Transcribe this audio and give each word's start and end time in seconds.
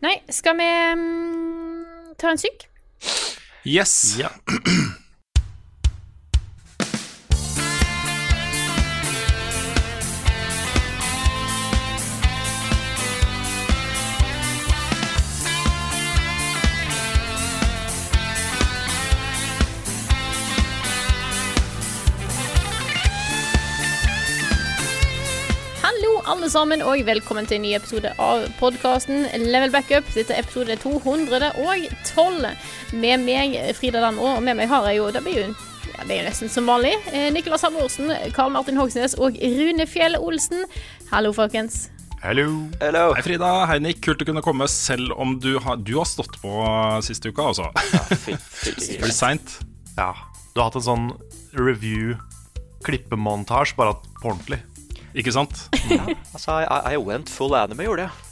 Nei, 0.00 0.20
skal 0.30 0.54
vi 0.58 0.66
um, 0.92 1.84
ta 2.18 2.30
en 2.30 2.38
syk? 2.38 2.68
Yes. 3.66 4.14
Hallo, 4.20 4.30
alle 26.48 26.54
sammen, 26.54 26.80
og 26.80 27.02
velkommen 27.04 27.44
til 27.44 27.58
en 27.58 27.64
ny 27.66 27.74
episode 27.76 28.08
av 28.24 28.46
podkasten 28.56 29.26
Level 29.50 29.68
Backup. 29.68 30.06
Dette 30.14 30.32
er 30.32 30.40
episode 30.40 30.72
212 30.80 32.46
med 32.96 33.20
meg, 33.26 33.52
Frida 33.76 34.00
Danmo, 34.00 34.24
og 34.38 34.42
med 34.46 34.56
meg 34.56 34.64
har 34.70 34.86
jeg 34.88 34.96
jo 34.96 35.10
Det 35.12 35.20
blir 35.26 35.36
jo 35.42 35.50
ja, 35.50 36.06
det 36.06 36.14
er 36.14 36.22
jo 36.22 36.28
nesten 36.30 36.48
som 36.48 36.64
vanlig. 36.70 36.94
Eh, 37.12 37.28
Nicolas 37.34 37.64
Halvorsen, 37.66 38.08
Karl 38.32 38.50
Martin 38.54 38.78
Hogsnes 38.80 39.14
og 39.20 39.36
Rune 39.36 39.84
Fjell 39.90 40.16
Olsen. 40.16 40.64
Hallo, 41.10 41.32
folkens. 41.36 41.90
Hallo. 42.22 42.46
Hei, 42.80 43.22
Frida. 43.26 43.66
Hei, 43.68 43.78
Nick. 43.84 44.00
Kult 44.06 44.22
å 44.24 44.26
kunne 44.30 44.46
komme 44.46 44.66
selv 44.72 45.12
om 45.20 45.36
du 45.42 45.52
har, 45.60 45.76
du 45.76 45.94
har 45.98 46.06
stått 46.08 46.34
på 46.40 46.50
siste 47.04 47.28
uka, 47.28 47.42
altså. 47.52 47.68
Blir 49.02 49.12
seint. 49.12 49.60
Ja. 49.98 50.14
Du 50.54 50.60
har 50.62 50.66
hatt 50.70 50.80
en 50.80 50.88
sånn 50.88 51.12
review-klippemontasje, 51.60 53.76
bare 53.76 53.92
at 53.98 54.02
på 54.22 54.28
ordentlig. 54.32 54.60
Ikke 55.18 55.34
sant? 55.34 55.64
Altså, 56.32 56.60
I, 56.62 56.94
I 56.94 56.98
went 57.02 57.30
full 57.32 57.56
anime, 57.58 57.86
gjorde 57.88 58.06
jeg. 58.06 58.26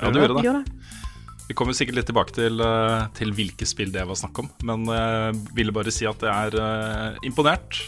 Ja, 0.00 0.10
du 0.10 0.20
gjorde 0.22 0.40
det. 0.40 0.76
Vi 1.50 1.56
kommer 1.58 1.74
sikkert 1.74 1.98
litt 1.98 2.06
tilbake 2.08 2.32
til, 2.32 2.62
eh, 2.62 3.08
til 3.18 3.32
hvilke 3.34 3.66
spill 3.66 3.90
det 3.92 4.04
var 4.06 4.16
snakk 4.16 4.38
om. 4.40 4.48
Men 4.64 4.86
jeg 4.86 5.40
ville 5.58 5.74
bare 5.74 5.92
si 5.92 6.06
at 6.08 6.22
jeg 6.22 6.30
er 6.30 6.56
eh, 6.62 7.18
imponert 7.26 7.80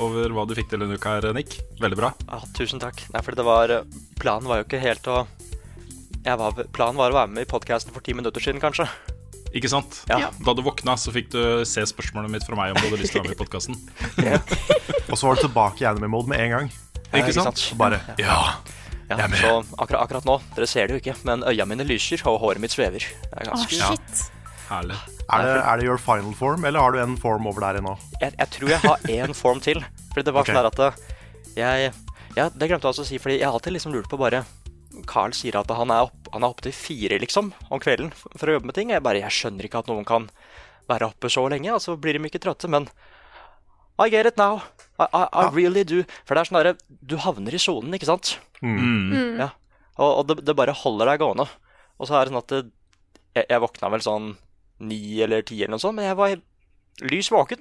over 0.00 0.32
hva 0.32 0.46
du 0.48 0.54
fikk 0.56 0.70
til 0.72 0.82
denne 0.82 0.96
uka 0.96 1.18
her, 1.18 1.28
Nick. 1.36 1.58
Veldig 1.82 1.98
bra. 2.00 2.14
Ja, 2.26 2.40
tusen 2.56 2.80
takk. 2.82 3.04
Nei, 3.12 3.22
fordi 3.26 3.42
det 3.42 3.46
var 3.46 3.74
Planen 4.20 4.48
var 4.48 4.62
jo 4.62 4.66
ikke 4.66 4.80
helt 4.82 5.06
å 5.12 5.22
jeg 6.20 6.36
var, 6.36 6.58
Planen 6.74 7.00
var 7.00 7.14
å 7.14 7.16
være 7.22 7.32
med 7.32 7.46
i 7.46 7.48
podkasten 7.48 7.94
for 7.94 8.04
ti 8.04 8.12
minutter 8.16 8.42
siden, 8.44 8.60
kanskje. 8.60 8.84
Ikke 9.56 9.70
sant? 9.72 10.02
Ja. 10.10 10.28
Da 10.44 10.52
du 10.54 10.62
våkna, 10.62 10.94
så 11.00 11.12
fikk 11.14 11.32
du 11.32 11.40
se 11.66 11.82
spørsmålet 11.88 12.30
mitt 12.30 12.44
fra 12.46 12.58
meg 12.58 12.74
om 12.74 12.78
du 12.78 12.86
hadde 12.86 13.00
lyst 13.00 13.16
til 13.16 13.22
å 13.22 13.24
være 13.24 13.32
med 13.32 13.38
i 13.38 13.40
podkasten. 13.40 13.78
Og 15.10 15.16
så 15.16 15.26
var 15.26 15.38
du 15.38 15.46
tilbake 15.46 15.82
i 15.82 15.88
anime-mode 15.90 16.30
med 16.30 16.44
en 16.44 16.54
gang. 16.54 16.70
Ikke 17.10 17.32
ikke 17.32 17.42
sant? 17.42 17.62
bare 17.78 18.00
Ja. 18.18 18.56
Ja, 19.10 19.16
Jeg 19.16 19.24
er 19.24 19.28
med. 19.32 19.40
så 19.42 19.54
akkurat, 19.82 20.02
akkurat 20.04 20.24
nå, 20.28 20.36
dere 20.54 20.66
ser 20.70 20.86
det 20.86 20.94
jo 20.94 21.00
ikke, 21.02 21.16
men 21.26 21.42
øya 21.42 21.64
mine 21.66 21.82
lyser, 21.82 22.22
og 22.30 22.38
håret 22.44 22.62
mitt 22.62 22.70
svever. 22.70 23.02
Det 23.02 23.40
er 23.40 23.48
ganske 23.48 23.74
oh, 23.82 23.88
shit. 23.90 24.30
Herlig. 24.68 24.98
Er 25.32 25.42
det, 25.42 25.56
er 25.66 25.80
det 25.80 25.86
your 25.88 25.98
final 25.98 26.34
form, 26.38 26.64
eller 26.64 26.78
har 26.78 26.94
du 26.94 27.00
en 27.02 27.16
form 27.18 27.48
over 27.50 27.60
der 27.60 27.80
ennå? 27.80 27.96
jeg, 28.20 28.34
jeg 28.38 28.50
tror 28.54 28.70
jeg 28.70 28.78
har 28.84 28.98
én 29.10 29.34
form 29.34 29.60
til. 29.60 29.82
Fordi 30.12 30.24
det 30.28 30.34
var 30.34 30.46
okay. 30.46 30.54
sånn 30.54 30.66
at 30.66 30.76
det- 30.76 31.16
jeg 31.56 31.92
Det 32.36 32.68
glemte 32.70 32.86
jeg 32.86 32.94
også 32.94 33.02
å 33.02 33.08
si, 33.08 33.18
fordi 33.18 33.40
jeg 33.40 33.46
har 33.46 33.52
alltid 33.52 33.72
liksom 33.72 33.92
lurt 33.92 34.08
på 34.08 34.18
bare 34.18 34.44
Carl 35.06 35.32
sier 35.32 35.56
at 35.58 35.70
han 35.74 35.90
er 35.90 36.06
opp, 36.06 36.28
han 36.32 36.44
er 36.44 36.48
oppe 36.52 36.62
til 36.62 36.72
fire 36.72 37.18
liksom 37.18 37.52
om 37.70 37.80
kvelden 37.80 38.12
for, 38.14 38.30
for 38.36 38.46
å 38.46 38.52
jobbe 38.54 38.66
med 38.66 38.74
ting. 38.74 38.90
Jeg 38.90 39.02
bare, 39.02 39.18
jeg 39.18 39.34
skjønner 39.34 39.66
ikke 39.66 39.82
at 39.82 39.88
noen 39.90 40.06
kan 40.06 40.28
være 40.88 41.10
oppe 41.10 41.30
så 41.30 41.48
lenge, 41.50 41.72
og 41.74 41.82
så 41.82 41.96
blir 41.98 42.14
de 42.14 42.22
ikke 42.26 42.42
trøtte. 42.42 42.68
Men 42.70 42.88
I 44.00 44.08
get 44.12 44.26
it 44.30 44.36
now. 44.40 44.62
I, 44.98 45.06
I, 45.12 45.22
I 45.32 45.44
really 45.52 45.82
do. 45.84 46.02
For 46.24 46.34
det 46.36 46.42
er 46.42 46.48
sånn 46.50 46.58
derre 46.60 46.74
Du 47.04 47.16
havner 47.20 47.54
i 47.56 47.60
sonen, 47.60 47.92
ikke 47.96 48.08
sant? 48.08 48.34
Mm. 48.64 49.36
Ja. 49.40 49.50
Og, 50.00 50.10
og 50.20 50.22
det, 50.30 50.38
det 50.48 50.54
bare 50.56 50.72
holder 50.76 51.10
deg 51.12 51.20
gående. 51.22 51.46
Og 52.00 52.08
så 52.08 52.16
er 52.16 52.24
det 52.24 52.32
sånn 52.32 52.40
at 52.42 52.52
det, 52.54 52.60
jeg, 53.36 53.44
jeg 53.52 53.60
våkna 53.64 53.90
vel 53.92 54.04
sånn 54.04 54.30
ni 54.80 55.00
eller 55.20 55.42
ti 55.44 55.58
eller 55.60 55.74
noe 55.76 55.82
sånt, 55.82 55.98
men 55.98 56.06
jeg 56.08 56.16
var 56.16 56.34
lys 57.12 57.28
våken. 57.32 57.60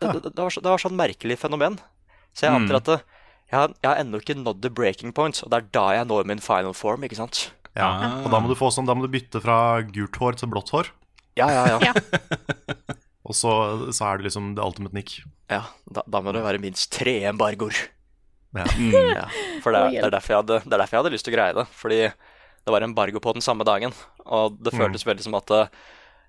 Det, 0.00 0.08
det, 0.16 0.22
det, 0.32 0.38
var, 0.40 0.50
så- 0.50 0.62
det 0.64 0.70
var 0.72 0.82
sånn 0.82 0.96
merkelig 0.98 1.36
fenomen. 1.38 1.78
Så 2.34 2.46
jeg 2.48 2.56
antar 2.56 2.74
Mm. 2.76 2.80
at 2.80 2.88
det, 2.90 2.98
jeg, 3.50 3.56
har- 3.58 3.74
jeg 3.82 3.88
har 3.90 4.00
ennå 4.02 4.20
ikke 4.22 4.38
nådd 4.40 4.62
the 4.62 4.70
breaking 4.70 5.12
point, 5.14 5.42
og 5.44 5.50
det 5.50 5.58
er 5.60 5.68
da 5.74 5.86
jeg 5.98 6.06
når 6.10 6.26
min 6.30 6.42
final 6.42 6.74
form, 6.74 7.02
ikke 7.06 7.18
sant? 7.18 7.50
Ja. 7.76 7.86
Ah. 7.86 8.24
Og 8.24 8.30
da 8.34 8.40
må 8.42 8.48
du 8.50 8.56
få 8.58 8.70
sånn, 8.74 8.86
da 8.90 8.94
må 8.98 9.06
du 9.06 9.12
bytte 9.14 9.38
fra 9.42 9.82
gult 9.86 10.16
hår 10.18 10.38
til 10.42 10.50
blått 10.50 10.70
hår. 10.74 10.90
Ja, 11.38 11.46
ja, 11.54 11.78
ja. 11.78 11.94
Og 13.30 13.36
så, 13.38 13.52
så 13.94 14.08
er 14.08 14.18
det 14.18 14.26
liksom 14.26 14.54
the 14.58 14.66
ultimate 14.66 14.96
nick. 14.96 15.20
ja 15.50 15.62
da, 15.86 16.02
da 16.06 16.20
må 16.24 16.34
det 16.34 16.42
være 16.42 16.62
minst 16.62 16.90
tre 16.94 17.20
embargoer. 17.30 17.86
Ja. 18.56 18.66
Mm. 18.80 19.14
Ja, 19.14 19.28
for 19.62 19.70
det 19.70 19.80
det, 19.92 20.00
er 20.02 20.10
derfor 20.10 20.32
jeg 20.32 20.40
hadde, 20.40 20.56
det 20.64 20.74
er 20.74 20.80
derfor 20.80 20.96
jeg 20.96 21.02
hadde 21.04 21.12
lyst 21.14 21.26
til 21.28 21.30
å 21.30 21.36
greie 21.36 21.54
det. 21.54 21.64
Fordi 21.70 21.98
det 22.66 22.72
var 22.74 22.82
embargo 22.82 23.20
på 23.22 23.34
den 23.36 23.44
samme 23.44 23.62
dagen. 23.62 23.94
Og 24.26 24.56
det 24.58 24.72
føltes 24.74 25.06
veldig 25.06 25.22
som 25.22 25.36
at 25.38 25.52
eh, 25.54 25.70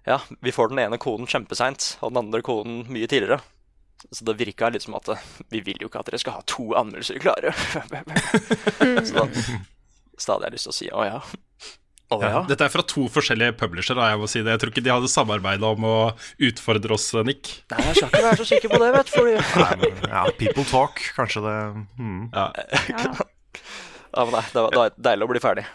ja, 0.06 0.19
vi 0.45 0.53
får 0.53 0.69
den 0.69 0.84
ene 0.84 1.00
koden 1.01 1.25
kjempeseint, 1.29 1.95
og 2.01 2.13
den 2.13 2.22
andre 2.23 2.44
koden 2.45 2.84
mye 2.94 3.09
tidligere. 3.09 3.41
Så 4.09 4.25
det 4.25 4.38
virka 4.40 4.69
litt 4.73 4.85
som 4.85 4.97
at 4.97 5.09
eh, 5.13 5.25
vi 5.53 5.61
vil 5.66 5.81
jo 5.81 5.90
ikke 5.90 6.01
at 6.01 6.09
dere 6.11 6.22
skal 6.22 6.40
ha 6.40 6.45
to 6.50 6.72
anmeldelser 6.78 7.22
klare. 7.22 7.53
så 9.07 9.17
da, 9.17 9.25
så 10.17 10.25
da 10.25 10.38
hadde 10.38 10.51
jeg 10.51 10.56
lyst 10.57 10.69
til 10.69 10.75
å 10.75 10.78
si 10.78 10.91
å 10.94 11.07
ja. 11.09 11.19
Å 12.11 12.17
ja. 12.19 12.41
Dette 12.49 12.66
er 12.67 12.72
fra 12.73 12.83
to 12.83 13.05
forskjellige 13.11 13.55
publisher. 13.59 13.95
Da, 13.95 14.09
jeg 14.11 14.19
må 14.19 14.27
si 14.27 14.41
det. 14.44 14.51
Jeg 14.51 14.61
tror 14.63 14.73
ikke 14.73 14.83
de 14.83 14.91
hadde 14.91 15.11
samarbeida 15.11 15.69
om 15.72 15.85
å 15.88 15.97
utfordre 16.44 16.97
oss, 16.97 17.07
Nick. 17.27 17.53
Nei, 17.72 17.85
jeg 17.88 18.01
skal 18.01 18.09
ikke 18.09 18.23
være 18.25 18.39
så 18.41 18.47
sikker 18.49 18.73
på 18.73 18.81
det, 18.81 18.89
vet 18.97 19.11
du. 19.11 19.13
Fordi... 19.16 19.91
Ja, 20.11 20.25
people 20.39 20.66
talk, 20.67 20.99
kanskje 21.16 21.45
det 21.45 21.55
hmm. 21.99 22.25
Ja. 22.35 22.49
Ja, 24.11 24.25
men 24.25 24.33
nei, 24.35 24.44
det 24.51 24.59
var, 24.59 24.73
det 24.73 24.81
var 24.81 24.95
deilig 25.07 25.23
å 25.23 25.31
bli 25.31 25.41
ferdig. 25.44 25.66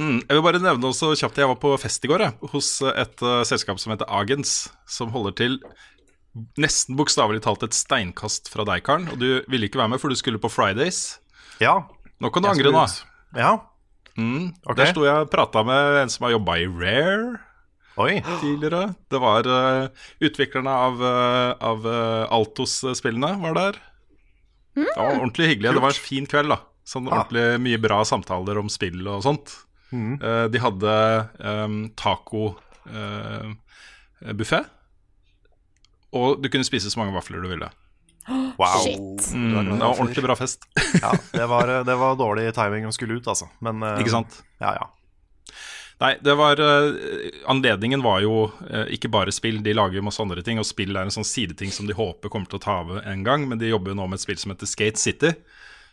Mm, 0.00 0.18
jeg 0.22 0.36
vil 0.36 0.44
bare 0.46 0.60
nevne 0.62 0.86
også 0.88 1.10
kjapt 1.18 1.40
Jeg 1.42 1.48
var 1.50 1.56
på 1.60 1.74
fest 1.82 2.04
i 2.06 2.08
går 2.08 2.22
jeg, 2.24 2.48
hos 2.54 2.68
et 2.88 3.24
uh, 3.26 3.42
selskap 3.44 3.80
som 3.82 3.92
heter 3.92 4.08
Agens, 4.08 4.70
som 4.88 5.10
holder 5.12 5.34
til 5.36 5.58
nesten 6.60 6.96
bokstavelig 6.96 7.42
talt 7.44 7.66
et 7.66 7.76
steinkast 7.76 8.48
fra 8.52 8.64
deg, 8.68 8.84
Karen. 8.86 9.08
Og 9.12 9.18
du 9.20 9.42
ville 9.50 9.68
ikke 9.68 9.80
være 9.82 9.92
med, 9.92 10.00
for 10.00 10.12
du 10.12 10.16
skulle 10.16 10.40
på 10.40 10.48
Fridays. 10.52 11.18
Ja. 11.60 11.82
Nå 12.22 12.30
kan 12.32 12.46
du 12.46 12.48
angre, 12.52 12.72
da. 12.72 12.86
Ja. 13.36 13.52
Mm, 14.18 14.48
okay. 14.64 14.76
Der 14.80 14.86
sto 14.92 15.04
jeg 15.06 15.16
og 15.26 15.30
prata 15.32 15.58
med 15.66 15.80
en 16.02 16.10
som 16.12 16.24
har 16.26 16.32
jobba 16.34 16.52
i 16.58 16.66
Rare 16.66 17.38
Oi. 18.00 18.14
tidligere. 18.40 18.94
Det 19.12 19.18
var 19.22 19.40
uh, 19.46 19.88
utviklerne 20.24 20.70
av, 20.88 20.94
uh, 21.02 21.52
av 21.60 21.78
uh, 21.86 22.24
Altos-spillene 22.32 23.34
var 23.42 23.54
der. 23.58 23.72
Det 24.74 24.96
var 24.96 25.14
ordentlig 25.18 25.46
hyggelig. 25.54 25.74
Det 25.74 25.82
var 25.82 25.90
en 25.94 26.04
fin 26.08 26.26
kveld, 26.30 26.48
da. 26.52 26.58
Sånn 26.86 27.06
Ja. 27.06 27.10
ordentlig 27.20 27.60
mye 27.62 27.78
bra 27.82 27.98
samtaler 28.08 28.58
om 28.58 28.68
spill 28.72 29.06
og 29.06 29.22
sånt. 29.26 29.46
Mm. 29.92 30.14
Eh, 30.22 30.46
de 30.54 30.58
hadde 30.62 30.92
um, 31.42 31.78
taco-buffé. 31.98 34.60
og 36.14 36.42
du 36.42 36.48
kunne 36.50 36.64
spise 36.66 36.90
så 36.90 36.98
mange 36.98 37.14
vafler 37.14 37.40
du 37.42 37.48
ville. 37.50 37.68
Wow. 38.28 38.80
Shit. 38.84 39.30
Mm, 39.34 39.70
det 39.72 39.78
var 39.80 39.94
ordentlig 39.96 40.24
bra 40.24 40.36
fest. 40.36 40.66
Ja, 41.02 41.12
det 41.32 41.46
var, 41.46 41.70
det 41.86 41.94
var 41.96 42.16
dårlig 42.18 42.50
timing 42.54 42.88
å 42.88 42.92
skulle 42.94 43.16
ut, 43.20 43.28
altså. 43.30 43.48
Men 43.64 43.82
eh, 43.86 44.00
Ikke 44.02 44.12
sant? 44.12 44.42
Ja, 44.60 44.74
ja. 44.76 44.88
Nei, 46.00 46.14
det 46.24 46.32
var 46.40 46.60
eh, 46.64 47.40
Anledningen 47.52 48.02
var 48.02 48.22
jo 48.24 48.46
eh, 48.70 48.88
ikke 48.96 49.10
bare 49.12 49.32
spill. 49.34 49.58
De 49.64 49.74
lager 49.76 50.00
jo 50.00 50.04
masse 50.06 50.22
andre 50.22 50.44
ting, 50.44 50.60
og 50.60 50.68
spill 50.68 50.96
er 50.96 51.08
en 51.08 51.14
sånn 51.14 51.28
sideting 51.28 51.72
som 51.74 51.88
de 51.88 51.96
håper 51.96 52.32
kommer 52.32 52.48
til 52.48 52.60
å 52.60 52.64
ta 52.64 52.78
av 52.84 52.94
en 53.02 53.24
gang. 53.26 53.44
Men 53.50 53.60
de 53.60 53.68
jobber 53.72 53.92
jo 53.92 53.98
nå 54.00 54.08
med 54.08 54.20
et 54.20 54.24
spill 54.24 54.40
som 54.40 54.54
heter 54.54 54.68
Skate 54.70 55.00
City, 55.00 55.34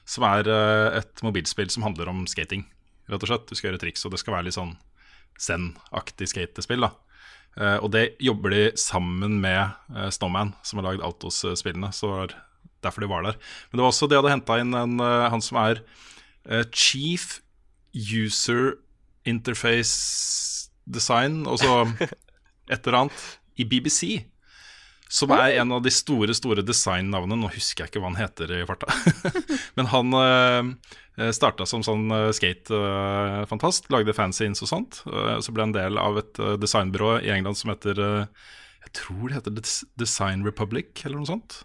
som 0.08 0.28
er 0.28 0.48
eh, 0.52 1.00
et 1.02 1.24
mobilspill 1.26 1.72
som 1.74 1.84
handler 1.88 2.12
om 2.12 2.24
skating, 2.30 2.64
rett 3.12 3.24
og 3.24 3.32
slett. 3.32 3.50
Du 3.50 3.60
skal 3.60 3.72
gjøre 3.72 3.84
triks, 3.84 4.06
og 4.08 4.16
det 4.16 4.22
skal 4.24 4.38
være 4.38 4.50
litt 4.50 4.60
sånn 4.60 4.78
Zen-aktig 5.38 6.32
skatespill, 6.32 6.88
da. 6.88 6.94
Eh, 7.58 7.78
og 7.82 7.90
det 7.96 8.12
jobber 8.22 8.54
de 8.54 8.64
sammen 8.78 9.40
med 9.42 9.74
eh, 9.96 10.10
Snowman, 10.14 10.54
som 10.66 10.80
har 10.80 10.92
lagd 10.92 11.06
Altos-spillene. 11.06 11.90
Så 11.96 12.10
det 12.10 12.14
var 12.14 12.36
derfor 12.86 13.04
de 13.04 13.12
var 13.12 13.26
der. 13.26 13.40
Men 13.70 13.80
det 13.80 13.86
var 13.86 13.94
også 13.94 14.10
de 14.10 14.20
hadde 14.20 14.34
henta 14.36 14.60
inn 14.62 14.78
en, 14.78 15.00
eh, 15.02 15.28
han 15.34 15.44
som 15.44 15.62
er 15.64 15.84
Chief 16.72 17.42
User 17.92 18.78
Interface 19.28 20.70
Design, 20.88 21.42
og 21.44 21.60
så 21.60 21.82
et 22.72 22.80
eller 22.88 23.02
annet, 23.02 23.26
i 23.60 23.66
BBC. 23.68 24.22
Som 25.12 25.34
er 25.36 25.58
en 25.58 25.74
av 25.76 25.82
de 25.84 25.92
store 25.92 26.36
store 26.38 26.64
designnavnene. 26.64 27.40
Nå 27.42 27.50
husker 27.52 27.84
jeg 27.84 27.92
ikke 27.92 28.04
hva 28.04 28.14
han 28.14 28.20
heter 28.22 28.54
i 28.54 28.64
farta. 28.70 28.94
Men 29.80 29.90
han 29.92 30.16
starta 31.34 31.66
som 31.66 31.82
sånn 31.86 32.12
skate-fantast. 32.36 33.90
lagde 33.94 34.14
fanzines 34.14 34.62
og 34.62 34.70
sånt. 34.70 35.00
Uh, 35.10 35.40
så 35.42 35.54
ble 35.56 35.66
en 35.66 35.74
del 35.76 35.98
av 35.98 36.20
et 36.22 36.42
uh, 36.44 36.54
designbyrå 36.62 37.18
i 37.26 37.32
England 37.34 37.58
som 37.58 37.74
heter 37.74 37.98
Jeg 37.98 38.94
tror 39.00 39.28
det 39.28 39.40
heter 39.40 39.58
Design 39.98 40.46
Republic, 40.46 40.94
eller 41.06 41.18
noe 41.18 41.30
sånt. 41.30 41.64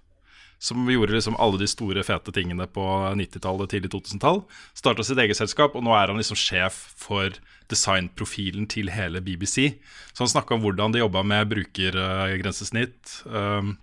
Som 0.63 0.87
gjorde 0.87 1.17
liksom 1.17 1.35
alle 1.43 1.59
de 1.59 1.67
store, 1.67 2.05
fete 2.07 2.33
tingene 2.33 2.69
på 2.71 2.83
90-tallet, 3.19 3.73
tidlig 3.73 3.91
2000-tall. 3.91 4.45
Starta 4.79 5.03
sitt 5.03 5.19
eget 5.19 5.35
selskap, 5.35 5.75
og 5.75 5.83
nå 5.83 5.91
er 5.99 6.13
han 6.13 6.21
liksom 6.21 6.39
sjef 6.39 6.77
for 7.03 7.35
designprofilen 7.73 8.69
til 8.71 8.93
hele 8.95 9.19
BBC. 9.25 9.73
Så 10.13 10.23
han 10.23 10.31
snakka 10.31 10.55
om 10.55 10.63
hvordan 10.63 10.95
de 10.95 11.03
jobba 11.03 11.25
med 11.27 11.51
brukergrensesnitt 11.51 13.17
um, 13.27 13.75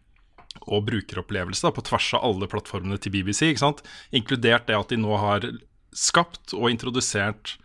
og 0.65 0.85
brukeropplevelse 0.89 1.65
da, 1.65 1.73
på 1.73 1.85
tvers 1.85 2.11
av 2.17 2.25
alle 2.27 2.49
plattformene 2.49 2.99
til 3.01 3.13
BBC. 3.13 3.53
Inkludert 4.15 4.67
det 4.69 4.77
at 4.77 4.91
de 4.91 4.99
nå 4.99 5.17
har 5.21 5.47
skapt 5.95 6.53
og 6.57 6.69
introdusert 6.71 7.57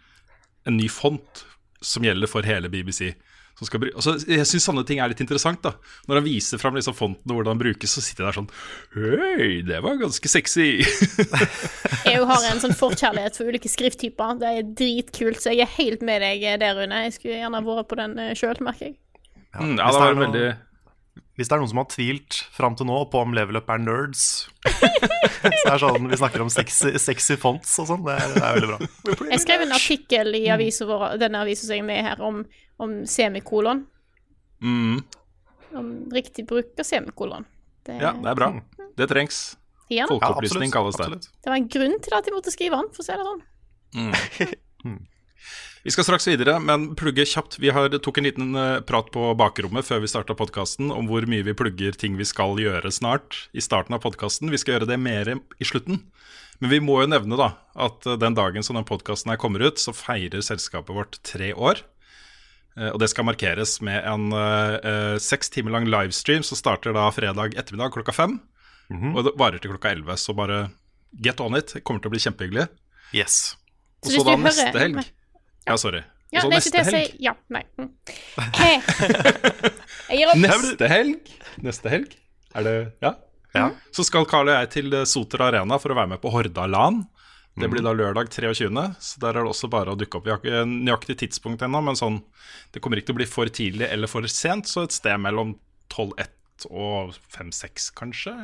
en 0.64 0.78
ny 0.78 0.88
font 0.88 1.44
som 1.84 2.04
gjelder 2.04 2.30
for 2.30 2.46
hele 2.46 2.70
BBC. 2.72 3.12
Altså, 3.54 4.16
jeg 4.26 4.46
syns 4.50 4.64
sånne 4.66 4.82
ting 4.86 4.98
er 4.98 5.12
litt 5.12 5.20
interessant. 5.22 5.60
da 5.62 5.76
Når 6.08 6.18
han 6.18 6.24
viser 6.26 6.58
fram 6.58 6.74
liksom 6.74 6.96
fonten 6.98 7.30
og 7.30 7.38
hvordan 7.38 7.54
den 7.54 7.62
brukes, 7.62 7.92
så 7.94 8.02
sitter 8.02 8.24
jeg 8.24 8.32
der 8.32 8.38
sånn 8.40 8.48
Hei, 8.96 9.46
det 9.68 9.78
var 9.84 10.00
ganske 10.00 10.30
sexy. 10.30 10.82
jeg 12.08 12.26
har 12.26 12.48
en 12.50 12.62
sånn 12.64 12.74
forkjærlighet 12.74 13.38
for 13.38 13.52
ulike 13.52 13.70
skrifttyper. 13.70 14.40
Det 14.42 14.50
er 14.50 14.74
dritkult, 14.82 15.38
så 15.44 15.54
jeg 15.54 15.68
er 15.68 15.74
helt 15.76 16.02
med 16.06 16.24
deg 16.26 16.42
der, 16.64 16.74
Rune. 16.80 17.04
Jeg 17.06 17.14
skulle 17.18 17.38
gjerne 17.38 17.62
vært 17.68 17.90
på 17.92 18.00
den 18.02 18.18
eh, 18.24 18.34
sjøl, 18.38 18.58
merker 18.64 18.90
jeg. 18.90 18.98
Ja, 19.54 19.62
mm, 19.62 19.76
ja, 19.78 19.86
det 19.86 20.00
var 20.02 20.16
noe, 20.18 20.24
veldig 20.26 20.46
Hvis 21.34 21.48
det 21.50 21.56
er 21.56 21.62
noen 21.62 21.70
som 21.72 21.80
har 21.80 21.88
tvilt 21.90 22.36
fram 22.54 22.76
til 22.78 22.86
nå 22.86 22.98
på 23.10 23.20
om 23.24 23.32
level 23.34 23.58
up 23.58 23.70
er 23.74 23.80
nerds 23.82 24.20
Så 24.68 25.50
det 25.50 25.72
er 25.72 25.80
sånn, 25.82 26.06
Vi 26.08 26.18
snakker 26.20 26.44
om 26.44 26.50
sexy, 26.52 26.94
sexy 27.02 27.34
fonts 27.40 27.72
og 27.82 27.88
sånn. 27.90 28.04
Det, 28.06 28.14
det, 28.36 28.42
er 28.42 28.60
veldig 28.60 28.70
bra. 28.70 29.24
Jeg 29.32 29.42
skrev 29.42 29.64
en 29.66 29.74
artikkel 29.76 30.38
i 30.38 30.44
avisen 30.54 30.88
vår, 30.88 31.16
denne 31.20 31.42
avisen 31.42 31.68
som 31.68 31.74
jeg 31.76 31.84
er 31.84 31.88
med 31.90 32.06
her, 32.06 32.22
om 32.24 32.44
om 32.76 33.06
semikolon. 33.06 33.86
Mm. 34.62 35.02
Om 35.72 36.10
riktig 36.12 36.46
bruk 36.46 36.78
av 36.78 36.82
semikolon. 36.82 37.44
Det, 37.86 37.98
ja, 38.00 38.14
det 38.22 38.30
er 38.30 38.34
bra. 38.38 38.50
Det 38.96 39.08
trengs. 39.10 39.58
Ja, 39.92 40.06
Folkeopplysning 40.08 40.70
ja, 40.70 40.74
kalles 40.78 40.96
det. 40.96 41.32
Det 41.44 41.50
var 41.50 41.58
en 41.58 41.68
grunn 41.68 41.98
til 42.02 42.14
at 42.16 42.26
de 42.26 42.32
måtte 42.32 42.52
skrive 42.54 42.78
den, 42.80 42.88
for 42.94 43.04
å 43.04 43.06
si 43.06 43.18
det 43.18 43.26
sånn. 43.28 43.42
Mm. 43.94 45.02
Vi 45.84 45.92
skal 45.92 46.06
straks 46.06 46.24
videre, 46.24 46.54
men 46.64 46.94
plugge 46.96 47.26
kjapt. 47.28 47.58
Vi 47.60 47.68
har, 47.68 47.92
tok 48.00 48.16
en 48.16 48.24
liten 48.24 48.54
uh, 48.56 48.80
prat 48.88 49.10
på 49.12 49.26
bakrommet 49.36 49.84
før 49.84 50.00
vi 50.00 50.08
starta 50.08 50.32
podkasten 50.32 50.88
om 50.88 51.10
hvor 51.10 51.26
mye 51.28 51.44
vi 51.44 51.52
plugger 51.52 51.96
ting 52.00 52.14
vi 52.16 52.24
skal 52.24 52.56
gjøre 52.56 52.88
snart 52.88 53.42
i 53.52 53.60
starten 53.60 53.92
av 53.92 54.00
podkasten. 54.00 54.48
Vi 54.48 54.60
skal 54.62 54.78
gjøre 54.78 54.88
det 54.88 54.96
mer 54.96 55.28
i 55.34 55.66
slutten. 55.68 55.98
Men 56.62 56.70
vi 56.72 56.78
må 56.80 57.02
jo 57.02 57.10
nevne 57.12 57.36
da 57.36 57.50
at 57.76 58.06
uh, 58.08 58.14
den 58.16 58.36
dagen 58.38 58.64
som 58.64 58.78
den 58.78 58.86
podkasten 58.88 59.34
kommer 59.36 59.60
ut, 59.60 59.82
så 59.82 59.92
feirer 59.92 60.40
selskapet 60.46 60.96
vårt 60.96 61.18
tre 61.20 61.50
år. 61.52 61.82
Eh, 62.78 62.88
og 62.88 62.96
det 63.02 63.10
skal 63.12 63.26
markeres 63.28 63.76
med 63.84 64.06
en 64.08 64.32
uh, 64.32 65.18
seks 65.20 65.52
timer 65.52 65.74
lang 65.74 65.84
livestream 65.90 66.46
som 66.48 66.56
starter 66.56 66.96
da 66.96 67.10
fredag 67.12 67.58
ettermiddag 67.60 67.92
klokka 67.92 68.14
fem. 68.16 68.38
Mm 68.88 69.02
-hmm. 69.02 69.12
Og 69.18 69.24
det 69.24 69.34
varer 69.36 69.58
til 69.58 69.70
klokka 69.70 69.92
elleve, 69.92 70.16
så 70.16 70.32
bare 70.32 70.70
get 71.12 71.40
on 71.40 71.56
it. 71.56 71.74
Det 71.74 71.84
kommer 71.84 72.00
til 72.00 72.08
å 72.08 72.14
bli 72.16 72.24
kjempehyggelig. 72.24 72.68
Yes. 73.12 73.56
Og 74.00 74.12
så 74.12 74.24
da 74.24 74.36
neste 74.36 74.78
helg 74.78 75.04
Ja, 75.64 75.78
sorry. 75.80 76.02
Ja, 76.34 76.42
og 76.42 76.48
så 76.48 76.56
neste 76.56 76.82
helg 76.82 77.12
si... 77.12 77.18
Ja, 77.22 77.34
nei. 77.52 77.62
Mm. 77.78 77.90
Jeg 80.10 80.18
gir 80.18 80.32
opp. 80.32 80.40
Neste 80.42 80.88
helg 80.90 81.34
Neste 81.62 81.92
helg 81.92 82.16
er 82.54 82.66
det 82.66 82.74
Ja? 83.04 83.12
ja. 83.54 83.68
Så 83.94 84.06
skal 84.06 84.26
Karl 84.30 84.50
og 84.50 84.58
jeg 84.58 84.70
til 84.74 84.96
Soter 85.08 85.44
Arena 85.46 85.78
for 85.82 85.94
å 85.94 85.98
være 85.98 86.12
med 86.14 86.22
på 86.22 86.32
Hordaland. 86.34 87.04
Det 87.54 87.68
blir 87.70 87.84
da 87.86 87.92
lørdag 87.94 88.32
23., 88.34 88.66
så 88.98 89.20
der 89.22 89.36
er 89.36 89.44
det 89.44 89.52
også 89.52 89.70
bare 89.70 89.94
å 89.94 89.98
dukke 89.98 90.18
opp. 90.18 90.26
Vi 90.26 90.32
har 90.32 90.40
ikke 90.40 90.64
nøyaktig 90.66 91.20
tidspunkt 91.22 91.62
ennå, 91.62 91.82
men 91.86 91.98
sånn, 91.98 92.18
det 92.74 92.82
kommer 92.82 92.98
ikke 92.98 93.12
til 93.12 93.16
å 93.16 93.20
bli 93.20 93.28
for 93.30 93.52
tidlig 93.60 93.86
eller 93.86 94.10
for 94.10 94.26
sent, 94.30 94.66
så 94.70 94.88
et 94.88 94.96
sted 94.96 95.22
mellom 95.22 95.54
12-1 95.94 96.66
og 96.70 97.14
5-6, 97.34 97.92
kanskje, 97.94 98.34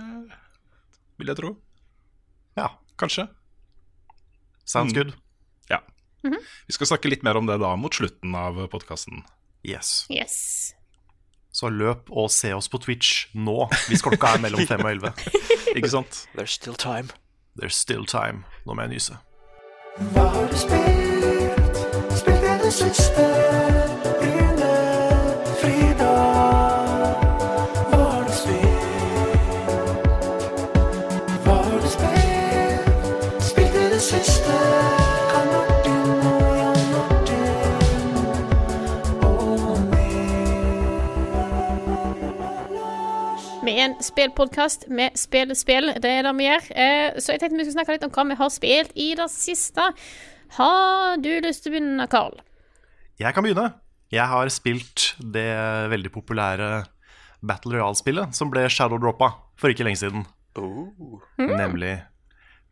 vil 1.19 1.33
jeg 1.33 1.41
tro. 1.43 1.57
Ja. 2.59 2.71
Kanskje. 3.01 3.27
Sounds 4.63 4.95
mm. 4.95 5.01
good. 5.01 5.19
Mm 6.23 6.35
-hmm. 6.35 6.45
Vi 6.67 6.73
skal 6.73 6.87
snakke 6.87 7.09
litt 7.09 7.23
mer 7.23 7.37
om 7.37 7.47
det 7.47 7.59
da 7.59 7.77
mot 7.77 7.95
slutten 7.95 8.35
av 8.35 8.67
podkasten. 8.69 9.25
Yes. 9.63 10.07
yes. 10.11 10.75
Så 11.53 11.69
løp 11.69 12.11
og 12.11 12.31
se 12.31 12.53
oss 12.55 12.69
på 12.69 12.79
Twitch 12.79 13.27
nå, 13.35 13.69
hvis 13.89 14.03
klokka 14.03 14.35
er 14.35 14.39
mellom 14.39 14.67
fem 14.67 14.81
og 14.81 14.91
11. 14.91 15.13
ikke 15.77 15.91
sant? 15.91 16.29
There's 16.37 16.55
still 16.55 16.75
time. 16.75 17.09
There's 17.59 17.77
still 17.77 18.07
time. 18.07 18.45
Nå 18.67 18.75
må 18.75 18.83
jeg 18.83 18.91
nyse. 18.91 19.17
Hva 20.15 20.29
har 20.29 20.47
du 20.49 20.57
spilt? 20.57 21.85
Spilt 22.19 22.45
i 22.45 22.59
det 22.65 22.73
siste? 22.73 23.90
Spillpodkast 44.11 44.89
med 44.93 45.17
spill, 45.19 45.55
spill. 45.59 45.95
Det 46.03 46.11
er 46.11 46.27
det 46.27 46.35
vi 46.39 46.49
gjør. 46.49 46.67
Eh, 46.75 47.19
så 47.23 47.35
jeg 47.35 47.43
tenkte 47.43 47.59
vi 47.59 47.67
skulle 47.67 47.79
snakke 47.79 47.97
litt 47.97 48.07
om 48.07 48.15
hva 48.15 48.27
vi 48.31 48.39
har 48.43 48.53
spilt 48.53 48.93
i 48.99 49.13
det 49.19 49.29
siste. 49.33 49.91
Har 50.59 51.21
du 51.23 51.31
lyst 51.45 51.65
til 51.65 51.73
å 51.73 51.77
begynne, 51.77 52.09
Carl? 52.11 52.41
Jeg 53.21 53.37
kan 53.37 53.47
begynne. 53.47 53.71
Jeg 54.11 54.27
har 54.27 54.51
spilt 54.51 55.13
det 55.23 55.51
veldig 55.93 56.11
populære 56.11 56.71
Battle 57.47 57.79
Royale-spillet 57.79 58.35
som 58.37 58.51
ble 58.53 58.67
shadow-droppa 58.73 59.31
for 59.61 59.73
ikke 59.73 59.87
lenge 59.87 60.01
siden. 60.03 60.25
Oh. 60.59 61.21
Mm. 61.39 61.55
Nemlig 61.55 61.93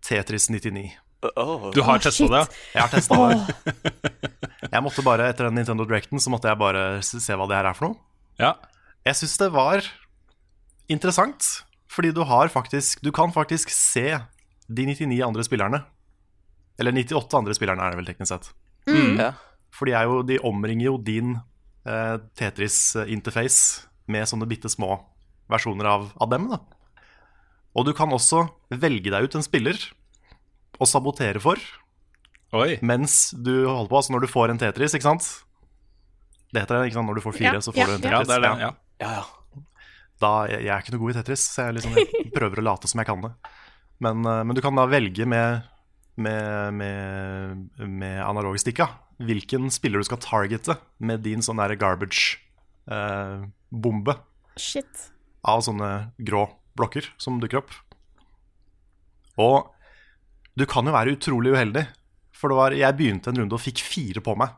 Tetris 0.05 0.49
99. 0.51 0.91
Oh. 1.35 1.71
Du 1.75 1.83
har 1.87 2.03
testa 2.03 2.27
det? 2.31 2.43
Jeg 2.75 2.83
har 2.83 2.91
testa 2.93 3.19
det. 3.31 3.39
Jeg 4.69 4.83
måtte 4.85 5.03
bare, 5.07 5.31
Etter 5.31 5.49
den 5.49 5.57
Nintendo 5.59 5.87
Directen 5.89 6.21
så 6.23 6.31
måtte 6.31 6.51
jeg 6.51 6.61
bare 6.61 7.01
se 7.07 7.39
hva 7.39 7.47
det 7.49 7.57
her 7.59 7.71
er 7.71 7.79
for 7.79 7.89
noe. 7.89 8.01
Ja. 8.39 8.53
Jeg 9.07 9.19
syns 9.23 9.39
det 9.41 9.49
var 9.55 9.87
interessant. 10.89 11.65
Fordi 11.89 12.13
du 12.13 12.21
har 12.29 12.51
faktisk 12.53 13.01
Du 13.03 13.11
kan 13.13 13.33
faktisk 13.33 13.71
se 13.73 14.19
de 14.69 14.85
99 14.87 15.23
andre 15.25 15.45
spillerne. 15.45 15.83
Eller 16.79 16.93
98 16.93 17.35
andre 17.35 17.55
spillerne, 17.57 17.83
er 17.83 17.91
det 17.91 17.99
vel 18.03 18.09
teknisk 18.11 18.31
sett. 18.31 18.51
Mm. 18.87 19.17
Ja. 19.19 19.33
For 19.75 19.89
de, 19.89 19.95
jo, 19.97 20.21
de 20.23 20.39
omringer 20.45 20.91
jo 20.91 20.99
din 21.03 21.39
eh, 21.89 22.17
Tetris-interface 22.39 23.89
med 24.09 24.29
sånne 24.29 24.47
bitte 24.49 24.71
små 24.73 25.01
versjoner 25.51 25.89
av, 25.89 26.07
av, 26.21 26.29
dem. 26.31 26.47
da. 26.53 26.61
Og 27.75 27.89
du 27.89 27.95
kan 27.97 28.13
også 28.13 28.45
velge 28.69 29.11
deg 29.11 29.27
ut 29.27 29.37
en 29.39 29.45
spiller 29.45 29.81
å 30.79 30.87
sabotere 30.87 31.41
for 31.43 31.59
Oi. 32.57 32.79
mens 32.85 33.33
du 33.33 33.67
holder 33.67 33.91
på. 33.91 34.01
Altså 34.01 34.15
når 34.15 34.25
du 34.25 34.31
får 34.31 34.53
en 34.53 34.61
Tetris, 34.61 34.95
ikke 34.97 35.09
sant? 35.09 35.27
Det 36.53 36.63
heter 36.63 36.79
det, 36.79 36.93
ikke 36.93 37.01
sant? 37.01 37.11
Når 37.11 37.19
du 37.19 37.25
får 37.25 37.37
fire, 37.41 37.57
ja, 37.59 37.65
så 37.65 37.75
får 37.75 37.83
ja, 37.83 37.89
du 37.89 37.97
en 37.97 38.07
Tetris. 38.07 38.15
Ja, 38.15 38.25
det 38.29 38.39
er 38.39 38.47
det, 38.47 38.73
ja. 39.09 39.19
Da, 40.23 40.33
jeg, 40.51 40.61
jeg, 40.67 40.75
er 40.75 40.81
ikke 40.83 40.93
noe 40.95 41.05
god 41.05 41.13
i 41.13 41.19
Tetris, 41.19 41.43
så 41.55 41.59
jeg, 41.69 41.75
liksom, 41.79 41.93
jeg 41.99 42.07
prøver 42.37 42.57
å 42.61 42.69
late 42.73 42.87
som 42.91 42.99
jeg 43.03 43.09
kan 43.09 43.25
det. 43.25 43.33
Men, 44.05 44.17
eh, 44.27 44.45
men 44.47 44.55
du 44.57 44.61
kan 44.65 44.79
da 44.79 44.85
velge 44.91 45.25
med, 45.29 45.47
med, 46.19 46.49
med, 46.79 46.97
med 47.87 48.17
analogstikka 48.25 48.87
hvilken 49.19 49.71
spiller 49.75 49.99
du 49.99 50.07
skal 50.07 50.23
targete 50.23 50.75
med 51.03 51.19
din 51.25 51.43
sånn 51.43 51.59
garbage-bombe 51.59 54.13
eh, 54.15 54.23
av 55.49 55.61
sånne 55.67 55.91
grå 56.23 56.45
blokker 56.79 57.11
som 57.19 57.41
dukker 57.43 57.59
opp. 57.63 57.73
Og 59.39 59.71
du 60.59 60.67
kan 60.71 60.87
jo 60.87 60.95
være 60.95 61.15
utrolig 61.17 61.51
uheldig, 61.55 61.85
for 62.35 62.49
var, 62.55 62.73
jeg 62.75 62.97
begynte 62.99 63.31
en 63.31 63.39
runde 63.43 63.55
og 63.55 63.63
fikk 63.63 63.79
fire 63.83 64.21
på 64.23 64.35
meg. 64.39 64.51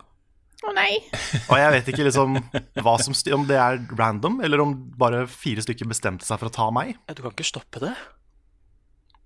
Å 0.61 0.69
oh, 0.69 0.75
nei. 0.77 0.99
Og 1.49 1.57
jeg 1.57 1.73
vet 1.73 1.87
ikke 1.89 2.05
liksom 2.05 2.35
som, 3.01 3.15
om 3.37 3.45
det 3.49 3.57
er 3.57 3.79
random, 3.97 4.43
eller 4.45 4.61
om 4.61 4.75
bare 5.01 5.23
fire 5.31 5.65
stykker 5.65 5.89
bestemte 5.89 6.27
seg 6.29 6.37
for 6.41 6.51
å 6.51 6.53
ta 6.53 6.67
meg. 6.75 6.99
Du 7.09 7.23
kan 7.25 7.33
ikke 7.33 7.49
stoppe 7.49 7.81
det? 7.81 7.95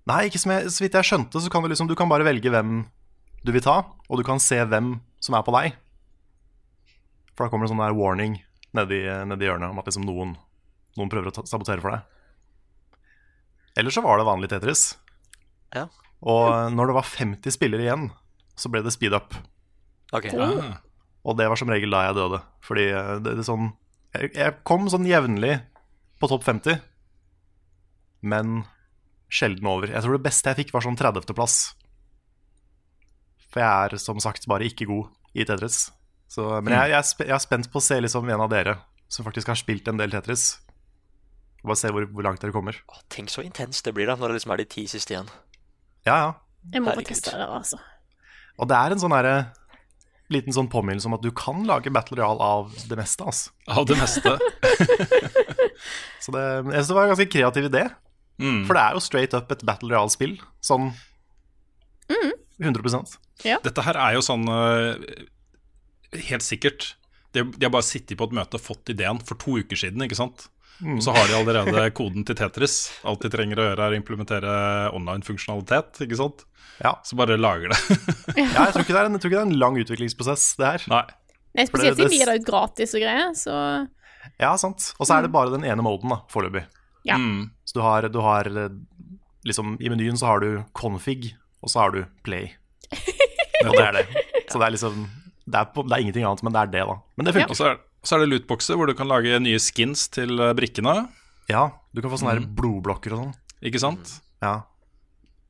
Nei, 0.07 0.27
ikke 0.29 0.39
som 0.39 0.53
jeg, 0.53 0.69
så 0.71 0.85
vidt 0.85 0.95
jeg 0.95 1.09
skjønte, 1.09 1.41
så 1.41 1.51
kan 1.51 1.65
du 1.65 1.71
liksom 1.71 1.89
Du 1.89 1.95
kan 1.97 2.11
bare 2.11 2.27
velge 2.27 2.51
hvem 2.53 2.85
du 3.45 3.51
vil 3.53 3.63
ta, 3.65 3.81
og 4.07 4.17
du 4.17 4.23
kan 4.25 4.39
se 4.41 4.57
hvem 4.63 4.95
som 5.21 5.35
er 5.37 5.43
på 5.45 5.53
deg. 5.57 5.75
For 7.35 7.45
da 7.45 7.51
kommer 7.51 7.67
det 7.67 7.73
sånn 7.73 7.83
der 7.83 7.97
warning 7.97 8.39
nedi, 8.75 9.03
nedi 9.27 9.49
hjørnet 9.49 9.73
om 9.73 9.81
at 9.81 9.89
liksom 9.89 10.07
noen, 10.07 10.33
noen 10.95 11.11
prøver 11.11 11.29
å 11.29 11.35
ta, 11.35 11.43
sabotere 11.49 11.83
for 11.83 11.93
deg. 11.93 13.01
Eller 13.75 13.91
så 13.91 14.03
var 14.05 14.21
det 14.21 14.27
vanlig 14.29 14.49
Tetris. 14.53 14.87
Ja. 15.75 15.89
Og 16.23 16.71
når 16.71 16.89
det 16.89 16.97
var 16.97 17.11
50 17.11 17.53
spillere 17.53 17.83
igjen, 17.85 18.07
så 18.55 18.71
ble 18.71 18.81
det 18.85 18.95
speed 18.95 19.13
up. 19.17 19.35
Okay. 20.15 20.31
Ah. 20.39 20.79
Og 21.25 21.37
det 21.39 21.47
var 21.49 21.59
som 21.59 21.71
regel 21.73 21.93
da 21.93 22.03
jeg 22.07 22.17
døde. 22.19 22.41
Fordi 22.65 22.85
eh, 22.91 23.13
det, 23.25 23.37
det 23.39 23.47
sånn, 23.47 23.71
jeg, 24.15 24.31
jeg, 24.37 24.57
kom 24.67 24.85
sånn 24.91 25.07
jevnlig 25.09 25.57
på 26.21 26.29
topp 26.31 26.45
50, 26.47 26.79
men 28.25 28.61
sjelden 29.35 29.67
over. 29.69 29.91
Jeg 29.91 30.05
tror 30.05 30.15
det 30.17 30.25
beste 30.25 30.51
jeg 30.51 30.61
fikk, 30.61 30.73
var 30.75 30.85
sånn 30.85 30.97
30.-plass. 30.99 31.57
For 33.51 33.63
jeg 33.63 33.95
er 33.95 34.01
som 34.01 34.21
sagt 34.23 34.45
bare 34.51 34.67
ikke 34.69 34.87
god 34.89 35.09
i 35.35 35.45
Tetris. 35.47 35.89
Så, 36.31 36.45
men 36.61 36.73
jeg, 36.73 36.91
jeg, 36.91 36.99
er 36.99 37.07
spe- 37.07 37.27
jeg 37.27 37.35
er 37.35 37.43
spent 37.43 37.69
på 37.71 37.81
å 37.81 37.83
se 37.85 37.97
liksom 38.01 38.29
en 38.29 38.43
av 38.45 38.51
dere 38.51 38.77
som 39.11 39.25
faktisk 39.27 39.51
har 39.51 39.59
spilt 39.59 39.87
en 39.91 39.99
del 39.99 40.13
Tetris. 40.13 40.55
Bare 41.65 41.77
se 41.79 41.89
hvor, 41.93 42.05
hvor 42.13 42.25
langt 42.25 42.41
dere 42.43 42.53
kommer. 42.53 42.77
Åh, 42.91 43.01
tenk 43.13 43.31
så 43.33 43.43
intenst 43.45 43.85
det 43.87 43.93
blir 43.97 44.09
da, 44.09 44.17
når 44.19 44.33
det 44.33 44.39
liksom 44.39 44.53
er 44.55 44.61
de 44.61 44.67
ti 44.69 44.85
siste 44.89 45.15
igjen. 45.15 45.29
Ja, 46.05 46.15
ja. 46.21 46.31
Jeg 46.73 46.81
må 46.81 46.91
få 46.91 46.99
Herregud. 46.99 47.11
teste 47.13 47.33
det, 47.37 47.45
altså. 47.45 47.79
Og 48.61 48.69
det 48.69 48.77
er 48.77 48.93
en 48.93 49.01
sånn 49.01 49.13
herre 49.13 49.35
liten 50.33 50.55
sånn 50.55 50.69
påminnelse 50.71 51.09
om 51.09 51.15
at 51.17 51.25
du 51.25 51.29
kan 51.35 51.65
lage 51.69 51.91
Battle 51.93 52.17
royal 52.19 52.39
av 52.41 52.71
det 52.89 52.97
meste. 52.97 53.25
Altså. 53.27 53.53
Av 53.69 53.85
det 53.89 53.97
meste. 53.99 54.37
Så 56.23 56.33
det, 56.33 56.41
jeg 56.41 56.71
synes 56.71 56.89
det 56.89 56.97
var 56.97 57.05
en 57.05 57.13
ganske 57.13 57.29
kreativ 57.29 57.69
idé. 57.69 57.83
Mm. 58.41 58.63
For 58.67 58.75
det 58.75 58.81
er 58.83 58.97
jo 58.97 59.03
straight 59.05 59.35
up 59.37 59.53
et 59.53 59.63
Battle 59.67 59.93
royal-spill. 59.93 60.37
Sånn 60.65 60.91
100% 62.61 63.17
Dette 63.65 63.83
her 63.83 63.97
er 63.99 64.13
jo 64.15 64.21
sånn 64.23 64.45
eh, 64.47 65.23
Helt 66.29 66.45
sikkert. 66.45 66.93
De, 67.35 67.43
de 67.43 67.65
har 67.65 67.73
bare 67.73 67.83
sittet 67.83 68.15
på 68.15 68.27
et 68.29 68.35
møte 68.37 68.55
og 68.55 68.63
fått 68.63 68.93
ideen 68.93 69.19
for 69.25 69.35
to 69.41 69.57
uker 69.59 69.79
siden, 69.79 70.05
ikke 70.05 70.15
sant? 70.15 70.45
Og 70.83 71.01
så 71.03 71.13
har 71.15 71.29
de 71.29 71.37
allerede 71.37 71.85
koden 71.95 72.25
til 72.27 72.35
Tetris. 72.35 72.75
Alt 73.07 73.23
de 73.23 73.31
trenger 73.31 73.61
å 73.61 73.67
gjøre, 73.69 73.85
er 73.85 73.95
å 73.95 73.99
implementere 73.99 74.55
online-funksjonalitet, 74.97 76.01
ikke 76.03 76.19
sant? 76.19 76.43
Ja. 76.83 76.97
Så 77.07 77.15
bare 77.19 77.37
lager 77.39 77.71
det. 77.71 77.79
Ja, 78.35 78.65
jeg 78.65 78.73
tror, 78.75 78.83
ikke 78.83 78.95
det 78.95 78.99
er 78.99 79.07
en, 79.07 79.15
jeg 79.15 79.23
tror 79.23 79.31
ikke 79.31 79.37
det 79.37 79.43
er 79.43 79.51
en 79.51 79.61
lang 79.61 79.79
utviklingsprosess, 79.79 80.47
det 80.59 80.71
her. 80.73 80.87
Nei. 80.91 81.03
Nei, 81.55 81.67
spesielt 81.69 81.95
siden 81.95 82.11
de 82.11 82.19
gir 82.19 82.31
det 82.31 82.41
ut 82.41 82.47
gratis 82.49 82.95
og 82.97 83.05
greier, 83.05 83.31
så 83.39 83.55
Ja, 84.41 84.51
sant. 84.59 84.89
Og 84.99 85.07
så 85.07 85.15
er 85.15 85.25
det 85.25 85.31
bare 85.31 85.53
den 85.53 85.63
ene 85.67 85.85
moden, 85.85 86.11
da, 86.11 86.19
foreløpig. 86.33 86.65
Ja. 87.07 87.19
Mm. 87.21 87.53
Så 87.63 87.79
du 87.79 87.83
har, 87.85 88.09
du 88.11 88.19
har 88.25 88.49
eh, 88.49 88.73
liksom 89.47 89.77
I 89.79 89.91
menyen 89.93 90.17
så 90.19 90.33
har 90.33 90.43
du 90.43 90.65
config, 90.75 91.35
og 91.63 91.71
så 91.71 91.85
har 91.85 91.95
du 91.95 92.01
play. 92.25 92.51
Og 93.65 93.71
det 93.71 93.85
er 93.85 94.01
det. 94.01 94.25
Så 94.51 94.59
det 94.59 94.67
er 94.67 94.75
liksom 94.75 95.05
det 95.45 95.59
er, 95.59 95.67
på, 95.69 95.83
det 95.85 95.93
er 95.93 96.01
ingenting 96.01 96.25
annet, 96.25 96.41
men 96.45 96.53
det 96.55 96.61
er 96.61 96.71
det, 96.73 96.83
da. 96.89 96.95
Men 97.15 97.27
det 97.27 97.33
funker. 97.35 97.59
Ja. 97.69 97.75
Så 98.05 98.15
er 98.17 98.23
det 98.23 98.29
lootboxer 98.31 98.77
hvor 98.79 98.89
du 98.89 98.95
kan 98.97 99.09
lage 99.09 99.39
nye 99.41 99.59
skins 99.61 100.07
til 100.13 100.37
eh, 100.39 100.53
brikkene. 100.57 100.95
Ja, 101.51 101.67
du 101.93 102.01
kan 102.01 102.13
få 102.13 102.19
sånne 102.21 102.37
her 102.37 102.45
blodblokker 102.57 103.15
og 103.15 103.23
sånn. 103.23 103.33
Ikke 103.65 103.81
sant? 103.81 104.17
Ja. 104.43 104.59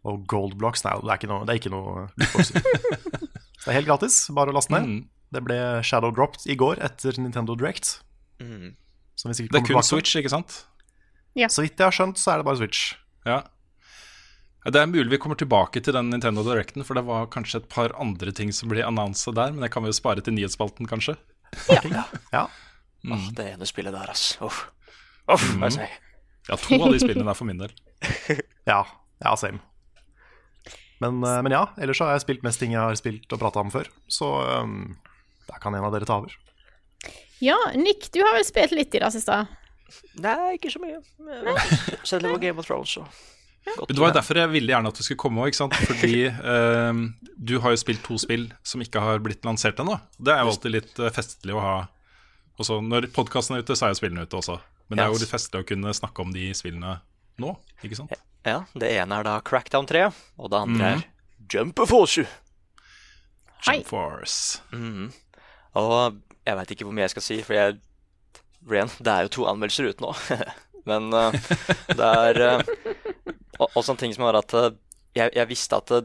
Og 0.05 0.23
gold 0.29 0.55
blocks, 0.59 0.83
nei, 0.85 0.93
det 1.01 1.11
er 1.11 1.19
ikke 1.19 1.31
noe, 1.31 1.45
det 1.47 1.55
er 1.55 1.61
ikke 1.61 1.73
noe 1.73 2.07
lootboxer. 2.13 2.61
Så 2.61 3.65
det 3.65 3.73
er 3.73 3.77
helt 3.79 3.89
gratis, 3.89 4.19
bare 4.35 4.53
å 4.53 4.57
laste 4.57 4.75
ned. 4.75 4.87
Mm. 4.89 5.01
Det 5.35 5.41
ble 5.43 5.59
shadow 5.83 6.13
dropped 6.15 6.45
i 6.47 6.55
går 6.59 6.79
etter 6.85 7.17
Nintendo 7.19 7.57
Direct. 7.59 7.97
Mm. 8.43 8.75
Som 9.19 9.31
vi 9.31 9.39
sikkert 9.39 9.55
Det 9.55 9.61
er 9.61 9.65
kun 9.65 9.73
tilbake. 9.73 9.89
Switch, 9.89 10.15
ikke 10.19 10.31
sant? 10.31 10.61
Ja. 11.35 11.49
Så 11.51 11.65
vidt 11.65 11.79
jeg 11.79 11.87
har 11.89 11.95
skjønt, 11.95 12.21
så 12.21 12.31
er 12.33 12.39
det 12.39 12.47
bare 12.47 12.61
Switch. 12.61 12.93
Ja. 13.27 13.41
Ja, 14.65 14.71
Det 14.73 14.81
er 14.81 14.89
mulig 14.89 15.11
vi 15.11 15.19
kommer 15.21 15.37
tilbake 15.37 15.81
til 15.83 15.93
den 15.93 16.09
Nintendo 16.09 16.41
Directen, 16.45 16.85
for 16.85 16.97
det 16.97 17.05
var 17.05 17.27
kanskje 17.33 17.61
et 17.61 17.69
par 17.69 17.93
andre 18.01 18.31
ting 18.33 18.53
som 18.55 18.71
ble 18.71 18.85
annonsa 18.85 19.33
der, 19.35 19.51
men 19.53 19.61
det 19.65 19.71
kan 19.73 19.83
vi 19.85 19.91
jo 19.91 19.97
spare 19.97 20.23
til 20.25 20.33
nyhetsspalten, 20.37 20.87
kanskje. 20.89 21.17
Ja. 22.31 22.47
Åh, 23.05 23.29
det 23.37 23.51
ene 23.53 23.67
spillet 23.69 23.93
der, 23.93 24.09
ass. 24.09 24.35
Uff. 24.41 24.65
Uff, 25.29 25.45
mm. 25.53 25.65
jeg 25.67 25.77
sier. 25.77 25.95
Ja, 26.45 26.57
to 26.61 26.77
av 26.77 26.93
de 26.93 27.01
spillene 27.01 27.31
er 27.31 27.37
for 27.37 27.49
min 27.49 27.61
del. 27.61 27.73
Ja, 28.69 28.81
ja 29.21 29.35
same. 29.37 29.61
Men, 31.03 31.19
eh, 31.23 31.41
men 31.45 31.53
ja, 31.53 31.67
ellers 31.81 31.99
har 32.01 32.15
jeg 32.15 32.23
spilt 32.23 32.45
mest 32.45 32.61
ting 32.61 32.73
jeg 32.73 32.81
har 32.81 32.95
spilt 32.97 33.29
og 33.33 33.41
prata 33.41 33.61
om 33.61 33.69
før. 33.73 33.89
Så 34.09 34.29
um, 34.63 34.95
der 35.49 35.61
kan 35.61 35.75
en 35.77 35.85
av 35.85 35.93
dere 35.93 36.07
ta 36.07 36.17
over. 36.21 36.33
Ja, 37.43 37.57
Nick, 37.75 38.09
du 38.15 38.21
har 38.23 38.33
vel 38.37 38.45
spilt 38.47 38.73
litt 38.73 38.95
i 38.95 39.01
det 39.03 39.11
siste? 39.13 39.43
Nei, 40.23 40.55
ikke 40.55 40.71
så 40.73 40.81
mye. 40.81 41.01
Selv 42.07 42.23
om 42.23 42.29
det 42.29 42.33
var 42.33 42.43
Game 42.47 42.63
of 42.63 42.69
Thrones, 42.69 42.95
så 42.97 43.05
Det 43.65 43.97
var 43.97 44.11
jo 44.11 44.15
derfor 44.19 44.37
jeg 44.39 44.51
ville 44.53 44.71
gjerne 44.71 44.87
at 44.91 44.97
du 44.99 45.03
skulle 45.03 45.19
komme 45.19 45.41
òg. 45.47 45.55
Fordi 45.57 46.19
eh, 46.53 46.99
du 47.35 47.55
har 47.63 47.73
jo 47.73 47.81
spilt 47.81 48.03
to 48.05 48.17
spill 48.21 48.45
som 48.63 48.83
ikke 48.85 49.01
har 49.03 49.19
blitt 49.25 49.43
lansert 49.47 49.79
ennå. 49.81 49.97
Det 50.17 50.31
er 50.35 50.43
jo 50.45 50.53
alltid 50.53 50.75
litt 50.75 50.99
eh, 51.01 51.11
festlig 51.15 51.55
å 51.57 51.63
ha 51.63 51.75
også 52.55 52.77
Når 52.85 53.09
podkasten 53.11 53.57
er 53.57 53.65
ute, 53.65 53.75
så 53.75 53.87
er 53.87 53.91
jo 53.91 53.97
spillene 53.99 54.23
ute 54.23 54.37
også. 54.39 54.59
Men 54.87 54.95
det 54.99 55.03
er 55.03 55.09
jo 55.11 55.19
litt 55.19 55.31
festlig 55.33 55.59
å 55.59 55.67
kunne 55.67 55.91
snakke 55.97 56.23
om 56.23 56.29
de 56.31 56.45
spillene 56.55 56.93
nå, 57.41 57.49
ikke 57.83 57.97
sant? 57.99 58.13
Ja, 58.47 58.61
det 58.79 58.93
ene 58.95 59.17
er 59.19 59.25
da 59.27 59.33
Crackdown 59.43 59.89
3, 59.89 60.05
og 60.39 60.51
det 60.53 60.59
andre 60.61 60.91
Mhm. 60.93 61.01
er 61.01 61.49
Jumper 61.51 61.85
Force. 61.89 62.23
Jump 63.65 63.85
Force. 63.89 64.61
Mhm. 64.71 65.09
Og 65.75 66.21
jeg 66.45 66.55
veit 66.61 66.71
ikke 66.71 66.85
hvor 66.87 66.93
mye 66.95 67.07
jeg 67.09 67.15
skal 67.15 67.25
si, 67.25 67.41
for 67.43 67.57
jeg 67.57 67.79
Ren, 68.65 68.89
det 69.03 69.11
er 69.11 69.27
jo 69.27 69.33
to 69.35 69.43
anmeldelser 69.51 69.91
ute 69.91 70.01
nå. 70.01 70.13
Men 70.89 71.11
uh, 71.13 71.35
det 71.91 72.07
er 72.07 72.39
uh, 72.41 72.63
også 73.59 73.91
en 73.95 73.97
ting 74.01 74.13
som 74.15 74.25
var 74.27 74.35
at 74.41 74.53
eh, 74.53 74.71
jeg, 75.15 75.31
jeg 75.35 75.47
visste 75.49 75.77
at 75.79 75.87
det, 75.93 76.03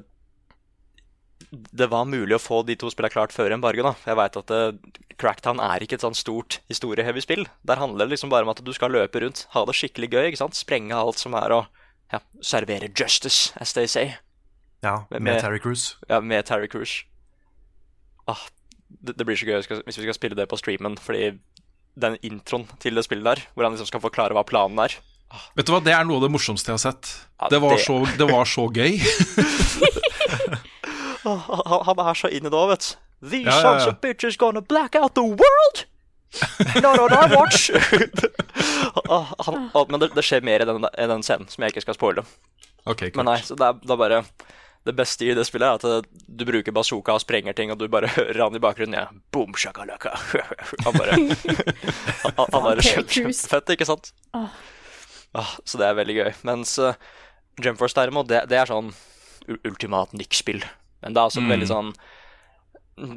det 1.50 1.88
var 1.90 2.04
mulig 2.07 2.37
å 2.37 2.42
få 2.42 2.61
de 2.69 2.76
to 2.78 2.90
spillene 2.92 3.11
klart 3.14 3.33
før 3.35 3.50
embargo. 3.57 3.83
da. 3.88 3.95
Jeg 4.07 4.19
veit 4.21 4.37
at 4.38 4.50
det, 4.52 4.61
Cracktown 5.21 5.59
er 5.61 5.83
ikke 5.83 5.97
et 5.99 6.04
sånn 6.04 6.14
stort 6.16 6.61
historieheavy 6.71 7.23
spill. 7.25 7.47
Der 7.66 7.80
handler 7.80 8.07
det 8.07 8.14
liksom 8.14 8.30
bare 8.33 8.47
om 8.47 8.52
at 8.52 8.62
du 8.64 8.71
skal 8.76 8.92
løpe 8.95 9.23
rundt, 9.25 9.47
ha 9.57 9.64
det 9.66 9.75
skikkelig 9.76 10.11
gøy, 10.12 10.25
ikke 10.30 10.42
sant? 10.45 10.54
sprenge 10.59 10.95
alt 10.97 11.19
som 11.21 11.35
er, 11.35 11.52
og 11.59 11.66
ja, 12.12 12.21
servere 12.45 12.88
justice, 12.97 13.50
as 13.61 13.73
they 13.76 13.87
say. 13.90 14.12
Ja, 14.85 15.04
Med- 15.11 15.21
med 15.21 15.35
med- 15.35 15.42
Terry 15.42 15.59
Cruise. 15.61 15.97
Ja, 16.09 16.21
med 16.21 16.47
Terry 16.47 16.69
Cruise. 16.69 17.04
Ah, 18.28 18.47
det, 18.88 19.16
det 19.19 19.26
blir 19.26 19.37
så 19.37 19.47
gøy 19.49 19.59
hvis 19.61 19.99
vi 19.99 20.07
skal 20.07 20.14
spille 20.16 20.37
det 20.38 20.49
på 20.49 20.57
streamen, 20.61 20.97
fordi 20.97 21.38
den 22.00 22.16
introen 22.23 22.69
til 22.80 22.95
det 22.95 23.04
spillet 23.04 23.25
der, 23.26 23.42
hvor 23.54 23.64
han 23.66 23.75
liksom 23.75 23.88
skal 23.90 24.00
forklare 24.07 24.33
hva 24.37 24.45
planen 24.47 24.78
er 24.78 24.95
Vet 25.56 25.66
du 25.66 25.72
hva, 25.72 25.80
Det 25.84 25.92
er 25.94 26.04
noe 26.08 26.16
av 26.18 26.25
det 26.26 26.30
morsomste 26.34 26.72
jeg 26.72 26.78
har 26.78 26.84
sett. 26.92 27.10
Ja, 27.40 27.49
Det 27.52 27.60
var 27.62 27.76
det- 27.76 27.84
så, 27.87 27.99
det 28.18 28.26
var 28.30 28.44
så 28.50 28.66
gøy. 28.75 28.99
Han, 31.22 31.82
han 31.84 31.99
er 32.00 32.14
så 32.16 32.30
inne 32.32 32.49
i 32.49 32.52
det 32.52 32.56
òg, 32.56 32.70
vet 32.72 32.87
du. 32.87 32.96
These 33.30 33.44
Ja, 33.50 33.56
ja, 33.56 33.60
sons 33.60 33.87
of 33.90 33.99
bitches 34.00 34.37
gonna 34.40 34.62
black 34.64 34.94
out 34.96 35.12
the 35.14 35.20
world! 35.22 35.82
No, 36.80 36.94
no, 36.96 37.04
no, 37.10 37.18
watch! 37.37 37.66
Han, 39.44 39.68
men 39.90 40.00
det, 40.00 40.08
det 40.16 40.25
skjer 40.25 40.40
mer 40.46 40.64
i 40.64 40.68
den, 40.68 40.87
i 40.88 41.06
den 41.10 41.22
scenen, 41.26 41.49
som 41.52 41.62
jeg 41.66 41.75
ikke 41.75 41.84
skal 41.84 41.99
spoile. 41.99 42.25
Okay. 42.88 43.12
Men 43.18 43.28
nei, 43.28 43.37
så 43.44 43.58
det 43.60 43.66
er, 43.66 43.76
det 43.84 43.92
er 43.92 44.00
bare 44.00 44.22
Det 44.88 44.94
beste 44.96 45.26
i 45.28 45.34
det 45.37 45.44
spillet 45.44 45.84
er 45.84 45.99
at 46.00 46.06
du 46.40 46.44
bruker 46.49 46.72
bazooka 46.72 47.12
og 47.12 47.20
sprenger 47.20 47.52
ting, 47.58 47.68
og 47.75 47.76
du 47.82 47.84
bare 47.92 48.08
hører 48.14 48.40
han 48.46 48.56
i 48.56 48.62
bakgrunnen. 48.64 48.96
Ja, 48.96 49.10
boom, 49.37 49.52
shakalaka. 49.52 50.14
Han 50.87 50.96
bare 50.96 51.18
Han, 51.20 51.28
han 52.25 52.46
han 52.56 52.62
bare 52.70 52.80
kjempefett, 52.88 53.75
ikke 53.76 53.84
sant? 53.92 54.14
Åh. 54.32 54.49
Ah, 55.34 55.52
så 55.64 55.78
det 55.78 55.87
er 55.87 55.94
veldig 55.99 56.16
gøy. 56.16 56.30
Mens 56.49 56.75
uh, 56.82 56.94
Jump 57.62 57.78
derimot, 57.94 58.28
det, 58.30 58.44
det 58.50 58.58
er 58.58 58.70
sånn 58.70 58.92
ultimat 59.66 60.12
Nick-spill. 60.16 60.62
Men 61.02 61.14
det 61.14 61.20
er 61.20 61.28
også 61.30 61.42
Mm. 61.42 61.50
veldig 61.54 61.68
sånn 61.70 61.90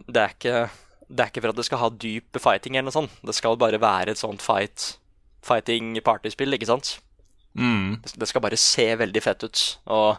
Det 0.08 0.22
er 0.22 0.34
ikke 0.36 0.70
det 1.14 1.20
er 1.20 1.30
ikke 1.30 1.42
for 1.44 1.52
at 1.52 1.58
det 1.60 1.66
skal 1.68 1.82
ha 1.82 1.90
dyp 1.90 2.40
fighting 2.42 2.76
eller 2.78 2.88
noe 2.88 2.96
sånt. 2.96 3.12
Det 3.28 3.36
skal 3.36 3.58
bare 3.60 3.78
være 3.82 4.14
et 4.14 4.18
sånt 4.18 4.42
fight 4.42 4.96
fighting 5.44 5.98
partyspill, 6.02 6.56
ikke 6.56 6.70
sant? 6.70 7.00
Mm. 7.60 8.00
Det 8.02 8.28
skal 8.30 8.42
bare 8.42 8.58
se 8.58 8.86
veldig 8.98 9.22
fett 9.22 9.44
ut. 9.44 9.64
Og 9.94 10.18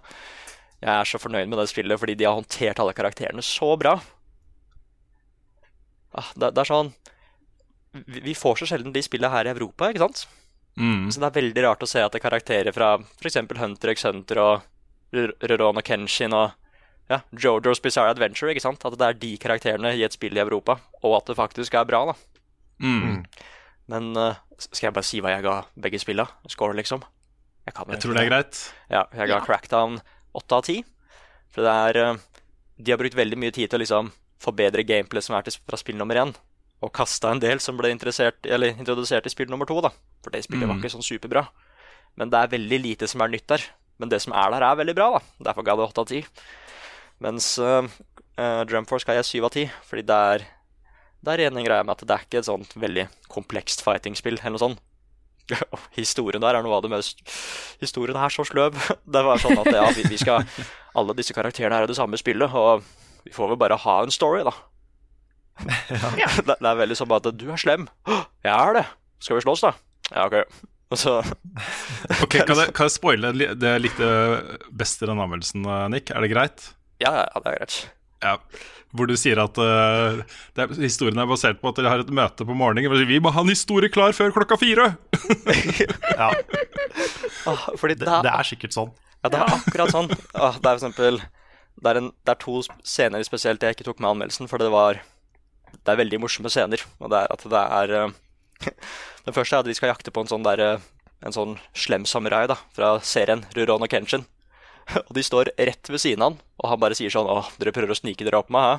jeg 0.85 0.93
er 0.93 1.09
så 1.09 1.19
fornøyd 1.19 1.49
med 1.49 1.59
det 1.59 1.71
spillet 1.73 1.99
fordi 1.99 2.15
de 2.21 2.29
har 2.29 2.37
håndtert 2.37 2.79
alle 2.79 2.93
karakterene 2.95 3.43
så 3.43 3.73
bra. 3.81 3.97
Ah, 6.15 6.29
det, 6.37 6.53
det 6.55 6.63
er 6.63 6.71
sånn 6.71 6.93
vi, 7.95 8.21
vi 8.29 8.35
får 8.39 8.61
så 8.61 8.69
sjelden 8.71 8.95
de 8.95 9.03
spillene 9.03 9.33
her 9.33 9.49
i 9.49 9.55
Europa, 9.55 9.89
ikke 9.91 10.05
sant? 10.05 10.27
Mm. 10.81 11.11
Så 11.13 11.23
det 11.23 11.29
er 11.29 11.39
veldig 11.39 11.65
rart 11.69 11.85
å 11.85 11.89
se 11.89 12.03
at 12.03 12.13
det 12.13 12.19
er 12.19 12.27
karakterer 12.27 12.75
fra 12.75 12.97
f.eks. 12.99 13.39
Hunter 13.61 13.93
x 13.95 14.07
Hunter 14.09 14.41
og 14.43 14.71
Rurona 15.15 15.83
Kenshin 15.87 16.35
og 16.35 16.55
ja, 17.11 17.21
Jojo's 17.37 17.83
Bizarre 17.85 18.15
Adventure, 18.15 18.51
ikke 18.51 18.65
sant? 18.65 18.85
At 18.87 18.97
det 18.99 19.07
er 19.07 19.19
de 19.21 19.35
karakterene 19.41 19.93
i 19.95 20.05
et 20.07 20.17
spill 20.17 20.37
i 20.39 20.43
Europa, 20.43 20.79
og 21.05 21.19
at 21.19 21.29
det 21.29 21.37
faktisk 21.39 21.77
er 21.77 21.85
bra, 21.89 22.01
da. 22.11 22.15
Mm. 22.83 23.21
Men 23.93 24.09
uh, 24.17 24.41
skal 24.57 24.89
jeg 24.89 24.97
bare 24.97 25.07
si 25.07 25.21
hva 25.23 25.35
jeg 25.35 25.45
ga 25.45 25.59
begge 25.85 26.01
spilla? 26.01 26.27
Score, 26.51 26.77
liksom? 26.79 27.05
Jeg, 27.65 27.77
kan 27.77 27.93
Jeg 27.93 28.03
tror 28.03 28.17
det 28.17 28.25
er 28.25 28.31
greit. 28.31 28.63
Ja, 28.89 29.05
jeg 29.13 29.29
ga 29.29 29.37
Ja. 29.37 29.45
Crackdown 29.45 30.01
8 30.35 30.57
av 30.57 30.65
10. 30.65 30.83
For 31.55 31.65
det 31.65 31.75
er 31.89 32.01
uh, 32.01 32.23
De 32.81 32.93
har 32.93 33.01
brukt 33.01 33.17
veldig 33.17 33.39
mye 33.39 33.55
tid 33.55 33.71
til 33.71 33.79
å 33.79 33.85
liksom 33.85 34.11
forbedre 34.43 34.85
gameplay 34.85 35.23
som 35.25 35.37
er 35.37 35.47
til, 35.47 35.57
fra 35.69 35.79
spill 35.81 35.97
nummer 35.97 36.19
én, 36.21 36.35
og 36.85 36.93
kasta 36.93 37.31
en 37.33 37.41
del 37.41 37.63
som 37.65 37.79
ble 37.79 37.91
eller 37.95 38.75
introdusert 38.75 39.27
i 39.27 39.33
spill 39.33 39.49
nummer 39.51 39.69
to, 39.69 39.81
da. 39.81 39.91
For 40.23 40.35
det 40.35 40.45
spillet 40.45 40.69
var 40.69 40.77
Mm. 40.77 40.83
ikke 40.83 40.93
sånn 40.93 41.07
superbra. 41.07 41.47
Men 42.17 42.31
det 42.31 42.39
er 42.39 42.53
veldig 42.59 42.81
lite 42.83 43.09
som 43.09 43.23
er 43.25 43.29
nytt 43.33 43.47
der. 43.49 43.63
Men 43.99 44.09
det 44.09 44.21
som 44.23 44.33
er 44.33 44.51
der, 44.51 44.63
er 44.63 44.77
veldig 44.77 44.95
bra, 44.95 45.11
da. 45.19 45.21
Derfor 45.51 45.65
ga 45.65 45.77
det 45.77 45.87
8 45.89 46.01
av 46.01 46.07
10. 46.07 46.25
Mens 47.21 47.59
uh, 47.59 47.87
Drumforce 48.67 49.07
ga 49.07 49.15
jeg 49.15 49.25
7 49.41 49.45
av 49.45 49.51
10, 49.55 49.71
fordi 49.87 50.03
det 50.03 50.19
er 50.35 50.47
det 51.25 51.41
er 51.41 51.47
en 51.49 51.65
greie 51.65 51.85
med 51.87 51.95
at 51.95 52.03
det 52.05 52.13
er 52.13 52.25
ikke 52.27 52.41
et 52.43 52.49
sånt 52.51 52.75
veldig 52.77 53.07
komplekst 53.33 53.81
fighting-spill 53.81 54.37
eller 54.37 54.59
noe 54.59 54.61
sånt. 54.61 54.83
Og 55.73 55.81
Historien 55.97 56.43
der 56.43 56.59
er 56.59 56.65
noe 56.65 56.77
av 56.77 56.83
det 56.85 56.91
mest 56.93 57.21
Historien 57.81 58.17
er 58.17 58.33
så 58.33 58.45
sløv. 58.45 58.77
Det 59.15 59.23
var 59.25 59.41
sånn 59.41 59.59
at 59.61 59.71
ja, 59.73 59.87
vi, 59.97 60.05
vi 60.09 60.21
skal 60.21 60.45
Alle 60.97 61.17
disse 61.17 61.33
karakterene 61.37 61.77
er 61.77 61.85
i 61.85 61.91
det 61.91 61.97
samme 61.97 62.17
spillet, 62.21 62.53
og 62.53 62.85
vi 63.25 63.33
får 63.33 63.53
vel 63.53 63.61
bare 63.61 63.77
ha 63.81 63.97
en 64.03 64.13
story, 64.13 64.43
da. 64.45 64.53
Det, 66.45 66.57
det 66.59 66.69
er 66.69 66.79
veldig 66.83 66.97
sånn 66.99 67.11
bare 67.11 67.31
at 67.31 67.39
du 67.41 67.47
er 67.55 67.61
slem. 67.61 67.89
«Åh, 68.11 68.25
Jeg 68.45 68.55
er 68.55 68.79
det. 68.81 68.85
Skal 69.23 69.39
vi 69.39 69.45
slåss, 69.47 69.63
da? 69.65 69.73
Ja, 70.11 70.27
OK. 70.27 70.41
Og 70.93 71.01
så 71.01 71.17
Ok, 72.25 72.37
Kan 72.45 72.59
jeg, 72.61 72.73
kan 72.77 72.89
jeg 72.89 72.95
spoile 72.97 73.31
det 73.39 73.71
jeg 73.77 73.83
likte 73.87 74.09
best 74.75 75.03
i 75.03 75.09
den 75.09 75.19
anmeldelsen, 75.23 75.65
eh, 75.65 75.85
Nick? 75.95 76.13
Er 76.13 76.25
det 76.25 76.33
greit? 76.35 76.71
Ja, 77.03 77.11
ja, 77.21 77.27
ja, 77.29 77.43
det 77.45 77.53
er 77.55 77.61
greit. 77.63 77.79
Ja. 78.25 78.35
Hvor 78.95 79.09
du 79.11 79.17
sier 79.19 79.41
at 79.43 79.57
uh, 79.59 80.21
det 80.55 80.63
er, 80.63 80.75
historien 80.79 81.19
er 81.19 81.27
basert 81.27 81.59
på 81.59 81.73
at 81.73 81.81
dere 81.81 81.91
har 81.91 82.05
et 82.05 82.13
møte 82.15 82.47
på 82.47 82.55
morgenen. 82.55 82.87
hvor 82.93 83.03
Vi 83.09 83.19
må 83.23 83.33
ha 83.35 83.43
en 83.43 83.51
historie 83.51 83.91
klar 83.91 84.15
før 84.15 84.31
klokka 84.37 84.59
fire! 84.61 84.93
Ja, 86.15 86.31
Ah, 87.45 87.65
fordi 87.77 87.97
det, 88.01 88.07
det 88.07 88.31
er 88.31 88.47
sikkert 88.47 88.73
sånn. 88.77 88.93
Ja, 89.25 89.29
det 89.33 89.41
er 89.43 89.51
akkurat 89.57 89.91
sånn. 89.93 90.07
Ah, 90.33 90.55
det 90.57 90.63
er 90.63 90.77
for 90.77 90.79
eksempel 90.79 91.19
det 91.21 91.91
er, 91.91 91.99
en, 91.99 92.11
det 92.25 92.33
er 92.33 92.39
to 92.41 92.61
scener 92.87 93.25
spesielt 93.27 93.65
jeg 93.67 93.75
ikke 93.77 93.85
tok 93.89 93.99
med 94.01 94.13
anmeldelsen, 94.13 94.49
for 94.49 94.63
det 94.63 94.71
var 94.73 95.01
Det 95.85 95.93
er 95.93 96.01
veldig 96.01 96.21
morsomme 96.23 96.51
scener. 96.53 96.81
Og 97.01 97.11
det 97.13 97.19
er 97.21 97.29
at 97.35 97.43
det 97.55 97.65
er 97.79 97.89
uh, 98.05 98.11
Den 99.27 99.37
første 99.37 99.57
er 99.57 99.65
at 99.65 99.69
vi 99.69 99.77
skal 99.77 99.91
jakte 99.93 100.13
på 100.15 100.21
en 100.25 100.31
sånn 100.31 100.45
der 100.45 100.61
eh, 100.61 100.83
En 101.25 101.35
sånn 101.35 101.55
slem 101.77 102.05
samurai 102.09 102.45
da 102.51 102.57
fra 102.77 102.89
serien 103.05 103.45
Ruron 103.57 103.85
og 103.85 103.91
Kenshin. 103.93 104.25
Og 105.07 105.13
de 105.17 105.23
står 105.25 105.51
rett 105.57 105.89
ved 105.89 106.01
siden 106.03 106.25
av 106.25 106.35
han, 106.35 106.41
og 106.61 106.67
han 106.69 106.81
bare 106.83 106.97
sier 106.99 107.13
sånn 107.13 107.31
Å, 107.31 107.39
dere 107.57 107.73
prøver 107.73 107.95
å 107.95 107.97
snike 107.97 108.25
dere 108.27 108.41
opp 108.43 108.51
meg, 108.53 108.65
hæ? 108.69 108.75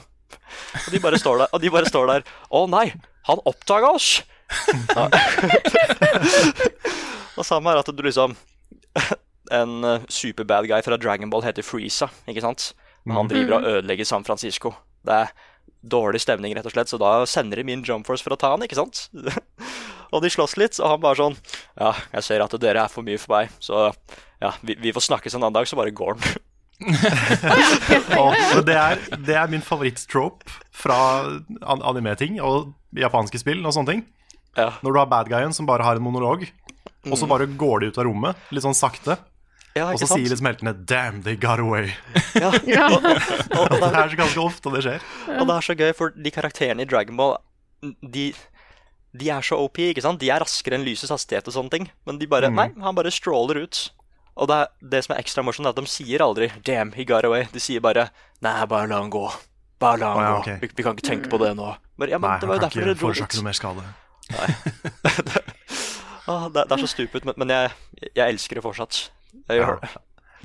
Og 0.84 0.90
de 0.94 1.00
bare 1.02 1.22
står 1.22 1.36
der. 1.42 1.50
Og 1.54 1.60
de 1.64 1.70
bare 1.74 1.90
står 1.90 2.06
der. 2.12 2.22
Å 2.54 2.60
nei, 2.70 2.88
han 3.30 3.40
oppdaga 3.50 3.88
oss! 3.98 4.10
Og 7.36 7.44
samme 7.46 7.72
er 7.72 7.78
at 7.82 7.90
du 7.90 8.04
liksom 8.06 8.36
En 9.54 9.72
eh, 9.86 10.02
superbad 10.10 10.68
guy 10.70 10.82
fra 10.86 10.98
Dragon 11.02 11.30
Ball 11.34 11.44
heter 11.46 11.64
Freeza, 11.66 12.08
ikke 12.30 12.46
sant? 12.46 12.62
Men 13.06 13.16
han 13.20 13.30
driver 13.30 13.54
og 13.60 13.68
ødelegger 13.70 14.06
San 14.10 14.26
Francisco. 14.26 14.70
Det 15.06 15.14
er 15.14 15.28
dårlig 15.86 16.22
stemning, 16.24 16.56
rett 16.58 16.66
og 16.66 16.74
slett, 16.74 16.90
så 16.90 17.00
da 17.02 17.12
sender 17.30 17.62
de 17.62 17.68
min 17.68 17.84
Jump 17.86 18.08
Force 18.08 18.26
for 18.26 18.34
å 18.34 18.40
ta 18.40 18.54
han, 18.56 18.64
ikke 18.66 18.78
sant? 18.80 19.08
og 20.14 20.24
de 20.24 20.32
slåss 20.34 20.58
litt, 20.62 20.80
og 20.82 20.96
han 20.96 21.04
bare 21.04 21.20
sånn 21.20 21.38
Ja, 21.78 21.94
jeg 22.16 22.26
ser 22.26 22.46
at 22.46 22.58
dere 22.62 22.86
er 22.86 22.92
for 22.92 23.06
mye 23.06 23.22
for 23.22 23.38
meg, 23.38 23.54
så 23.64 23.92
ja, 24.42 24.56
vi, 24.66 24.78
vi 24.82 24.94
får 24.96 25.08
snakkes 25.10 25.38
en 25.38 25.44
annen 25.44 25.60
dag, 25.60 25.70
så 25.70 25.78
bare 25.80 25.94
går 25.96 26.18
han. 26.18 26.42
Og 28.20 28.66
det, 28.68 28.76
er, 28.76 29.00
det 29.24 29.38
er 29.40 29.52
min 29.52 29.64
favoritt-trope 29.64 30.44
fra 30.76 30.98
an 31.24 31.84
anime-ting 31.88 32.42
og 32.44 32.74
japanske 33.00 33.40
spill 33.40 33.64
og 33.64 33.72
sånne 33.76 33.94
ting. 33.94 34.04
Ja. 34.60 34.74
Når 34.84 34.92
du 34.92 35.00
har 35.00 35.08
bad 35.12 35.32
guyen 35.32 35.56
som 35.56 35.68
bare 35.70 35.88
har 35.88 35.96
en 35.96 36.04
monolog, 36.04 36.44
og 37.06 37.16
så 37.20 37.30
bare 37.30 37.48
går 37.48 37.84
de 37.84 37.92
ut 37.92 38.00
av 38.02 38.08
rommet, 38.08 38.46
litt 38.52 38.66
sånn 38.66 38.78
sakte. 38.78 39.18
Ja, 39.76 39.90
Og 39.92 40.00
så 40.00 40.08
sant? 40.08 40.22
sier 40.22 40.32
liksom 40.32 40.48
heltene 40.48 40.72
'damn, 40.88 41.22
they 41.24 41.36
got 41.36 41.60
away'. 41.60 41.92
Ja. 42.44 42.52
Ja. 42.64 42.86
Og, 42.96 43.04
og, 43.04 43.70
Det 43.72 43.80
det 43.82 44.00
er, 44.00 44.10
så 44.10 44.20
ganske 44.22 44.40
ofte 44.44 44.72
det 44.72 44.84
skjer. 44.86 45.02
og 45.40 45.48
det 45.48 45.56
er 45.56 45.66
så 45.68 45.76
gøy, 45.76 45.92
for 45.96 46.10
de 46.16 46.32
karakterene 46.32 46.82
i 46.82 46.86
Dragon 46.88 47.18
Ball 47.18 47.38
De, 48.02 48.34
de 49.16 49.30
er 49.30 49.42
så 49.42 49.60
OP, 49.60 49.78
ikke 49.78 50.02
sant? 50.02 50.20
De 50.20 50.30
er 50.32 50.40
raskere 50.40 50.76
enn 50.80 50.86
lysets 50.88 51.12
hastighet 51.12 51.48
og 51.48 51.54
sånne 51.54 51.70
ting. 51.72 51.90
Men 52.08 52.18
de 52.20 52.28
bare 52.28 52.50
Nei, 52.50 52.70
han 52.82 52.96
bare 52.96 53.12
stråler 53.12 53.60
ut. 53.68 53.92
Og 54.36 54.48
det, 54.52 54.56
er, 54.56 54.68
det 54.92 55.04
som 55.06 55.14
er 55.16 55.22
ekstra 55.22 55.44
morsomt, 55.44 55.68
er 55.68 55.76
at 55.76 55.80
de 55.80 55.88
sier 55.92 56.24
aldri 56.24 56.50
'damn, 56.64 56.92
he 56.96 57.06
got 57.06 57.24
away'. 57.28 57.48
De 57.52 57.60
sier 57.60 57.80
bare 57.84 58.10
'nei, 58.42 58.66
bare 58.66 58.88
la 58.88 59.02
han 59.04 59.12
gå'. 59.12 59.28
Bare 59.80 60.00
la 60.00 60.08
han 60.14 60.18
oh, 60.18 60.24
ja, 60.24 60.32
gå. 60.32 60.40
ok. 60.40 60.62
Vi, 60.62 60.70
vi 60.76 60.84
kan 60.84 60.96
ikke 60.96 61.08
tenke 61.08 61.30
på 61.30 61.38
det 61.44 61.52
nå. 61.56 61.76
Men, 62.00 62.10
ja, 62.10 62.18
men 62.18 62.30
Nei, 62.32 62.40
det 62.40 62.48
var 62.48 62.56
jo 62.56 62.64
derfor 62.64 62.80
dere 62.82 62.96
dro 62.96 63.12
dit. 63.12 63.36
noe 63.36 63.44
mer 63.44 63.54
skade. 63.60 63.84
Ah, 66.28 66.48
det, 66.50 66.64
det 66.66 66.74
er 66.74 66.82
så 66.82 66.88
stupid, 66.90 67.22
men, 67.28 67.36
men 67.38 67.52
jeg, 67.54 67.70
jeg 68.16 68.34
elsker 68.34 68.58
det 68.58 68.64
fortsatt. 68.66 69.12
Jeg 69.50 69.62
gjør 69.62 69.80
det. 69.82 69.92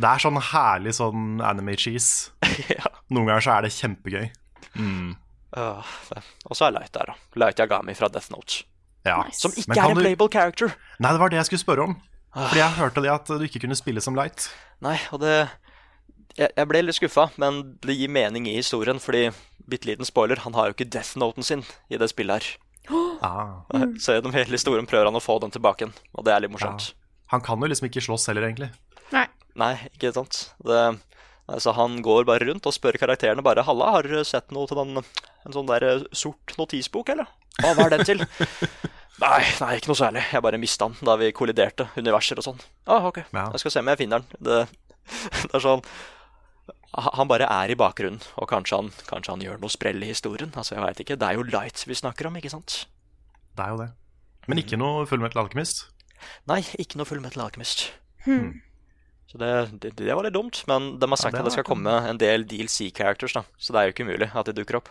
Det 0.01 0.09
er 0.09 0.23
sånn 0.23 0.39
herlig 0.51 0.95
sånn 0.97 1.25
anime 1.45 1.75
cheese. 1.77 2.31
ja. 2.73 2.89
Noen 3.13 3.27
ganger 3.29 3.45
så 3.45 3.57
er 3.57 3.67
det 3.67 3.73
kjempegøy. 3.77 4.31
Mm. 4.81 5.17
Uh, 5.57 5.83
og 6.47 6.55
så 6.57 6.69
er 6.69 6.77
Light 6.77 6.93
der, 6.95 7.11
da. 7.11 7.17
Light 7.43 7.59
Yagami 7.61 7.97
fra 7.99 8.09
Death 8.13 8.31
Note. 8.33 8.63
Ja. 9.05 9.23
Som 9.35 9.53
ikke 9.57 9.77
er 9.77 9.91
en 9.91 9.99
du- 9.99 10.03
playable 10.05 10.31
character. 10.33 10.73
Nei, 11.01 11.13
det 11.13 11.21
var 11.21 11.33
det 11.33 11.41
jeg 11.41 11.51
skulle 11.51 11.65
spørre 11.65 11.89
om. 11.89 11.97
Fordi 12.37 12.61
jeg 12.63 12.77
hørte 12.79 13.03
det 13.03 13.11
at 13.11 13.27
du 13.27 13.43
ikke 13.43 13.65
kunne 13.65 13.77
spille 13.79 14.01
som 14.05 14.15
Light. 14.15 14.49
Nei, 14.85 14.97
og 15.11 15.21
det 15.25 15.49
Jeg, 16.39 16.53
jeg 16.57 16.69
ble 16.71 16.81
litt 16.87 16.95
skuffa, 16.95 17.25
men 17.43 17.57
det 17.83 17.97
gir 17.99 18.09
mening 18.09 18.47
i 18.47 18.55
historien, 18.55 19.01
fordi 19.03 19.33
bitte 19.69 19.89
liten 19.89 20.07
spoiler, 20.07 20.39
han 20.45 20.55
har 20.55 20.69
jo 20.71 20.77
ikke 20.77 20.87
Death 20.87 21.19
Noten 21.19 21.43
sin 21.43 21.65
i 21.91 21.99
det 21.99 22.07
spillet 22.13 22.39
her. 22.39 22.47
Ah. 23.21 23.67
Så 23.99 24.15
gjennom 24.15 24.33
hele 24.33 24.55
historien 24.55 24.87
prøver 24.89 25.11
han 25.11 25.19
å 25.19 25.23
få 25.23 25.41
den 25.43 25.51
tilbake 25.51 25.85
igjen, 25.85 25.97
og 26.15 26.25
det 26.25 26.33
er 26.33 26.45
litt 26.45 26.55
morsomt. 26.55 26.93
Han 27.31 27.43
kan 27.47 27.63
jo 27.63 27.69
liksom 27.71 27.87
ikke 27.89 28.03
slåss 28.03 28.29
heller, 28.31 28.49
egentlig. 28.49 28.71
Nei. 29.15 29.27
Nei, 29.61 29.75
ikke 29.95 30.13
sant. 30.15 30.41
Det, 30.67 30.79
altså, 31.51 31.75
han 31.77 32.01
går 32.03 32.27
bare 32.29 32.47
rundt 32.49 32.67
og 32.67 32.75
spør 32.75 32.99
karakterene 32.99 33.45
bare 33.47 33.63
'Halla, 33.67 33.91
har 33.95 34.07
dere 34.07 34.25
sett 34.27 34.51
noe 34.55 34.67
til 34.71 34.79
den 34.81 34.99
En 35.47 35.55
sånn 35.55 35.69
der 35.71 35.83
eh, 35.87 36.03
sort 36.13 36.57
notisbok, 36.59 37.09
eller?' 37.15 37.31
hva 37.61 37.87
er 37.87 37.91
den 37.97 38.05
til?' 38.05 38.27
Nei, 39.21 39.43
nei, 39.61 39.75
ikke 39.77 39.91
noe 39.91 39.99
særlig. 40.01 40.23
Jeg 40.33 40.43
bare 40.43 40.59
mista 40.61 40.87
den 40.89 40.97
da 41.05 41.15
vi 41.21 41.29
kolliderte 41.37 41.91
universer 42.01 42.39
og 42.41 42.45
sånn. 42.47 42.61
Ah, 42.89 43.05
ok, 43.05 43.19
Ja. 43.35 43.51
jeg 43.53 43.61
skal 43.61 43.71
se 43.75 43.81
om 43.83 43.91
jeg 43.93 43.99
finner 44.01 44.19
den. 44.23 44.41
Det, 44.41 44.69
det 45.51 45.55
er 45.55 45.61
sånn 45.61 45.83
Han 46.97 47.29
bare 47.29 47.47
er 47.47 47.71
i 47.71 47.77
bakgrunnen, 47.79 48.19
og 48.41 48.49
kanskje 48.51 48.77
han, 48.81 48.89
kanskje 49.07 49.31
han 49.31 49.43
gjør 49.45 49.61
noe 49.63 49.71
sprell 49.71 50.03
i 50.03 50.09
historien. 50.11 50.51
Altså, 50.57 50.75
jeg 50.75 50.83
vet 50.83 51.01
ikke. 51.05 51.17
Det 51.21 51.29
er 51.29 51.37
jo 51.39 51.45
Light 51.47 51.85
vi 51.87 51.95
snakker 51.95 52.27
om, 52.27 52.35
ikke 52.41 52.51
sant? 52.51 52.87
Det 53.55 53.63
er 53.63 53.71
jo 53.71 53.77
det. 53.85 53.91
Men 54.49 54.59
ikke 54.59 54.79
noe 54.81 55.05
Fullmetal 55.07 55.45
Alchemist. 55.45 55.85
Nei, 56.51 56.61
ikke 56.83 57.01
noe 57.01 57.09
Full 57.09 57.21
Metal 57.25 57.43
Alchemist. 57.45 57.87
Så 59.31 59.39
det, 59.39 59.51
det, 59.83 59.93
det 60.01 60.11
var 60.11 60.27
litt 60.27 60.35
dumt, 60.35 60.59
men 60.67 60.97
de 60.99 61.07
har 61.09 61.21
sagt 61.21 61.37
det 61.37 61.43
at 61.45 61.47
det 61.47 61.55
skal 61.55 61.67
komme 61.69 61.93
en 62.11 62.19
del 62.19 62.43
DLC-characters, 62.51 63.37
da. 63.39 63.45
Så 63.63 63.73
det 63.73 63.81
er 63.81 63.89
jo 63.89 63.95
ikke 63.95 64.07
umulig 64.09 64.27
at 64.35 64.51
de 64.51 64.57
dukker 64.59 64.81
opp. 64.81 64.91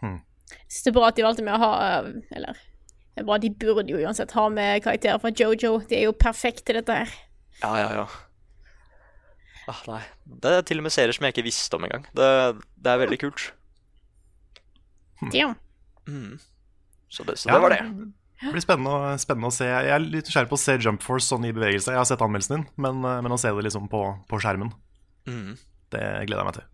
Jeg 0.00 0.16
synes 0.72 0.86
det 0.86 0.90
er 0.90 0.96
bra 0.96 1.10
at 1.10 1.18
de 1.18 1.26
valgte 1.26 1.44
med 1.46 1.54
å 1.54 1.60
ha 1.60 1.72
eh, 1.84 2.06
Eller 2.34 2.56
det 2.56 3.22
er 3.22 3.26
bra, 3.28 3.36
de 3.42 3.50
burde 3.52 3.90
jo 3.92 4.00
uansett 4.00 4.32
ha 4.32 4.46
med 4.48 4.80
karakterer 4.82 5.20
fra 5.20 5.32
Jojo. 5.36 5.74
De 5.90 5.98
er 5.98 6.06
jo 6.06 6.14
perfekte 6.16 6.64
til 6.70 6.78
dette 6.78 6.94
her. 7.02 7.12
Ja, 7.60 7.72
ja, 7.76 7.88
ja. 8.00 8.06
Ah, 9.68 9.82
nei. 9.90 10.00
Det 10.40 10.52
er 10.56 10.62
til 10.66 10.80
og 10.80 10.86
med 10.86 10.94
serier 10.94 11.12
som 11.14 11.26
jeg 11.26 11.34
ikke 11.34 11.44
visste 11.46 11.76
om 11.76 11.84
engang. 11.84 12.06
Det, 12.16 12.28
det 12.80 12.94
er 12.94 13.02
veldig 13.02 13.18
kult. 13.20 13.50
Damn. 15.34 15.58
Så 17.12 17.26
det, 17.28 17.36
så 17.42 17.50
Ja, 17.50 17.58
det 17.58 17.62
var 17.66 17.74
det. 17.74 17.82
Det 18.40 18.52
blir 18.54 18.62
spennende, 18.64 19.14
spennende 19.20 19.50
å 19.50 19.52
se. 19.54 19.66
Jeg 19.68 19.90
er 19.92 20.00
litt 20.00 20.24
nysgjerrig 20.30 20.48
på 20.48 20.56
å 20.56 20.62
se 20.62 20.76
Jump 20.80 21.02
Force 21.04 21.28
sånn 21.28 21.44
i 21.44 21.52
bevegelse. 21.52 21.92
Jeg 21.92 22.00
har 22.00 22.08
sett 22.08 22.22
anmeldelsen 22.24 22.56
din, 22.56 22.66
men, 22.80 23.02
eh, 23.04 23.20
men 23.20 23.32
å 23.32 23.38
se 23.40 23.50
det 23.52 23.64
liksom 23.66 23.88
på, 23.92 24.04
på 24.30 24.40
skjermen, 24.40 24.72
Mm. 25.28 25.56
det 25.92 26.00
gleder 26.26 26.40
jeg 26.40 26.46
meg 26.48 26.54
til. 26.54 26.66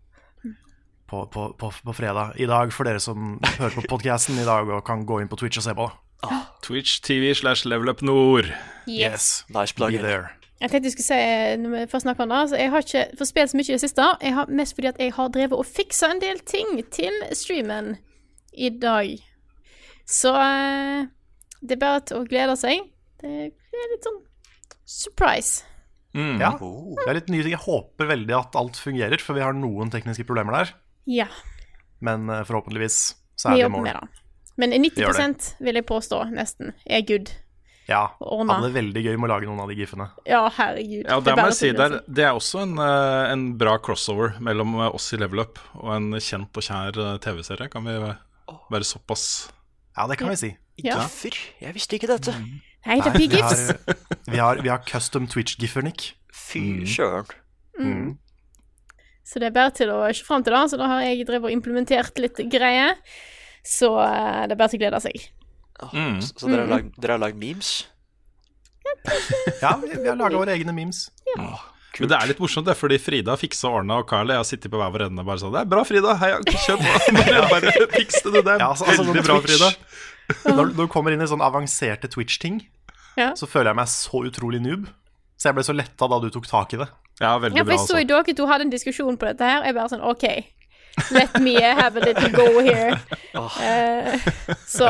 På, 1.07 1.25
på, 1.31 1.53
på, 1.59 1.69
på 1.83 1.93
fredag 1.95 2.33
i 2.39 2.45
dag, 2.49 2.71
for 2.75 2.83
dere 2.87 2.99
som 2.99 3.37
hører 3.59 3.75
på 3.75 3.83
podcasten 3.87 4.39
i 4.39 4.45
dag 4.47 4.67
og 4.67 4.81
kan 4.87 5.05
gå 5.07 5.21
inn 5.21 5.29
på 5.31 5.37
Twitch 5.39 5.59
og 5.61 5.63
se 5.63 5.73
på. 5.75 5.85
Ah, 6.23 6.41
Twitch 6.65 6.97
TV 7.05 7.33
slash 7.37 7.65
Level 7.67 7.89
Up 7.91 8.01
Nord. 8.01 8.49
Yes. 8.87 9.45
Nice 9.49 9.71
Be 9.75 9.77
plug. 9.85 9.99
there. 10.01 10.31
Jeg 10.59 10.71
tenkte 10.71 10.89
jeg 10.89 10.95
skulle 10.97 11.11
si 11.11 11.57
når 11.61 11.69
vi 11.75 11.83
først 11.91 12.03
snakker 12.07 12.23
om 12.25 12.29
det, 12.33 12.41
så 12.49 12.57
jeg 12.57 12.71
har 12.73 12.81
ikke 12.83 13.03
fått 13.19 13.29
spilt 13.29 13.51
så 13.51 13.57
mye 13.59 13.67
i 13.69 13.75
det 13.77 13.81
siste. 13.83 14.07
Jeg 14.25 14.33
har 14.39 14.47
mest 14.49 14.75
fordi 14.75 14.87
at 14.89 14.99
jeg 15.03 15.13
har 15.13 15.29
drevet 15.35 15.59
og 15.59 15.67
fiksa 15.69 16.09
en 16.15 16.19
del 16.23 16.39
ting 16.49 16.79
til 16.91 17.19
streamen 17.37 17.91
i 18.57 18.71
dag. 18.73 19.11
Så 20.09 20.33
eh, 20.33 21.05
det 21.61 21.77
er 21.77 21.81
bare 21.81 22.17
å 22.17 22.25
glede 22.27 22.55
seg. 22.59 22.85
Det 23.21 23.31
er 23.49 23.91
litt 23.93 24.05
sånn 24.05 24.21
surprise. 24.87 25.65
Ja, 26.17 26.53
det 26.57 27.09
er 27.11 27.17
litt 27.19 27.29
nye 27.29 27.43
ting. 27.45 27.53
Jeg 27.53 27.63
håper 27.65 28.09
veldig 28.09 28.35
at 28.37 28.55
alt 28.57 28.77
fungerer, 28.81 29.21
for 29.21 29.37
vi 29.37 29.43
har 29.45 29.53
noen 29.53 29.91
tekniske 29.93 30.25
problemer 30.25 30.55
der. 30.61 30.71
Ja, 31.07 31.27
Men 32.03 32.29
eh, 32.29 32.43
forhåpentligvis 32.45 33.15
så 33.37 33.51
er 33.51 33.57
vi 33.57 33.65
i 33.65 33.69
mål. 33.73 33.89
Men 34.57 34.73
90% 34.73 35.51
vil 35.61 35.77
jeg 35.77 35.85
påstå, 35.85 36.23
nesten, 36.33 36.73
er 36.85 37.03
good. 37.05 37.29
Ja, 37.87 38.17
hadde 38.19 38.57
det 38.65 38.73
veldig 38.75 39.03
gøy 39.05 39.13
med 39.15 39.29
å 39.29 39.31
lage 39.31 39.47
noen 39.47 39.61
av 39.63 39.69
de 39.71 39.77
gifene. 39.77 40.09
Ja, 40.27 40.41
herregud. 40.51 41.05
Ja, 41.07 41.19
Det 41.23 41.35
er 41.37 41.51
si, 41.55 41.69
det 41.69 41.77
å 41.77 41.77
glede 41.77 41.83
der, 41.83 41.97
seg. 42.01 42.15
Det 42.17 42.25
er 42.25 42.39
også 42.41 42.61
en, 42.65 42.73
eh, 42.83 43.31
en 43.31 43.45
bra 43.61 43.77
crossover 43.79 44.35
mellom 44.43 44.75
eh, 44.81 44.89
oss 44.97 45.13
i 45.15 45.21
Level 45.21 45.45
Up 45.45 45.61
og 45.79 45.93
en 45.95 46.09
kjent 46.19 46.59
og 46.59 46.65
kjær 46.67 46.99
TV-serie. 47.23 47.69
Kan 47.71 47.87
vi 47.87 47.95
være 48.01 48.89
såpass 48.89 49.27
Ja, 49.95 50.07
det 50.09 50.17
kan 50.19 50.33
vi 50.33 50.39
si. 50.41 50.51
Ja. 50.83 50.99
Giffer? 51.01 51.35
Jeg 51.63 51.73
visste 51.73 51.97
ikke 51.97 52.07
dette. 52.11 52.33
Nei, 52.87 52.99
det 53.01 53.11
blir 53.15 53.27
vi 53.33 53.41
har, 53.41 53.49
gifs. 53.49 53.97
vi 54.29 54.37
har, 54.37 54.59
vi 54.63 54.69
har 54.69 54.83
custom 54.87 55.25
Twitch-giffer, 55.27 55.83
Nick. 55.83 56.11
Fy 56.31 56.85
søren. 56.87 58.17
Så 59.27 59.41
det 59.41 59.49
er 59.49 59.55
bare 59.57 59.73
til 59.75 59.89
å 59.91 60.03
se 60.15 60.23
fram 60.23 60.43
til 60.45 60.53
da. 60.55 60.61
Så 60.71 60.77
da 60.79 60.87
har 60.87 61.01
jeg 61.03 61.25
drevet 61.27 61.49
og 61.49 61.55
implementert 61.55 62.21
litt 62.23 62.37
greier. 62.53 62.95
Så 63.67 63.89
eh, 63.99 64.45
det 64.47 64.55
er 64.55 64.59
bare 64.61 64.71
til 64.71 64.79
å 64.79 64.83
glede 64.85 65.01
seg. 65.03 65.25
Åh, 65.83 65.95
Så, 66.23 66.31
så 66.39 66.47
dere 66.49 66.63
har 66.63 66.71
lagd- 66.77 66.93
dere 67.03 67.17
har 67.17 67.23
lagd 67.25 67.37
memes? 67.41 67.73
Ja, 69.61 69.73
vi, 69.81 69.91
vi 69.97 70.07
har 70.07 70.15
laga 70.15 70.37
våre 70.39 70.55
egne 70.55 70.71
memes. 70.73 71.07
Men 71.97 72.11
det 72.11 72.15
er 72.21 72.29
litt 72.29 72.39
morsomt, 72.39 72.67
det, 72.69 72.75
fordi 72.77 72.99
Frida 73.01 73.33
fiksa 73.41 73.67
og 73.71 73.79
ordna, 73.81 73.97
og 73.99 74.07
Carl 74.09 74.29
jeg 74.31 74.37
har 74.39 74.45
sittet 74.47 74.71
på 74.71 74.77
hver 74.79 74.91
vår 74.93 75.07
ende 75.09 75.23
og 75.23 75.27
bare 75.31 75.41
sånn 75.41 75.51
'Det 75.55 75.63
er 75.65 75.69
bra, 75.71 75.81
Frida. 75.83 76.13
Hei, 76.21 76.29
kjør 76.45 76.77
på.' 76.77 76.91
Bare, 77.51 77.71
fikste 77.73 77.89
fiks 77.97 78.21
det, 78.21 78.31
du. 78.31 78.41
Det 78.41 78.53
er 78.53 78.59
Ja, 78.61 78.69
altså, 78.69 78.85
altså, 78.85 79.03
veldig 79.03 79.15
sånn 79.17 79.27
bra, 79.27 79.37
Twitch- 79.41 79.57
Frida. 79.57 79.69
Når, 80.45 80.73
når 80.75 80.81
du 80.83 80.87
kommer 80.91 81.13
inn 81.15 81.21
i 81.23 81.27
sånn 81.29 81.43
avanserte 81.43 82.09
Twitch-ting, 82.11 82.61
Ja. 83.17 83.31
så 83.33 83.47
føler 83.49 83.71
jeg 83.71 83.75
meg 83.79 83.87
så 83.87 84.23
utrolig 84.27 84.59
noob. 84.61 84.87
Så 85.37 85.49
jeg 85.49 85.55
ble 85.57 85.63
så 85.63 85.73
letta 85.77 86.07
da 86.09 86.19
du 86.19 86.29
tok 86.33 86.47
tak 86.49 86.73
i 86.73 86.77
det. 86.81 86.87
Ja, 87.21 87.37
veldig 87.39 87.57
Ja, 87.57 87.63
for 87.63 87.69
bra. 87.71 87.75
jeg 87.77 87.79
så 87.87 87.95
Altså. 87.95 88.01
i 88.01 88.07
dere 88.11 88.33
to 88.37 88.45
hadde 88.49 88.61
en 88.67 88.69
diskusjon 88.73 89.17
på 89.17 89.25
dette 89.29 89.41
her. 89.45 89.63
Jeg 89.65 89.73
bare 89.77 89.89
sånn 89.89 90.03
OK. 90.03 90.25
Let 91.13 91.39
me 91.39 91.53
have 91.61 91.95
a 91.95 91.99
little 92.01 92.29
go 92.33 92.59
here. 92.65 92.99
Eh, 93.37 94.17
så 94.65 94.87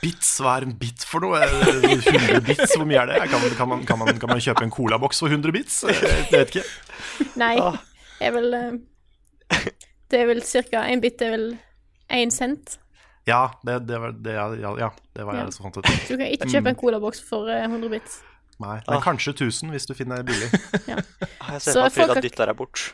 Bits, 0.00 0.28
hva 0.38 0.52
er 0.60 0.66
en 0.68 0.74
bit 0.78 1.02
for 1.02 1.18
noe? 1.24 1.40
Eh, 1.42 1.96
100 1.98 2.44
bits, 2.46 2.76
hvor 2.76 2.86
mye 2.86 3.00
er 3.02 3.06
det? 3.10 3.16
Kan, 3.32 3.42
kan, 3.58 3.68
man, 3.68 3.80
kan, 3.88 3.98
man, 3.98 4.18
kan 4.22 4.30
man 4.30 4.38
kjøpe 4.38 4.62
en 4.62 4.70
colaboks 4.70 5.18
for 5.18 5.26
100 5.34 5.50
bits? 5.56 5.80
Jeg 5.82 6.28
vet 6.30 6.52
ikke. 6.54 6.62
Nei, 7.42 7.56
jeg 8.20 8.34
vil 8.36 8.54
uh, 8.54 9.58
Det 10.10 10.20
er 10.20 10.28
vel 10.30 10.42
cirka 10.46 10.84
En 10.92 11.02
bit 11.02 11.20
er 11.26 11.34
vel 11.34 11.48
én 12.14 12.30
cent. 12.30 12.78
Ja, 13.28 13.42
det, 13.66 13.74
det 13.88 13.98
var 14.00 14.14
det, 14.16 14.34
ja, 14.38 14.46
ja, 14.62 14.70
ja, 14.80 14.88
det 15.18 15.26
var 15.28 15.36
Ja. 15.36 15.44
jeg 15.44 15.52
som 15.58 15.66
fant 15.68 15.76
ut. 15.82 15.90
Så 16.06 16.08
du 16.16 16.22
kan 16.22 16.30
ikke 16.32 16.48
kjøpe 16.54 16.72
en 16.72 16.78
colaboks 16.80 17.20
for 17.28 17.50
eh, 17.52 17.66
100 17.68 17.90
bits. 17.92 18.22
Nei, 18.58 18.78
men 18.88 19.02
kanskje 19.04 19.34
1000 19.36 19.70
hvis 19.74 19.86
du 19.86 19.92
finner 19.94 20.24
billig. 20.26 20.48
Jeg 21.48 21.60
ser 21.62 21.76
Så 21.76 21.84
for 21.94 22.08
meg 22.08 22.16
har- 22.16 22.24
dytter 22.24 22.50
deg 22.50 22.56
bort. 22.58 22.86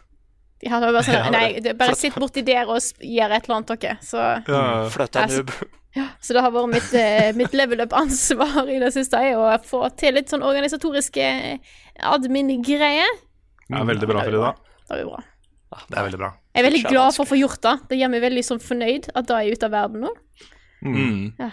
Ja, 0.64 0.78
det 0.80 0.86
var 0.90 0.92
bare 0.98 1.04
sånn, 1.06 1.16
Ja, 1.24 1.30
nei, 1.32 1.72
bare 1.80 1.96
sitt 1.96 2.14
borti 2.20 2.42
der 2.44 2.68
og 2.68 2.76
gjør 3.00 3.32
et 3.38 3.48
eller 3.48 3.56
annet, 3.60 3.72
dere. 3.80 3.96
Så, 4.04 4.20
Flytt 4.92 5.16
deg, 5.16 5.22
Altså- 5.24 5.70
Ja, 5.94 6.08
så 6.20 6.34
det 6.34 6.42
har 6.42 6.50
vært 6.50 6.72
mitt, 6.74 6.92
eh, 6.98 7.30
mitt 7.38 7.52
level 7.54 7.80
up-ansvar 7.84 8.66
i 8.68 8.80
det 8.82 8.90
siste, 8.96 9.14
er 9.14 9.36
å 9.38 9.46
få 9.62 9.84
til 9.96 10.16
litt 10.18 10.28
sånn 10.32 10.42
organisatoriske 10.42 11.26
admin-greier. 12.12 13.12
Det 13.68 13.78
er 13.78 13.86
veldig 13.88 14.08
bra, 14.10 14.24
Frida. 14.26 14.50
Det 14.88 14.98
blir 14.98 15.06
bra. 15.12 15.22
Det 15.88 15.98
er 15.98 16.08
veldig 16.08 16.20
bra. 16.20 16.32
Jeg 16.54 16.62
er 16.62 16.68
veldig 16.68 16.82
glad 16.86 17.16
for 17.16 17.24
å 17.24 17.30
få 17.30 17.38
gjort 17.40 17.62
det. 17.66 17.74
Det 17.90 17.98
gjør 18.00 18.12
meg 18.12 18.24
veldig 18.24 18.44
sånn 18.46 18.62
fornøyd 18.62 19.08
at 19.14 19.30
det 19.30 19.38
er 19.38 19.56
ute 19.56 19.68
av 19.68 19.74
verden 19.74 20.06
nå. 20.06 20.12
Mm. 20.84 21.50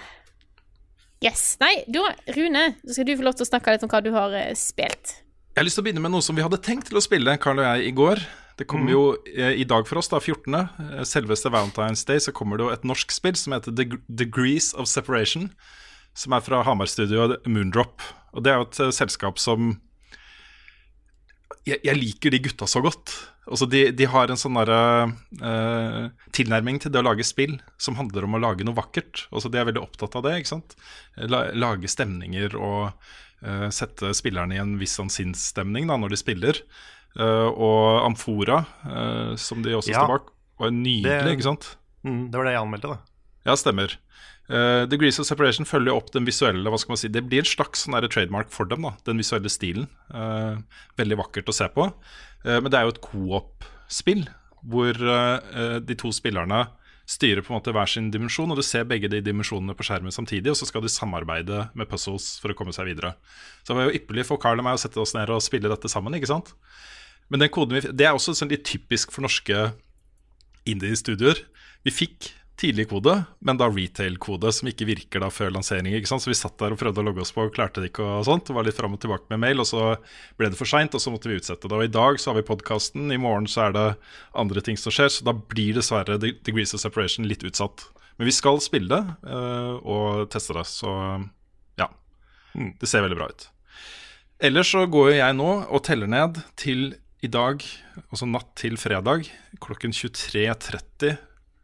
Yes. 1.21 1.55
Nei, 1.62 1.73
da, 1.91 2.12
Rune, 2.36 2.63
så 2.81 2.95
skal 2.95 3.07
du 3.07 3.15
få 3.19 3.27
lov 3.27 3.38
til 3.38 3.45
å 3.45 3.51
snakke 3.51 3.75
litt 3.75 3.86
om 3.86 3.91
hva 3.91 4.01
du 4.03 4.12
har 4.15 4.36
eh, 4.38 4.53
spilt. 4.57 5.17
Jeg 5.51 5.60
har 5.60 5.67
lyst 5.67 5.77
til 5.77 5.84
å 5.84 5.88
begynne 5.89 6.03
med 6.03 6.13
noe 6.13 6.25
som 6.25 6.38
vi 6.38 6.43
hadde 6.45 6.62
tenkt 6.63 6.89
til 6.89 6.97
å 6.97 7.03
spille, 7.03 7.36
Carl 7.41 7.60
og 7.62 7.67
jeg, 7.67 7.89
i 7.89 7.95
går. 7.95 8.23
Det 8.60 8.67
kommer 8.69 8.93
jo 8.93 9.03
eh, 9.25 9.55
i 9.62 9.65
dag 9.67 9.88
for 9.89 10.01
oss, 10.01 10.10
da, 10.12 10.19
14., 10.21 10.55
eh, 10.55 11.03
selveste 11.07 11.51
Valentine's 11.53 12.03
Day, 12.07 12.21
så 12.23 12.34
kommer 12.36 12.60
det 12.60 12.67
jo 12.67 12.73
et 12.73 12.88
norsk 12.88 13.13
spill 13.13 13.38
som 13.39 13.55
heter 13.55 13.75
The 13.75 13.99
Degrees 14.07 14.71
of 14.77 14.89
Separation. 14.91 15.51
Som 16.17 16.36
er 16.36 16.43
fra 16.43 16.60
Hamar-studioet 16.67 17.45
Moondrop. 17.47 18.03
Og 18.36 18.43
det 18.43 18.51
er 18.51 18.60
jo 18.60 18.67
et 18.67 18.81
eh, 18.84 18.93
selskap 18.95 19.39
som 19.41 19.75
jeg, 21.67 21.79
jeg 21.83 21.97
liker 21.97 22.31
de 22.33 22.39
gutta 22.45 22.67
så 22.69 22.81
godt. 22.83 23.13
Altså 23.51 23.65
de, 23.69 23.91
de 23.97 24.05
har 24.07 24.29
en 24.31 24.37
sånn 24.39 24.55
derre 24.59 24.79
uh, 25.41 26.09
tilnærming 26.35 26.79
til 26.83 26.91
det 26.93 27.01
å 27.01 27.05
lage 27.07 27.25
spill 27.25 27.57
som 27.81 27.97
handler 27.97 28.27
om 28.27 28.37
å 28.37 28.41
lage 28.41 28.63
noe 28.67 28.77
vakkert. 28.77 29.25
Altså 29.33 29.49
De 29.51 29.59
er 29.61 29.67
veldig 29.69 29.81
opptatt 29.83 30.15
av 30.19 30.23
det. 30.27 30.35
ikke 30.41 30.51
sant? 30.53 30.75
La, 31.31 31.47
lage 31.57 31.89
stemninger 31.91 32.55
og 32.59 32.91
uh, 32.91 33.67
sette 33.73 34.13
spillerne 34.17 34.55
i 34.55 34.61
en 34.61 34.77
viss 34.81 34.95
sånn 34.99 35.11
sinnsstemning 35.11 35.89
da, 35.91 35.97
når 36.01 36.13
de 36.15 36.21
spiller. 36.21 36.61
Uh, 37.17 37.49
og 37.51 38.05
Amfora, 38.05 38.61
som 39.41 39.65
de 39.65 39.73
også 39.75 39.91
Ja. 39.91 40.05
står 40.05 40.13
bak, 40.15 40.29
var 40.61 40.71
nydelig, 40.71 41.09
Det- 41.25 41.33
ikke 41.39 41.49
sant? 41.49 41.73
Mm, 42.05 42.29
det 42.31 42.37
var 42.39 42.45
det 42.47 42.53
jeg 42.55 42.61
anmeldte, 42.63 42.93
da. 42.95 42.99
Ja, 43.49 43.55
stemmer. 43.57 43.97
Uh, 44.51 44.83
Degrees 44.91 45.15
of 45.21 45.29
Separation 45.29 45.67
følger 45.67 45.95
opp 45.95 46.09
den 46.11 46.25
visuelle 46.27 46.67
hva 46.67 46.79
skal 46.81 46.91
man 46.91 46.99
si, 46.99 47.07
Det 47.07 47.23
blir 47.23 47.39
en 47.39 47.47
slags 47.47 47.85
sånn 47.85 47.95
trademark 48.11 48.51
for 48.51 48.67
dem, 48.67 48.83
da, 48.83 48.97
den 49.07 49.21
visuelle 49.21 49.51
stilen. 49.51 49.87
Uh, 50.11 50.59
veldig 50.99 51.21
vakkert 51.23 51.51
å 51.51 51.55
se 51.55 51.69
på. 51.71 51.87
Uh, 52.43 52.57
men 52.59 52.67
det 52.67 52.79
er 52.79 52.87
jo 52.87 52.95
et 52.95 53.03
co-op-spill, 53.05 54.25
hvor 54.61 54.93
eh, 54.93 55.79
de 55.81 55.95
to 55.97 56.11
spillerne 56.13 56.67
styrer 57.09 57.43
på 57.43 57.51
en 57.51 57.57
måte 57.57 57.73
hver 57.75 57.89
sin 57.89 58.11
dimensjon, 58.13 58.51
og 58.53 58.59
du 58.59 58.63
ser 58.65 58.85
begge 58.87 59.09
de 59.11 59.21
dimensjonene 59.25 59.75
på 59.77 59.85
skjermen 59.87 60.13
samtidig, 60.13 60.51
og 60.53 60.59
så 60.59 60.67
skal 60.69 60.83
de 60.85 60.91
samarbeide 60.91 61.63
med 61.77 61.89
puzzles 61.89 62.35
for 62.41 62.53
å 62.53 62.57
komme 62.57 62.73
seg 62.75 62.91
videre. 62.91 63.15
Så 63.61 63.71
det 63.71 63.79
var 63.79 63.89
jo 63.89 63.97
ypperlig 63.99 64.27
for 64.29 64.41
Carl 64.41 64.61
og 64.61 64.67
meg 64.67 64.77
å 64.77 64.81
sette 64.83 65.01
oss 65.01 65.15
ned 65.17 65.31
og 65.33 65.43
spille 65.43 65.71
dette 65.71 65.91
sammen, 65.91 66.15
ikke 66.17 66.29
sant? 66.31 66.53
Men 67.31 67.43
den 67.43 67.51
koden 67.53 67.77
vi, 67.77 67.83
det 67.89 68.07
er 68.07 68.15
også 68.15 68.35
sånn 68.37 68.51
litt 68.51 68.67
typisk 68.67 69.11
for 69.15 69.25
norske 69.25 69.71
indie-studioer. 70.69 71.41
Vi 71.87 71.93
fikk 71.95 72.29
tidlig 72.62 72.88
kode, 72.91 73.15
men 73.41 73.58
da 73.58 73.67
retail-kode 73.71 74.52
som 74.54 74.69
ikke 74.69 74.86
virker 74.86 75.24
da 75.24 75.32
før 75.34 75.54
lansering. 75.56 75.95
ikke 75.97 76.10
sant? 76.12 76.24
Så 76.24 76.30
vi 76.30 76.38
satt 76.38 76.60
der 76.62 76.76
og 76.76 76.80
prøvde 76.82 77.02
å 77.02 77.06
logge 77.08 77.24
oss 77.24 77.34
på 77.34 77.47
og 77.47 77.56
klarte 77.56 77.82
det 77.82 77.89
ikke. 77.91 78.06
og 78.06 78.28
sånt. 78.28 78.45
Det 78.47 78.56
var 78.56 78.67
litt 78.67 78.78
fram 78.78 78.93
og 78.95 79.02
tilbake 79.02 79.32
med 79.34 79.41
mail, 79.41 79.63
og 79.63 79.69
så 79.69 79.86
ble 80.38 80.52
det 80.52 80.60
for 80.60 80.69
seint, 80.69 80.93
og 80.93 81.02
så 81.02 81.13
måtte 81.13 81.32
vi 81.32 81.39
utsette 81.39 81.65
det. 81.65 81.78
Og 81.78 81.88
i 81.88 81.91
dag 81.91 82.19
så 82.21 82.32
har 82.32 82.38
vi 82.38 82.45
podkasten, 82.47 83.10
i 83.10 83.19
morgen 83.21 83.50
så 83.50 83.67
er 83.67 83.78
det 83.78 83.88
andre 84.43 84.63
ting 84.65 84.78
som 84.78 84.93
skjer, 84.93 85.10
så 85.10 85.26
da 85.26 85.34
blir 85.34 85.80
dessverre 85.80 86.19
Degrees 86.21 86.76
of 86.78 86.84
Separation 86.84 87.26
litt 87.30 87.45
utsatt. 87.47 87.88
Men 88.19 88.30
vi 88.30 88.36
skal 88.36 88.62
spille 88.62 88.91
det 88.91 89.02
uh, 89.26 89.82
og 89.82 90.30
teste 90.30 90.54
det, 90.54 90.67
så 90.69 90.93
ja. 91.82 91.89
Det 92.54 92.89
ser 92.89 93.08
veldig 93.08 93.17
bra 93.17 93.32
ut. 93.32 93.47
Ellers 94.41 94.69
så 94.74 94.86
går 94.89 95.15
jeg 95.15 95.38
nå 95.38 95.50
og 95.65 95.84
teller 95.86 96.10
ned 96.10 96.43
til 96.58 96.91
i 97.21 97.30
dag, 97.30 97.62
altså 98.10 98.26
natt 98.30 98.54
til 98.58 98.78
fredag, 98.82 99.28
klokken 99.62 99.93
23.30 99.93 101.17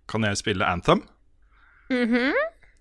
kan 0.10 0.26
jeg 0.28 0.40
spille 0.40 0.68
Anthem. 0.68 1.04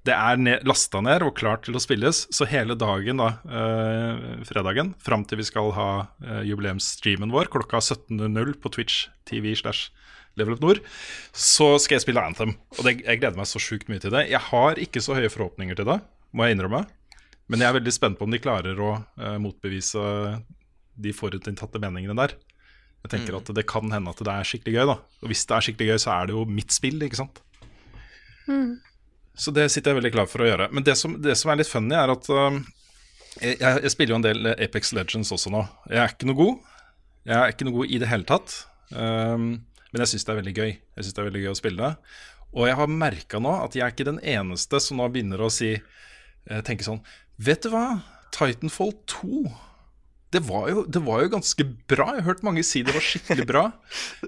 Det 0.06 0.14
er 0.14 0.38
ned, 0.38 0.62
lasta 0.68 1.00
ned 1.02 1.24
og 1.26 1.34
klart 1.38 1.64
til 1.66 1.74
å 1.74 1.82
spilles, 1.82 2.24
så 2.30 2.46
hele 2.46 2.76
dagen 2.78 3.18
da, 3.18 3.28
eh, 3.50 4.42
fredagen, 4.46 4.92
fram 5.02 5.24
til 5.26 5.40
vi 5.40 5.46
skal 5.48 5.72
ha 5.74 5.88
eh, 6.22 6.44
jubileumsstreamen 6.46 7.32
vår 7.34 7.50
klokka 7.50 7.80
17.00 7.82 8.54
på 8.62 8.70
Twitch 8.76 9.08
TV 9.26 9.50
slash 9.58 9.90
Level 10.38 10.54
Up 10.54 10.62
Nord, 10.62 10.82
så 11.32 11.74
skal 11.82 11.96
jeg 11.96 12.04
spille 12.04 12.22
Anthem. 12.22 12.54
Og 12.76 12.84
det, 12.86 13.00
jeg 13.02 13.18
gleder 13.22 13.40
meg 13.40 13.50
så 13.50 13.62
sjukt 13.62 13.90
mye 13.90 14.02
til 14.02 14.14
det. 14.14 14.28
Jeg 14.30 14.42
har 14.52 14.78
ikke 14.78 15.02
så 15.02 15.16
høye 15.16 15.32
forhåpninger 15.32 15.78
til 15.78 15.88
det, 15.88 15.98
må 16.36 16.46
jeg 16.46 16.58
innrømme. 16.58 16.84
Men 17.50 17.62
jeg 17.62 17.70
er 17.70 17.78
veldig 17.78 17.94
spent 17.94 18.18
på 18.18 18.26
om 18.26 18.34
de 18.34 18.42
klarer 18.42 18.78
å 18.78 18.92
eh, 19.18 19.38
motbevise 19.42 20.04
de 20.96 21.12
forutinntatte 21.14 21.82
meningene 21.82 22.16
der. 22.18 22.36
Jeg 23.06 23.12
tenker 23.12 23.38
at 23.38 23.50
det 23.54 23.66
kan 23.70 23.92
hende 23.94 24.10
at 24.10 24.20
det 24.26 24.32
er 24.32 24.48
skikkelig 24.48 24.74
gøy, 24.74 24.86
da. 24.90 24.96
Og 25.22 25.30
hvis 25.30 25.44
det 25.46 25.54
er 25.54 25.66
skikkelig 25.66 25.92
gøy, 25.92 26.00
så 26.02 26.12
er 26.16 26.26
det 26.26 26.34
jo 26.34 26.42
mitt 26.58 26.74
spill, 26.74 26.98
ikke 27.06 27.20
sant. 27.20 27.38
Så 29.36 29.52
det 29.54 29.68
sitter 29.70 29.92
jeg 29.92 30.00
veldig 30.00 30.12
klar 30.16 30.26
for 30.30 30.42
å 30.42 30.48
gjøre. 30.48 30.66
Men 30.74 30.86
det 30.86 30.96
som, 30.98 31.14
det 31.22 31.36
som 31.38 31.52
er 31.52 31.60
litt 31.60 31.70
funny, 31.70 31.94
er 31.94 32.10
at 32.10 32.30
um, 32.32 32.58
jeg, 33.38 33.58
jeg 33.60 33.92
spiller 33.92 34.16
jo 34.16 34.18
en 34.18 34.26
del 34.26 34.50
Apex 34.56 34.90
Legends 34.96 35.30
også 35.36 35.52
nå. 35.54 35.62
Jeg 35.92 36.02
er 36.02 36.14
ikke 36.14 36.30
noe 36.30 36.40
god. 36.40 36.72
Jeg 37.26 37.36
er 37.38 37.54
ikke 37.54 37.68
noe 37.68 37.76
god 37.76 37.92
i 37.92 38.00
det 38.02 38.10
hele 38.10 38.26
tatt. 38.26 38.56
Um, 38.90 39.50
men 39.92 40.02
jeg 40.02 40.14
syns 40.14 40.26
det 40.26 40.34
er 40.34 40.40
veldig 40.40 40.56
gøy. 40.56 40.72
Jeg 40.72 41.04
synes 41.04 41.14
det 41.14 41.22
er 41.22 41.28
veldig 41.30 41.44
gøy 41.44 41.52
å 41.52 41.60
spille 41.60 41.84
det. 41.84 42.16
Og 42.56 42.66
jeg 42.70 42.78
har 42.80 42.98
merka 43.04 43.40
nå 43.42 43.52
at 43.60 43.76
jeg 43.76 43.84
er 43.84 43.94
ikke 43.94 44.08
den 44.08 44.22
eneste 44.24 44.80
som 44.82 44.98
nå 44.98 45.06
begynner 45.12 45.42
å 45.44 45.52
si 45.52 45.74
eh, 45.76 46.60
tenke 46.64 46.86
sånn 46.86 47.02
Vet 47.36 47.66
du 47.66 47.72
hva? 47.74 47.98
Titanfall 48.32 48.94
2 49.10 49.42
det 50.34 50.40
var, 50.42 50.66
jo, 50.72 50.82
det 50.90 51.00
var 51.06 51.20
jo 51.22 51.30
ganske 51.36 51.64
bra. 51.86 52.08
Jeg 52.16 52.24
har 52.24 52.26
hørt 52.26 52.42
mange 52.46 52.64
si 52.66 52.82
det 52.86 52.94
var 52.96 53.04
skikkelig 53.04 53.44
bra. 53.46 53.62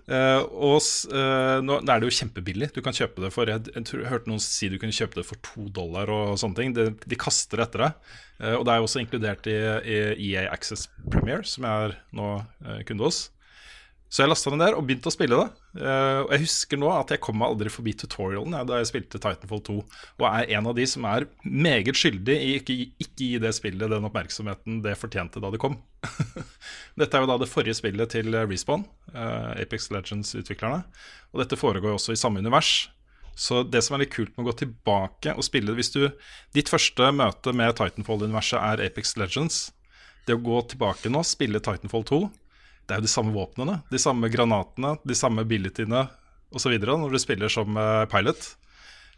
Uh, 0.07 0.45
og 0.71 0.79
eh, 0.79 1.59
nå, 1.65 1.81
er 1.83 1.99
det 1.99 2.07
jo 2.07 2.15
kjempebillig. 2.21 2.71
Du 2.77 2.81
kan 2.87 2.95
kjøpe 2.95 3.25
det 3.25 3.33
for 3.35 3.51
Jeg, 3.51 3.65
jeg, 3.75 3.85
tror, 3.89 4.05
jeg 4.05 4.13
hørte 4.13 4.31
noen 4.31 4.43
si 4.43 4.71
du 4.71 4.79
kunne 4.79 4.95
kjøpe 4.95 5.19
det 5.19 5.27
for 5.27 5.43
to 5.43 5.67
dollar 5.75 6.13
og 6.15 6.37
sånne 6.41 6.61
ting. 6.61 6.77
De, 6.77 6.93
de 7.03 7.19
kaster 7.19 7.65
etter 7.65 7.89
deg. 7.89 8.13
Uh, 8.39 8.55
og 8.61 8.63
det 8.63 8.75
er 8.75 8.79
jo 8.79 8.87
også 8.87 9.03
inkludert 9.03 9.51
i, 9.51 9.57
i 9.59 10.31
EA 10.31 10.47
Access 10.55 10.87
Premier, 11.11 11.43
som 11.43 11.67
jeg 11.67 11.91
er 11.91 11.99
nå 12.15 12.31
kunde 12.87 13.11
hos. 13.11 13.25
Så 14.09 14.23
jeg 14.23 14.31
lasta 14.31 14.51
den 14.53 14.63
der 14.63 14.73
og 14.77 14.87
begynte 14.89 15.11
å 15.11 15.13
spille 15.13 15.37
det. 15.37 15.83
Eh, 15.85 16.21
og 16.23 16.31
jeg 16.33 16.47
husker 16.47 16.81
nå 16.81 16.89
at 16.95 17.11
jeg 17.13 17.21
kom 17.25 17.37
meg 17.41 17.53
aldri 17.53 17.73
forbi 17.73 17.93
tutorialen 18.01 18.57
da 18.69 18.81
jeg 18.81 18.89
spilte 18.89 19.21
Titanfall 19.21 19.61
2, 19.67 19.77
og 20.17 20.25
er 20.31 20.53
en 20.57 20.71
av 20.71 20.77
de 20.79 20.87
som 20.89 21.05
er 21.11 21.27
meget 21.45 21.99
skyldig 21.99 22.37
i 22.41 22.55
ikke, 22.57 22.77
ikke 23.05 23.19
gi 23.19 23.43
det 23.43 23.53
spillet 23.57 23.93
den 23.93 24.09
oppmerksomheten 24.09 24.81
det 24.85 24.97
fortjente 25.01 25.45
da 25.45 25.53
det 25.53 25.61
kom. 25.61 25.77
dette 27.01 27.13
er 27.13 27.25
jo 27.25 27.31
da 27.31 27.37
det 27.43 27.51
forrige 27.53 27.77
spillet 27.77 28.17
til 28.17 28.33
Respawn, 28.33 28.87
eh, 29.13 29.61
Apex 29.61 29.91
Legends-utviklerne. 29.93 30.81
Og 31.35 31.45
dette 31.45 31.61
foregår 31.61 31.93
jo 31.93 32.01
også 32.01 32.17
i 32.17 32.21
samme 32.21 32.41
univers. 32.41 32.89
Så 33.39 33.61
det 33.63 33.85
som 33.85 33.95
er 33.95 34.07
litt 34.07 34.17
kult 34.17 34.33
med 34.35 34.47
å 34.47 34.49
gå 34.49 34.57
tilbake 34.65 35.31
og 35.39 35.45
spille 35.47 35.71
Hvis 35.77 35.93
du, 35.95 36.09
ditt 36.57 36.73
første 36.73 37.13
møte 37.15 37.53
med 37.55 37.77
Titanfall-universet 37.79 38.59
er 38.59 38.89
Apex 38.89 39.19
Legends, 39.21 39.67
det 40.27 40.35
å 40.35 40.43
gå 40.43 40.65
tilbake 40.73 41.13
nå, 41.13 41.21
spille 41.29 41.61
Titanfall 41.61 42.09
2 42.09 42.25
det 42.89 42.95
er 42.95 43.03
jo 43.03 43.05
de 43.05 43.13
samme 43.13 43.35
våpnene, 43.35 43.83
de 43.93 44.01
samme 44.01 44.31
granatene, 44.33 44.95
de 45.05 45.17
samme 45.17 45.45
abilityene 45.45 46.07
osv. 46.57 46.75
når 46.81 47.13
du 47.13 47.21
spiller 47.21 47.53
som 47.53 47.77
eh, 47.77 48.05
pilot. 48.09 48.47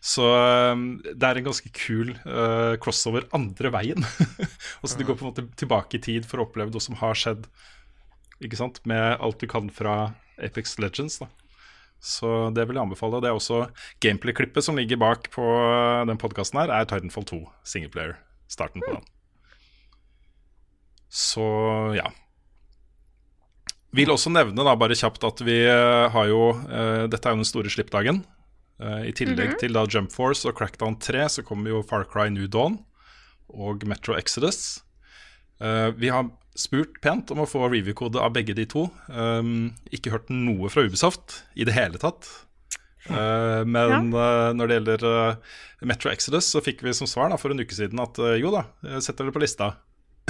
Så 0.02 0.24
eh, 0.26 0.80
det 1.12 1.28
er 1.28 1.38
en 1.38 1.46
ganske 1.46 1.70
kul 1.76 2.14
uh, 2.24 2.74
crossover 2.82 3.28
andre 3.36 3.70
veien. 3.70 4.06
altså 4.80 4.98
Du 4.98 5.04
går 5.04 5.18
på 5.18 5.26
en 5.26 5.30
måte 5.30 5.46
tilbake 5.60 5.98
i 5.98 6.02
tid 6.02 6.26
for 6.26 6.40
å 6.40 6.48
oppleve 6.48 6.72
noe 6.74 6.82
som 6.82 6.98
har 6.98 7.18
skjedd, 7.18 7.46
ikke 8.42 8.58
sant, 8.58 8.80
med 8.88 9.20
alt 9.20 9.38
du 9.38 9.46
kan 9.50 9.68
fra 9.70 10.16
Apex 10.40 10.78
Legends. 10.82 11.20
da 11.20 11.28
Så 12.00 12.48
det 12.56 12.64
vil 12.66 12.80
jeg 12.80 12.88
anbefale. 12.88 13.20
Det 13.22 13.30
er 13.30 13.38
også 13.38 13.68
gameplay-klippet 14.02 14.66
som 14.66 14.80
ligger 14.80 14.98
bak 14.98 15.30
på 15.36 15.46
den 16.10 16.18
podkasten 16.18 16.62
her, 16.62 16.74
er 16.74 16.90
Titanfall 16.90 17.28
2 17.28 17.44
singleplayer. 17.62 18.16
Starten 18.50 18.82
på 18.82 18.96
den. 18.96 19.06
Så 21.10 21.44
ja. 21.94 22.08
Vil 23.96 24.12
også 24.12 24.30
nevne 24.30 24.62
da 24.66 24.76
bare 24.78 24.96
kjapt 24.98 25.24
at 25.26 25.40
vi 25.42 25.56
eh, 25.66 26.06
har 26.14 26.28
jo 26.30 26.52
eh, 26.70 27.06
Dette 27.10 27.26
er 27.26 27.34
jo 27.34 27.42
den 27.42 27.48
store 27.48 27.72
slippdagen. 27.72 28.22
Eh, 28.78 29.08
I 29.10 29.14
tillegg 29.16 29.56
til 29.60 29.74
da 29.74 29.82
Jump 29.90 30.12
Force 30.14 30.46
og 30.46 30.54
Crackdown 30.60 30.98
3 31.02 31.26
så 31.38 31.46
kommer 31.46 31.72
jo 31.72 31.82
Far 31.86 32.06
Cry 32.10 32.28
New 32.30 32.46
Dawn 32.50 32.78
og 33.50 33.82
Metro 33.90 34.14
Exodus. 34.14 34.84
Vi 35.60 36.08
har 36.08 36.28
spurt 36.56 37.00
pent 37.02 37.32
om 37.34 37.42
å 37.42 37.48
få 37.50 37.66
review-kode 37.66 38.22
av 38.22 38.30
begge 38.32 38.54
de 38.56 38.64
to. 38.70 38.86
Um, 39.12 39.74
ikke 39.92 40.12
hørt 40.14 40.30
noe 40.32 40.70
fra 40.72 40.86
Ubisoft 40.86 41.42
i 41.52 41.66
det 41.68 41.74
hele 41.74 42.00
tatt. 42.00 42.30
Men 43.10 44.14
eh, 44.14 44.46
når 44.54 44.70
det 44.70 44.78
gjelder 44.78 45.04
Metro 45.90 46.14
Exodus, 46.14 46.48
så 46.54 46.62
fikk 46.64 46.86
vi 46.86 46.94
som 46.96 47.10
svar 47.10 47.28
da, 47.34 47.36
for 47.42 47.52
en 47.52 47.60
uke 47.60 47.76
siden 47.76 48.00
at 48.00 48.22
jo 48.38 48.54
da, 48.54 48.64
setter 49.02 49.28
det 49.28 49.34
på 49.34 49.42
lista. 49.42 49.74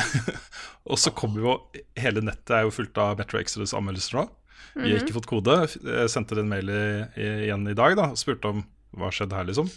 og 0.91 0.99
så 1.01 1.13
kommer 1.17 1.45
jo 1.45 1.55
Hele 2.01 2.23
nettet 2.25 2.53
er 2.57 2.67
jo 2.67 2.75
fullt 2.75 2.99
av 3.01 3.19
Metro 3.21 3.41
Exodus-anmeldelser 3.41 4.19
nå. 4.19 4.27
Vi 4.75 4.93
har 4.93 5.01
ikke 5.03 5.17
fått 5.17 5.29
kode. 5.31 5.55
Jeg 5.67 6.11
sendte 6.13 6.37
en 6.39 6.51
mail 6.51 6.69
i, 6.71 6.83
i, 7.19 7.29
igjen 7.49 7.67
i 7.71 7.75
dag 7.77 7.97
da, 7.99 8.11
og 8.13 8.21
spurte 8.21 8.53
om 8.53 8.61
hva 8.99 9.11
skjedde 9.15 9.37
her, 9.39 9.47
liksom. 9.49 9.71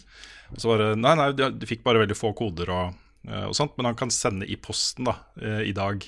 Og 0.54 0.60
så 0.62 0.70
var 0.70 0.82
det 0.82 0.90
Nei, 1.00 1.14
nei, 1.18 1.28
de, 1.38 1.68
fikk 1.70 1.82
bare 1.86 2.02
veldig 2.02 2.16
få 2.18 2.32
koder 2.36 2.70
og, 2.74 2.98
eh, 3.28 3.46
og 3.48 3.54
sånt, 3.58 3.74
men 3.78 3.88
han 3.90 3.98
kan 3.98 4.12
sende 4.14 4.46
i 4.46 4.58
posten 4.60 5.08
da, 5.08 5.16
eh, 5.40 5.62
i 5.70 5.74
dag. 5.76 6.04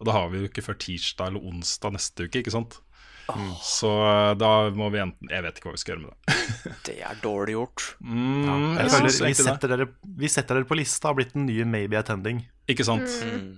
Og 0.00 0.08
da 0.08 0.16
har 0.16 0.28
vi 0.32 0.42
jo 0.42 0.50
ikke 0.50 0.64
før 0.66 0.76
tirsdag 0.80 1.30
eller 1.32 1.48
onsdag 1.48 1.96
neste 1.96 2.26
uke, 2.26 2.42
ikke 2.42 2.52
sant. 2.52 2.78
Så 3.66 3.90
eh, 3.90 4.32
da 4.38 4.50
må 4.70 4.86
vi 4.94 5.00
enten 5.02 5.32
Jeg 5.32 5.42
vet 5.42 5.56
ikke 5.58 5.66
hva 5.66 5.74
vi 5.74 5.80
skal 5.82 5.96
gjøre 5.96 6.04
med 6.04 6.12
det. 6.12 6.42
Det 6.86 6.96
er 7.02 7.16
dårlig 7.22 7.56
gjort. 7.56 7.86
Mm, 7.98 8.44
Jeg 8.46 8.84
jeg 8.84 8.92
føler 8.92 9.16
vi 9.26 9.38
setter, 9.40 9.72
dere, 9.72 9.86
vi 10.20 10.30
setter 10.30 10.60
dere 10.60 10.68
på 10.68 10.78
lista, 10.78 11.10
har 11.10 11.16
blitt 11.18 11.34
den 11.34 11.48
nye 11.48 11.66
Maybe 11.66 11.98
Attending. 11.98 12.44
Ikke 12.70 12.86
sant? 12.86 13.10
Mm. 13.26 13.56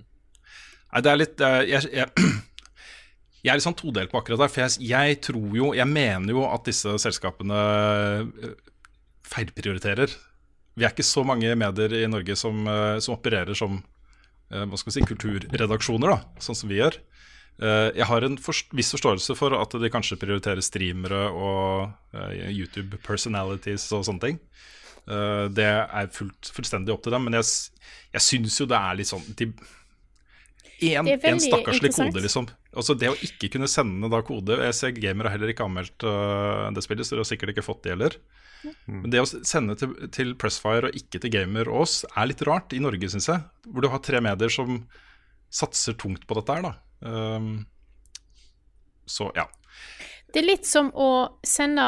Nei, 0.89 1.01
det 1.05 1.11
er 1.11 1.19
litt 1.19 1.43
eh, 1.45 1.59
jeg, 1.69 1.89
jeg, 1.93 2.29
jeg 3.43 3.51
er 3.51 3.59
litt 3.59 3.67
sånn 3.67 3.77
todelt 3.77 4.11
på 4.11 4.21
akkurat 4.21 4.43
der. 4.45 4.53
For 4.53 4.65
jeg, 4.65 4.89
jeg 4.89 5.19
tror 5.29 5.59
jo 5.59 5.73
Jeg 5.77 5.89
mener 5.89 6.33
jo 6.33 6.47
at 6.49 6.65
disse 6.69 6.95
selskapene 7.03 7.59
eh, 7.59 8.55
feilprioriterer. 9.29 10.15
Vi 10.79 10.87
er 10.87 10.93
ikke 10.93 11.05
så 11.05 11.25
mange 11.27 11.53
medier 11.59 11.93
i 12.01 12.07
Norge 12.09 12.37
som, 12.39 12.63
eh, 12.65 12.97
som 13.03 13.17
opererer 13.17 13.57
som 13.57 13.81
hva 14.49 14.77
skal 14.81 14.89
vi 14.89 14.93
si, 14.95 15.01
kulturredaksjoner, 15.05 16.09
da, 16.09 16.39
sånn 16.41 16.55
som 16.57 16.71
vi 16.71 16.79
gjør. 16.79 16.95
Jeg 17.61 18.05
har 18.09 18.25
en 18.25 18.37
forst 18.41 18.71
viss 18.73 18.89
forståelse 18.95 19.35
for 19.37 19.53
at 19.53 19.75
de 19.77 19.91
kanskje 19.93 20.17
prioriterer 20.17 20.65
streamere 20.65 21.19
og 21.29 22.17
YouTube 22.49 22.97
personalities 23.05 23.85
og 23.93 24.07
sånne 24.07 24.23
ting. 24.23 24.39
Det 25.53 25.67
er 25.69 26.09
fullt, 26.15 26.49
fullstendig 26.55 26.95
opp 26.95 27.05
til 27.05 27.13
dem, 27.13 27.29
men 27.29 27.37
jeg, 27.37 27.45
jeg 28.17 28.25
syns 28.25 28.57
jo 28.57 28.65
det 28.73 28.79
er 28.79 28.97
litt 28.97 29.11
sånn 29.11 29.29
de, 29.37 29.51
en, 30.81 31.07
Det 31.07 31.15
er 31.17 31.33
en 31.35 31.41
stakkarslig 31.43 31.91
kode, 31.95 32.21
liksom. 32.23 32.49
Altså 32.73 32.95
Det 32.97 33.09
å 33.11 33.17
ikke 33.25 33.49
kunne 33.55 33.69
sende 33.71 34.09
da 34.11 34.21
kode 34.25 34.59
Jeg 34.61 34.75
ser 34.77 34.93
Gamer 34.95 35.27
har 35.27 35.35
heller 35.35 35.51
ikke 35.53 35.65
anmeldt 35.67 36.05
uh, 36.07 36.69
det 36.75 36.83
spillet, 36.85 37.07
så 37.07 37.15
dere 37.15 37.25
har 37.25 37.29
sikkert 37.31 37.53
ikke 37.55 37.65
fått 37.65 37.83
det 37.85 37.95
heller. 37.95 38.17
Men 38.85 39.07
det 39.11 39.21
å 39.23 39.27
sende 39.27 39.75
til, 39.79 39.93
til 40.15 40.33
Pressfire 40.39 40.89
og 40.89 40.97
ikke 40.97 41.21
til 41.23 41.31
Gamer 41.31 41.69
og 41.71 41.85
oss 41.85 42.01
er 42.09 42.27
litt 42.31 42.43
rart 42.47 42.75
i 42.75 42.81
Norge, 42.83 43.07
syns 43.11 43.29
jeg. 43.31 43.43
Hvor 43.69 43.85
du 43.85 43.89
har 43.91 44.01
tre 44.03 44.19
medier 44.23 44.51
som 44.51 44.81
satser 45.49 45.95
tungt 45.99 46.27
på 46.27 46.37
dette 46.37 46.57
her, 46.57 46.67
da. 46.67 46.73
Um, 46.99 47.53
så 49.09 49.29
ja. 49.37 49.47
Det 50.33 50.41
er 50.41 50.49
litt 50.49 50.67
som 50.67 50.91
å 50.93 51.39
sende 51.47 51.83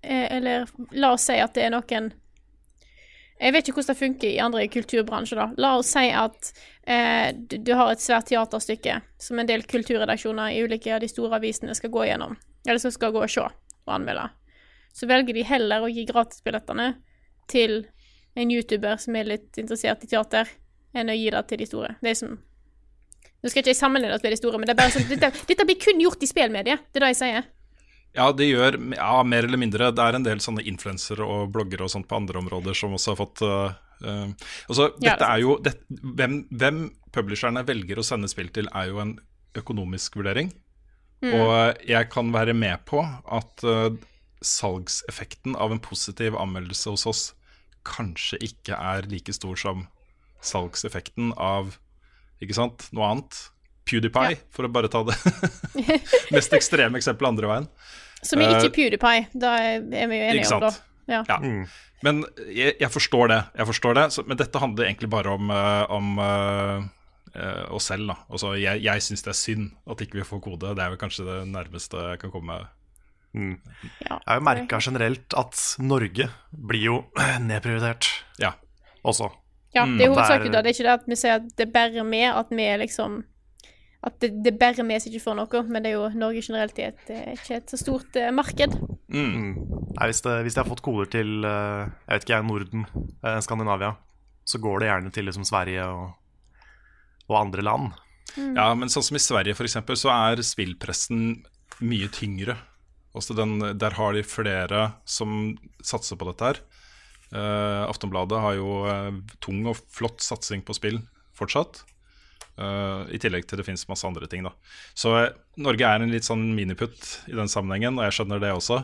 eh, 0.00 0.24
Eller 0.38 0.64
la 0.96 1.12
oss 1.14 1.28
si 1.28 1.36
at 1.38 1.52
det 1.54 1.66
er 1.66 1.74
noen 1.74 2.08
Jeg 3.36 3.52
vet 3.52 3.68
ikke 3.68 3.76
hvordan 3.76 3.92
det 3.92 4.00
funker 4.00 4.30
i 4.30 4.40
andre 4.40 4.62
kulturbransjer, 4.72 5.40
da. 5.42 5.46
La 5.60 5.74
oss 5.76 5.90
si 5.92 6.06
at 6.08 6.52
eh, 6.88 7.34
du, 7.36 7.58
du 7.60 7.74
har 7.76 7.92
et 7.92 8.00
svært 8.00 8.30
teaterstykke 8.30 8.96
som 9.20 9.40
en 9.40 9.48
del 9.48 9.66
kulturredaksjoner 9.68 10.54
i 10.54 10.62
ulike 10.64 10.94
av 10.94 11.02
de 11.04 11.10
store 11.12 11.36
avisene 11.36 11.76
skal 11.76 11.92
gå 11.92 12.06
gjennom, 12.08 12.32
eller 12.64 12.80
som 12.80 12.94
skal 12.94 13.12
gå 13.12 13.20
og 13.26 13.32
se 13.32 13.44
og 13.44 13.92
anmelde. 13.92 14.30
Så 14.96 15.08
velger 15.10 15.36
de 15.36 15.44
heller 15.44 15.84
å 15.84 15.92
gi 15.92 16.06
gratisbillettene 16.08 16.94
til 17.52 17.82
en 18.36 18.52
YouTuber 18.52 18.96
som 19.00 19.16
er 19.16 19.28
litt 19.28 19.60
interessert 19.60 20.04
i 20.04 20.10
teater, 20.10 20.48
enn 20.96 21.12
å 21.12 21.16
gi 21.16 21.28
det 21.32 21.42
til 21.50 21.60
de 21.60 21.68
store. 21.68 21.96
Det 22.00 22.12
er 22.12 22.20
som 22.24 22.36
Nå 23.44 23.50
skal 23.52 23.60
ikke 23.60 23.70
jeg 23.74 23.78
sammenligne 23.78 24.16
oss 24.16 24.22
med 24.24 24.32
de 24.32 24.38
store, 24.40 24.58
men 24.58 24.66
det 24.66 24.72
er 24.72 24.78
bare 24.80 24.92
sånn, 24.94 25.04
dette, 25.06 25.28
dette 25.46 25.64
blir 25.68 25.76
kun 25.78 26.00
gjort 26.00 26.22
i 26.24 26.26
spillmediet. 26.26 26.86
Det 26.90 26.98
er 26.98 27.04
det 27.04 27.10
jeg 27.12 27.18
sier. 27.20 27.44
Ja, 28.16 28.30
det 28.32 28.48
gjør 28.48 28.78
ja, 28.96 29.12
mer 29.28 29.46
eller 29.46 29.60
mindre. 29.60 29.90
Det 29.92 30.04
er 30.04 30.16
en 30.16 30.26
del 30.26 30.40
sånne 30.42 30.64
influensere 30.66 31.24
og 31.24 31.50
bloggere 31.54 31.84
og 31.86 31.92
sånt 31.92 32.08
på 32.08 32.16
andre 32.16 32.40
områder 32.40 32.76
som 32.76 32.94
også 32.96 33.12
har 33.12 33.18
fått 33.20 33.42
uh, 33.44 33.76
altså, 34.66 34.90
Ja, 35.04 35.16
det 35.20 35.28
er 35.28 35.42
jo 35.42 35.56
det, 35.64 35.74
hvem, 35.88 36.40
hvem 36.48 36.86
publisherne 37.12 37.64
velger 37.68 38.00
å 38.00 38.06
sende 38.06 38.30
spill 38.32 38.48
til, 38.54 38.70
er 38.72 38.90
jo 38.90 39.02
en 39.04 39.16
økonomisk 39.56 40.16
vurdering. 40.20 40.52
Og 41.24 41.80
jeg 41.88 42.08
kan 42.12 42.28
være 42.34 42.52
med 42.56 42.84
på 42.88 43.00
at 43.02 43.64
uh, 43.64 43.88
salgseffekten 44.44 45.56
av 45.56 45.72
en 45.72 45.82
positiv 45.82 46.36
anmeldelse 46.38 46.92
hos 46.92 47.06
oss 47.08 47.24
kanskje 47.86 48.40
ikke 48.44 48.76
er 48.76 49.06
like 49.10 49.32
stor 49.34 49.58
som 49.60 49.86
salgseffekten 50.44 51.32
av 51.40 51.76
ikke 52.42 52.56
sant, 52.56 52.88
noe 52.92 53.12
annet. 53.12 53.38
PewDiePie, 53.86 54.40
for 54.50 54.66
å 54.66 54.72
bare 54.72 54.90
ta 54.90 55.04
det 55.06 55.14
mest 56.34 56.54
ekstreme 56.56 56.98
eksempelet 56.98 57.32
andre 57.32 57.52
veien. 57.52 57.68
Som 58.26 58.40
er 58.42 58.54
ikke 58.56 58.68
Eh, 58.70 58.74
PewDiePie. 58.76 59.26
Da 59.34 59.54
er 59.62 59.80
vi 60.10 60.18
jo 60.20 60.28
enige 60.30 60.54
om, 60.54 60.60
det. 60.66 60.74
Ja. 61.08 61.22
Ja. 61.28 61.38
Men 62.02 62.24
jeg, 62.50 62.74
jeg 62.80 62.90
forstår 62.92 63.28
det. 63.32 63.40
Jeg 63.56 63.66
forstår 63.70 63.94
det 63.94 64.04
så, 64.12 64.24
men 64.26 64.36
dette 64.36 64.58
handler 64.60 64.84
egentlig 64.88 65.08
bare 65.10 65.32
om, 65.32 65.50
eh, 65.50 65.84
om 65.90 66.18
uh, 66.18 66.82
eh, 67.34 67.62
oss 67.72 67.86
selv. 67.92 68.08
Da. 68.10 68.16
Altså, 68.30 68.54
jeg 68.60 68.82
jeg 68.84 69.02
syns 69.06 69.22
det 69.22 69.32
er 69.32 69.38
synd 69.38 69.70
at 69.90 70.02
ikke 70.04 70.18
vi 70.20 70.26
får 70.28 70.42
kode. 70.44 70.74
Det 70.76 70.82
er 70.84 70.90
vel 70.92 70.98
kanskje 71.00 71.24
det 71.28 71.38
nærmeste 71.48 71.96
jeg 72.10 72.18
kan 72.24 72.30
komme. 72.34 72.58
Ja. 73.36 74.16
Jeg 74.16 74.20
har 74.26 74.38
jo 74.38 74.44
merka 74.46 74.78
generelt 74.80 75.34
at 75.36 75.58
Norge 75.84 76.28
blir 76.52 76.84
jo 76.86 76.98
nedprioritert 77.48 78.08
Ja. 78.40 78.52
også. 79.04 79.30
Ja, 79.76 79.84
det 79.84 80.06
er 80.06 80.08
Mm. 80.08 80.14
hovedsakelig 80.14 80.52
Det 80.52 80.52
det. 80.52 80.66
er- 80.66 80.72
ikke 80.72 80.84
det 80.88 80.94
at 81.00 81.06
vi 81.06 81.16
sier 81.16 81.34
at 81.34 81.42
det 81.56 81.66
er 81.68 81.72
bare 81.72 82.04
med 82.04 82.32
at 82.32 82.46
vi 82.50 82.64
liksom 82.80 83.24
At 84.06 84.20
det, 84.22 84.30
det 84.44 84.54
bærer 84.60 84.86
med 84.86 85.02
seg 85.02 85.16
ikke 85.16 85.24
for 85.24 85.38
noe, 85.38 85.62
men 85.66 85.82
det 85.82 85.90
er 85.90 85.96
jo 85.96 86.10
Norge 86.14 86.42
generelt 86.44 86.78
er 86.78 86.92
et, 86.92 87.08
eh, 87.10 87.32
ikke 87.34 87.58
et 87.58 87.72
så 87.72 87.78
stort 87.80 88.18
uh, 88.20 88.30
marked. 88.34 88.76
Mm. 89.10 89.56
Nei, 89.96 90.06
hvis, 90.06 90.22
det, 90.22 90.36
hvis 90.46 90.54
de 90.54 90.62
har 90.62 90.68
fått 90.68 90.84
koder 90.86 91.10
til 91.10 91.42
uh, 91.42 91.88
jeg 92.06 92.12
vet 92.12 92.26
ikke 92.28 92.38
Norden, 92.46 92.86
uh, 93.24 93.38
Skandinavia, 93.42 93.96
så 94.46 94.60
går 94.62 94.82
det 94.82 94.90
gjerne 94.92 95.12
til 95.14 95.26
liksom 95.26 95.46
Sverige 95.48 95.88
og, 95.90 96.14
og 97.26 97.38
andre 97.40 97.66
land. 97.66 97.90
Ja, 98.36 98.68
men 98.76 98.90
sånn 98.92 99.04
som 99.06 99.16
i 99.16 99.22
Sverige 99.22 99.56
eksempel, 99.64 99.96
så 99.98 100.10
er 100.12 100.42
spillpressen 100.44 101.40
mye 101.82 102.08
tyngre. 102.12 102.58
Også 103.16 103.34
den, 103.34 103.56
der 103.80 103.96
har 103.96 104.12
de 104.12 104.22
flere 104.26 104.82
som 105.08 105.56
satser 105.80 106.18
på 106.20 106.28
dette 106.28 106.50
her. 106.50 106.60
Eh, 107.32 107.82
Aftonbladet 107.86 108.42
har 108.42 108.58
jo 108.58 108.74
tung 109.40 109.64
og 109.70 109.80
flott 109.88 110.20
satsing 110.26 110.66
på 110.66 110.76
spill 110.76 111.00
fortsatt. 111.38 111.80
Eh, 112.56 113.00
I 113.12 113.20
tillegg 113.20 113.44
til 113.48 113.60
det 113.60 113.66
finnes 113.66 113.84
masse 113.90 114.06
andre 114.08 114.28
ting, 114.30 114.46
da. 114.46 114.54
Så 114.96 115.12
uh, 115.12 115.26
Norge 115.60 115.88
er 115.88 116.02
en 116.02 116.12
litt 116.12 116.24
sånn 116.24 116.48
miniputt 116.56 117.10
i 117.28 117.36
den 117.36 117.50
sammenhengen, 117.52 117.98
og 117.98 118.06
jeg 118.06 118.18
skjønner 118.18 118.40
det 118.40 118.54
også. 118.56 118.80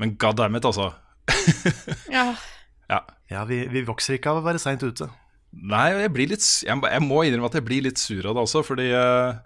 Men 0.00 0.14
god 0.20 0.38
damn 0.40 0.56
it, 0.58 0.68
altså. 0.68 0.92
Ja. 2.12 2.32
Ja. 2.90 3.02
Ja, 3.32 3.42
vi, 3.48 3.62
vi 3.72 3.84
vokser 3.88 4.18
ikke 4.18 4.32
av 4.32 4.40
å 4.40 4.46
være 4.46 4.60
seint 4.60 4.82
ute. 4.84 5.08
Nei, 5.52 5.90
jeg 5.92 6.10
blir 6.14 6.30
litt 6.32 6.44
Jeg, 6.64 6.80
jeg 6.80 7.04
må 7.04 7.18
innrømme 7.26 7.50
at 7.50 7.56
jeg 7.58 7.64
blir 7.66 7.84
litt 7.84 8.00
sur 8.00 8.24
av 8.24 8.36
det 8.36 8.42
også, 8.42 8.62
fordi 8.64 8.88
uh, 8.96 9.36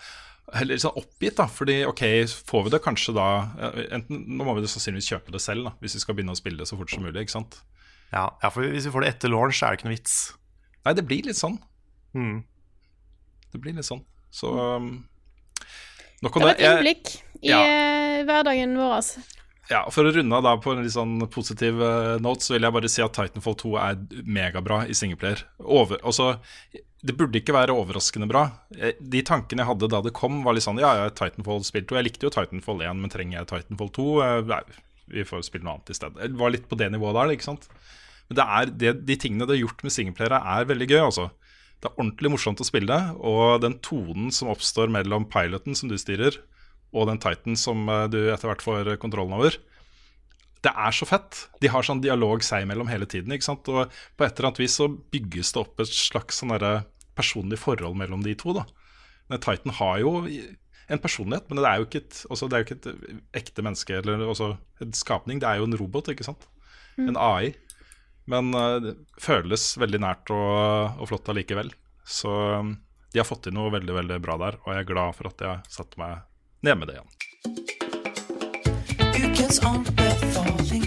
Heller 0.55 0.79
sånn 0.79 0.98
oppgitt, 1.00 1.35
da. 1.40 1.48
Fordi 1.50 1.81
ok, 1.90 2.02
får 2.46 2.66
vi 2.66 2.72
det 2.76 2.83
kanskje 2.85 3.16
da 3.16 3.26
eh, 3.59 3.81
enten, 3.98 4.20
Nå 4.38 4.46
må 4.46 4.55
vi 4.55 4.62
det 4.62 4.70
sannsynligvis 4.70 5.11
kjøpe 5.11 5.35
det 5.35 5.42
selv, 5.42 5.66
da, 5.66 5.72
hvis 5.83 5.96
vi 5.98 6.02
skal 6.05 6.14
begynne 6.14 6.37
å 6.37 6.38
spille 6.38 6.61
det 6.61 6.68
så 6.70 6.79
fort 6.79 6.92
som 6.94 7.02
mulig. 7.02 7.24
ikke 7.24 7.35
sant? 7.35 7.59
Ja, 8.12 8.29
ja, 8.42 8.50
for 8.55 8.62
hvis 8.62 8.87
vi 8.87 8.92
får 8.94 9.02
det 9.02 9.09
etter 9.16 9.33
launch, 9.33 9.59
så 9.59 9.66
er 9.66 9.74
det 9.74 9.81
ikke 9.81 9.88
noe 9.88 9.96
vits. 9.96 10.14
Nei, 10.87 10.94
det 10.94 11.05
blir 11.11 11.26
litt 11.26 11.40
sånn. 11.40 11.59
Mm. 12.14 12.37
Det 13.56 13.62
blir 13.64 13.76
litt 13.80 13.88
sånn. 13.88 14.04
Så 14.36 14.52
um, 14.52 14.90
nok 16.24 16.36
om 16.36 16.44
Det 16.44 16.48
var 16.50 16.58
det. 16.58 16.60
et 16.66 16.76
innblikk 16.76 17.14
i 17.42 17.50
ja. 17.52 17.60
eh, 17.64 18.20
hverdagen 18.28 18.76
vår. 18.78 18.92
altså. 19.00 19.24
Ja, 19.66 19.80
For 19.90 20.06
å 20.06 20.12
runde 20.14 20.38
av 20.38 20.60
på 20.62 20.76
en 20.76 20.84
litt 20.84 20.94
sånn 20.94 21.16
positiv 21.32 21.80
eh, 21.82 22.16
note, 22.22 22.44
så 22.46 22.54
vil 22.54 22.66
jeg 22.68 22.74
bare 22.76 22.90
si 22.92 23.02
at 23.02 23.16
Titanfall 23.16 23.56
2 23.58 23.72
er 23.82 23.96
megabra 24.22 24.84
i 24.86 24.94
singleplayer. 24.94 25.42
Over, 25.58 25.98
også, 26.06 26.28
det 27.06 27.16
burde 27.18 27.40
ikke 27.40 27.56
være 27.56 27.74
overraskende 27.74 28.28
bra. 28.30 28.44
Eh, 28.78 28.94
De 29.00 29.24
tankene 29.26 29.64
jeg 29.64 29.70
hadde 29.72 29.88
da 29.90 30.00
det 30.06 30.12
kom, 30.14 30.38
var 30.46 30.54
litt 30.54 30.66
sånn 30.68 30.78
Ja, 30.82 30.92
ja, 31.00 31.08
Titanfall 31.10 31.64
spilte 31.66 31.96
jo 31.96 31.98
Jeg 31.98 32.06
likte 32.12 32.28
jo 32.28 32.34
Titanfall 32.36 32.84
1, 32.86 33.00
men 33.02 33.10
trenger 33.12 33.40
jeg 33.40 33.50
Titanfall 33.50 33.90
2? 33.98 34.06
Eh, 34.28 34.38
Nei, 34.52 34.60
vi 35.16 35.26
får 35.26 35.42
spille 35.48 35.66
noe 35.66 35.78
annet 35.80 35.90
i 35.90 35.98
stedet. 35.98 36.30
Det 36.30 36.38
var 36.44 36.54
litt 36.54 36.68
på 36.70 36.78
det 36.78 36.92
nivået 36.94 37.18
der, 37.18 37.34
ikke 37.34 37.48
sant. 37.50 37.66
Men 38.28 38.38
det 38.38 38.46
er, 38.60 38.70
det, 38.84 38.94
de 39.06 39.16
tingene 39.22 39.46
det 39.50 39.54
har 39.58 39.64
gjort 39.64 39.82
med 39.86 39.94
singleplayere, 39.94 40.40
er 40.56 40.70
veldig 40.70 40.88
gøy, 40.94 41.00
altså. 41.08 41.26
Det 41.82 41.90
er 41.90 41.98
ordentlig 42.00 42.32
morsomt 42.32 42.60
å 42.62 42.66
spille, 42.66 42.96
og 43.20 43.60
den 43.64 43.76
tonen 43.84 44.30
som 44.32 44.50
oppstår 44.52 44.92
mellom 44.92 45.26
piloten 45.28 45.76
som 45.76 45.90
du 45.90 45.96
styrer, 46.00 46.38
og 46.96 47.10
den 47.10 47.20
Titan 47.20 47.58
som 47.60 47.84
eh, 47.92 48.06
du 48.12 48.20
etter 48.32 48.48
hvert 48.48 48.64
får 48.64 48.92
eh, 48.92 49.00
kontrollen 49.00 49.36
over. 49.36 49.58
Det 50.64 50.72
er 50.72 50.94
så 50.96 51.06
fett. 51.06 51.44
De 51.62 51.70
har 51.70 51.84
sånn 51.86 52.00
dialog 52.02 52.42
seg 52.42 52.64
imellom 52.64 52.88
hele 52.90 53.06
tiden. 53.06 53.34
ikke 53.34 53.46
sant? 53.46 53.68
Og 53.68 53.92
på 54.16 54.24
et 54.24 54.32
eller 54.32 54.50
annet 54.50 54.62
vis 54.62 54.78
så 54.80 54.88
bygges 54.88 55.52
det 55.54 55.62
opp 55.62 55.82
et 55.84 55.92
slags 55.92 56.40
sånn 56.40 56.54
personlig 57.16 57.60
forhold 57.60 57.98
mellom 58.00 58.24
de 58.24 58.34
to. 58.38 58.56
da. 58.56 58.64
Men 59.30 59.42
Titan 59.44 59.76
har 59.78 60.00
jo 60.00 60.16
en 60.24 61.02
personlighet, 61.02 61.46
men 61.50 61.60
det 61.60 61.68
er 61.68 61.80
jo 61.80 61.86
ikke 61.86 62.02
et, 62.02 62.18
også, 62.30 62.48
det 62.48 62.56
er 62.56 62.62
jo 62.62 62.66
ikke 62.66 62.78
et 62.78 63.22
ekte 63.42 63.64
menneske 63.66 64.00
eller 64.00 64.26
også 64.26 64.52
en 64.82 64.96
skapning. 64.96 65.40
Det 65.42 65.48
er 65.48 65.60
jo 65.60 65.68
en 65.68 65.78
robot, 65.78 66.10
ikke 66.12 66.26
sant? 66.26 66.46
En 66.96 67.18
AI. 67.20 67.52
Men 68.26 68.54
eh, 68.54 68.76
det 68.82 68.94
føles 69.22 69.68
veldig 69.78 70.00
nært 70.02 70.30
og, 70.34 70.98
og 71.00 71.10
flott 71.10 71.28
allikevel. 71.32 71.72
Så 72.06 72.30
um, 72.30 72.76
de 73.12 73.18
har 73.22 73.26
fått 73.26 73.46
til 73.46 73.54
noe 73.56 73.72
veldig 73.74 73.94
veldig 73.96 74.18
bra 74.22 74.36
der, 74.42 74.58
og 74.62 74.72
jeg 74.74 74.82
er 74.82 74.90
glad 74.90 75.16
for 75.18 75.30
at 75.30 75.42
jeg 75.46 75.74
satte 75.78 75.98
meg 76.02 76.18
ned 76.66 76.78
med 76.78 76.90
det 76.90 76.98
igjen. 76.98 77.10
Ukens 79.16 79.60
anbefaling. 79.64 80.86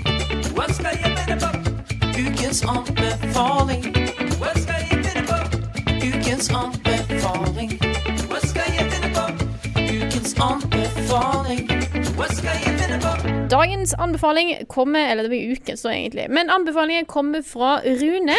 Hva 0.56 0.68
skal 0.76 1.00
jeg 1.00 1.12
finne 1.18 1.38
på? 1.42 1.50
Ukens 2.20 2.64
anbefaling. 2.76 3.84
Hva 4.40 4.54
skal 4.60 4.84
jeg 4.84 5.04
finne 5.08 5.24
på? 5.32 5.38
Ukens 6.10 6.52
anbefaling. 6.62 7.76
Hva 8.30 8.40
skal 8.46 8.76
jeg 8.76 8.90
finne 8.94 9.14
på? 9.16 9.26
Ukens 9.90 10.36
anbefaling. 10.44 11.89
Dagens 13.50 13.94
anbefaling 13.94 14.66
kommer 14.68 15.00
Eller 15.00 15.24
det 15.24 15.30
blir 15.30 15.52
uken, 15.52 15.78
så 15.78 15.90
egentlig. 15.90 16.26
Men 16.30 16.50
anbefalingen 16.50 17.06
kommer 17.06 17.42
fra 17.42 17.80
Rune. 17.86 18.36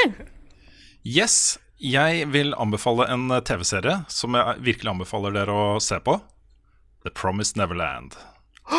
Yes, 1.04 1.58
jeg 1.80 2.26
vil 2.28 2.52
anbefale 2.60 3.06
en 3.08 3.30
eh, 3.32 3.40
TV-serie 3.40 4.02
som 4.12 4.36
jeg 4.36 4.60
virkelig 4.66 4.92
anbefaler 4.92 5.32
dere 5.32 5.54
å 5.56 5.80
se 5.80 5.96
på. 6.04 6.18
The 7.06 7.12
Promised 7.16 7.56
Neverland. 7.56 8.18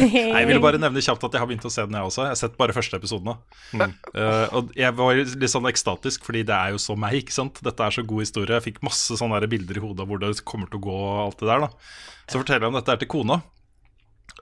Nei, 0.00 0.08
jeg 0.08 0.48
ville 0.48 0.62
bare 0.64 0.80
nevne 0.80 1.04
kjapt 1.04 1.24
at 1.28 1.36
jeg 1.36 1.42
har 1.42 1.48
begynt 1.50 1.68
å 1.68 1.72
se 1.72 1.84
den, 1.84 1.96
jeg 1.98 2.08
også. 2.08 2.24
Jeg 2.24 2.32
har 2.32 2.40
sett 2.40 2.56
bare 2.56 2.76
første 2.76 2.96
episoden 2.96 3.28
nå. 3.28 3.36
Uh, 3.76 4.46
og 4.56 4.72
jeg 4.76 4.96
var 4.96 5.20
litt 5.20 5.52
sånn 5.52 5.68
ekstatisk, 5.68 6.24
fordi 6.28 6.46
det 6.48 6.56
er 6.56 6.72
jo 6.74 6.80
så 6.80 6.96
meg, 6.96 7.18
ikke 7.20 7.36
sant. 7.36 7.60
Dette 7.64 7.84
er 7.84 7.96
så 7.96 8.04
god 8.08 8.24
historie. 8.24 8.56
Jeg 8.56 8.66
fikk 8.70 8.82
masse 8.88 9.16
sånne 9.20 9.40
bilder 9.52 9.80
i 9.80 9.84
hodet 9.84 10.04
av 10.04 10.12
hvor 10.12 10.20
det 10.22 10.32
kommer 10.48 10.72
til 10.72 10.80
å 10.80 10.86
gå 10.88 10.96
og 10.96 11.22
alt 11.26 11.40
det 11.44 11.50
der, 11.52 11.66
da. 11.66 11.88
Så 12.24 12.40
forteller 12.40 12.66
jeg 12.68 12.72
om 12.72 12.80
dette 12.80 12.94
her 12.94 13.02
til 13.02 13.12
kona, 13.12 13.42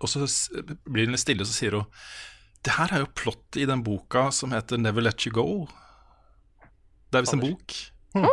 og 0.01 0.11
så 0.11 0.25
blir 0.89 1.09
hun 1.09 1.15
litt 1.15 1.23
stille, 1.23 1.45
og 1.45 1.51
så 1.51 1.57
sier 1.57 1.77
hun 1.79 2.03
Det 2.65 2.77
her 2.77 2.93
er 2.93 3.05
jo 3.05 3.15
plott 3.17 3.57
i 3.61 3.67
den 3.69 3.85
boka 3.85 4.29
som 4.35 4.53
heter 4.57 4.81
Never 4.81 5.05
Let 5.05 5.27
You 5.27 5.33
Go. 5.37 5.47
Det 7.11 7.19
er 7.19 7.27
visst 7.27 7.37
en 7.37 7.45
bok. 7.45 7.77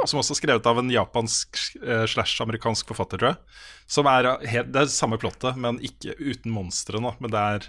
Som 0.10 0.19
også 0.19 0.34
er 0.34 0.39
skrevet 0.39 0.67
av 0.69 0.80
en 0.82 0.89
japansk 0.89 1.60
eh, 1.84 2.06
slash 2.10 2.41
amerikansk 2.41 2.89
forfatter, 2.89 3.21
tror 3.21 3.36
jeg. 3.36 3.60
Som 3.89 4.10
er 4.10 4.32
eh, 4.32 4.47
helt, 4.49 4.71
Det 4.73 4.84
er 4.84 4.91
samme 4.93 5.19
plottet, 5.21 5.60
men 5.60 5.77
ikke 5.86 6.15
uten 6.17 6.53
monstrene. 6.53 7.13
Men 7.21 7.34
det 7.34 7.43
er 7.53 7.67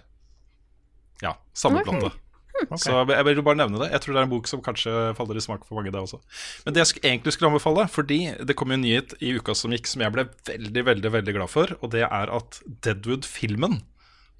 ja, 1.22 1.34
samme 1.56 1.82
okay. 1.82 1.92
plottet. 1.92 2.24
Ok. 2.66 2.81
Så 2.83 2.94
jeg 3.07 3.25
vil 3.29 3.42
bare 3.47 3.61
nevne 3.61 3.79
det. 3.85 3.90
Jeg 3.94 4.03
tror 4.03 4.16
det 4.16 4.21
er 4.21 4.27
en 4.27 4.33
bok 4.33 4.49
som 4.51 4.62
kanskje 4.64 4.92
faller 5.18 5.38
i 5.38 5.42
smak 5.44 5.62
for 5.68 5.79
mange, 5.79 5.92
det 5.94 6.01
også. 6.01 6.18
Men 6.66 6.75
det 6.75 6.83
jeg 6.83 7.03
egentlig 7.05 7.35
skulle 7.37 7.53
anbefale, 7.53 7.85
fordi 7.92 8.18
det 8.49 8.57
kom 8.59 8.73
jo 8.75 8.79
en 8.81 8.85
nyhet 8.85 9.14
i 9.23 9.35
uka 9.38 9.55
som 9.57 9.73
gikk 9.75 9.87
som 9.90 10.03
jeg 10.03 10.14
ble 10.16 10.27
veldig, 10.49 10.85
veldig 10.90 11.12
veldig 11.14 11.37
glad 11.38 11.53
for, 11.53 11.77
og 11.79 11.92
det 11.94 12.03
er 12.09 12.33
at 12.35 12.59
Deadwood-filmen, 12.87 13.79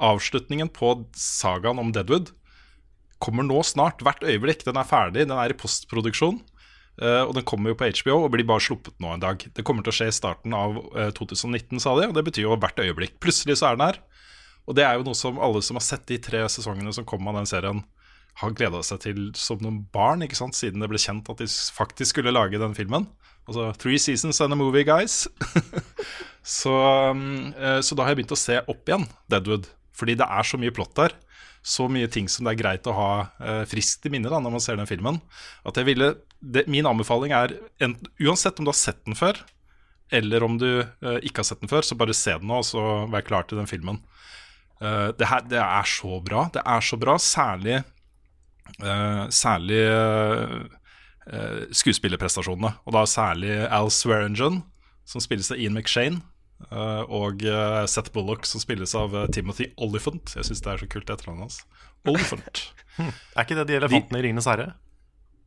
avslutningen 0.03 0.71
på 0.75 0.93
sagaen 1.19 1.81
om 1.83 1.95
Deadwood, 1.95 2.33
kommer 3.23 3.43
nå 3.47 3.63
snart. 3.67 4.03
Hvert 4.07 4.23
øyeblikk. 4.23 4.63
Den 4.67 4.79
er 4.79 4.87
ferdig, 4.87 5.27
den 5.27 5.39
er 5.39 5.51
i 5.51 5.59
postproduksjon. 5.59 6.41
eh, 7.03 7.23
og 7.23 7.35
den 7.35 7.45
kommer 7.47 7.71
jo 7.71 7.79
på 7.79 7.87
HBO 7.91 8.25
og 8.25 8.33
blir 8.35 8.47
bare 8.47 8.63
sluppet 8.63 8.95
nå 9.03 9.15
en 9.15 9.23
dag. 9.23 9.43
Det 9.55 9.65
kommer 9.67 9.83
til 9.87 9.91
å 9.95 9.97
skje 9.99 10.09
i 10.11 10.15
starten 10.15 10.55
av 10.55 10.79
eh, 10.99 11.11
2019, 11.15 11.79
sa 11.83 11.95
de, 11.99 12.09
og 12.11 12.15
det 12.15 12.25
betyr 12.27 12.47
jo 12.47 12.57
hvert 12.59 12.79
øyeblikk. 12.83 13.19
Plutselig 13.23 13.59
så 13.59 13.71
er 13.71 13.79
den 13.79 13.87
her. 13.87 14.01
Og 14.69 14.77
det 14.77 14.85
er 14.85 14.99
jo 14.99 15.07
noe 15.07 15.17
som 15.17 15.39
alle 15.41 15.63
som 15.65 15.79
har 15.79 15.87
sett 15.87 16.07
de 16.11 16.19
tre 16.21 16.43
sesongene 16.53 16.93
som 16.93 17.07
kom 17.09 17.27
av 17.31 17.39
den 17.39 17.47
serien, 17.49 17.83
har 18.39 18.55
gleda 18.55 18.81
seg 18.87 19.01
til 19.03 19.23
som 19.39 19.59
noen 19.63 19.81
barn, 19.95 20.23
ikke 20.23 20.39
sant? 20.39 20.57
siden 20.57 20.83
det 20.83 20.91
ble 20.91 21.01
kjent 21.03 21.29
at 21.33 21.41
de 21.43 21.49
faktisk 21.49 22.15
skulle 22.15 22.35
lage 22.35 22.61
den 22.61 22.77
filmen. 22.77 23.09
Altså 23.49 23.71
Three 23.81 23.99
seasons 23.99 24.41
and 24.45 24.55
a 24.55 24.59
movie, 24.59 24.85
guys. 24.87 25.25
så, 26.59 26.75
um, 27.11 27.55
eh, 27.57 27.81
så 27.83 27.97
da 27.97 28.05
har 28.05 28.13
jeg 28.13 28.21
begynt 28.21 28.37
å 28.37 28.39
se 28.39 28.61
opp 28.61 28.91
igjen 28.91 29.09
Deadwood. 29.33 29.67
Fordi 29.97 30.15
det 30.21 30.29
er 30.29 30.47
så 30.47 30.61
mye 30.61 30.75
plott 30.75 30.95
der. 31.01 31.17
Så 31.67 31.89
mye 31.91 32.07
ting 32.13 32.29
som 32.31 32.47
det 32.47 32.55
er 32.55 32.61
greit 32.61 32.87
å 32.87 32.95
ha 32.95 33.11
eh, 33.43 33.65
friskt 33.69 34.07
i 34.07 34.13
minne 34.15 34.31
da, 34.31 34.39
når 34.39 34.55
man 34.55 34.63
ser 34.63 34.79
den 34.79 34.91
filmen. 34.91 35.19
At 35.67 35.81
jeg 35.81 35.89
ville, 35.89 36.13
det, 36.39 36.69
Min 36.71 36.87
anbefaling 36.87 37.35
er 37.35 37.57
en, 37.83 37.97
uansett 38.23 38.61
om 38.61 38.69
du 38.69 38.71
har 38.71 38.79
sett 38.79 39.01
den 39.09 39.19
før, 39.19 39.41
eller 40.15 40.47
om 40.47 40.61
du 40.61 40.71
eh, 40.79 41.19
ikke 41.27 41.43
har 41.43 41.51
sett 41.51 41.65
den 41.65 41.73
før, 41.73 41.83
så 41.83 41.99
bare 41.99 42.15
se 42.17 42.37
den 42.39 42.47
nå, 42.49 42.63
og 42.63 42.69
så 42.69 42.85
vær 43.11 43.27
klar 43.27 43.49
til 43.49 43.59
den 43.61 43.69
filmen. 43.71 43.99
Det, 44.79 45.27
her, 45.27 45.41
det 45.51 45.59
er 45.59 45.89
så 45.91 46.21
bra. 46.23 46.45
Det 46.55 46.63
er 46.63 46.85
så 46.87 46.95
bra, 47.03 47.17
særlig 47.19 47.81
Særlig 49.35 49.79
eh, 49.89 50.57
eh, 51.33 51.61
skuespillerprestasjonene. 51.75 52.75
Og 52.87 52.95
da 52.97 53.05
særlig 53.09 53.55
Al 53.69 53.91
Swearingen, 53.95 54.63
som 55.09 55.23
spilles 55.25 55.51
av 55.55 55.59
Ian 55.61 55.75
McShane. 55.79 56.21
eh, 56.71 57.03
og 57.09 57.43
eh, 57.47 57.85
Seth 57.87 58.13
Bullock, 58.13 58.47
som 58.47 58.61
spilles 58.63 58.95
av 58.99 59.15
eh, 59.17 59.27
Timothy 59.35 59.71
Oliphant. 59.77 60.35
Jeg 60.37 60.45
syns 60.49 60.61
det 60.65 60.73
er 60.73 60.83
så 60.85 60.89
kult 60.91 61.11
etternavnet 61.15 61.49
hans. 61.49 61.61
Oliphant. 62.09 62.65
Er 62.99 63.45
ikke 63.45 63.55
det 63.61 63.69
de 63.69 63.77
elefantene 63.79 64.19
i 64.19 64.23
Ringenes 64.27 64.47
herre? 64.51 64.73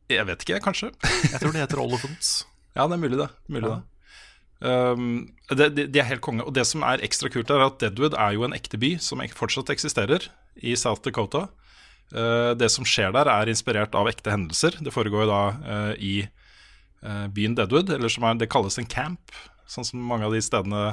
Jeg 0.08 0.24
vet 0.28 0.40
ikke, 0.44 0.56
kanskje. 0.64 0.88
Jeg 1.04 1.36
tror 1.42 1.52
de 1.52 1.60
heter 1.60 1.82
Oliphants. 1.82 2.30
Ja, 2.72 2.86
det 2.88 2.94
er 2.96 3.00
mulig, 3.02 3.18
det. 3.20 3.26
Mulig 3.52 3.68
Ja. 3.68 3.74
det. 3.76 3.88
Um, 4.64 5.02
det, 5.50 5.66
de, 5.76 5.84
de 5.92 5.98
er 6.00 6.06
helt 6.08 6.22
konge. 6.24 6.44
Og 6.48 6.54
det 6.56 6.62
som 6.64 6.80
er 6.88 7.02
ekstra 7.04 7.28
kult, 7.28 7.50
er 7.52 7.60
at 7.66 7.74
Deadwood 7.82 8.14
er 8.16 8.32
jo 8.32 8.46
en 8.46 8.54
ekte 8.56 8.78
by 8.80 8.94
som 9.02 9.20
fortsatt 9.36 9.68
eksisterer 9.74 10.24
i 10.56 10.72
South 10.80 11.02
Dakota. 11.04 11.42
Uh, 12.12 12.52
det 12.58 12.68
som 12.72 12.84
skjer 12.84 13.12
der, 13.14 13.28
er 13.30 13.48
inspirert 13.48 13.94
av 13.96 14.10
ekte 14.10 14.34
hendelser. 14.34 14.76
Det 14.84 14.92
foregår 14.92 15.24
da 15.30 15.42
uh, 15.52 15.92
i 15.96 16.20
uh, 16.26 17.26
byen 17.32 17.56
Deadwood, 17.56 17.92
eller 17.94 18.12
som 18.12 18.26
er, 18.28 18.36
det 18.40 18.50
kalles 18.52 18.76
en 18.80 18.88
camp, 18.88 19.32
sånn 19.70 19.86
som 19.88 20.02
mange 20.04 20.28
av 20.28 20.36
de 20.36 20.42
stedene 20.44 20.84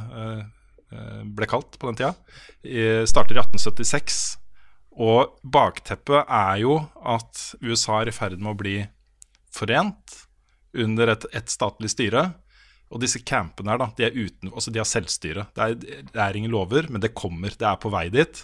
ble 1.38 1.46
kalt 1.46 1.76
på 1.78 1.86
den 1.86 1.98
tida. 2.00 2.14
I, 2.66 3.04
starter 3.06 3.36
i 3.36 3.42
1876. 3.44 4.40
Og 4.98 5.36
bakteppet 5.46 6.26
er 6.26 6.62
jo 6.64 6.80
at 7.06 7.44
USA 7.62 8.00
er 8.00 8.10
i 8.10 8.16
ferd 8.16 8.40
med 8.40 8.56
å 8.56 8.58
bli 8.58 8.78
forent 9.54 10.16
under 10.74 11.14
et, 11.14 11.28
et 11.36 11.52
statlig 11.52 11.92
styre. 11.94 12.24
Og 12.90 13.04
disse 13.04 13.22
campene 13.22 13.74
her, 13.74 13.82
da, 13.84 13.92
de 13.98 14.08
er 14.08 14.18
uten, 14.18 14.50
altså 14.50 14.74
de 14.74 14.82
har 14.82 14.90
selvstyre. 14.90 15.46
Det 15.54 15.68
er, 15.68 16.08
det 16.10 16.24
er 16.24 16.40
ingen 16.40 16.56
lover, 16.56 16.90
men 16.90 17.04
det 17.04 17.14
kommer. 17.18 17.54
Det 17.54 17.68
er 17.70 17.78
på 17.82 17.92
vei 17.94 18.08
dit. 18.14 18.42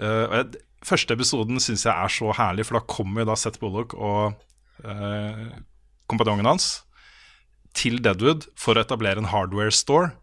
Uh, 0.00 0.24
jeg, 0.32 0.62
første 0.84 1.16
episoden 1.16 1.60
syns 1.62 1.86
jeg 1.86 1.94
er 1.94 2.12
så 2.12 2.32
herlig, 2.36 2.66
for 2.68 2.78
da 2.78 2.84
kommer 2.90 3.22
jo 3.22 3.30
da 3.30 3.38
Seth 3.40 3.62
Bullock 3.62 3.94
og 3.94 4.36
eh, 4.84 5.56
kompanjongen 6.10 6.48
hans 6.48 6.68
til 7.76 8.00
Deadwood 8.04 8.48
for 8.58 8.76
å 8.76 8.84
etablere 8.84 9.20
en 9.20 9.30
hardware 9.32 9.74
store. 9.74 10.14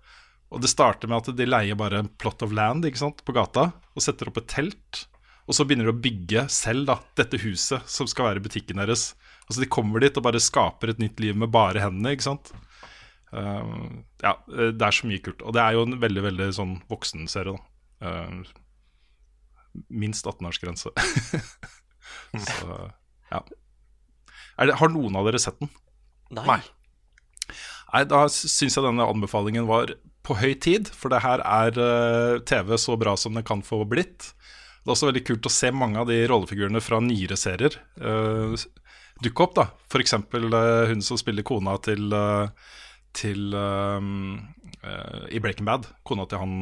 Og 0.54 0.62
det 0.62 0.70
starter 0.70 1.10
med 1.10 1.24
at 1.24 1.38
de 1.38 1.48
leier 1.50 1.78
bare 1.78 2.04
en 2.04 2.12
plot 2.22 2.46
of 2.46 2.54
land 2.54 2.86
ikke 2.86 3.02
sant, 3.02 3.24
på 3.26 3.36
gata 3.36 3.72
og 3.94 4.06
setter 4.06 4.30
opp 4.30 4.40
et 4.42 4.50
telt. 4.50 5.06
Og 5.50 5.58
så 5.58 5.66
begynner 5.68 5.90
de 5.90 5.94
å 5.94 6.04
bygge 6.04 6.46
selv 6.54 6.88
da, 6.88 7.00
dette 7.20 7.42
huset 7.44 7.84
som 7.90 8.08
skal 8.10 8.30
være 8.30 8.44
butikken 8.46 8.80
deres. 8.80 9.12
Altså 9.48 9.64
De 9.64 9.72
kommer 9.72 10.04
dit 10.04 10.18
og 10.18 10.26
bare 10.26 10.42
skaper 10.42 10.94
et 10.94 11.02
nytt 11.02 11.20
liv 11.22 11.38
med 11.38 11.52
bare 11.54 11.82
hendene. 11.84 12.14
ikke 12.14 12.30
sant? 12.30 12.54
Uh, 13.34 14.06
ja, 14.22 14.38
uh, 14.38 14.70
det 14.72 14.88
er 14.88 14.96
så 14.96 15.10
mye 15.10 15.24
kult. 15.26 15.42
Og 15.44 15.58
det 15.58 15.64
er 15.64 15.76
jo 15.76 15.88
en 15.88 15.98
veldig 16.00 16.26
veldig 16.30 16.50
sånn 16.56 16.78
voksenserie. 16.92 17.58
da. 17.58 17.66
Uh, 18.04 18.63
minst 19.90 20.28
18-årsgrense. 20.30 20.94
så 22.48 22.80
ja. 23.32 23.42
Det, 24.58 24.78
har 24.78 24.92
noen 24.94 25.18
av 25.18 25.28
dere 25.28 25.42
sett 25.42 25.60
den? 25.62 25.72
Nei. 26.34 26.60
Nei, 27.94 28.04
da 28.10 28.26
syns 28.32 28.78
jeg 28.78 28.86
denne 28.86 29.06
anbefalingen 29.06 29.68
var 29.70 29.94
på 30.26 30.38
høy 30.40 30.54
tid, 30.62 30.90
for 30.90 31.14
det 31.14 31.22
her 31.26 31.44
er 31.44 31.78
uh, 31.78 32.42
TV 32.48 32.76
så 32.80 32.96
bra 33.00 33.16
som 33.20 33.36
det 33.38 33.46
kan 33.48 33.62
få 33.66 33.84
blitt. 33.90 34.32
Det 34.84 34.90
er 34.90 34.96
også 34.96 35.10
veldig 35.10 35.26
kult 35.28 35.50
å 35.50 35.54
se 35.54 35.72
mange 35.76 36.00
av 36.02 36.10
de 36.10 36.22
rollefigurene 36.30 36.82
fra 36.84 37.00
nyere 37.04 37.38
serier 37.40 37.76
uh, 38.04 38.56
dukke 39.24 39.46
opp. 39.46 39.58
da 39.60 39.68
F.eks. 39.92 40.16
Uh, 40.34 40.90
hun 40.92 41.04
som 41.06 41.20
spiller 41.20 41.46
kona 41.48 41.76
til, 41.84 42.16
til 43.16 43.54
um, 43.54 44.40
i 45.30 45.44
Breaking 45.44 45.68
Bad. 45.70 45.90
Kona 46.08 46.26
til 46.30 46.42
han 46.42 46.58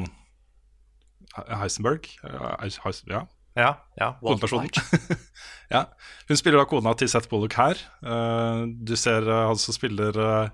Heisenberg. 1.35 2.07
Uh, 2.23 2.55
Heis- 2.63 2.79
Heis- 2.83 3.03
ja, 3.07 3.25
Ja, 3.55 3.69
ja. 3.99 4.13
ja. 5.75 5.81
Hun 6.29 6.37
spiller 6.39 6.61
da 6.61 6.67
kona 6.71 6.93
til 6.95 7.09
Seth 7.11 7.27
Bullock 7.31 7.57
her. 7.59 7.75
Eh, 8.03 8.61
du 8.87 8.93
ser 8.99 9.27
eh, 9.27 9.41
han 9.49 9.59
som 9.59 9.75
spiller 9.75 10.15
uh, 10.15 10.47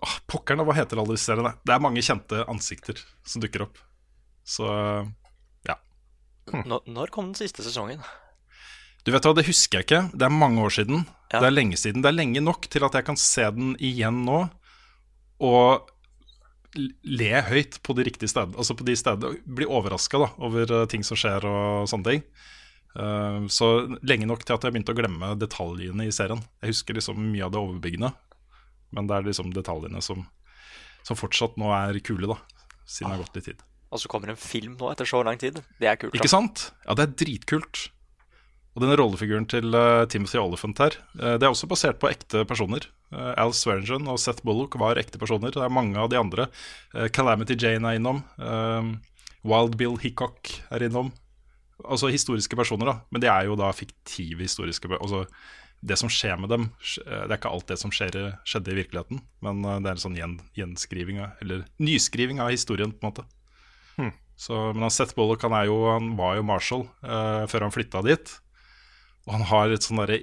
Åh, 0.00 0.14
Pokkeren, 0.30 0.62
hva 0.64 0.74
heter 0.78 1.00
alle 1.02 1.16
disse 1.16 1.28
seriene? 1.30 1.52
Det 1.66 1.74
er 1.74 1.82
mange 1.82 2.02
kjente 2.06 2.44
ansikter 2.50 3.00
som 3.26 3.42
dukker 3.42 3.66
opp. 3.66 3.78
Så 4.46 4.66
ja. 5.68 5.76
Når, 6.54 6.86
når 6.86 7.12
kom 7.14 7.30
den 7.32 7.38
siste 7.38 7.66
sesongen? 7.66 8.00
Du 9.04 9.12
vet 9.14 9.24
hva, 9.26 9.34
Det 9.36 9.46
husker 9.48 9.80
jeg 9.80 9.86
ikke. 9.88 10.02
Det 10.14 10.26
er 10.26 10.34
mange 10.34 10.62
år 10.64 10.72
siden. 10.78 11.04
Ja. 11.32 11.38
Det 11.40 11.46
er 11.50 11.54
lenge 11.56 11.78
siden. 11.80 12.02
Det 12.04 12.10
er 12.10 12.18
lenge 12.18 12.42
nok 12.44 12.66
til 12.72 12.84
at 12.86 12.96
jeg 12.98 13.06
kan 13.10 13.18
se 13.20 13.46
den 13.56 13.74
igjen 13.80 14.24
nå 14.26 14.42
og 15.40 15.88
le 16.76 17.42
høyt 17.48 17.80
på 17.82 17.94
de 17.98 18.06
riktige 18.06 18.30
stedene. 18.30 18.56
Altså 18.60 18.76
på 18.78 18.86
de 18.86 18.96
stedene 18.98 19.40
Bli 19.44 19.66
overraska 19.66 20.20
over 20.38 20.70
eh, 20.70 20.86
ting 20.90 21.04
som 21.06 21.18
skjer 21.18 21.46
og 21.48 21.88
sånne 21.90 22.06
ting. 22.06 22.24
Eh, 22.98 23.38
så 23.52 23.70
lenge 24.06 24.28
nok 24.30 24.44
til 24.44 24.56
at 24.56 24.66
jeg 24.66 24.74
begynte 24.74 24.94
å 24.94 24.98
glemme 24.98 25.32
detaljene 25.40 26.06
i 26.08 26.14
serien. 26.14 26.42
Jeg 26.62 26.74
husker 26.74 26.98
liksom 26.98 27.20
mye 27.32 27.46
av 27.46 27.54
det 27.54 27.62
overbyggende, 27.62 28.12
men 28.96 29.10
det 29.10 29.18
er 29.18 29.28
liksom 29.30 29.54
detaljene 29.54 30.02
som, 30.04 30.24
som 31.06 31.18
fortsatt 31.18 31.58
nå 31.60 31.72
er 31.76 32.00
kule, 32.06 32.30
da. 32.30 32.38
Siden 32.90 33.12
det 33.12 33.18
har 33.18 33.24
gått 33.24 33.38
litt 33.38 33.50
tid. 33.52 33.64
Og 33.90 33.98
så 34.02 34.10
kommer 34.10 34.30
en 34.32 34.38
film 34.38 34.76
nå 34.78 34.90
etter 34.92 35.08
så 35.08 35.22
lang 35.26 35.38
tid. 35.38 35.58
Det 35.82 35.88
er 35.90 35.98
kult. 35.98 36.14
da. 36.14 36.18
Ikke 36.20 36.30
sant? 36.30 36.68
Ja, 36.86 36.94
det 36.98 37.08
er 37.08 37.16
dritkult. 37.24 37.88
Og 38.70 38.84
denne 38.84 38.96
rollefiguren 38.98 39.48
til 39.50 39.74
uh, 39.74 40.06
Timothy 40.10 40.38
Oliphant 40.38 40.78
her, 40.78 40.94
uh, 41.18 41.34
det 41.40 41.46
er 41.46 41.50
også 41.50 41.68
basert 41.70 41.98
på 42.02 42.10
ekte 42.10 42.44
personer. 42.48 42.86
Uh, 43.10 43.32
Al 43.34 43.54
Swearingen 43.56 44.06
og 44.10 44.20
Seth 44.22 44.44
Bullock 44.46 44.76
var 44.78 45.00
ekte 45.00 45.18
personer. 45.18 45.50
Det 45.54 45.64
er 45.64 45.72
mange 45.74 45.98
av 45.98 46.10
de 46.12 46.18
andre. 46.20 46.46
Calamity 47.14 47.56
Jane 47.58 47.90
er 47.90 47.98
innom. 47.98 48.22
Wild 49.46 49.74
Bill 49.80 49.98
Hickok 49.98 50.52
er 50.70 50.84
innom. 50.86 51.10
Altså 51.82 52.12
historiske 52.12 52.58
personer, 52.58 52.92
da. 52.92 52.96
Men 53.10 53.24
det 53.24 53.30
er 53.32 53.48
jo 53.48 53.56
da 53.58 53.72
fiktive 53.74 54.44
historiske 54.44 54.90
Altså 55.00 55.24
det 55.80 55.96
som 55.96 56.10
skjer 56.12 56.36
med 56.36 56.50
dem, 56.52 56.66
det 56.76 57.24
er 57.24 57.38
ikke 57.38 57.50
alt 57.50 57.70
det 57.70 57.78
som 57.80 57.92
skjer, 57.94 58.34
skjedde 58.44 58.74
i 58.74 58.82
virkeligheten. 58.82 59.22
Men 59.40 59.62
det 59.64 59.88
er 59.88 59.94
en 59.94 60.02
sånn 60.02 60.18
gjen, 60.18 60.34
gjenskriving 60.58 61.22
av 61.24 61.40
Eller 61.40 61.64
nyskriving 61.80 62.42
av 62.44 62.52
historien, 62.52 62.92
på 62.92 63.00
en 63.00 63.14
måte. 63.14 63.24
Hmm. 63.96 64.12
Så, 64.40 64.58
men 64.76 64.92
Seth 64.92 65.16
Bullock 65.16 65.42
han, 65.44 65.56
er 65.56 65.66
jo, 65.68 65.80
han 65.88 66.14
var 66.20 66.38
jo 66.38 66.44
Marshall 66.48 66.86
eh, 67.04 67.42
før 67.50 67.66
han 67.66 67.74
flytta 67.74 68.00
dit. 68.06 68.36
Og 69.30 69.36
han 69.38 69.46
har 69.46 69.70
et 69.70 69.86
sånn 69.86 70.00
derre 70.02 70.18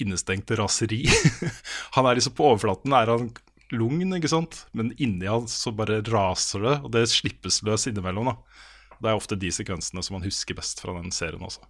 innestengt 0.00 0.48
raseri. 0.56 1.02
han 1.98 2.08
er 2.08 2.16
liksom 2.16 2.32
På 2.38 2.54
overflaten 2.54 2.94
er 2.96 3.12
han 3.12 3.28
lugn, 3.76 4.14
ikke 4.16 4.30
sant? 4.32 4.62
men 4.72 4.94
inni 4.96 5.28
han 5.28 5.44
så 5.52 5.74
bare 5.76 6.00
raser 6.08 6.64
det, 6.64 6.76
og 6.80 6.94
det 6.94 7.04
slippes 7.12 7.60
løs 7.68 7.84
innimellom. 7.90 8.32
da 8.32 8.96
Det 8.96 9.10
er 9.10 9.18
ofte 9.18 9.36
de 9.36 9.50
sekvensene 9.52 10.00
som 10.00 10.16
man 10.16 10.24
husker 10.24 10.56
best 10.56 10.80
fra 10.80 10.96
den 10.96 11.12
serien 11.12 11.44
også. 11.44 11.66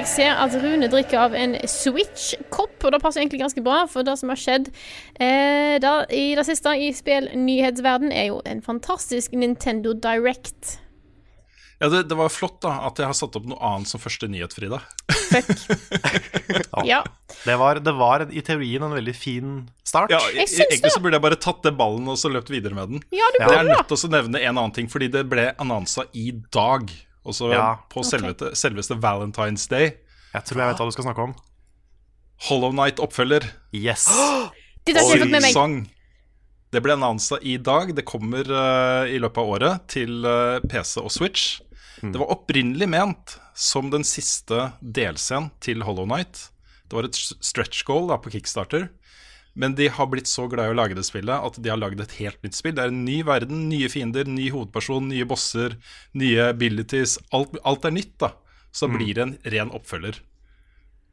Jeg 0.00 0.08
ser 0.08 0.38
at 0.40 0.54
Rune 0.56 0.86
drikker 0.88 1.18
av 1.20 1.34
en 1.36 1.58
Switch-kopp, 1.68 2.78
og 2.88 2.94
det 2.94 3.00
passer 3.02 3.20
egentlig 3.20 3.42
ganske 3.42 3.60
bra, 3.60 3.82
for 3.84 4.06
det 4.06 4.14
som 4.16 4.30
har 4.32 4.38
skjedd 4.40 4.70
eh, 5.20 5.74
der, 5.82 6.06
i 6.08 6.30
det 6.38 6.44
siste 6.48 6.72
i 6.72 6.86
spillnyhetsverden, 6.96 8.08
er 8.08 8.30
jo 8.30 8.38
en 8.48 8.62
fantastisk 8.64 9.34
Nintendo 9.36 9.92
Direct. 9.92 10.78
Ja, 11.84 11.90
det, 11.92 12.06
det 12.08 12.16
var 12.16 12.32
flott 12.32 12.62
da 12.64 12.78
at 12.88 12.96
jeg 12.96 13.10
har 13.10 13.18
satt 13.18 13.36
opp 13.36 13.50
noe 13.50 13.60
annet 13.60 13.92
som 13.92 14.00
første 14.00 14.30
nyhet, 14.32 14.56
Frida. 14.56 14.80
Ja. 16.86 17.02
Det 17.44 17.54
var, 17.60 17.78
det 17.84 17.92
var 17.94 18.24
i 18.24 18.40
teorien 18.44 18.82
en 18.86 18.96
veldig 18.96 19.14
fin 19.14 19.52
start. 19.86 20.10
Ja, 20.12 20.18
Jeg 20.32 20.48
jeg 20.48 20.64
Egentlig 20.64 20.94
så 20.94 21.02
burde 21.04 21.18
jeg 21.18 21.24
bare 21.28 21.38
tatt 21.40 21.60
den 21.66 21.76
ballen 21.76 22.08
og 22.08 22.16
så 22.18 22.32
løpt 22.32 22.50
videre 22.50 22.74
med 22.78 22.94
den. 22.94 23.04
Ja, 23.12 23.28
du 23.34 23.38
burde. 23.38 23.52
jeg 23.52 23.60
er 23.60 23.68
nødt 23.68 23.92
til 23.92 24.08
å 24.08 24.12
nevne 24.16 24.40
en 24.40 24.56
annen 24.56 24.74
ting, 24.80 24.88
fordi 24.90 25.10
det 25.12 25.26
ble 25.28 25.50
annonsa 25.60 26.08
i 26.16 26.30
dag. 26.56 26.88
Også 27.26 27.50
Ja. 27.52 27.76
på 27.92 28.02
selveste, 28.06 28.54
selveste 28.56 28.96
Valentine's 28.96 29.68
Day. 29.68 29.96
Jeg 30.32 30.44
tror 30.46 30.62
jeg 30.62 30.68
vet 30.70 30.80
hva 30.80 30.86
du 30.88 30.94
skal 30.94 31.04
snakke 31.04 31.24
om. 31.28 31.34
Hollow 32.48 32.72
Night-oppfølger. 32.72 33.44
Yes. 33.76 34.06
Dette 34.86 35.00
har 35.02 35.10
ikke 35.10 35.26
fått 35.26 35.34
med 35.34 35.44
meg. 35.44 35.52
Song. 35.52 35.74
Det 36.70 36.80
ble 36.84 36.94
annonsa 36.94 37.36
i 37.42 37.56
dag. 37.58 37.90
Det 37.94 38.06
kommer 38.06 38.46
uh, 38.46 39.04
i 39.10 39.18
løpet 39.20 39.42
av 39.42 39.50
året 39.56 39.88
til 39.90 40.24
uh, 40.24 40.62
PC 40.64 41.02
og 41.02 41.10
Switch. 41.12 41.58
Det 42.00 42.16
var 42.16 42.30
opprinnelig 42.32 42.88
ment 42.88 43.34
som 43.52 43.90
den 43.92 44.06
siste 44.08 44.70
delscenen 44.80 45.50
til 45.60 45.82
Hollow 45.84 46.06
Night. 46.08 46.46
Det 46.88 46.96
var 46.96 47.04
et 47.04 47.18
stretch 47.18 47.82
goal 47.84 48.08
da, 48.08 48.16
på 48.16 48.32
Kickstarter. 48.32 48.88
Men 49.54 49.74
de 49.74 49.88
har 49.88 50.06
blitt 50.06 50.26
så 50.30 50.44
glad 50.48 50.68
i 50.68 50.72
å 50.72 50.76
lage 50.78 50.94
det 50.94 51.04
spillet 51.04 51.34
at 51.46 51.56
de 51.60 51.68
har 51.72 51.76
lagd 51.80 52.00
et 52.00 52.12
helt 52.20 52.40
nytt 52.44 52.54
spill. 52.54 52.74
Det 52.76 52.84
er 52.84 52.92
en 52.92 53.04
ny 53.04 53.22
verden, 53.26 53.68
nye 53.68 53.88
fiender, 53.90 54.24
ny 54.24 54.48
hovedperson, 54.54 55.08
nye 55.10 55.24
bosser, 55.26 55.74
nye 56.14 56.50
abilities. 56.52 57.18
Alt, 57.34 57.56
alt 57.66 57.84
er 57.84 57.90
nytt, 57.90 58.16
da. 58.18 58.32
Så 58.72 58.86
Mm. 58.88 58.96
blir 58.96 59.14
det 59.14 59.22
en 59.22 59.38
ren 59.52 59.70
oppfølger. 59.70 60.20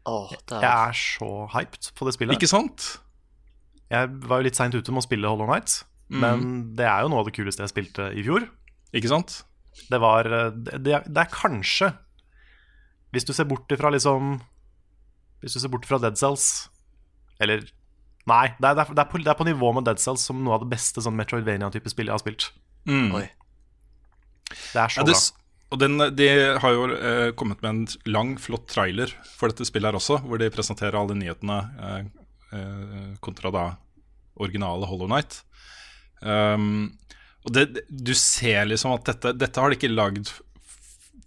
Åh, 0.06 0.30
det 0.30 0.62
Jeg 0.62 0.64
er 0.64 0.90
er 0.90 0.94
så 0.94 1.50
hyped 1.52 1.92
på 1.96 2.06
det 2.06 2.14
spillet. 2.14 2.38
Ikke 2.38 2.48
sant? 2.48 3.00
Jeg 3.90 4.08
var 4.22 4.40
jo 4.40 4.44
litt 4.44 4.56
seint 4.56 4.76
ute 4.76 4.92
med 4.92 5.02
å 5.04 5.08
spille 5.08 5.28
Hollow 5.28 5.48
Night, 5.48 5.84
men 6.10 6.76
det 6.76 6.86
er 6.86 7.02
jo 7.02 7.10
noe 7.10 7.20
av 7.20 7.26
det 7.26 7.34
kuleste 7.34 7.60
jeg 7.66 7.70
spilte 7.74 8.14
i 8.16 8.24
fjor. 8.24 8.48
Ikke 8.94 9.10
sant? 9.10 9.44
Det 9.90 10.00
var 10.00 10.26
eh, 10.26 10.50
Det, 10.52 10.84
det 10.84 10.94
er- 10.94 11.04
det 11.08 11.18
er 11.18 11.30
kanskje 11.36 11.98
Hvis 13.14 13.26
du 13.26 13.34
ser 13.34 13.46
bort 13.46 13.68
ifra 13.70 13.92
liksom 13.92 14.42
Hvis 15.44 15.54
du 15.54 15.60
ser 15.60 15.70
bort 15.70 15.86
fra 15.86 16.00
Dead 16.00 16.18
Cells 16.18 16.70
Eller 17.40 17.62
Nei, 18.28 18.45
det 18.59 18.67
er, 18.67 18.75
det, 18.75 18.84
er, 18.84 18.93
det, 18.97 19.03
er 19.05 19.09
på, 19.11 19.19
det 19.23 19.32
er 19.32 19.38
på 19.39 19.45
nivå 19.47 19.69
med 19.78 19.86
Dead 19.88 19.99
Cells 20.03 20.25
som 20.28 20.39
noe 20.43 20.57
av 20.57 20.65
det 20.65 20.71
beste 20.73 20.99
sånn 21.03 21.15
Metroidvania-type 21.15 21.91
spill 21.93 22.09
jeg 22.09 22.17
har 22.17 22.23
spilt. 22.23 22.49
Mm. 22.89 23.09
Oi. 23.15 23.25
Det 24.51 24.82
er 24.82 24.91
så 24.91 25.01
Ja, 25.01 25.05
det, 25.07 25.15
bra. 25.15 25.45
og 25.75 25.80
den, 25.82 25.97
de 26.19 26.28
har 26.63 26.75
jo 26.75 26.86
eh, 26.95 27.32
kommet 27.39 27.61
med 27.63 27.69
en 27.71 28.11
lang, 28.11 28.34
flott 28.39 28.67
trailer 28.71 29.11
for 29.38 29.51
dette 29.51 29.67
spillet 29.67 29.89
her 29.91 29.99
også, 29.99 30.19
hvor 30.28 30.39
de 30.41 30.49
presenterer 30.51 30.95
alle 30.99 31.15
nyhetene 31.19 31.57
eh, 31.88 32.01
eh, 32.59 33.09
kontra 33.23 33.51
da 33.55 33.65
originale 34.43 34.86
Hollow 34.91 35.07
Night. 35.11 35.39
Um, 36.21 36.97
og 37.47 37.53
det, 37.55 37.67
det- 37.75 37.86
du 37.89 38.13
ser 38.17 38.65
liksom 38.67 38.91
at 38.95 39.05
dette, 39.07 39.32
dette 39.38 39.61
har 39.61 39.71
de 39.71 39.78
ikke 39.80 39.91
lagd 39.93 40.32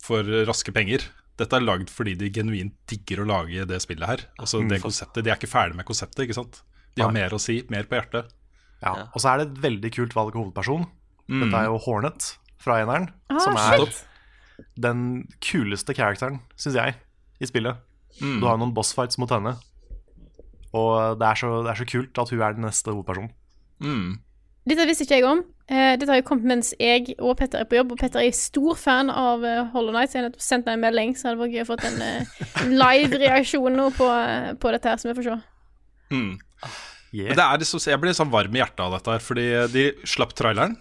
for 0.04 0.26
raske 0.48 0.72
penger. 0.74 1.04
Dette 1.40 1.56
er 1.56 1.64
lagd 1.64 1.88
fordi 1.92 2.14
de 2.20 2.28
genuint 2.34 2.74
digger 2.90 3.22
å 3.22 3.28
lage 3.28 3.64
det 3.68 3.78
spillet 3.82 4.08
her. 4.08 4.24
Altså 4.40 4.60
det 4.68 4.82
konseptet, 4.82 5.24
De 5.24 5.30
er 5.32 5.38
ikke 5.40 5.48
ferdig 5.50 5.78
med 5.78 5.86
konseptet, 5.88 6.26
ikke 6.26 6.36
sant? 6.36 6.60
De 6.96 7.04
har 7.04 7.12
Nei. 7.12 7.22
mer 7.22 7.36
å 7.36 7.40
si, 7.40 7.60
mer 7.70 7.86
på 7.88 7.98
hjertet. 7.98 8.30
Ja. 8.82 8.94
Og 9.12 9.20
så 9.22 9.32
er 9.32 9.40
det 9.40 9.46
et 9.50 9.60
veldig 9.62 9.90
kult 9.94 10.16
valg 10.16 10.34
av 10.34 10.40
hovedperson. 10.42 10.86
Mm. 11.30 11.42
Dette 11.44 11.60
er 11.60 11.68
jo 11.68 11.78
Hornet 11.84 12.30
fra 12.60 12.80
eneren, 12.82 13.10
Ah, 13.30 13.38
som 13.38 13.56
er 13.56 13.84
shit. 13.84 14.00
den 14.76 15.28
kuleste 15.40 15.94
characteren, 15.96 16.40
syns 16.56 16.76
jeg, 16.76 16.96
i 17.40 17.46
spillet. 17.48 17.76
Mm. 18.20 18.40
Du 18.40 18.46
har 18.48 18.58
noen 18.58 18.74
bossfights 18.74 19.20
mot 19.22 19.30
henne, 19.30 19.54
og 20.72 21.18
det 21.20 21.28
er 21.28 21.38
så, 21.38 21.52
det 21.64 21.70
er 21.72 21.78
så 21.80 21.86
kult 21.88 22.18
at 22.18 22.32
hun 22.34 22.42
er 22.42 22.58
den 22.58 22.66
neste 22.66 22.92
hovedpersonen. 22.92 23.30
Mm. 23.80 24.18
Dette 24.68 24.84
visste 24.86 25.06
ikke 25.06 25.20
jeg 25.20 25.24
om. 25.24 25.40
Eh, 25.70 25.94
dette 25.96 26.10
har 26.10 26.18
jo 26.20 26.26
kommet 26.26 26.50
mens 26.50 26.74
jeg 26.76 27.14
og 27.16 27.36
Petter 27.38 27.62
er 27.62 27.68
på 27.70 27.78
jobb, 27.78 27.94
og 27.94 28.02
Petter 28.02 28.20
er 28.20 28.34
stor 28.36 28.76
fan 28.76 29.08
av 29.10 29.44
uh, 29.46 29.70
Hollow 29.72 29.94
Night, 29.94 30.12
så 30.12 30.18
jeg 30.18 30.26
har 30.28 30.36
sendt 30.42 30.66
deg 30.66 30.76
en 30.76 30.82
melding, 30.84 31.14
så 31.16 31.30
hadde 31.30 31.38
det 31.38 31.44
vært 31.46 31.54
gøy 31.56 31.62
å 31.64 31.68
fått 31.70 31.86
en 31.88 32.02
eh, 32.04 32.44
live-reaksjon 32.82 33.78
nå 33.78 33.88
på, 33.96 34.08
eh, 34.10 34.50
på 34.60 34.72
dette 34.74 34.90
her, 34.92 35.00
som 35.00 35.10
vi 35.12 35.16
får 35.20 35.28
se. 35.30 35.36
Mm. 36.10 36.32
Yeah. 37.10 37.32
Men 37.32 37.40
det 37.40 37.44
er 37.44 37.62
liksom, 37.62 37.82
jeg 37.90 38.00
blir 38.02 38.14
sånn 38.14 38.30
varm 38.30 38.54
i 38.54 38.60
hjertet 38.60 38.84
av 38.84 38.94
dette 38.94 39.16
her, 39.16 39.22
fordi 39.24 39.46
de 39.72 39.84
slapp 40.06 40.34
traileren 40.38 40.76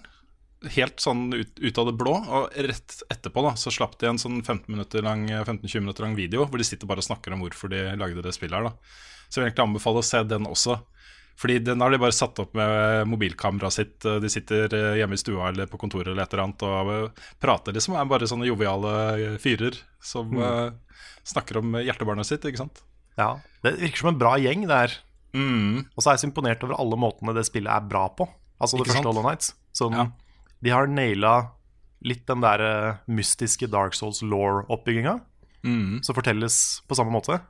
helt 0.76 1.00
sånn 1.00 1.30
ut, 1.32 1.54
ut 1.56 1.78
av 1.80 1.88
det 1.88 1.96
blå, 2.00 2.14
og 2.20 2.56
rett 2.68 2.98
etterpå 3.14 3.44
da, 3.46 3.54
så 3.56 3.72
slapp 3.72 3.96
de 4.02 4.10
en 4.10 4.20
sånn 4.20 4.42
15 4.42 4.68
minutter 4.68 5.06
15-20 5.06 5.86
minutter 5.86 6.04
lang 6.04 6.18
video, 6.18 6.44
hvor 6.44 6.60
de 6.60 6.68
sitter 6.68 6.90
bare 6.90 7.00
og 7.00 7.08
snakker 7.08 7.36
om 7.36 7.46
hvorfor 7.46 7.72
de 7.72 7.86
lagde 8.00 8.24
det 8.26 8.36
spillet 8.36 8.58
her 8.60 8.68
da. 8.68 8.74
Så 9.30 9.40
jeg 9.40 9.46
vil 9.46 9.50
egentlig 9.50 9.68
anbefale 9.70 10.02
å 10.02 10.10
se 10.10 10.24
den 10.28 10.50
også. 10.50 10.80
Fordi 11.40 11.56
den 11.64 11.80
har 11.80 11.94
de 11.94 12.02
bare 12.02 12.16
satt 12.16 12.40
opp 12.44 12.56
med 12.58 13.08
mobilkameraet 13.08 13.76
sitt, 13.78 14.04
de 14.04 14.32
sitter 14.32 14.74
hjemme 15.00 15.16
i 15.16 15.22
stua 15.22 15.54
eller 15.54 15.70
på 15.72 15.80
kontoret 15.80 16.12
eller 16.12 16.26
et 16.26 16.34
eller 16.36 16.50
annet, 16.50 16.66
og 16.68 17.22
prater 17.40 17.78
liksom, 17.78 17.96
er 17.96 18.10
bare 18.12 18.28
sånne 18.28 18.50
joviale 18.50 19.38
fyrer 19.40 19.78
som 20.04 20.36
eh, 20.36 20.74
snakker 21.32 21.62
om 21.62 21.80
hjertebarnet 21.80 22.28
sitt, 22.28 22.44
ikke 22.44 22.66
sant? 22.66 22.84
Ja, 23.16 23.38
Det 23.64 23.78
virker 23.80 24.04
som 24.04 24.12
en 24.12 24.20
bra 24.20 24.34
gjeng, 24.40 24.68
det 24.68 24.82
her. 24.84 24.98
Mm. 25.34 25.86
Og 25.96 26.02
så 26.02 26.10
er 26.10 26.16
jeg 26.18 26.24
så 26.24 26.30
imponert 26.32 26.64
over 26.66 26.80
alle 26.82 26.98
måtene 26.98 27.36
det 27.38 27.46
spillet 27.46 27.70
er 27.72 27.86
bra 27.90 28.08
på. 28.10 28.26
Altså 28.60 28.78
det 28.78 28.86
Ikke 28.88 28.94
første 28.96 29.04
sant? 29.04 29.10
Hollow 29.12 29.28
Nights. 29.30 29.54
Sånn, 29.78 29.94
Ja. 29.96 30.08
De 30.62 30.70
har 30.74 30.88
naila 30.88 31.52
litt 32.04 32.26
den 32.28 32.42
der 32.42 32.60
eh, 32.64 32.98
mystiske 33.08 33.70
Dark 33.70 33.94
Souls 33.94 34.22
law-oppbygginga, 34.22 35.20
Mm. 35.64 36.02
som 36.04 36.16
fortelles 36.16 36.82
på 36.88 36.96
samme 36.96 37.12
måte. 37.12 37.42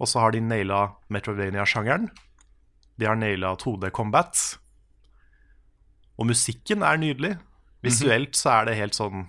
Og 0.00 0.08
så 0.08 0.20
har 0.20 0.32
de 0.32 0.40
naila 0.40 0.94
Metrovania-sjangeren. 1.10 2.08
De 2.98 3.06
har 3.06 3.16
naila 3.16 3.54
2D 3.56 3.90
Combat. 3.92 4.34
Og 6.18 6.26
musikken 6.26 6.82
er 6.82 6.96
nydelig. 7.00 7.38
Visuelt 7.84 8.32
så 8.36 8.60
er 8.60 8.64
det 8.70 8.76
helt 8.80 8.96
sånn 8.96 9.26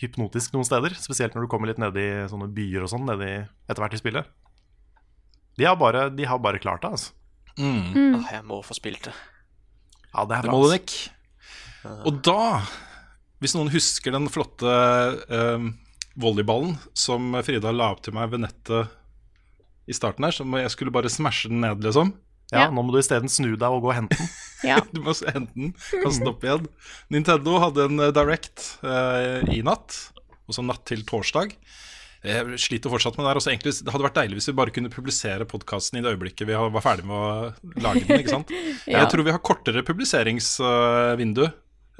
hypnotisk 0.00 0.52
noen 0.52 0.64
steder. 0.64 0.94
Spesielt 0.96 1.34
når 1.34 1.44
du 1.46 1.48
kommer 1.52 1.68
litt 1.70 1.78
ned 1.78 1.96
i 1.96 2.08
sånne 2.28 2.48
byer 2.54 2.82
og 2.86 2.92
sånn 2.92 3.08
etter 3.08 3.80
hvert 3.82 3.94
i 3.96 4.00
spillet. 4.00 4.26
De 5.58 5.66
har 5.68 5.76
bare, 5.78 6.08
de 6.10 6.24
har 6.26 6.40
bare 6.42 6.58
klart 6.62 6.82
det, 6.82 6.90
altså. 6.96 7.12
Mm. 7.58 8.16
Ah, 8.18 8.32
jeg 8.34 8.42
må 8.48 8.58
få 8.66 8.74
spilt 8.74 9.04
det. 9.06 9.12
Ja, 10.14 10.24
det 10.26 10.38
er 10.40 10.42
Det 10.48 10.50
må 10.50 10.62
du 10.64 10.72
altså. 10.72 10.80
ikke. 10.80 11.92
Og 12.08 12.18
da, 12.24 12.38
hvis 13.44 13.54
noen 13.54 13.70
husker 13.74 14.14
den 14.16 14.26
flotte 14.32 14.72
eh, 15.28 15.66
volleyballen 16.18 16.76
som 16.96 17.34
Frida 17.44 17.72
la 17.74 17.90
opp 17.94 18.02
til 18.06 18.14
meg 18.16 18.30
ved 18.32 18.42
nettet 18.46 18.90
i 19.86 19.92
starten 19.94 20.24
her, 20.24 20.32
så 20.32 20.46
jeg 20.62 20.72
skulle 20.72 20.94
bare 20.94 21.10
smashe 21.12 21.50
den 21.52 21.60
ned, 21.62 21.82
liksom. 21.84 22.14
Ja, 22.52 22.66
Ja. 22.66 22.70
nå 22.70 22.82
må 22.84 22.92
du 22.92 22.98
isteden 23.00 23.28
snu 23.32 23.54
deg 23.56 23.68
og 23.72 23.82
gå 23.84 23.90
og 23.92 23.96
hente 23.98 24.16
den. 24.20 24.28
Ja. 24.64 24.78
Du 24.94 25.02
må 25.04 25.12
hente 25.12 25.52
den, 25.52 25.74
kaste 26.00 26.22
den 26.22 26.30
opp 26.30 26.44
igjen. 26.46 26.66
Nintendo 27.12 27.58
hadde 27.60 27.84
en 27.90 28.00
eh, 28.00 28.12
direct 28.16 28.62
eh, 28.82 29.42
i 29.52 29.60
natt, 29.66 29.92
altså 30.48 30.64
natt 30.64 30.86
til 30.88 31.02
torsdag. 31.04 31.52
Jeg 32.24 32.58
sliter 32.62 32.92
fortsatt 32.92 33.18
med 33.18 33.26
det 33.26 33.30
her. 33.32 33.40
Også 33.40 33.50
egentlig, 33.52 33.74
det 33.84 33.92
hadde 33.92 34.06
vært 34.06 34.16
deilig 34.16 34.38
hvis 34.38 34.48
vi 34.48 34.56
bare 34.56 34.72
kunne 34.72 34.92
publisere 34.92 35.44
podkasten 35.48 35.98
i 36.00 36.04
det 36.04 36.14
øyeblikket 36.14 36.48
vi 36.48 36.56
var 36.56 36.84
ferdig 36.84 37.04
med 37.08 37.16
å 37.18 37.82
lage 37.84 38.04
den. 38.06 38.22
ikke 38.22 38.32
sant? 38.32 38.54
Ja. 38.90 39.02
Jeg 39.02 39.10
tror 39.12 39.24
vi 39.26 39.34
har 39.34 39.42
kortere 39.44 39.84
publiseringsvindu 39.84 41.44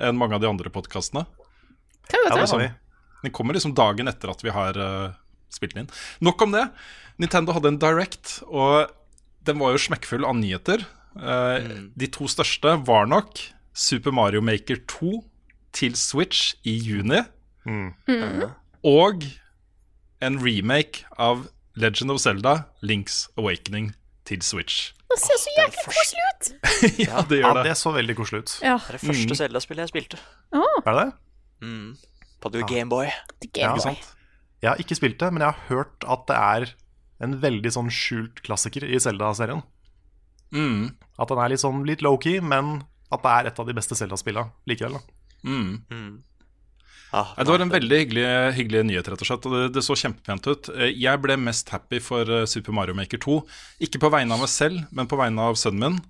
enn 0.05 0.19
mange 0.19 0.37
av 0.37 0.43
de 0.43 0.49
andre 0.49 0.73
podkastene. 0.73 1.27
Ja, 2.13 2.23
har. 2.41 2.65
Den 3.25 3.33
kommer 3.33 3.57
liksom 3.57 3.73
dagen 3.77 4.09
etter 4.11 4.33
at 4.33 4.43
vi 4.45 4.53
har 4.53 4.77
uh, 4.77 5.15
spilt 5.53 5.77
den 5.77 5.85
inn. 5.85 5.93
Nok 6.25 6.43
om 6.45 6.53
det. 6.57 6.67
Nintendo 7.23 7.55
hadde 7.57 7.71
en 7.73 7.79
Direct, 7.81 8.41
og 8.49 8.91
den 9.47 9.61
var 9.63 9.73
jo 9.77 9.81
smekkfull 9.85 10.27
av 10.27 10.37
nyheter. 10.41 10.83
Eh, 11.15 11.69
De 11.95 12.09
to 12.11 12.27
største 12.31 12.75
var 12.89 13.07
nok 13.07 13.39
Super 13.77 14.15
Mario 14.15 14.43
Maker 14.43 14.81
2 14.91 15.21
til 15.75 15.95
Switch 15.99 16.55
i 16.67 16.75
juni. 16.75 17.21
Og 18.85 19.25
en 20.25 20.41
remake 20.43 21.05
av 21.21 21.47
Legend 21.77 22.15
of 22.15 22.21
Zelda, 22.23 22.65
Links 22.83 23.25
Awakening 23.37 23.93
til 24.29 24.43
Switch. 24.43 24.93
Det 25.11 25.19
ser 25.21 25.39
så 25.39 25.53
jæklig 25.59 25.85
koselig 25.85 26.25
ut! 26.31 26.49
ja, 27.07 27.23
det 27.29 27.41
gjør 27.41 27.59
det. 27.61 27.65
det 27.69 27.77
så 27.79 27.93
veldig 27.95 28.17
koselig 28.19 28.45
ut. 28.45 28.55
Ja. 28.65 28.79
Det 28.81 28.95
er 28.95 28.99
det 28.99 29.03
første 29.05 29.39
Zelda-spillet 29.43 29.85
jeg 29.85 29.93
spilte. 29.93 30.21
Er 30.55 30.89
det 30.89 30.97
det? 31.01 31.11
Mm. 31.65 31.91
På 32.43 32.51
The 32.55 32.65
Gameboy. 32.69 33.07
Ja, 33.07 33.51
Game 33.59 33.85
sant? 33.85 34.11
Jeg 34.63 34.73
har 34.73 34.81
ikke 34.81 34.97
spilt 34.99 35.21
det, 35.21 35.31
men 35.35 35.45
jeg 35.45 35.53
har 35.53 35.69
hørt 35.69 36.07
at 36.09 36.27
det 36.31 36.41
er 36.41 36.67
en 37.25 37.39
veldig 37.43 37.71
sånn 37.77 37.91
skjult 37.93 38.41
klassiker 38.47 38.87
i 38.87 38.99
Zelda-serien. 39.01 39.63
Mm. 40.55 40.95
At 41.21 41.31
den 41.31 41.41
er 41.43 41.53
litt 41.53 41.63
sånn 41.63 41.85
litt 41.87 42.03
low-key, 42.05 42.41
men 42.43 42.81
at 43.13 43.23
det 43.23 43.35
er 43.35 43.51
et 43.51 43.61
av 43.61 43.69
de 43.69 43.77
beste 43.77 43.99
Zelda-spillene 43.99 44.51
likevel. 44.71 44.99
da. 44.99 45.03
Mm. 45.45 46.23
Ah, 47.15 47.29
Det 47.39 47.47
var 47.53 47.63
en 47.63 47.71
veldig 47.71 47.99
hyggelig, 48.01 48.25
hyggelig 48.57 48.81
nyhet, 48.89 49.09
rett 49.13 49.23
og 49.23 49.29
slett. 49.29 49.45
Og 49.47 49.53
det, 49.55 49.63
det 49.77 49.83
så 49.87 49.95
kjempepent 50.01 50.49
ut. 50.51 50.71
Eh, 50.75 50.91
Jeg 50.99 51.21
ble 51.23 51.37
mest 51.39 51.69
happy 51.71 52.01
for 52.03 52.27
eh, 52.27 52.47
Super 52.51 52.75
Mario 52.75 52.97
Maker 52.99 53.21
2. 53.23 53.37
Ikke 53.87 54.01
på 54.03 54.11
vegne 54.11 54.35
av 54.35 54.43
meg 54.43 54.51
selv, 54.51 54.83
men 54.91 55.07
på 55.11 55.19
vegne 55.21 55.45
av 55.47 55.55
sønnen 55.61 55.95
min, 55.95 56.01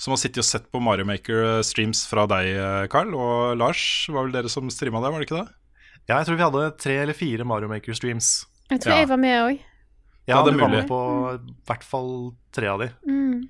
som 0.00 0.12
har 0.14 0.20
sittet 0.20 0.42
og 0.44 0.48
sett 0.48 0.66
på 0.72 0.80
Mario 0.84 1.04
Maker-streams 1.08 2.02
fra 2.10 2.26
deg, 2.30 2.50
eh, 2.60 2.84
Carl. 2.92 3.14
Og 3.16 3.56
Lars, 3.60 3.82
var 4.12 4.26
vel 4.28 4.36
dere 4.36 4.52
som 4.52 4.68
streama 4.72 5.00
det, 5.04 5.12
var 5.14 5.20
det 5.24 5.28
ikke 5.30 5.40
det? 5.40 5.48
Ja, 6.08 6.18
jeg 6.20 6.26
tror 6.28 6.36
vi 6.40 6.46
hadde 6.48 6.66
tre 6.80 6.98
eller 7.06 7.16
fire 7.16 7.44
Mario 7.48 7.68
Maker-streams. 7.72 8.30
Jeg 8.70 8.80
tror 8.84 8.92
Ja. 8.94 9.00
jeg 9.02 9.08
var 9.14 9.20
med 9.20 9.36
òg. 9.46 9.58
Ja, 10.28 10.42
det 10.44 10.52
er 10.52 10.56
du 10.58 10.60
var 10.62 10.68
med 10.76 10.86
på 10.88 11.00
i 11.40 11.54
hvert 11.66 11.82
fall 11.86 12.12
tre 12.54 12.68
av 12.70 12.78
de. 12.84 12.90
Mm. 13.08 13.48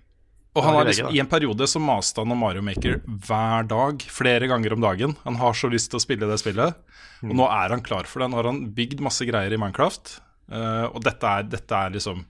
Og 0.58 0.64
han 0.66 0.74
har 0.74 0.88
liksom, 0.88 1.12
I 1.14 1.20
en 1.22 1.30
periode 1.30 1.66
så 1.70 1.78
maste 1.82 2.22
han 2.22 2.34
om 2.34 2.40
Mario 2.42 2.62
Maker 2.66 2.98
hver 3.06 3.68
dag, 3.70 4.02
flere 4.10 4.48
ganger 4.50 4.74
om 4.74 4.82
dagen. 4.82 5.14
Han 5.22 5.38
har 5.38 5.54
så 5.54 5.70
lyst 5.70 5.92
til 5.92 6.00
å 6.00 6.02
spille 6.02 6.26
det 6.26 6.40
spillet, 6.42 6.80
og 7.22 7.36
nå 7.38 7.46
er 7.46 7.70
han 7.76 7.84
klar 7.86 8.08
for 8.10 8.22
det. 8.22 8.30
Nå 8.32 8.40
har 8.40 8.50
han 8.50 8.64
bygd 8.74 9.02
masse 9.04 9.26
greier 9.28 9.54
i 9.54 9.60
Minecraft, 9.60 10.16
eh, 10.50 10.86
og 10.90 10.98
dette 11.06 11.36
er, 11.38 11.46
dette 11.54 11.82
er 11.86 11.94
liksom 11.94 12.24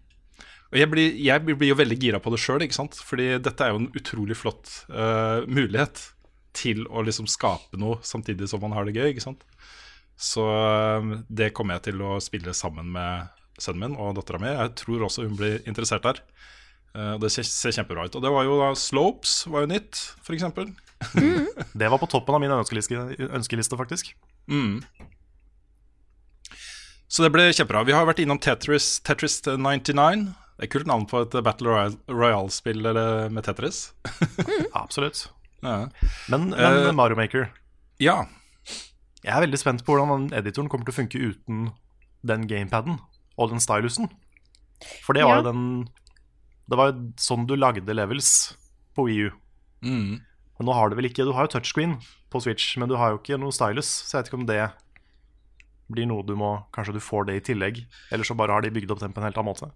Og 0.71 0.79
jeg 0.79 0.87
blir, 0.87 1.17
jeg 1.19 1.43
blir 1.43 1.73
jo 1.73 1.81
veldig 1.81 1.97
gira 1.99 2.21
på 2.23 2.31
det 2.31 2.39
sjøl. 2.39 2.63
Fordi 3.03 3.33
dette 3.43 3.65
er 3.65 3.73
jo 3.73 3.81
en 3.81 3.91
utrolig 3.99 4.37
flott 4.39 4.69
uh, 4.93 5.43
mulighet 5.51 6.05
til 6.55 6.85
å 6.87 7.03
liksom 7.03 7.27
skape 7.31 7.79
noe 7.81 7.99
samtidig 8.07 8.47
som 8.51 8.63
man 8.63 8.77
har 8.77 8.87
det 8.87 8.95
gøy? 8.95 9.17
Så 10.21 10.45
eh, 10.45 11.11
det 11.27 11.53
kommer 11.57 11.79
jeg 11.79 11.91
til 11.91 12.03
å 12.05 12.21
spille 12.23 12.55
sammen 12.55 12.93
med 12.95 13.31
sønnen 13.61 13.91
min 13.91 13.99
og 13.99 14.15
dattera 14.19 14.41
mi. 14.43 14.53
Jeg 14.53 14.77
tror 14.83 15.07
også 15.07 15.27
hun 15.27 15.37
blir 15.39 15.59
interessert 15.67 16.07
der. 16.07 16.23
Eh, 16.95 17.17
Det 17.23 17.31
ser, 17.31 17.43
ser 17.47 17.71
kjempebra 17.77 18.07
ut. 18.09 18.17
Og 18.19 18.23
det 18.25 18.31
var 18.35 18.45
jo 18.49 18.59
da 18.61 18.71
Slopes 18.75 19.47
var 19.47 19.67
jo 19.67 19.71
nytt, 19.75 20.01
f.eks. 20.25 20.45
Det 21.81 21.89
var 21.91 21.99
på 22.03 22.09
toppen 22.11 22.35
av 22.37 22.41
min 22.43 22.53
ønskeliste, 22.53 22.99
ønskeliste 23.31 23.77
faktisk. 23.79 24.13
Mm. 24.51 24.83
Så 27.11 27.25
det 27.25 27.33
ble 27.35 27.49
kjempebra. 27.51 27.83
Vi 27.89 27.95
har 27.97 28.07
vært 28.07 28.21
innom 28.23 28.39
Tetris, 28.43 29.01
Tetris 29.07 29.41
99. 29.43 30.29
Det 30.61 30.67
er 30.69 30.71
kult 30.71 30.87
navn 30.91 31.07
på 31.11 31.23
et 31.25 31.35
Battle 31.43 31.73
Royale- 31.73 31.99
Royale-spill 32.13 32.85
eller 32.93 33.31
med 33.33 33.47
Tetris. 33.49 33.91
Absolutt. 34.83 35.25
Ja. 35.65 35.89
Men, 36.31 36.51
men 36.53 36.61
Eh, 36.87 36.93
Mario 36.97 37.17
Maker 37.19 37.49
ja. 38.01 38.23
Jeg 39.21 39.35
er 39.37 39.43
veldig 39.45 39.59
spent 39.61 39.83
på 39.85 39.93
hvordan 39.93 40.29
den 40.31 40.39
editoren 40.39 40.71
kommer 40.73 40.87
til 40.89 40.95
å 40.95 40.99
funke 41.01 41.21
uten 41.21 41.67
den 42.25 42.47
gamepaden 42.49 42.97
og 43.37 43.51
den 43.53 43.61
stylusen. 43.61 44.09
For 45.05 45.13
det 45.17 45.25
var 45.27 45.41
Ja. 45.41 45.43
jo 45.43 45.51
den 45.51 45.65
Det 46.71 46.79
var 46.79 46.91
jo 46.91 47.11
sånn 47.19 47.49
du 47.51 47.57
lagde 47.59 47.97
levels 47.97 48.55
på 48.95 49.09
Wii 49.09 49.27
U. 49.27 49.31
Mm. 49.83 50.21
Men 50.61 50.69
nå 50.69 50.77
har 50.77 50.91
du 50.91 50.99
vel 50.99 51.09
ikke 51.09 51.25
Du 51.25 51.33
har 51.33 51.47
jo 51.47 51.55
touchscreen 51.55 51.97
på 52.31 52.43
Switch, 52.45 52.75
men 52.79 52.91
du 52.91 52.99
har 53.01 53.15
jo 53.15 53.19
ikke 53.19 53.39
noe 53.41 53.55
stylus, 53.55 53.89
så 54.07 54.19
jeg 54.19 54.21
vet 54.21 54.31
ikke 54.31 54.41
om 54.43 54.49
det 54.51 54.61
blir 55.91 56.07
noe 56.07 56.23
du 56.27 56.35
må 56.39 56.51
Kanskje 56.77 56.95
du 56.95 57.01
får 57.03 57.27
det 57.31 57.39
i 57.39 57.45
tillegg, 57.51 57.81
eller 58.13 58.29
så 58.29 58.37
bare 58.39 58.55
har 58.55 58.63
de 58.63 58.71
bygd 58.75 58.93
opp 58.95 59.01
den 59.03 59.15
på 59.17 59.23
en 59.23 59.27
helt 59.27 59.41
annen 59.41 59.51
måte. 59.51 59.71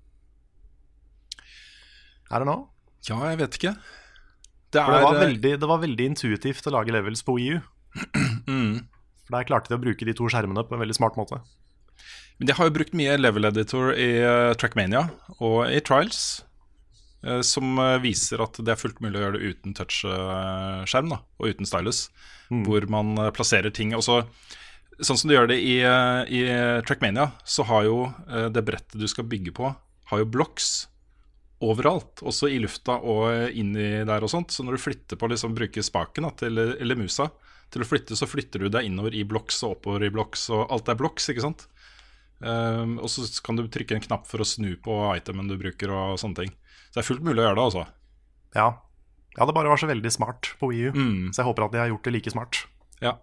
Er 2.31 2.45
det 2.45 2.49
nå? 2.51 2.59
ja, 3.05 3.19
jeg 3.31 3.41
vet 3.43 3.59
ikke. 3.59 3.75
Det 4.75 4.83
For 4.83 4.97
det 4.97 5.03
var, 5.05 5.17
er 5.17 5.27
veldig, 5.27 5.53
det 5.61 5.69
var 5.71 5.83
veldig 5.83 6.07
intuitivt 6.13 6.67
å 6.67 6.73
lage 6.75 6.95
levels 6.95 7.23
på 7.27 7.37
Wii 7.37 7.59
U. 7.59 7.61
mm. 8.51 8.79
For 9.25 9.37
der 9.37 9.49
klarte 9.49 9.71
de 9.71 9.79
å 9.79 9.83
bruke 9.83 10.09
de 10.09 10.15
to 10.17 10.31
skjermene 10.31 10.65
på 10.67 10.77
en 10.77 10.83
veldig 10.83 10.97
smart 10.97 11.19
måte. 11.21 11.43
Men 12.39 12.49
de 12.49 12.57
har 12.59 12.69
jo 12.69 12.75
brukt 12.75 12.97
mye 12.97 13.15
level 13.21 13.47
editor 13.51 13.93
i 13.95 14.09
eh, 14.19 14.55
Trackmania 14.59 15.07
og 15.39 15.69
i 15.71 15.79
Trials. 15.85 16.43
Eh, 17.27 17.41
som 17.47 17.79
eh, 17.79 17.99
viser 18.05 18.43
at 18.45 18.59
det 18.61 18.75
er 18.75 18.81
fullt 18.81 19.01
mulig 19.05 19.19
å 19.19 19.25
gjøre 19.25 19.39
det 19.39 19.53
uten 19.53 19.77
touchskjerm 19.77 21.15
og 21.17 21.47
uten 21.49 21.69
stylus. 21.69 22.09
Hvor 22.51 22.87
man 22.93 23.15
eh, 23.19 23.33
plasserer 23.35 23.75
ting. 23.75 23.95
Også, 23.97 24.23
sånn 25.01 25.21
som 25.21 25.31
du 25.31 25.37
gjør 25.37 25.51
det 25.53 25.61
i, 25.65 25.79
i 25.83 26.43
Trackmania, 26.87 27.31
så 27.45 27.67
har 27.69 27.89
jo 27.89 27.97
det 28.55 28.63
brettet 28.67 29.01
du 29.01 29.09
skal 29.11 29.27
bygge 29.27 29.55
på, 29.57 29.73
har 30.11 30.21
jo 30.21 30.29
blocks 30.37 30.87
overalt. 31.65 32.23
Også 32.23 32.51
i 32.53 32.61
lufta 32.63 33.01
og 33.01 33.51
inni 33.57 34.05
der 34.07 34.27
og 34.27 34.31
sånt. 34.31 34.55
Så 34.55 34.67
når 34.67 34.77
du 34.77 34.85
flytter 34.85 35.19
på, 35.19 35.31
liksom 35.33 35.57
bruker 35.57 35.83
spaken 35.85 36.29
til, 36.39 36.61
eller 36.77 37.01
musa 37.01 37.31
til 37.75 37.83
å 37.83 37.89
flytte, 37.89 38.17
så 38.19 38.29
flytter 38.31 38.63
du 38.63 38.71
deg 38.71 38.87
innover 38.87 39.17
i 39.17 39.25
blocks 39.27 39.63
og 39.67 39.79
oppover 39.79 40.07
i 40.07 40.13
blocks, 40.15 40.47
og 40.55 40.69
alt 40.73 40.91
er 40.93 40.99
blocks, 41.01 41.27
ikke 41.33 41.43
sant? 41.43 41.67
Um, 42.45 42.99
og 43.01 43.09
så 43.09 43.25
kan 43.45 43.57
du 43.57 43.65
trykke 43.71 43.97
en 43.97 44.05
knapp 44.05 44.27
for 44.29 44.43
å 44.43 44.47
snu 44.49 44.75
på 44.83 44.99
itemen 45.15 45.49
du 45.49 45.57
bruker 45.61 45.93
og 45.95 46.19
sånne 46.21 46.45
ting. 46.45 46.55
Så 46.95 47.01
det 47.01 47.03
er 47.03 47.09
fullt 47.11 47.25
mulig 47.27 47.43
å 47.43 47.49
gjøre 47.49 47.59
det, 47.59 47.65
altså. 47.67 47.85
Ja. 48.55 48.69
ja, 49.35 49.47
det 49.51 49.55
bare 49.57 49.67
var 49.73 49.81
så 49.83 49.89
veldig 49.91 50.13
smart 50.15 50.53
på 50.61 50.69
Wii 50.71 50.93
U. 50.93 50.93
Mm. 50.95 51.33
Så 51.35 51.41
jeg 51.43 51.49
håper 51.49 51.65
at 51.67 51.73
de 51.75 51.81
har 51.83 51.89
gjort 51.91 52.05
det 52.07 52.13
like 52.15 52.31
smart. 52.31 52.61
Ja. 53.03 53.17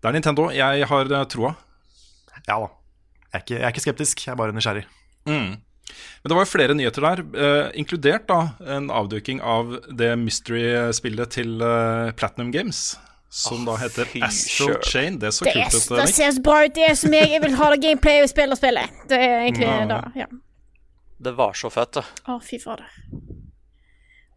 Det 0.00 0.08
er 0.08 0.16
Nintendo. 0.16 0.48
Jeg 0.54 0.86
har 0.88 1.12
eh, 1.12 1.24
troa. 1.28 1.52
Ja 2.48 2.56
da. 2.62 2.70
Jeg 3.28 3.36
er 3.36 3.42
ikke, 3.44 3.54
jeg 3.58 3.66
er 3.66 3.74
ikke 3.74 3.84
skeptisk, 3.84 4.22
jeg 4.24 4.32
er 4.32 4.38
bare 4.40 4.54
nysgjerrig. 4.56 4.86
Mm. 5.28 5.58
Men 5.58 6.30
det 6.32 6.36
var 6.38 6.44
jo 6.46 6.48
flere 6.54 6.76
nyheter 6.78 7.04
der, 7.04 7.20
eh, 7.36 7.68
inkludert 7.80 8.24
da 8.30 8.38
en 8.76 8.88
avduking 8.92 9.42
av 9.44 9.74
det 9.92 10.14
mystery-spillet 10.20 11.36
til 11.36 11.60
eh, 11.60 12.14
Platinum 12.16 12.50
Games. 12.54 12.96
Som 13.28 13.66
da 13.68 13.74
heter 13.76 14.08
Astro 14.24 14.70
Astral. 14.72 14.82
Chain. 14.88 15.18
Det 15.20 15.34
så 15.36 15.44
Det, 15.44 15.52
kult 15.52 15.74
ut. 15.76 15.98
det 16.00 16.08
ser 16.16 16.30
så 16.32 16.40
bra 16.40 16.62
ut. 16.64 16.72
Det 16.72 16.86
er 16.88 16.94
som 16.96 17.12
jeg. 17.12 17.28
Jeg 17.34 17.42
vil 17.44 17.56
ha 17.60 17.66
det 17.74 17.82
gameplay 17.84 18.22
og 18.24 18.30
spille 18.32 18.56
og 18.56 18.60
spille. 18.62 18.86
Det 19.10 19.18
er 19.20 19.42
egentlig 19.44 19.68
Ja. 19.68 19.84
da, 19.90 19.98
Ja. 20.16 20.26
Det 21.18 21.32
var 21.34 21.52
så 21.58 21.70
fett, 21.70 21.92
det. 21.98 22.04
Å, 22.30 22.38
fy 22.44 22.58
fader. 22.62 22.86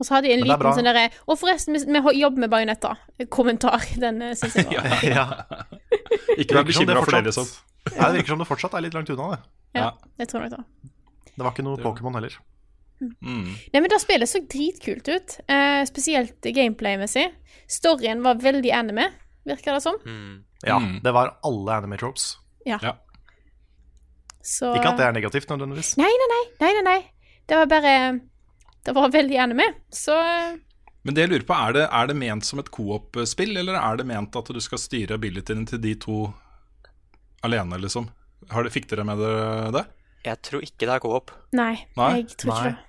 Og 0.01 0.07
så 0.07 0.15
hadde 0.15 0.32
jeg 0.32 0.39
en 0.39 0.47
liten 0.47 0.73
sånn 0.73 0.88
derre 0.89 1.03
Og 1.29 1.38
forresten, 1.38 1.75
vi, 1.77 1.82
vi 1.93 2.13
jobber 2.23 2.41
med 2.41 2.49
bajonetter. 2.49 2.97
Kommentar. 3.29 3.84
Den 4.01 4.21
uh, 4.25 4.32
syns 4.38 4.55
jeg 4.57 4.65
var 4.71 5.03
ja. 5.05 5.25
Ikke 6.41 6.55
vær 6.57 6.63
det 6.63 6.71
bekymra 6.71 7.03
for 7.05 7.13
det, 7.13 7.25
liksom. 7.29 7.49
Ja, 7.97 8.07
det 8.09 8.21
virker 8.21 8.34
som 8.34 8.41
det 8.41 8.47
fortsatt 8.49 8.73
er 8.77 8.84
litt 8.86 8.93
langt 8.97 9.09
unna, 9.13 9.36
det. 9.36 9.41
Ja, 9.77 9.84
Ja. 9.86 9.91
det 10.21 10.27
tror 10.32 10.43
jeg 10.45 10.51
det. 10.53 10.63
Det 11.36 11.45
var 11.45 11.53
ikke 11.53 11.63
noe 11.65 11.79
Pokémon 11.82 12.17
heller. 12.17 12.34
Mm. 13.01 13.47
Nei, 13.73 13.79
men 13.82 13.88
det 13.89 13.97
spillet 14.03 14.29
så 14.29 14.41
dritkult 14.45 15.07
ut. 15.09 15.38
Eh, 15.49 15.82
spesielt 15.89 16.45
gameplay-messig. 16.53 17.23
Storyen 17.71 18.21
var 18.25 18.38
veldig 18.43 18.69
anime, 18.77 19.07
virker 19.49 19.77
det 19.77 19.82
som. 19.86 19.97
Ja, 20.61 20.77
Mm. 20.77 20.99
det 21.01 21.13
var 21.15 21.34
alle 21.47 21.77
anime 21.82 21.97
tropes. 21.97 22.36
Ja. 22.65 22.77
Ja. 22.86 22.93
Så 24.43 24.73
Ikke 24.75 24.91
at 24.91 24.99
det 24.99 25.07
er 25.07 25.15
negativt 25.15 25.49
nødvendigvis. 25.51 25.95
Nei, 26.01 26.09
nei, 26.09 26.27
nei. 26.33 26.43
nei, 26.63 26.73
nei, 26.77 26.83
nei. 26.87 26.99
Det 27.49 27.57
var 27.59 27.71
bare 27.71 27.95
Det 28.85 28.93
var 28.97 29.11
veldig 29.13 29.37
anime. 29.37 29.67
Så 29.93 30.15
eh, 30.17 30.59
Men 31.05 31.17
det 31.17 31.25
jeg 31.25 31.31
lurer 31.33 31.47
på, 31.49 31.57
er 31.57 31.77
det, 31.77 31.87
er 31.89 32.09
det 32.09 32.17
ment 32.17 32.45
som 32.45 32.61
et 32.61 32.71
co-op-spill, 32.73 33.55
eller 33.61 33.77
er 33.77 33.97
det 34.01 34.07
ment 34.09 34.35
at 34.37 34.53
du 34.53 34.61
skal 34.61 34.81
styre 34.81 35.17
abilityen 35.17 35.65
til 35.69 35.81
de 35.81 35.95
to 36.01 36.21
alene, 37.45 37.79
liksom? 37.81 38.09
Har 38.51 38.65
det, 38.65 38.73
fikk 38.73 38.89
dere 38.91 39.05
med 39.05 39.21
dere 39.21 39.73
det? 39.73 39.83
Jeg 40.25 40.41
tror 40.45 40.65
ikke 40.65 40.85
det 40.85 40.93
er 40.93 41.01
co-op. 41.01 41.33
Nei, 41.57 41.73
Nei? 41.97 42.11
jeg 42.21 42.37
tror 42.37 42.53
ikke 42.53 42.71
det. 42.71 42.79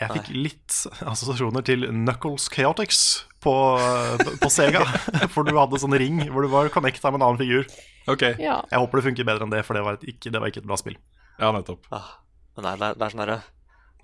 Jeg 0.00 0.14
fikk 0.16 0.28
litt 0.32 0.76
assosiasjoner 1.04 1.64
til 1.66 1.84
Knuckles 1.90 2.46
Chaotix 2.48 3.00
på, 3.44 3.52
på 4.40 4.48
Sega. 4.52 4.86
For 5.34 5.44
du 5.44 5.52
hadde 5.58 5.80
sånn 5.82 5.96
ring 6.00 6.22
hvor 6.30 6.46
du 6.46 6.48
var 6.52 6.70
connecta 6.72 7.10
med 7.12 7.20
en 7.20 7.26
annen 7.26 7.40
figur. 7.42 7.66
Ok, 8.08 8.22
Ja. 8.40 8.60
Jeg 8.70 8.80
håper 8.80 8.98
det 8.98 9.04
funker 9.10 9.28
bedre 9.28 9.44
enn 9.44 9.52
det, 9.52 9.64
for 9.66 9.76
det 9.76 9.84
var, 9.84 9.98
et, 9.98 10.06
ikke, 10.14 10.32
det 10.32 10.40
var 10.40 10.48
ikke 10.48 10.62
et 10.62 10.68
bra 10.70 10.76
spill. 10.80 10.96
ja, 11.38 11.52
nettopp. 11.52 11.84
Ah, 11.92 12.16
men 12.56 12.64
nei, 12.64 12.76
det 12.76 12.86
er, 12.86 12.94
det 12.94 13.04
er 13.04 13.12
sånn 13.12 13.22
derre 13.24 13.42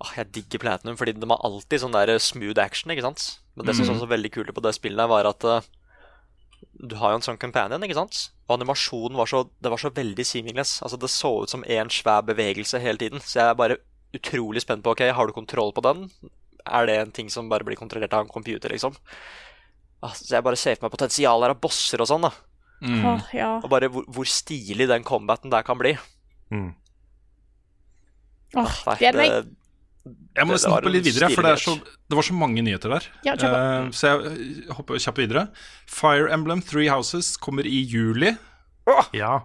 ah, 0.01 0.11
Jeg 0.15 0.31
digger 0.31 0.61
Platinum, 0.61 0.97
fordi 0.97 1.13
de 1.17 1.29
har 1.29 1.43
alltid 1.43 1.81
sånn 1.81 1.95
der 1.95 2.13
smooth 2.21 2.61
action, 2.61 2.93
ikke 2.93 3.05
sant? 3.05 3.39
Men 3.57 3.65
det 3.65 3.75
som 3.75 3.89
er 3.89 3.99
så 3.99 4.07
veldig 4.09 4.31
kult 4.31 4.53
på 4.53 4.63
det 4.63 4.75
spillet, 4.77 5.09
var 5.09 5.25
at 5.25 5.43
uh, 5.49 5.65
du 6.77 6.95
har 7.01 7.13
jo 7.13 7.19
en 7.19 7.25
sånn 7.25 7.39
companion, 7.41 7.81
ikke 7.83 7.97
sant? 7.97 8.27
Og 8.47 8.59
animasjonen 8.59 9.17
var 9.17 9.29
så, 9.29 9.43
det 9.61 9.71
var 9.73 9.81
så 9.81 9.89
veldig 9.93 10.25
seamless. 10.25 10.77
Altså, 10.85 10.99
det 11.01 11.09
så 11.09 11.31
ut 11.43 11.51
som 11.51 11.65
én 11.65 11.89
svær 11.93 12.21
bevegelse 12.27 12.79
hele 12.81 13.01
tiden. 13.01 13.21
Så 13.23 13.39
jeg 13.41 13.49
er 13.49 13.57
bare 13.57 13.79
utrolig 14.15 14.61
spent 14.63 14.85
på 14.85 14.93
ok, 14.93 15.07
har 15.13 15.27
du 15.27 15.33
kontroll 15.35 15.73
på 15.75 15.83
den. 15.85 16.05
Er 16.67 16.87
det 16.87 16.97
en 17.01 17.13
ting 17.15 17.31
som 17.33 17.49
bare 17.49 17.65
blir 17.65 17.79
kontrollert 17.79 18.13
av 18.13 18.25
en 18.25 18.31
computer, 18.31 18.69
liksom? 18.73 18.95
Altså, 20.05 20.21
så 20.23 20.37
jeg 20.37 20.45
bare 20.45 20.59
ser 20.59 20.77
for 20.77 20.85
meg 20.87 20.93
potensialet 20.93 21.47
her 21.47 21.55
av 21.55 21.61
bosser 21.63 22.03
og 22.03 22.09
sånn, 22.09 22.27
da. 22.29 22.31
Mm. 22.81 23.05
Åh, 23.09 23.29
ja. 23.33 23.51
Og 23.63 23.69
bare 23.71 23.87
hvor, 23.89 24.05
hvor 24.07 24.27
stilig 24.29 24.87
den 24.89 25.03
combaten 25.07 25.49
der 25.53 25.63
kan 25.65 25.79
bli. 25.79 25.95
Mm. 26.53 26.73
Åh, 28.55 28.75
meg. 28.85 28.99
det- 28.99 29.47
Jeg 30.37 30.45
må 30.47 30.53
Det- 30.53 30.61
nesten 30.61 30.71
hoppe 30.71 30.89
litt 30.89 31.03
videre, 31.03 31.29
for 31.35 31.41
det, 31.43 31.51
er 31.51 31.55
så, 31.59 31.75
det 32.07 32.15
var 32.15 32.23
så 32.23 32.33
mange 32.33 32.61
nyheter 32.63 32.89
der. 32.93 33.03
Ja, 33.25 33.33
uh. 33.33 33.87
Eh, 33.87 33.89
så 33.91 34.07
jeg 34.23 34.69
hopper 34.71 34.95
kjapt 34.95 35.17
videre. 35.17 35.49
Fire 35.85 36.29
Emblem 36.31 36.61
Three 36.61 36.87
Houses 36.87 37.35
kommer 37.35 37.65
i 37.65 37.81
juli. 37.83 38.37
Ja. 39.13 39.41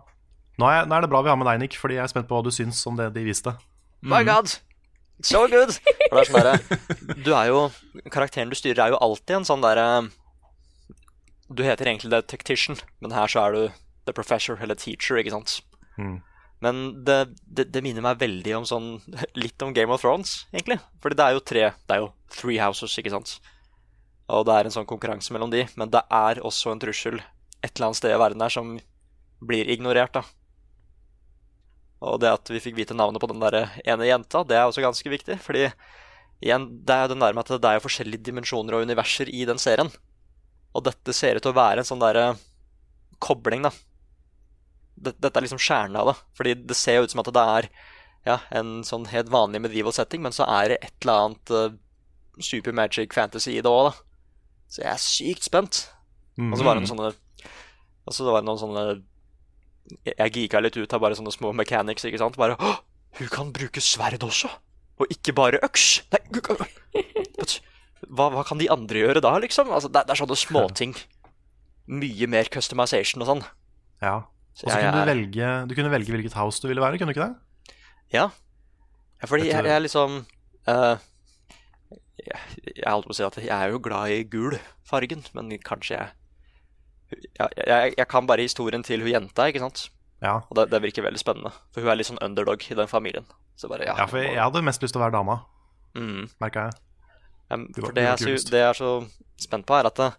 Nå 0.59 0.68
er, 0.68 0.87
nå 0.87 0.95
er 0.95 1.01
det 1.01 1.11
bra 1.11 1.22
vi 1.22 1.30
har 1.30 1.37
med 1.37 1.47
deg, 1.49 1.59
Nick, 1.59 1.74
fordi 1.80 1.95
jeg 1.97 2.05
er 2.05 2.12
spent 2.12 2.28
på 2.28 2.37
hva 2.39 2.45
du 2.45 2.51
syns 2.55 2.87
om 2.87 2.95
det 2.97 3.12
de 3.14 3.24
viste. 3.24 3.57
My 4.03 4.22
god! 4.22 4.55
So 5.22 5.49
good! 5.49 5.74
Det 5.87 6.12
er 6.12 6.24
sånn 6.30 6.43
der, 6.43 6.59
Du 7.24 7.33
er 7.35 7.47
jo 7.51 7.70
Karakteren 8.11 8.51
du 8.51 8.55
styrer, 8.55 8.87
er 8.87 8.91
jo 8.95 8.99
alltid 9.03 9.37
en 9.41 9.45
sånn 9.49 9.62
derre 9.62 10.11
Du 11.53 11.63
heter 11.67 11.89
egentlig 11.89 12.13
The 12.13 12.23
Tactician, 12.23 12.79
men 13.05 13.15
her 13.15 13.31
så 13.31 13.47
er 13.47 13.57
du 13.57 13.63
The 14.09 14.15
Professor 14.17 14.59
eller 14.61 14.79
Teacher, 14.79 15.19
ikke 15.21 15.35
sant? 15.35 15.61
Mm. 15.99 16.21
Men 16.63 16.83
det, 17.05 17.19
det, 17.45 17.69
det 17.75 17.83
minner 17.85 18.05
meg 18.05 18.21
veldig 18.23 18.55
om 18.61 18.67
sånn 18.69 18.87
Litt 19.37 19.63
om 19.65 19.75
Game 19.75 19.93
of 19.93 20.05
Thrones, 20.05 20.45
egentlig. 20.55 20.79
Fordi 21.03 21.19
det 21.19 21.25
er 21.27 21.35
jo 21.37 21.43
tre 21.45 21.65
Det 21.75 21.97
er 21.97 22.05
jo 22.05 22.13
three 22.33 22.61
houses, 22.63 22.95
ikke 22.99 23.13
sant? 23.13 23.35
Og 24.33 24.47
det 24.49 24.55
er 24.55 24.69
en 24.69 24.75
sånn 24.75 24.89
konkurranse 24.89 25.35
mellom 25.35 25.51
de, 25.53 25.67
men 25.77 25.91
det 25.93 26.05
er 26.07 26.41
også 26.41 26.73
en 26.73 26.81
trussel 26.81 27.19
et 27.63 27.75
eller 27.75 27.91
annet 27.91 27.99
sted 27.99 28.15
i 28.15 28.21
verden 28.21 28.43
her 28.43 28.55
som 28.55 28.71
blir 29.43 29.69
ignorert, 29.71 30.15
da. 30.15 30.23
Og 32.03 32.19
det 32.23 32.31
at 32.35 32.51
vi 32.51 32.63
fikk 32.63 32.79
vite 32.79 32.97
navnet 32.99 33.23
på 33.23 33.29
den 33.31 33.43
der 33.43 33.69
ene 33.87 34.09
jenta, 34.09 34.43
det 34.47 34.57
er 34.59 34.67
også 34.67 34.83
ganske 34.83 35.13
viktig. 35.13 35.37
Fordi 35.43 35.69
igjen, 36.43 36.67
det 36.83 36.95
er 36.95 37.05
jo 37.05 37.13
den 37.13 37.23
der 37.23 37.37
med 37.37 37.45
at 37.45 37.63
det 37.63 37.71
er 37.71 37.85
forskjellige 37.85 38.27
dimensjoner 38.31 38.79
og 38.79 38.87
universer 38.89 39.31
i 39.31 39.45
den 39.47 39.61
serien. 39.63 39.93
Og 40.73 40.85
dette 40.87 41.14
ser 41.16 41.37
ut 41.37 41.45
til 41.45 41.53
å 41.53 41.59
være 41.59 41.83
en 41.83 41.89
sånn 41.89 42.03
derre 42.03 42.33
kobling, 43.23 43.66
da. 43.66 43.73
Dette, 45.03 45.33
er 45.33 45.45
liksom 45.45 45.61
kjernen 45.62 45.99
av 46.01 46.12
det. 46.12 46.16
Fordi 46.39 46.55
det 46.70 46.77
ser 46.79 46.99
jo 47.01 47.07
ut 47.07 47.12
som 47.14 47.23
at 47.23 47.31
det 47.35 47.45
er 47.57 47.68
ja, 48.29 48.39
en 48.55 48.83
sånn 48.87 49.09
helt 49.11 49.33
vanlig 49.33 49.62
medieval 49.64 49.95
setting, 49.95 50.23
men 50.23 50.35
så 50.35 50.47
er 50.47 50.73
det 50.75 50.79
et 50.87 50.95
eller 51.03 51.27
annet 51.27 51.53
uh, 51.55 51.75
super 52.43 52.75
magic 52.77 53.14
fantasy 53.16 53.57
i 53.57 53.62
det 53.64 53.70
òg, 53.70 53.91
da. 53.91 53.95
Så 54.73 54.85
jeg 54.85 54.93
er 54.93 55.03
sykt 55.03 55.49
spent. 55.49 55.83
Og 56.41 56.55
så 56.57 56.64
var 56.64 56.79
det 56.79 56.87
noen 56.87 56.89
sånne 56.95 57.09
Og 58.09 58.14
så 58.16 58.25
var 58.25 58.41
det 58.41 58.49
noen 58.49 58.61
sånne 58.62 58.85
jeg- 60.07 60.33
geeka 60.33 60.62
litt 60.62 60.79
ut 60.81 60.95
av 60.97 61.03
bare 61.03 61.18
sånne 61.18 61.35
små 61.35 61.51
mechanics, 61.53 62.07
ikke 62.09 62.18
sant. 62.23 62.39
Bare 62.41 62.57
Åh, 62.57 62.79
hun 63.18 63.29
kan 63.29 63.53
bruke 63.53 63.83
sverd 63.85 64.23
også! 64.25 64.49
Og 65.03 65.11
ikke 65.12 65.35
bare 65.37 65.61
øks! 65.66 66.03
Nei, 66.14 66.20
gud, 66.33 66.43
gud, 66.47 66.62
but, 67.39 67.59
hva, 68.09 68.29
hva 68.35 68.45
kan 68.47 68.61
de 68.61 68.71
andre 68.73 69.05
gjøre 69.05 69.23
da, 69.25 69.35
liksom? 69.43 69.71
Altså, 69.75 69.91
det, 69.93 70.05
det 70.09 70.15
er 70.15 70.23
sånne 70.23 70.39
småting. 70.39 70.95
Mye 71.93 72.29
mer 72.31 72.51
customization 72.53 73.25
og 73.25 73.31
sånn. 73.31 73.45
Ja. 74.03 74.17
Og 74.63 74.67
så 74.67 74.69
jeg 74.69 74.91
kunne 74.91 75.05
du 75.05 75.13
velge, 75.13 75.53
du 75.69 75.77
kunne 75.79 75.93
velge 75.93 76.15
hvilket 76.15 76.37
house 76.37 76.61
du 76.63 76.69
ville 76.69 76.83
være, 76.85 76.99
kunne 77.01 77.13
du 77.13 77.17
ikke 77.17 77.29
det? 77.31 77.77
Ja. 78.13 78.27
ja 79.23 79.29
fordi 79.31 79.49
jeg, 79.49 79.65
jeg 79.65 79.85
liksom 79.87 80.19
uh, 80.69 80.97
jeg, 82.21 82.41
jeg 82.69 82.89
holdt 82.89 83.09
på 83.09 83.15
å 83.15 83.17
si 83.17 83.25
at 83.27 83.39
jeg 83.41 83.55
er 83.55 83.73
jo 83.73 83.81
glad 83.83 84.13
i 84.13 84.27
gul 84.29 84.59
fargen, 84.89 85.25
men 85.37 85.55
kanskje 85.65 85.97
jeg 85.97 86.13
jeg, 87.13 87.49
jeg, 87.69 87.95
jeg 87.99 88.09
kan 88.09 88.29
bare 88.29 88.45
historien 88.45 88.85
til 88.87 89.03
hun 89.05 89.11
jenta, 89.13 89.49
ikke 89.51 89.61
sant? 89.61 89.87
Ja. 90.23 90.39
Og 90.49 90.57
det, 90.57 90.71
det 90.73 90.83
virker 90.85 91.05
veldig 91.05 91.21
spennende. 91.21 91.51
For 91.75 91.85
hun 91.85 91.93
er 91.93 91.99
litt 91.99 92.09
sånn 92.09 92.23
underdog 92.25 92.63
i 92.71 92.77
den 92.79 92.89
familien. 92.89 93.27
Så 93.59 93.69
bare, 93.69 93.85
ja, 93.89 93.97
Ja, 93.99 94.07
for 94.09 94.23
jeg 94.23 94.39
hadde 94.39 94.63
mest 94.65 94.85
lyst 94.85 94.95
til 94.97 95.03
å 95.03 95.05
være 95.05 95.17
dama, 95.19 95.43
mm. 95.99 96.31
merka 96.41 96.69
jeg. 96.69 96.79
Var- 97.53 97.87
For 97.87 97.93
det 97.97 98.03
jeg, 98.05 98.13
er 98.13 98.17
så, 98.39 98.51
det 98.51 98.61
jeg 98.63 98.69
er 98.71 98.79
så 98.79 98.93
spent 99.47 99.67
på, 99.69 99.75
er 99.79 99.87
at 99.91 99.97
det, 100.01 100.11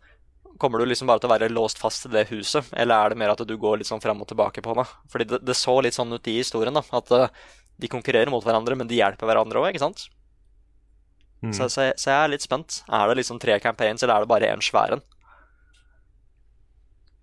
Kommer 0.62 0.80
du 0.80 0.86
liksom 0.86 1.08
bare 1.10 1.20
til 1.20 1.28
å 1.28 1.34
være 1.34 1.48
låst 1.50 1.80
fast 1.82 2.04
til 2.06 2.12
det 2.14 2.28
huset, 2.30 2.68
eller 2.78 2.94
er 2.96 3.10
det 3.10 3.18
mer 3.18 3.32
at 3.34 3.42
du 3.50 3.56
går 3.58 3.80
litt 3.82 3.88
sånn 3.90 4.00
fram 4.04 4.22
og 4.22 4.28
tilbake 4.30 4.62
på 4.64 4.76
det? 4.78 4.84
Fordi 5.10 5.26
det, 5.32 5.40
det 5.50 5.56
så 5.58 5.74
litt 5.82 5.96
sånn 5.98 6.14
ut 6.14 6.28
i 6.30 6.36
historien, 6.38 6.74
da. 6.78 6.84
At 6.94 7.10
eh, 7.12 7.28
de 7.82 7.90
konkurrerer 7.90 8.30
mot 8.30 8.44
hverandre, 8.46 8.78
men 8.78 8.88
de 8.88 9.00
hjelper 9.00 9.26
hverandre 9.28 9.60
òg, 9.64 9.72
ikke 9.74 9.82
sant? 9.82 10.06
Mm. 11.42 11.52
Så, 11.58 11.66
så, 11.74 11.88
jeg- 11.90 11.98
så 12.00 12.12
jeg 12.14 12.20
er 12.28 12.32
litt 12.36 12.46
spent. 12.46 12.84
Er 12.88 13.10
det 13.10 13.18
liksom 13.18 13.42
tre 13.42 13.58
campaigns, 13.60 14.04
eller 14.06 14.16
er 14.22 14.28
det 14.28 14.30
bare 14.32 14.52
én 14.54 14.62
svær 14.64 14.94
en? 14.94 15.02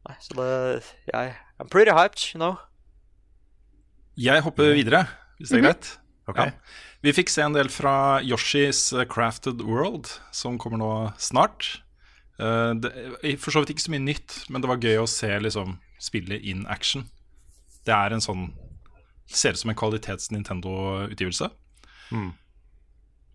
Nei, 0.09 0.17
så 0.27 0.35
det 0.37 0.51
jeg, 1.15 1.33
I'm 1.61 1.71
pretty 1.71 1.95
hyped, 1.95 2.27
you 2.35 2.41
know. 2.43 2.57
Jeg 4.19 4.43
hopper 4.45 4.75
videre, 4.75 5.05
hvis 5.39 5.55
det 5.55 5.61
er 5.63 5.69
greit. 5.71 5.93
Ok. 6.31 6.41
Ja. 6.43 6.51
Vi 7.05 7.15
fikk 7.17 7.33
se 7.33 7.45
en 7.45 7.57
del 7.57 7.71
fra 7.73 8.21
Yoshis 8.23 8.91
eh, 8.93 9.07
Crafted 9.09 9.63
World, 9.65 10.11
som 10.37 10.59
kommer 10.61 10.81
nå 10.81 10.93
snart. 11.21 11.81
Eh, 12.41 12.73
det, 12.77 12.93
for 13.41 13.55
så 13.55 13.63
vidt 13.63 13.75
ikke 13.75 13.87
så 13.87 13.95
mye 13.95 14.05
nytt, 14.05 14.43
men 14.49 14.63
det 14.63 14.71
var 14.71 14.83
gøy 14.85 15.01
å 15.03 15.09
se 15.11 15.31
liksom, 15.41 15.79
spillet 16.01 16.45
in 16.45 16.67
action. 16.69 17.09
Det 17.87 17.97
er 17.97 18.17
en 18.17 18.25
sånn 18.25 18.51
Ser 19.31 19.55
ut 19.55 19.61
som 19.61 19.71
en 19.71 19.77
kvalitets-Nintendo-utgivelse. 19.79 21.47
Mm. 22.11 22.33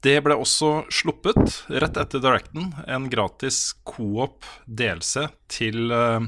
Det 0.03 0.17
ble 0.25 0.35
også 0.35 0.83
sluppet, 0.91 1.61
rett 1.71 1.95
etter 2.01 2.19
Directen, 2.19 2.73
en 2.83 3.05
gratis 3.07 3.61
co-op 3.87 4.43
DLC 4.67 5.23
til 5.47 5.95
eh, 5.95 6.27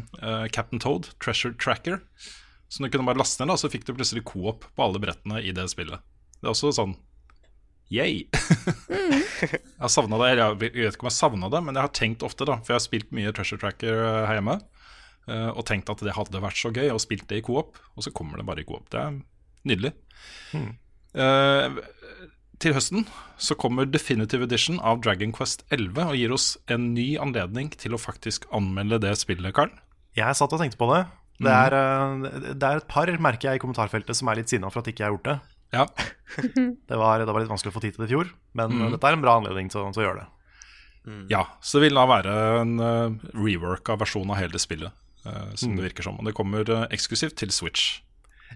Captain 0.55 0.80
Toad, 0.80 1.11
Treasure 1.20 1.51
Tracker. 1.59 1.99
Så 2.72 2.80
du 2.80 2.88
kunne 2.88 3.09
bare 3.09 3.20
laste 3.20 3.43
ned, 3.43 3.51
da, 3.51 3.59
så 3.59 3.68
fikk 3.68 3.84
du 3.84 3.91
plutselig 3.97 4.24
co-op 4.32 4.65
på 4.72 4.88
alle 4.88 5.03
brettene 5.03 5.43
i 5.43 5.51
det 5.51 5.68
spillet. 5.76 5.99
Det 6.38 6.47
er 6.47 6.53
også 6.53 6.73
sånn 6.77 6.95
Yay! 7.93 8.25
jeg 9.39 9.59
har 9.79 9.91
savna 9.91 10.17
det. 10.19 10.31
Eller 10.33 10.41
jeg 10.43 10.57
vet 10.59 10.95
ikke 10.97 11.05
om 11.05 11.11
jeg 11.11 11.15
savna 11.15 11.49
det, 11.53 11.61
men 11.63 11.77
jeg 11.77 11.85
har 11.85 11.93
tenkt 11.95 12.25
ofte, 12.27 12.47
da. 12.47 12.57
For 12.59 12.73
jeg 12.73 12.81
har 12.81 12.83
spilt 12.83 13.13
mye 13.15 13.31
Treasure 13.35 13.61
Tracker 13.61 14.01
eh, 14.01 14.23
her 14.27 14.41
hjemme. 14.41 14.57
eh, 15.31 15.49
Og 15.53 15.63
tenkt 15.69 15.91
at 15.93 16.03
det 16.03 16.17
hadde 16.17 16.43
vært 16.43 16.59
så 16.59 16.73
gøy, 16.75 16.89
og 16.91 16.99
spilt 17.03 17.27
det 17.31 17.39
i 17.39 17.45
co-op. 17.47 17.79
Og 17.95 18.03
så 18.03 18.11
kommer 18.15 18.41
det 18.41 18.47
bare 18.49 18.65
i 18.65 18.67
co-op. 18.67 18.89
Det 18.91 18.99
er 19.05 19.21
nydelig. 19.71 19.93
Eh, 21.15 21.79
til 22.59 22.73
høsten 22.75 23.07
så 23.39 23.55
kommer 23.55 23.88
Definitive 23.88 24.47
Edition 24.49 24.81
av 24.81 24.99
Dragon 25.05 25.31
Quest 25.35 25.63
11 25.71 26.09
og 26.09 26.15
gir 26.17 26.33
oss 26.33 26.55
en 26.73 26.91
ny 26.95 27.11
anledning 27.21 27.69
til 27.77 27.95
å 27.95 28.01
faktisk 28.01 28.49
anmelde 28.55 28.99
det 29.05 29.13
spillet, 29.21 29.53
Karl. 29.55 29.71
Jeg 30.17 30.35
satt 30.35 30.51
og 30.51 30.59
tenkte 30.59 30.79
på 30.81 30.89
det. 30.91 31.05
Det 31.38 31.53
er, 31.53 31.73
mm. 32.17 32.23
det 32.57 32.65
er 32.65 32.79
et 32.81 32.88
par, 32.89 33.11
merker 33.21 33.51
jeg, 33.51 33.59
i 33.59 33.61
kommentarfeltet 33.61 34.17
som 34.17 34.27
er 34.31 34.41
litt 34.41 34.49
sinna 34.49 34.71
for 34.73 34.81
at 34.81 34.89
ikke 34.89 35.05
jeg 35.05 35.07
har 35.07 35.15
gjort 35.15 35.29
det. 35.29 35.38
Ja. 35.74 35.86
Det 36.88 36.97
var, 36.99 37.20
det 37.20 37.32
var 37.34 37.39
litt 37.41 37.49
vanskelig 37.49 37.72
å 37.72 37.76
få 37.78 37.82
tid 37.82 37.95
til 37.95 38.03
det 38.03 38.09
i 38.11 38.13
fjor, 38.13 38.30
men 38.53 38.72
Mm. 38.72 38.91
dette 38.93 39.07
er 39.07 39.15
en 39.15 39.22
bra 39.24 39.38
anledning 39.39 39.70
til, 39.72 39.88
til 39.95 40.03
å 40.03 40.05
gjøre 40.07 40.20
det. 40.24 40.28
Ja, 41.32 41.45
så 41.63 41.80
det 41.80 41.88
vil 41.88 41.95
da 41.95 42.03
være 42.05 42.34
en 42.61 42.74
uh, 42.84 43.15
rework 43.34 43.88
av 43.89 44.01
versjonen 44.01 44.34
av 44.36 44.38
hele 44.41 44.59
spillet, 44.59 44.91
uh, 45.26 45.53
som 45.55 45.72
Mm. 45.72 45.78
det 45.80 45.86
virker 45.88 46.03
som. 46.03 46.18
Og 46.20 46.26
det 46.28 46.34
kommer 46.36 46.68
uh, 46.70 46.84
eksklusivt 46.91 47.38
til 47.39 47.49
Switch. 47.55 48.01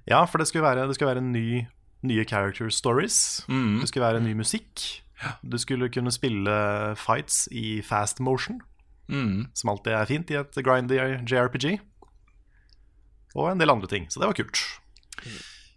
Ja, 0.06 0.26
for 0.26 0.38
det 0.38 0.48
skulle 0.50 0.66
være, 0.68 0.84
det 0.88 0.96
skulle 0.98 1.14
være 1.16 1.24
ny, 1.24 1.66
nye 2.04 2.26
character 2.28 2.70
stories. 2.70 3.46
Mm. 3.48 3.80
Det 3.80 3.88
skulle 3.88 4.06
være 4.10 4.20
ny 4.24 4.34
musikk. 4.36 5.02
Du 5.48 5.56
skulle 5.58 5.88
kunne 5.94 6.12
spille 6.12 6.96
fights 7.00 7.48
i 7.52 7.82
fast 7.82 8.20
motion, 8.20 8.60
Mm. 9.12 9.48
som 9.54 9.70
alltid 9.70 9.92
er 9.94 10.06
fint 10.08 10.30
i 10.32 10.36
et 10.40 10.56
grindy 10.64 10.96
JRPG. 11.28 11.80
Og 13.36 13.50
en 13.52 13.60
del 13.60 13.70
andre 13.72 13.88
ting, 13.88 14.06
så 14.12 14.20
det 14.20 14.28
var 14.28 14.38
kult. 14.38 14.62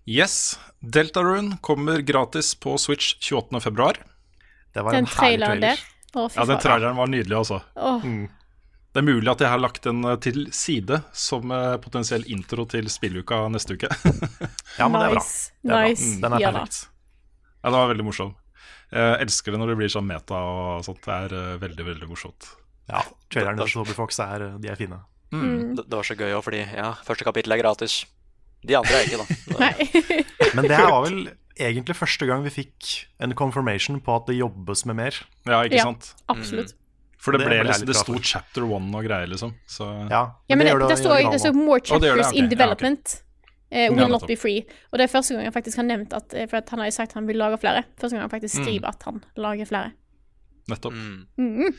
Yes, 0.06 0.58
Deltarune 0.80 1.56
kommer 1.64 1.98
gratis 2.04 2.54
på 2.54 2.76
Switch 2.78 3.14
28.2. 3.20 3.94
Det 4.74 4.82
var 4.82 4.92
Den 4.92 5.06
traileren 5.06 5.60
trailer. 5.60 5.76
der. 5.78 5.84
Å, 6.14 6.28
Ja, 6.36 6.44
den 6.46 6.58
traileren 6.62 6.96
var 6.98 7.08
nydelig, 7.10 7.36
altså. 7.38 7.60
Mm. 8.04 8.26
Det 8.94 9.00
er 9.00 9.06
mulig 9.08 9.30
at 9.32 9.40
jeg 9.42 9.50
har 9.50 9.58
lagt 9.58 9.82
den 9.82 10.04
eh, 10.06 10.16
til 10.22 10.44
side 10.54 11.00
som 11.16 11.50
eh, 11.50 11.76
potensiell 11.82 12.22
intro 12.30 12.66
til 12.70 12.86
spilluka 12.92 13.40
neste 13.50 13.74
uke. 13.78 13.88
Ja, 14.78 14.88
men 14.90 15.00
det 15.00 15.08
er 15.08 15.14
bra. 15.16 15.22
Det 15.24 15.70
er 15.70 15.74
bra. 15.74 15.80
Mm, 15.94 16.20
Den 16.22 16.32
er 16.36 16.44
perfekt. 16.44 16.78
ja, 17.62 17.70
det 17.70 17.78
var 17.78 17.90
veldig 17.94 18.06
morsom. 18.06 18.34
Jeg 18.94 19.18
elsker 19.24 19.54
det 19.54 19.58
når 19.58 19.72
det 19.72 19.76
blir 19.80 19.90
sånn 19.90 20.06
meta 20.06 20.38
og 20.46 20.84
sånt. 20.86 21.00
Det 21.02 21.14
er 21.26 21.34
eh, 21.40 21.56
veldig, 21.64 21.86
veldig 21.88 22.08
morsomt. 22.10 22.50
Ja, 22.90 23.00
trailerne 23.32 23.64
til 23.64 23.78
Toby 23.80 23.94
Fox 23.96 24.18
er, 24.22 24.44
de 24.60 24.68
er 24.70 24.76
fine. 24.78 25.00
Mm. 25.34 25.74
Det, 25.78 25.86
det 25.88 25.96
var 25.98 26.06
så 26.06 26.14
gøy 26.18 26.34
òg, 26.36 26.42
fordi 26.46 26.60
ja, 26.68 26.92
første 27.06 27.26
kapittel 27.26 27.56
er 27.56 27.62
gratis. 27.64 28.04
De 28.66 28.76
andre 28.78 28.94
er 29.00 29.08
ikke, 29.08 29.18
da. 29.20 29.26
Nei. 29.62 29.72
Men 30.54 30.64
det 30.70 30.76
her 30.78 30.88
var 30.90 31.02
vel 31.08 31.18
egentlig 31.60 31.94
første 31.96 32.26
gang 32.26 32.42
vi 32.46 32.50
fikk 32.50 32.92
en 33.22 33.34
confirmation 33.38 34.00
på 34.02 34.14
at 34.16 34.26
det 34.30 34.38
jobbes 34.40 34.84
med 34.86 34.96
mer. 35.02 35.18
Ja, 35.46 35.60
ikke 35.66 35.76
Ja. 35.76 35.84
sant? 35.90 36.14
Absolutt. 36.28 36.72
For 37.24 37.32
det, 37.32 37.40
Det 37.40 37.48
ble 37.48 37.62
liksom, 37.64 37.86
det 37.88 37.96
sto 37.96 38.14
chapter 38.20 38.64
one 38.68 38.90
og 38.98 39.04
greier, 39.06 39.26
liksom. 39.30 39.54
Så 39.66 39.86
Ja, 40.10 40.24
Ja, 40.50 40.56
men 40.56 40.66
det, 40.66 40.74
det, 40.88 40.98
står, 41.00 41.30
det 41.32 41.40
står 41.40 41.54
more 41.56 41.80
det 41.80 41.88
gjør 41.88 42.16
chapters 42.18 42.32
det, 42.32 42.38
in 42.42 42.48
development. 42.50 43.14
Uh, 43.72 43.88
will 43.90 43.98
Ja, 44.04 44.08
not 44.08 44.26
be 44.28 44.36
free. 44.36 44.60
Og 44.92 44.98
det 45.00 45.04
er 45.08 45.12
første 45.12 45.34
gang 45.34 45.44
han 45.48 45.52
faktisk 45.54 45.76
har 45.80 45.86
nevnt 45.88 46.12
at 46.14 46.34
eh, 46.36 46.44
For 46.46 46.58
at 46.60 46.68
han 46.70 46.78
har 46.78 46.86
jo 46.86 46.94
sagt 46.94 47.12
han 47.16 47.26
vil 47.26 47.36
lage 47.40 47.56
flere. 47.58 47.82
Første 47.98 48.14
gang 48.18 48.22
han 48.28 48.30
faktisk 48.30 48.58
Mm. 48.60 48.64
skriver 48.64 48.88
at 48.88 49.02
han 49.08 49.24
lager 49.36 49.64
flere. 49.66 49.92
nettopp. 50.68 50.92
Mm. 50.92 51.26
Mhm. 51.38 51.74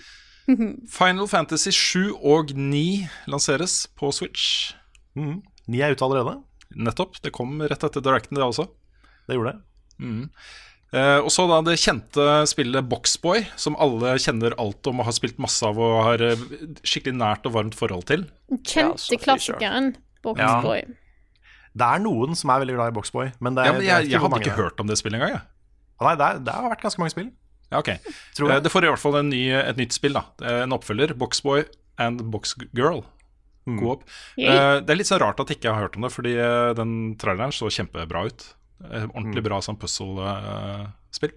Final 1.00 1.28
Fantasy 1.28 1.70
7 1.72 2.16
og 2.22 2.52
9 2.56 3.08
lanseres 3.28 3.88
på 3.98 4.12
Switch. 4.14 4.74
Mm. 5.16 5.42
9 5.68 5.80
er 5.82 5.92
ute 5.96 6.04
allerede. 6.06 6.36
Nettopp. 6.76 7.20
Det 7.24 7.32
kom 7.36 7.60
rett 7.62 7.84
etter 7.84 8.02
Directen, 8.04 8.36
det 8.38 8.44
også. 8.46 8.68
Det 9.28 9.38
gjorde 9.38 9.54
det. 9.54 9.62
Mm. 10.06 10.24
Eh, 10.96 11.20
og 11.20 11.30
så 11.34 11.46
da 11.50 11.58
det 11.66 11.78
kjente 11.82 12.26
spillet 12.48 12.86
Boxboy, 12.88 13.46
som 13.60 13.76
alle 13.82 14.14
kjenner 14.22 14.54
alt 14.62 14.88
om 14.88 15.02
og 15.02 15.08
har 15.10 15.16
spilt 15.18 15.40
masse 15.44 15.66
av 15.68 15.80
og 15.82 15.96
har 16.08 16.22
eh, 16.24 16.44
skikkelig 16.88 17.16
nært 17.20 17.48
og 17.50 17.56
varmt 17.58 17.76
forhold 17.76 18.06
til. 18.12 18.28
Kjente 18.64 19.16
ja, 19.18 19.20
klassikeren 19.26 19.94
Boxboy. 20.24 20.86
Det 21.76 21.88
er 21.90 22.00
noen 22.06 22.38
som 22.40 22.54
er 22.54 22.62
veldig 22.64 22.76
glad 22.78 22.94
i 22.94 22.96
Boxboy, 22.96 23.34
men 23.44 23.58
det 23.58 23.66
er, 23.66 23.68
Ja, 23.68 23.74
men 23.76 23.84
jeg, 23.88 24.12
jeg 24.14 24.22
hadde 24.22 24.32
mange 24.32 24.46
ikke 24.46 24.56
det 24.56 24.64
hørt 24.64 24.80
om 24.80 24.88
det 24.88 24.96
spillet 25.02 25.20
engang. 25.20 25.34
jeg. 25.36 25.44
Nei, 26.06 26.14
det, 26.20 26.28
er, 26.30 26.40
det 26.46 26.54
har 26.56 26.70
vært 26.72 26.86
ganske 26.86 27.02
mange 27.02 27.12
spill. 27.16 27.28
Ja, 27.74 27.80
ok. 27.82 27.90
Tror 28.38 28.50
jeg. 28.54 28.56
Eh, 28.60 28.64
Det 28.64 28.72
får 28.72 28.86
i 28.86 28.92
hvert 28.94 29.02
fall 29.04 29.18
en 29.20 29.30
ny, 29.34 29.42
et 29.58 29.82
nytt 29.82 29.96
spill, 29.98 30.16
da. 30.16 30.24
Eh, 30.46 30.62
En 30.64 30.76
oppfølger. 30.78 31.16
Boxboy 31.20 31.66
and 32.00 32.24
Boxgirl. 32.32 33.02
Mm. 33.68 33.80
Coop. 33.80 34.04
Yay. 34.38 34.46
Eh, 34.48 34.80
Det 34.82 34.90
er 34.94 34.96
litt 35.00 35.08
så 35.10 35.18
rart 35.20 35.40
at 35.40 35.50
jeg 35.50 35.58
ikke 35.60 35.74
har 35.74 35.82
hørt 35.88 35.96
om 35.98 36.04
det, 36.06 36.12
fordi 36.14 36.36
eh, 36.38 36.74
den 36.78 37.16
traileren 37.18 37.52
så 37.56 37.66
kjempebra 37.74 38.26
ut. 38.28 38.44
Eh, 38.84 39.08
Ordentlig 39.08 39.42
Mm. 39.42 39.48
bra 39.50 39.58
sånn 39.62 39.80
puzzle-spill. 39.80 41.32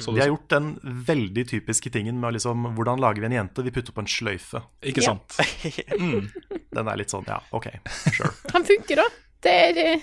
Så 0.00 0.14
De 0.14 0.20
har 0.20 0.28
gjort 0.32 0.48
den 0.48 0.80
veldig 0.82 1.44
typiske 1.50 1.90
tingen 1.92 2.18
med 2.18 2.32
liksom 2.34 2.64
Hvordan 2.74 2.98
lager 2.98 3.20
vi 3.20 3.26
en 3.26 3.32
jente? 3.46 3.62
Vi 3.62 3.70
putter 3.70 3.92
på 3.92 4.00
en 4.00 4.06
sløyfe. 4.08 4.62
Ikke 4.82 5.02
Ja. 5.02 5.12
sant? 5.12 5.36
Mm. 6.00 6.32
Den 6.72 6.88
er 6.88 6.96
litt 6.96 7.10
sånn 7.12 7.26
ja, 7.28 7.40
OK, 7.52 7.68
sure. 8.10 8.30
Han 8.54 8.64
funker, 8.64 8.96
da. 8.96 9.04
Det 9.42 9.52
er 9.52 10.00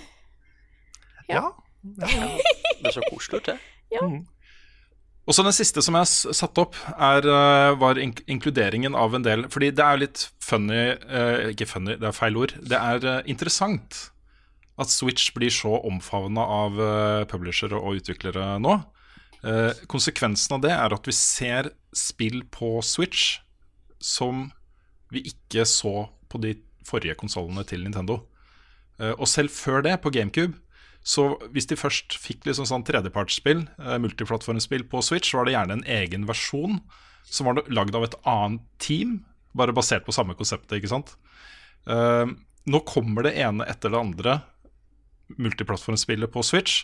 ja. 1.28 1.42
Ja. 1.42 1.52
Det 2.84 2.94
så 2.94 3.02
koselig 3.10 3.44
det. 3.46 3.58
Ja. 3.92 4.02
Mm. 4.06 4.26
Og 5.30 5.36
så 5.38 5.46
Den 5.46 5.54
siste 5.54 5.82
som 5.86 5.94
jeg 5.94 6.08
har 6.08 6.34
satt 6.34 6.58
opp, 6.58 6.78
er, 6.98 7.22
eh, 7.22 7.76
var 7.78 8.00
ink 8.02 8.24
inkluderingen 8.26 8.96
av 8.98 9.14
en 9.14 9.26
del 9.26 9.46
Fordi 9.48 9.70
det 9.70 9.86
er 9.86 10.02
litt 10.02 10.24
funny 10.42 10.98
eh, 10.98 11.52
Ikke 11.54 11.70
funny, 11.70 11.98
det 12.02 12.08
er 12.10 12.18
feil 12.18 12.40
ord. 12.42 12.56
Det 12.58 12.78
er 12.78 13.06
eh, 13.06 13.22
interessant 13.30 14.10
at 14.80 14.88
Switch 14.88 15.34
blir 15.36 15.52
så 15.52 15.76
omfavna 15.84 16.40
av 16.40 16.78
eh, 16.80 17.26
publishere 17.28 17.76
og 17.76 18.00
utviklere 18.00 18.54
nå. 18.64 18.78
Eh, 19.44 19.74
konsekvensen 19.92 20.56
av 20.56 20.62
det 20.64 20.72
er 20.72 20.96
at 20.96 21.10
vi 21.10 21.12
ser 21.12 21.68
spill 21.92 22.46
på 22.48 22.78
Switch 22.88 23.42
som 24.00 24.48
vi 25.12 25.26
ikke 25.34 25.66
så 25.68 26.08
på 26.32 26.40
de 26.40 26.56
forrige 26.88 27.18
konsollene 27.20 27.66
til 27.68 27.84
Nintendo. 27.84 28.22
Og 29.00 29.28
selv 29.28 29.52
før 29.52 29.84
det, 29.84 29.98
på 30.04 30.12
GameCube, 30.12 30.56
så 31.10 31.26
hvis 31.56 31.66
de 31.70 31.78
først 31.80 32.14
fikk 32.22 32.46
liksom 32.46 32.68
sånn 32.70 32.86
tredjepartsspill, 32.86 33.64
eh, 33.82 33.98
multiplattformspill 34.04 34.86
på 34.92 35.02
Switch, 35.06 35.32
så 35.32 35.40
var 35.40 35.48
det 35.48 35.56
gjerne 35.56 35.80
en 35.80 35.88
egen 35.98 36.28
versjon 36.30 36.78
som 37.26 37.50
var 37.50 37.64
lagd 37.70 37.98
av 37.98 38.06
et 38.06 38.18
annet 38.30 38.62
team, 38.82 39.24
bare 39.58 39.74
basert 39.74 40.06
på 40.06 40.14
samme 40.14 40.36
konseptet, 40.38 40.78
ikke 40.78 40.92
sant. 40.92 41.16
Eh, 41.90 42.30
nå 42.70 42.82
kommer 42.86 43.26
det 43.26 43.34
ene 43.42 43.66
etter 43.70 43.90
det 43.90 44.02
andre 44.02 44.36
multiplattformspillet 45.42 46.30
på 46.34 46.44
Switch, 46.46 46.84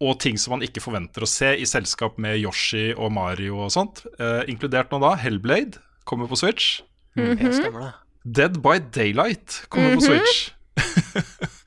og 0.00 0.18
ting 0.20 0.36
som 0.40 0.56
man 0.56 0.64
ikke 0.64 0.82
forventer 0.84 1.24
å 1.24 1.28
se 1.28 1.54
i 1.60 1.68
selskap 1.68 2.20
med 2.20 2.38
Yoshi 2.40 2.90
og 2.92 3.12
Mario 3.12 3.58
og 3.64 3.72
sånt. 3.72 4.04
Eh, 4.18 4.44
inkludert 4.52 4.92
nå 4.92 5.00
da 5.00 5.14
Hellblade 5.20 5.80
kommer 6.08 6.28
på 6.28 6.40
Switch. 6.40 6.80
Mm 7.16 7.36
det. 7.40 7.92
Dead 8.24 8.60
by 8.62 8.78
Daylight 8.92 9.64
kommer 9.72 9.96
på 9.96 10.04
Switch. 10.08 10.50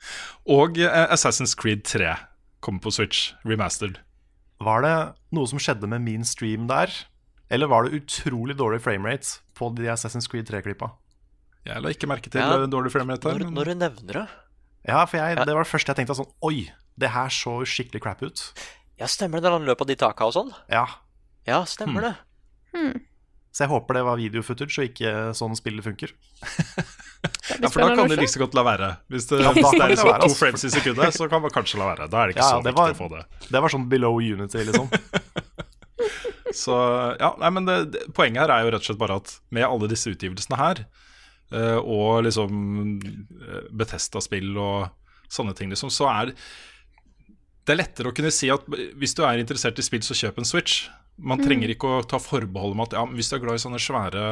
og 0.46 0.78
eh, 0.78 1.06
Assassin's 1.14 1.54
Creed 1.56 1.84
3 1.88 2.14
kommer 2.64 2.80
på 2.84 2.92
Switch, 2.92 3.32
remastered. 3.44 3.98
Var 4.64 4.84
det 4.84 4.94
noe 5.36 5.46
som 5.50 5.58
skjedde 5.60 5.88
med 5.90 6.00
min 6.04 6.24
stream 6.24 6.66
der? 6.70 6.92
Eller 7.52 7.68
var 7.68 7.84
det 7.84 7.98
utrolig 8.02 8.56
dårlig 8.56 8.80
framerate 8.84 9.40
på 9.54 9.68
de 9.76 9.88
Assassin's 9.92 10.28
Creed 10.30 10.48
3-klippa? 10.48 10.90
Jeg 11.64 11.80
la 11.80 11.92
ikke 11.92 12.08
merke 12.08 12.28
til 12.32 12.40
Ja, 12.40 12.58
eh, 12.62 12.66
dårlig 12.68 12.92
framerate. 12.92 13.24
Når, 13.28 13.44
men- 13.44 13.54
når 13.54 13.64
du 13.64 13.74
nevner 13.74 14.12
det 14.20 14.26
Ja, 14.88 15.04
for 15.06 15.16
jeg, 15.16 15.36
det 15.36 15.54
var 15.54 15.64
det 15.64 15.70
første 15.70 15.92
jeg 15.92 15.96
tenkte 15.96 16.16
sånn 16.18 16.32
Oi, 16.44 16.70
det 17.00 17.08
her 17.10 17.28
så 17.32 17.58
skikkelig 17.64 18.02
crap 18.04 18.22
ut. 18.22 18.42
Ja, 19.00 19.06
stemmer 19.06 19.40
det, 19.40 19.48
når 19.48 19.58
han 19.58 19.68
løp 19.68 19.80
av 19.80 19.86
de 19.88 19.96
taka 19.96 20.26
og 20.28 20.32
sånn. 20.36 20.52
Ja, 20.70 20.86
Ja, 21.46 21.62
stemmer 21.68 22.00
det. 22.00 22.14
Så 23.54 23.64
jeg 23.64 23.70
håper 23.70 23.94
det 24.00 24.04
var 24.06 24.18
videofootage 24.18 24.80
og 24.82 24.88
ikke 24.90 25.10
sånn 25.38 25.54
spillet 25.58 25.86
funker. 25.86 26.14
Ja, 27.24 27.70
for 27.72 27.80
da 27.80 27.94
kan 27.96 28.08
de 28.10 28.16
like 28.18 28.28
så 28.28 28.40
godt 28.42 28.52
la 28.56 28.62
være. 28.66 28.88
Hvis 29.08 29.26
det, 29.30 29.38
Ja, 29.40 29.52
hvis 29.56 29.64
det 29.72 29.80
er 29.80 29.92
liksom 29.94 30.08
to 30.10 30.14
altså. 30.26 30.36
frames 30.36 30.64
i 30.66 30.70
sekundet, 30.74 31.14
så 31.16 31.28
kan 31.32 31.40
man 31.40 31.52
kanskje 31.54 31.78
la 31.80 31.86
være. 31.94 32.08
Da 32.12 32.20
er 32.20 32.28
det 32.28 32.34
ikke 32.34 32.42
Ja, 32.44 32.50
så 32.50 32.58
det 32.60 32.72
viktig 32.74 32.82
var- 32.82 32.92
å 32.92 32.98
få 32.98 33.08
det. 33.14 33.48
Det 33.48 33.62
var 33.64 33.72
sånn 33.72 33.86
below 33.88 34.18
unity, 34.20 34.64
liksom. 34.68 34.90
Så 36.54 36.74
ja, 37.18 37.30
nei, 37.40 37.50
men 37.50 37.64
det, 37.66 37.76
det, 37.94 38.02
Poenget 38.14 38.44
her 38.44 38.52
er 38.54 38.66
jo 38.66 38.74
rett 38.74 38.84
og 38.84 38.88
slett 38.90 39.00
bare 39.00 39.16
at 39.18 39.32
med 39.54 39.64
alle 39.66 39.88
disse 39.90 40.12
utgivelsene 40.12 40.58
her, 40.60 40.84
uh, 41.54 41.80
og 41.80 42.24
liksom 42.28 42.52
uh, 43.00 43.64
Betesta-spill 43.74 44.52
og 44.60 44.92
sånne 45.32 45.56
ting, 45.58 45.72
liksom, 45.72 45.90
så 45.90 46.06
er 46.12 46.34
det 47.64 47.72
er 47.72 47.80
lettere 47.80 48.12
å 48.12 48.14
kunne 48.14 48.30
si 48.34 48.50
at 48.52 48.66
hvis 48.68 49.16
du 49.16 49.24
er 49.24 49.40
interessert 49.40 49.80
i 49.80 49.86
spill, 49.86 50.04
så 50.04 50.14
kjøp 50.18 50.38
en 50.38 50.46
Switch. 50.46 50.84
Man 51.16 51.38
trenger 51.38 51.70
ikke 51.70 51.86
å 51.86 52.04
ta 52.10 52.18
forbehold 52.18 52.74
om 52.74 52.82
at 52.82 52.94
ja, 52.96 53.04
hvis 53.06 53.28
du 53.30 53.36
er 53.36 53.42
glad 53.44 53.58
i 53.58 53.62
sånne 53.62 53.78
svære 53.78 54.24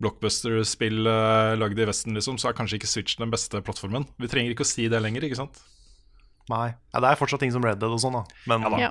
blockbuster-spill 0.00 1.08
eh, 1.08 1.54
lagd 1.60 1.80
i 1.80 1.86
Vesten, 1.88 2.16
liksom, 2.16 2.38
så 2.40 2.50
er 2.50 2.56
kanskje 2.56 2.78
ikke 2.80 2.88
Switch 2.88 3.18
den 3.20 3.32
beste 3.32 3.60
plattformen. 3.64 4.06
Vi 4.20 4.30
trenger 4.32 4.54
ikke 4.54 4.64
å 4.64 4.68
si 4.68 4.88
det 4.92 5.00
lenger, 5.04 5.26
ikke 5.28 5.38
sant? 5.38 5.60
Nei. 6.52 6.70
Ja, 6.94 7.02
det 7.02 7.10
er 7.10 7.20
fortsatt 7.20 7.42
ting 7.44 7.52
som 7.52 7.64
Red 7.64 7.80
Dead 7.82 7.92
og 7.92 8.00
sånn, 8.00 8.16
da. 8.16 8.24
Men 8.48 8.64
Ja. 8.80 8.90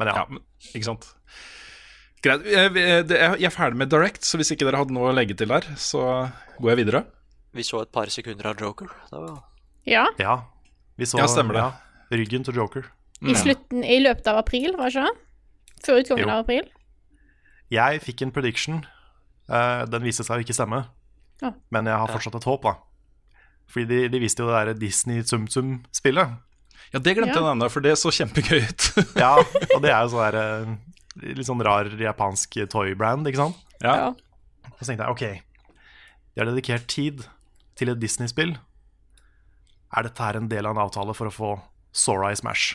men 0.00 0.08
ja. 0.08 0.14
Ja, 0.16 0.24
men, 0.30 0.40
ikke 0.72 0.88
sant 0.88 1.10
Greit, 2.22 2.46
jeg, 2.46 2.72
jeg, 2.78 3.44
er 3.44 3.52
ferdig 3.52 3.76
med 3.82 3.90
Direct 3.92 4.24
Så 4.24 4.38
hvis 4.40 4.52
ikke 4.54 4.64
dere 4.64 4.78
hadde 4.80 4.94
noe 4.94 5.10
å 5.10 5.14
legge 5.14 5.34
til 5.36 5.50
der 5.50 5.66
Så 5.76 6.00
går 6.62 6.70
jeg 6.72 6.78
videre 6.84 7.02
Vi 7.52 7.66
så 7.66 7.82
et 7.82 7.90
par 7.92 8.08
sekunder 8.08 8.48
av 8.48 8.62
Joker. 8.62 8.88
Ja. 9.84 10.06
ja. 10.22 10.36
Vi 10.96 11.04
så 11.10 11.20
Ja, 11.20 11.26
stemmer 11.28 11.58
det. 11.58 11.64
ja, 11.66 12.16
ryggen 12.16 12.46
til 12.46 12.56
Joker. 12.56 12.86
I 13.20 13.34
slutten, 13.36 13.84
i 13.84 13.98
løpet 14.00 14.26
av 14.32 14.38
april, 14.40 14.72
var 14.78 14.88
det 14.88 15.02
ikke? 15.02 15.12
Før 15.86 16.00
utgangen 16.02 16.24
Jo. 16.26 16.30
av 16.30 16.44
april? 16.44 16.68
Jeg 17.72 18.02
fikk 18.04 18.22
en 18.26 18.32
prediction. 18.34 18.82
Uh, 19.50 19.84
den 19.90 20.04
viste 20.04 20.24
seg 20.26 20.38
å 20.40 20.44
ikke 20.44 20.54
stemme. 20.56 20.84
Ja. 21.42 21.52
Men 21.74 21.88
jeg 21.90 21.96
har 21.98 22.10
fortsatt 22.12 22.36
et 22.38 22.46
håp, 22.46 22.62
da. 22.68 22.76
Fordi 23.72 23.86
de, 23.88 24.00
de 24.12 24.20
viste 24.22 24.42
jo 24.44 24.50
det 24.50 24.54
derre 24.58 24.74
Disney 24.78 25.22
Tsum 25.24 25.46
Tsum-spillet. 25.48 26.34
Ja, 26.92 26.98
det 27.00 27.14
glemte 27.16 27.32
Ja. 27.32 27.38
jeg 27.40 27.44
å 27.46 27.50
nevne 27.54 27.68
For 27.72 27.80
det 27.80 27.94
så 27.96 28.10
kjempegøy 28.12 28.58
ut 28.68 28.86
Ja, 29.16 29.30
og 29.74 29.78
det 29.80 29.92
er 29.94 30.02
jo 30.02 30.10
sånn 30.12 30.24
der 30.26 30.36
eh, 30.36 30.72
Litt 31.38 31.46
sånn 31.48 31.62
rar 31.64 31.88
japansk 31.96 32.58
toy-brand, 32.68 33.24
ikke 33.30 33.40
sant? 33.40 33.56
ja. 33.80 33.94
Ja. 33.96 34.68
Så 34.76 34.88
tenkte 34.90 35.06
jeg 35.06 35.14
ok, 35.14 35.72
de 36.34 36.42
har 36.42 36.48
dedikert 36.50 36.84
tid 36.90 37.22
til 37.78 37.92
et 37.92 38.00
Disney-spill. 38.02 38.56
Er 39.96 40.06
dette 40.08 40.24
her 40.26 40.36
en 40.40 40.48
del 40.50 40.66
av 40.66 40.74
en 40.76 40.82
avtale 40.84 41.14
for 41.16 41.30
å 41.30 41.34
få 41.34 41.50
Sora 41.94 42.32
i 42.32 42.36
Smash? 42.38 42.74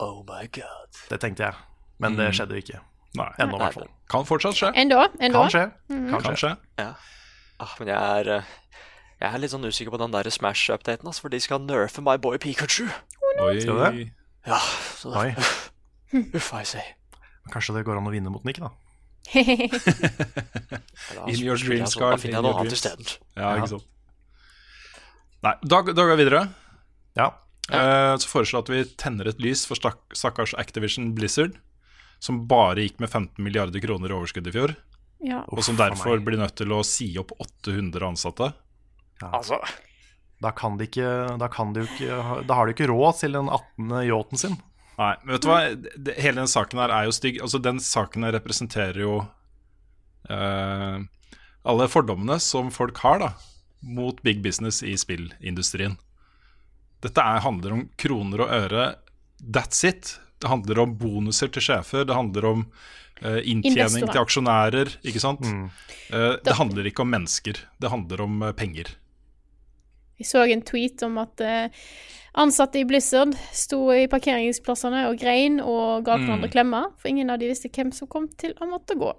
Oh 0.00 0.22
my 0.26 0.46
god. 0.54 1.00
Det 1.10 1.18
tenkte 1.22 1.44
jeg, 1.50 1.58
men 2.00 2.16
det 2.18 2.30
skjedde 2.36 2.56
jo 2.56 2.62
ikke. 2.64 2.80
Nei, 3.18 3.26
Ennå, 3.42 3.56
i 3.56 3.62
hvert 3.64 3.74
fall. 3.74 3.88
kan 4.08 4.24
fortsatt 4.28 4.54
skje 4.54 4.68
Enda, 4.78 5.08
enda. 5.18 5.40
Kan 5.42 5.50
skje. 5.50 5.64
Kan 5.90 6.22
Kan 6.22 6.36
skje. 6.38 6.52
skje 6.78 6.86
Ah, 7.60 7.72
men 7.80 7.88
jeg 7.90 7.98
er 8.20 8.28
eh, 8.36 8.42
Jeg 9.20 9.34
er 9.34 9.38
litt 9.42 9.50
sånn 9.52 9.66
usikker 9.66 9.90
på 9.92 9.98
den 10.00 10.12
der 10.14 10.30
Smash-updaten, 10.30 11.04
altså, 11.10 11.20
for 11.26 11.28
de 11.34 11.40
skal 11.42 11.58
nerfe 11.60 12.00
my 12.00 12.14
boy 12.16 12.38
Pikachu. 12.40 12.86
Oi. 13.42 13.60
Skal 13.60 13.82
det? 13.82 14.12
Ja, 14.46 14.56
så 14.96 15.10
Oi, 15.12 15.34
uff, 16.38 16.52
jeg 16.54 16.66
sier. 16.70 16.86
kanskje 17.52 17.74
det 17.76 17.84
går 17.84 17.98
an 18.00 18.06
å 18.08 18.14
vinne 18.14 18.30
mot 18.32 18.44
Nick, 18.48 18.60
da. 18.62 18.70
In 21.28 21.36
your 21.44 21.56
dreams, 21.60 21.94
Carl, 21.94 22.14
Da 22.14 22.20
finner 22.22 22.38
jeg 22.40 22.44
noe 22.46 22.56
annet 22.62 22.72
isteden. 22.76 23.06
Ja, 23.36 23.42
Ja. 23.42 23.56
ikke 23.60 23.68
sant 23.74 23.86
Nei, 25.44 25.52
da, 25.64 25.80
da 25.82 25.92
går 26.04 26.16
vi 26.16 26.24
videre 26.24 26.40
Ja. 27.16 27.26
Eh, 27.72 28.16
Så 28.20 28.28
foreslår 28.28 28.60
jeg 28.60 28.64
at 28.64 28.70
vi 28.70 28.94
tenner 28.96 29.28
et 29.28 29.40
lys 29.40 29.66
for 29.68 29.74
stakk, 29.78 30.00
stakkars 30.16 30.54
Activision 30.58 31.12
Blizzard 31.14 31.58
Som 32.20 32.44
bare 32.48 32.84
gikk 32.84 33.00
med 33.00 33.10
15 33.10 33.40
milliarder 33.42 33.82
kroner 33.82 34.12
i 34.12 34.16
overskudd 34.16 34.48
i 34.50 34.54
fjor 34.54 34.74
ja. 35.20 35.42
Og 35.52 35.60
som 35.64 35.76
derfor 35.76 36.20
blir 36.24 36.40
nødt 36.40 36.56
til 36.56 36.72
å 36.72 36.80
si 36.86 37.10
opp 37.20 37.34
800 37.36 38.06
ansatte 38.06 38.52
Altså, 39.20 39.58
Da 40.40 40.52
kan 40.56 40.78
de 40.80 40.86
ikke 40.88 41.10
Da, 41.40 41.48
kan 41.52 41.74
de 41.74 41.84
jo 41.84 41.90
ikke, 41.90 42.20
da 42.48 42.56
har 42.56 42.66
de 42.68 42.72
ikke 42.76 42.88
råd 42.88 43.18
til 43.20 43.36
den 43.36 43.50
18. 43.52 43.90
yachten 44.08 44.40
sin. 44.40 44.56
Nei, 45.00 45.14
men 45.24 45.34
vet 45.34 45.44
du 45.44 45.50
hva? 45.50 45.60
Hele 46.20 46.40
den 46.42 46.50
saken 46.50 46.80
her 46.82 46.92
er 46.92 47.06
jo 47.08 47.12
stygg. 47.16 47.40
Altså, 47.40 47.60
den 47.60 47.80
saken 47.80 48.26
her 48.26 48.34
representerer 48.36 49.00
jo 49.00 49.14
eh, 50.28 50.98
alle 51.64 51.86
fordommene 51.88 52.36
som 52.40 52.68
folk 52.72 53.00
har 53.04 53.20
da, 53.22 53.30
mot 53.80 54.20
big 54.24 54.42
business 54.44 54.82
i 54.84 54.92
spillindustrien. 55.00 55.96
Dette 57.00 57.24
er, 57.24 57.40
handler 57.44 57.78
om 57.78 57.86
kroner 58.00 58.44
og 58.44 58.52
øre. 58.52 58.84
That's 59.40 59.80
it. 59.88 60.18
Det 60.40 60.48
handler 60.48 60.78
om 60.82 60.94
bonuser 60.98 61.50
til 61.52 61.62
sjefer. 61.62 62.04
Det 62.08 62.14
handler 62.16 62.44
om 62.48 62.62
uh, 63.22 63.40
inntjening 63.44 63.76
Investorer. 63.76 64.12
til 64.14 64.20
aksjonærer. 64.24 64.92
Ikke 65.04 65.20
sant? 65.20 65.40
Mm. 65.44 65.66
Uh, 66.12 66.36
det 66.44 66.54
handler 66.56 66.88
ikke 66.88 67.04
om 67.04 67.10
mennesker. 67.12 67.60
Det 67.80 67.90
handler 67.92 68.22
om 68.24 68.42
uh, 68.42 68.52
penger. 68.56 68.94
Vi 70.20 70.24
så 70.28 70.42
en 70.52 70.60
tweet 70.68 71.00
om 71.06 71.16
at 71.22 71.40
ansatte 72.36 72.76
i 72.76 72.84
Blizzard 72.84 73.32
sto 73.56 73.78
i 73.94 74.02
parkeringsplassene 74.12 75.06
og 75.08 75.16
grein 75.18 75.60
og 75.64 76.04
ga 76.04 76.18
hverandre 76.20 76.48
Mm. 76.50 76.52
klemmer, 76.52 76.90
for 77.00 77.08
ingen 77.08 77.30
av 77.32 77.38
de 77.40 77.48
visste 77.48 77.70
hvem 77.72 77.88
som 77.92 78.06
kom 78.06 78.28
til 78.28 78.52
å 78.60 78.68
måtte 78.68 78.98
gå. 79.00 79.14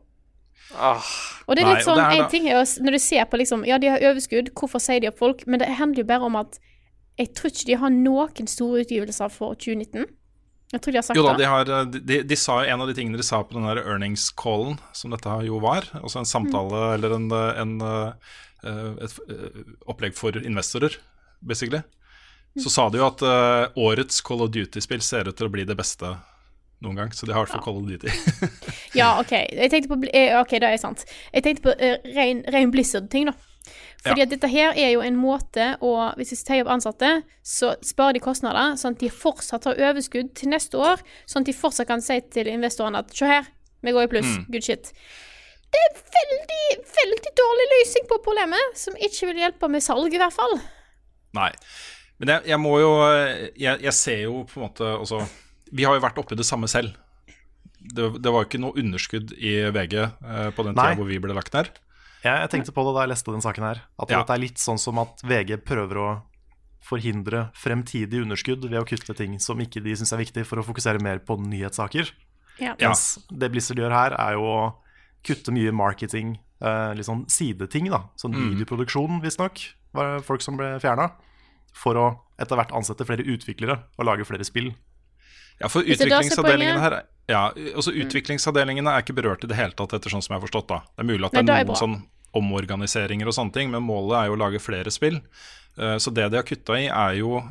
ah, 0.78 1.02
Og 1.48 1.56
det 1.56 1.64
er 1.64 1.68
litt 1.74 1.82
nei, 1.82 1.88
sånn, 1.88 1.98
en 2.14 2.22
da- 2.22 2.28
ting 2.30 2.48
er 2.48 2.60
jo, 2.60 2.84
Når 2.86 2.92
du 2.92 3.00
ser 3.00 3.26
på 3.26 3.38
liksom 3.42 3.66
Ja, 3.68 3.78
de 3.80 3.88
har 3.90 3.98
overskudd, 4.00 4.54
hvorfor 4.54 4.80
sier 4.80 5.00
de 5.02 5.08
opp 5.08 5.18
folk? 5.18 5.46
Men 5.48 5.60
det 5.60 5.70
handler 5.70 6.04
jo 6.04 6.08
bare 6.08 6.22
om 6.30 6.36
at 6.36 6.60
jeg 7.18 7.34
tror 7.34 7.50
ikke 7.52 7.66
de 7.66 7.74
har 7.82 7.90
noen 7.90 8.48
store 8.48 8.86
utgivelser 8.86 9.32
for 9.32 9.56
2019. 9.56 10.06
Jeg 10.72 10.82
tror 10.84 10.94
de 10.94 11.00
har 11.00 11.06
sagt 11.06 11.20
Jo 11.20 11.26
da, 11.26 11.36
de, 11.40 11.48
har, 11.52 11.70
eh, 11.70 11.86
de, 12.00 12.20
de, 12.28 12.38
sa 12.40 12.62
En 12.64 12.84
av 12.84 12.90
de 12.90 12.96
tingene 12.96 13.20
de 13.20 13.28
sa 13.28 13.42
på 13.44 13.58
den 13.58 13.68
der 13.68 13.82
earnings-callen, 13.84 14.80
som 14.96 15.12
dette 15.14 15.38
jo 15.48 15.60
var, 15.64 15.88
altså 16.00 16.22
en 16.22 16.30
samtale 16.30 16.84
eller 16.96 17.18
en, 17.18 17.28
eh, 17.36 17.62
en, 17.64 17.74
eh, 17.82 19.08
et 19.08 19.18
opplegg 19.90 20.16
for 20.16 20.38
investorer, 20.38 20.96
basically, 21.42 21.82
så 22.62 22.70
sa 22.70 22.90
de 22.92 23.00
jo 23.00 23.08
at 23.08 23.24
årets 23.80 24.20
Call 24.22 24.44
of 24.46 24.52
Duty-spill 24.54 25.02
ser 25.02 25.30
ut 25.30 25.38
til 25.40 25.48
å 25.48 25.54
bli 25.54 25.64
det 25.66 25.78
beste 25.80 26.12
noen 26.84 27.00
gang, 27.00 27.14
så 27.16 27.26
de 27.26 27.34
har 27.34 27.42
i 27.42 27.48
hvert 27.48 27.56
fall 27.56 27.64
Call 27.66 27.80
of 27.80 27.88
Duty. 27.90 28.12
Ja, 28.98 29.16
OK. 29.22 29.32
Jeg 29.34 29.72
tenkte 29.74 29.90
på 29.90 29.98
OK, 30.42 30.54
det 30.62 30.70
er 30.70 30.78
sant. 30.82 31.06
Jeg 31.34 31.46
tenkte 31.46 31.70
på 31.70 31.74
uh, 31.74 32.12
ren, 32.18 32.44
ren 32.54 32.74
Blizzard-ting, 32.74 33.32
da. 33.32 33.51
Fordi 34.02 34.18
Ja. 34.22 34.26
at 34.26 34.30
dette 34.34 34.50
her 34.50 34.74
er 34.74 34.92
jo 34.96 35.02
en 35.06 35.16
måte 35.22 35.78
å 35.86 35.92
Hvis 36.18 36.32
vi 36.34 36.36
sier 36.40 36.62
opp 36.66 36.72
ansatte, 36.74 37.24
så 37.44 37.76
sparer 37.86 38.14
de 38.18 38.20
kostnader, 38.24 38.74
sånn 38.80 38.96
at 38.96 39.00
de 39.00 39.10
fortsatt 39.10 39.66
har 39.70 39.76
overskudd 39.76 40.34
til 40.36 40.50
neste 40.50 40.78
år. 40.82 41.02
Sånn 41.30 41.42
at 41.46 41.52
de 41.52 41.54
fortsatt 41.54 41.88
kan 41.88 42.02
si 42.02 42.20
til 42.34 42.48
investorene 42.48 42.98
at 42.98 43.14
se 43.14 43.26
her, 43.30 43.46
vi 43.84 43.92
går 43.92 44.04
i 44.04 44.08
pluss. 44.08 44.26
Mm. 44.38 44.46
Good 44.52 44.64
shit. 44.64 44.92
Det 45.72 45.80
er 45.80 45.94
veldig, 46.18 46.84
veldig 46.98 47.32
dårlig 47.38 47.68
løsning 47.78 48.08
på 48.10 48.18
problemet, 48.26 48.76
som 48.76 48.94
ikke 48.96 49.28
vil 49.30 49.38
hjelpe 49.46 49.70
med 49.72 49.82
salg, 49.86 50.14
i 50.14 50.18
hvert 50.20 50.34
fall. 50.36 50.58
Nei. 51.38 51.52
Men 52.20 52.28
jeg, 52.36 52.44
jeg 52.52 52.60
må 52.60 52.74
jo 52.82 52.90
jeg, 53.58 53.80
jeg 53.82 53.94
ser 53.98 54.20
jo 54.26 54.44
på 54.46 54.60
en 54.60 54.68
måte 54.68 54.84
også 55.00 55.24
Vi 55.72 55.84
har 55.88 55.96
jo 55.96 56.04
vært 56.04 56.20
oppi 56.20 56.36
det 56.36 56.46
samme 56.46 56.68
selv. 56.68 56.92
Det, 57.82 58.10
det 58.22 58.30
var 58.30 58.44
jo 58.44 58.50
ikke 58.50 58.60
noe 58.62 58.76
underskudd 58.78 59.32
i 59.40 59.56
VG 59.74 59.96
eh, 60.04 60.50
på 60.54 60.66
den 60.68 60.76
Nei. 60.76 60.84
tida 60.92 60.98
hvor 61.00 61.08
vi 61.10 61.18
ble 61.24 61.34
lagt 61.34 61.54
ned. 61.56 61.72
Jeg, 62.24 62.38
jeg 62.44 62.50
tenkte 62.54 62.74
på 62.76 62.84
det 62.86 62.94
da 62.96 63.02
jeg 63.06 63.10
leste 63.16 63.32
den 63.34 63.42
saken 63.42 63.64
her. 63.66 63.82
At 64.00 64.10
Ja. 64.14 64.24
det 64.24 64.30
er 64.36 64.42
litt 64.44 64.58
sånn 64.62 64.78
som 64.80 65.00
at 65.00 65.22
VG 65.26 65.58
prøver 65.66 65.98
å 65.98 66.22
forhindre 66.82 67.52
fremtidig 67.54 68.22
underskudd 68.24 68.64
ved 68.68 68.80
å 68.82 68.86
kutte 68.88 69.16
ting 69.16 69.40
som 69.40 69.58
ikke 69.62 69.82
de 69.84 69.94
syns 69.96 70.14
er 70.14 70.18
viktig, 70.24 70.46
for 70.46 70.58
å 70.58 70.66
fokusere 70.66 71.02
mer 71.02 71.20
på 71.20 71.38
nyhetssaker. 71.38 72.12
Ja. 72.60 72.76
Mens 72.80 73.20
det 73.32 73.52
Blizzard 73.52 73.78
gjør 73.78 73.92
her, 73.94 74.14
er 74.20 74.34
jo 74.34 74.42
å 74.46 74.74
kutte 75.24 75.52
mye 75.54 75.72
marketing, 75.72 76.40
eh, 76.62 76.94
litt 76.94 77.06
sånn 77.06 77.26
sideting, 77.30 77.90
da. 77.90 78.04
Sånn 78.18 78.34
Mm. 78.34 78.56
videoproduksjon, 78.56 79.22
visstnok, 79.22 79.74
var 79.94 80.18
det 80.18 80.26
folk 80.26 80.42
som 80.42 80.58
ble 80.58 80.80
fjerna. 80.80 81.12
For 81.74 81.94
å 81.96 82.20
etter 82.40 82.56
hvert 82.58 82.72
ansette 82.72 83.06
flere 83.06 83.24
utviklere 83.26 83.84
og 83.98 84.06
lage 84.06 84.26
flere 84.26 84.44
spill. 84.44 84.74
Ja, 85.62 85.68
for 85.68 85.84
utviklingsavdelingen 85.84 86.80
her 86.80 86.92
er- 86.94 87.06
ja, 87.32 87.44
altså 87.76 87.94
Utviklingsavdelingene 87.96 88.92
er 88.92 89.04
ikke 89.04 89.16
berørt 89.18 89.44
i 89.46 89.50
det 89.50 89.58
hele 89.58 89.76
tatt, 89.78 89.94
etter 89.98 90.12
sånn 90.14 90.24
som 90.24 90.34
jeg 90.36 90.42
har 90.42 90.48
forstått. 90.48 90.68
da 90.72 90.82
Det 90.92 91.04
er 91.04 91.10
mulig 91.12 91.28
at 91.28 91.38
Nei, 91.38 91.44
det 91.46 91.54
da 91.54 91.60
er 91.62 91.70
noen 91.70 91.80
sånn 91.82 91.98
omorganiseringer 92.38 93.28
og 93.28 93.36
sånne 93.36 93.56
ting, 93.56 93.72
men 93.74 93.84
målet 93.84 94.18
er 94.20 94.30
jo 94.30 94.38
å 94.38 94.42
lage 94.42 94.62
flere 94.64 94.92
spill. 94.94 95.20
Eh, 95.78 95.98
Så 95.98 96.14
det 96.14 96.30
de 96.32 96.40
har 96.40 96.48
kutta 96.48 96.78
i, 96.80 96.88
er 96.88 97.20
jo 97.20 97.42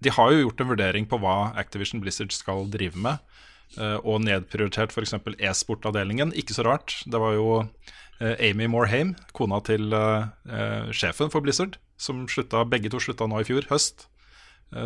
De 0.00 0.10
har 0.14 0.30
jo 0.30 0.44
gjort 0.44 0.60
en 0.62 0.68
vurdering 0.70 1.06
på 1.10 1.18
hva 1.18 1.52
Activision 1.58 1.98
Blizzard 2.00 2.30
skal 2.30 2.68
drive 2.70 2.94
med, 2.94 3.18
eh, 3.76 3.96
og 4.04 4.20
nedprioritert 4.22 4.92
f.eks. 4.94 5.14
e-sportavdelingen. 5.42 6.30
Ikke 6.38 6.54
så 6.54 6.62
rart. 6.62 7.02
Det 7.04 7.18
var 7.18 7.34
jo 7.34 7.48
eh, 8.20 8.36
Amy 8.50 8.68
Morhaime, 8.70 9.16
kona 9.32 9.58
til 9.60 9.90
sjefen 10.94 11.32
for 11.34 11.42
Blizzard, 11.42 11.78
som 11.98 12.28
slutta, 12.30 12.62
begge 12.64 12.90
to 12.90 13.00
slutta 13.02 13.26
nå 13.26 13.40
i 13.40 13.48
fjor, 13.48 13.66
høst 13.72 14.06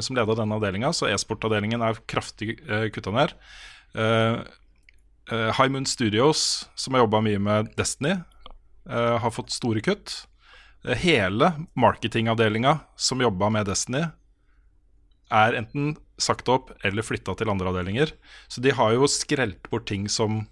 som 0.01 0.15
leda 0.15 0.37
denne 0.39 0.55
avdelinga, 0.55 0.93
så 0.95 1.09
e-sportavdelingen 1.11 1.83
er 1.83 1.97
kraftig 2.07 2.55
kutta 2.95 3.11
ned. 3.11 3.33
Uh, 3.99 5.53
High 5.53 5.69
Moon 5.69 5.87
Studios, 5.87 6.69
som 6.75 6.95
har 6.95 7.05
jobba 7.05 7.21
mye 7.25 7.41
med 7.41 7.73
Destiny, 7.77 8.17
uh, 8.91 9.19
har 9.23 9.33
fått 9.35 9.53
store 9.55 9.83
kutt. 9.85 10.25
Hele 10.83 11.53
marketingavdelinga 11.79 12.79
som 12.99 13.23
jobba 13.23 13.51
med 13.55 13.69
Destiny, 13.71 14.07
er 15.33 15.57
enten 15.57 15.95
sagt 16.21 16.51
opp 16.53 16.73
eller 16.85 17.07
flytta 17.07 17.37
til 17.39 17.49
andre 17.53 17.71
avdelinger. 17.71 18.11
Så 18.53 18.61
de 18.65 18.75
har 18.75 18.93
jo 18.93 19.09
skrelt 19.09 19.71
bort 19.71 19.87
ting 19.89 20.09
som 20.13 20.47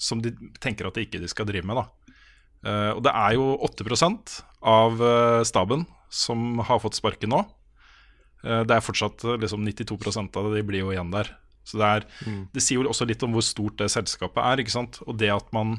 som 0.00 0.22
de 0.24 0.30
tenker 0.64 0.86
at 0.88 0.96
de 0.96 1.02
ikke 1.04 1.28
skal 1.28 1.44
drive 1.44 1.66
med. 1.68 1.76
og 2.64 3.00
det 3.04 3.12
er 3.12 3.34
jo 3.36 3.58
8 3.60 3.84
av 4.64 5.02
staben 5.44 5.84
som 6.08 6.58
har 6.64 6.80
fått 6.80 6.96
sparken 6.96 7.34
nå. 7.34 7.42
Det 8.40 8.72
er 8.72 8.80
fortsatt 8.80 9.26
liksom 9.42 9.60
92% 9.68 10.38
av 10.40 10.48
det, 10.48 10.56
de 10.56 10.64
blir 10.64 10.80
jo 10.80 10.92
igjen 10.94 11.12
der. 11.12 11.34
Så 11.66 11.78
det, 11.78 11.88
er, 11.88 12.06
det 12.54 12.62
sier 12.64 12.80
jo 12.80 12.90
også 12.90 13.06
litt 13.06 13.22
om 13.22 13.36
hvor 13.36 13.44
stort 13.46 13.78
det 13.78 13.90
selskapet 13.92 14.40
er. 14.42 14.62
ikke 14.62 14.74
sant? 14.74 15.02
Og 15.06 15.18
det 15.20 15.30
at 15.34 15.48
man 15.56 15.78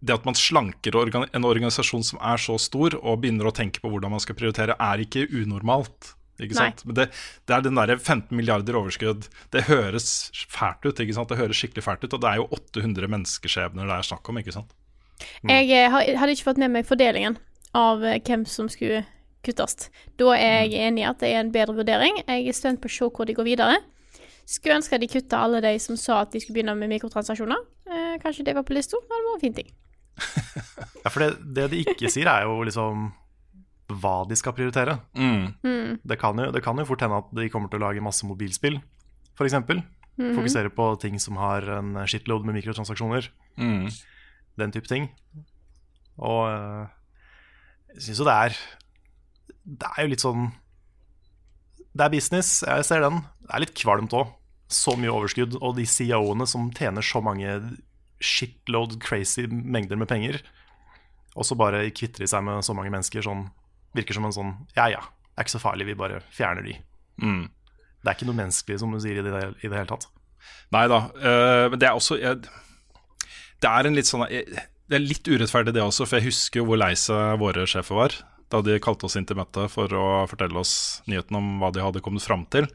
det 0.00 0.14
at 0.16 0.24
man 0.24 0.36
slanker 0.38 0.96
organ 0.96 1.26
en 1.36 1.44
organisasjon 1.44 2.04
som 2.06 2.20
er 2.24 2.40
så 2.40 2.56
stor, 2.60 2.96
og 3.02 3.20
begynner 3.20 3.50
å 3.50 3.52
tenke 3.52 3.82
på 3.82 3.90
hvordan 3.92 4.14
man 4.14 4.22
skal 4.24 4.38
prioritere, 4.38 4.76
er 4.80 5.02
ikke 5.04 5.26
unormalt. 5.28 6.14
Ikke 6.40 6.56
Nei. 6.56 6.70
sant? 6.70 6.86
Men 6.88 6.96
det, 6.96 7.06
det 7.44 7.56
er 7.56 7.64
den 7.66 7.76
derre 7.76 7.98
15 7.98 8.32
milliarder 8.36 8.78
overskudd. 8.80 9.28
Det 9.52 9.66
høres 9.68 10.30
fælt 10.48 10.86
ut. 10.88 11.02
ikke 11.04 11.16
sant? 11.18 11.28
Det 11.28 11.40
høres 11.40 11.60
skikkelig 11.60 11.84
fælt 11.84 12.06
ut, 12.06 12.16
og 12.16 12.24
det 12.24 12.32
er 12.32 12.40
jo 12.40 12.48
800 12.48 13.12
menneskeskjebner 13.12 13.90
det 13.90 13.98
er 13.98 14.08
snakk 14.08 14.32
om. 14.32 14.40
ikke 14.40 14.56
sant? 14.56 14.72
Jeg 15.44 15.68
eh, 15.76 15.92
hadde 15.92 16.32
ikke 16.32 16.48
fått 16.48 16.60
med 16.62 16.72
meg 16.72 16.88
fordelingen 16.88 17.36
av 17.76 18.04
eh, 18.06 18.20
hvem 18.24 18.46
som 18.48 18.70
skulle 18.72 19.04
kuttes. 19.44 19.90
Da 20.20 20.32
er 20.36 20.64
jeg 20.64 20.88
enig 20.88 21.04
i 21.04 21.08
at 21.08 21.20
det 21.20 21.32
er 21.34 21.42
en 21.44 21.52
bedre 21.52 21.76
vurdering. 21.76 22.22
Jeg 22.24 22.48
er 22.48 22.56
spent 22.56 22.80
på 22.80 22.88
å 22.88 22.96
se 22.96 23.08
hvor 23.12 23.28
de 23.28 23.36
går 23.36 23.52
videre. 23.52 23.80
Skulle 24.48 24.78
ønske 24.80 24.98
de 25.00 25.08
kutta 25.10 25.44
alle 25.44 25.60
de 25.64 25.74
som 25.82 25.98
sa 26.00 26.20
at 26.24 26.32
de 26.32 26.40
skulle 26.42 26.58
begynne 26.58 26.76
med 26.78 26.90
mikrotransaksjoner. 26.92 27.60
Eh, 27.90 28.16
kanskje 28.22 28.44
det 28.46 28.56
var 28.56 28.66
på 28.66 28.74
lista? 28.76 28.98
Det 29.00 29.10
var 29.10 29.34
en 29.34 29.44
fin 29.44 29.56
ting. 29.60 29.70
Ja, 31.00 31.08
for 31.08 31.22
det, 31.24 31.30
det 31.56 31.70
de 31.72 31.78
ikke 31.80 32.10
sier, 32.12 32.28
er 32.28 32.44
jo 32.44 32.58
liksom 32.66 33.06
hva 34.02 34.18
de 34.28 34.36
skal 34.36 34.52
prioritere. 34.52 34.98
Mm. 35.16 35.96
Det, 36.04 36.18
kan 36.20 36.36
jo, 36.38 36.50
det 36.52 36.60
kan 36.62 36.78
jo 36.78 36.84
fort 36.84 37.00
hende 37.00 37.22
at 37.22 37.30
de 37.38 37.48
kommer 37.48 37.72
til 37.72 37.80
å 37.80 37.86
lage 37.86 38.04
masse 38.04 38.26
mobilspill, 38.28 38.76
f.eks. 39.32 39.56
Mhm. 40.20 40.34
Fokusere 40.36 40.68
på 40.76 40.90
ting 41.00 41.16
som 41.22 41.38
har 41.40 41.64
en 41.78 41.94
shitload 42.04 42.44
med 42.44 42.58
mikrotransaksjoner. 42.58 43.30
Mm. 43.56 43.88
Den 44.60 44.74
type 44.76 44.90
ting. 44.90 45.08
Og 46.20 46.50
øh, 46.52 46.84
jeg 47.94 48.02
syns 48.04 48.20
jo 48.20 48.26
det 48.28 48.34
er 48.34 48.56
Det 49.64 49.88
er 49.88 50.04
jo 50.04 50.10
litt 50.12 50.22
sånn 50.24 50.50
Det 51.96 52.06
er 52.06 52.12
business, 52.12 52.60
jeg 52.66 52.86
ser 52.86 53.02
den. 53.04 53.22
Det 53.46 53.54
er 53.56 53.64
litt 53.64 53.76
kvalmt 53.78 54.14
òg. 54.16 54.34
Så 54.70 54.94
mye 54.94 55.10
overskudd, 55.10 55.56
og 55.58 55.74
de 55.80 55.86
CEO-ene 55.88 56.46
som 56.46 56.68
tjener 56.76 57.02
så 57.02 57.18
mange 57.24 57.56
shitload 58.22 59.00
crazy 59.02 59.46
mengder 59.50 59.98
med 59.98 60.06
penger, 60.10 60.38
og 61.34 61.46
så 61.46 61.56
bare 61.58 61.82
kvitter 61.94 62.22
de 62.22 62.28
seg 62.30 62.44
med 62.46 62.62
så 62.66 62.74
mange 62.76 62.92
mennesker 62.92 63.24
sånn 63.24 63.48
Virker 63.96 64.14
som 64.14 64.26
en 64.28 64.34
sånn 64.34 64.50
Ja 64.76 64.84
ja, 64.92 65.00
det 65.02 65.40
er 65.40 65.46
ikke 65.46 65.56
så 65.56 65.62
farlig, 65.62 65.88
vi 65.88 65.96
bare 65.98 66.20
fjerner 66.30 66.62
de. 66.62 66.76
Mm. 67.18 67.48
Det 67.50 68.10
er 68.10 68.14
ikke 68.14 68.28
noe 68.28 68.38
menneskelig, 68.38 68.76
som 68.82 68.92
du 68.94 69.00
sier, 69.02 69.18
i 69.18 69.24
det, 69.24 69.40
i 69.64 69.70
det 69.70 69.74
hele 69.74 69.88
tatt. 69.90 70.06
Nei 70.74 70.84
da. 70.90 71.00
eh, 71.18 71.64
men 71.72 71.80
det 71.82 71.88
er 71.88 71.98
også 71.98 72.16
jeg, 72.20 72.44
Det 73.60 73.68
er 73.70 73.88
en 73.88 73.98
litt 73.98 74.08
sånn 74.08 74.22
jeg, 74.30 74.46
Det 74.88 74.96
er 74.96 75.02
litt 75.02 75.26
urettferdig, 75.26 75.74
det 75.74 75.82
også, 75.82 76.06
for 76.06 76.20
jeg 76.20 76.30
husker 76.30 76.62
jo 76.62 76.68
hvor 76.70 76.78
lei 76.80 76.92
seg 76.98 77.40
våre 77.42 77.66
sjefer 77.68 77.98
var 77.98 78.14
da 78.50 78.60
de 78.66 78.78
kalte 78.82 79.06
oss 79.06 79.14
inn 79.16 79.26
til 79.28 79.36
møte 79.38 79.68
for 79.70 79.92
å 79.94 80.04
fortelle 80.30 80.58
oss 80.58 81.02
nyheten 81.06 81.36
om 81.38 81.50
hva 81.62 81.70
de 81.72 81.82
hadde 81.84 82.02
kommet 82.02 82.24
fram 82.26 82.44
til. 82.50 82.66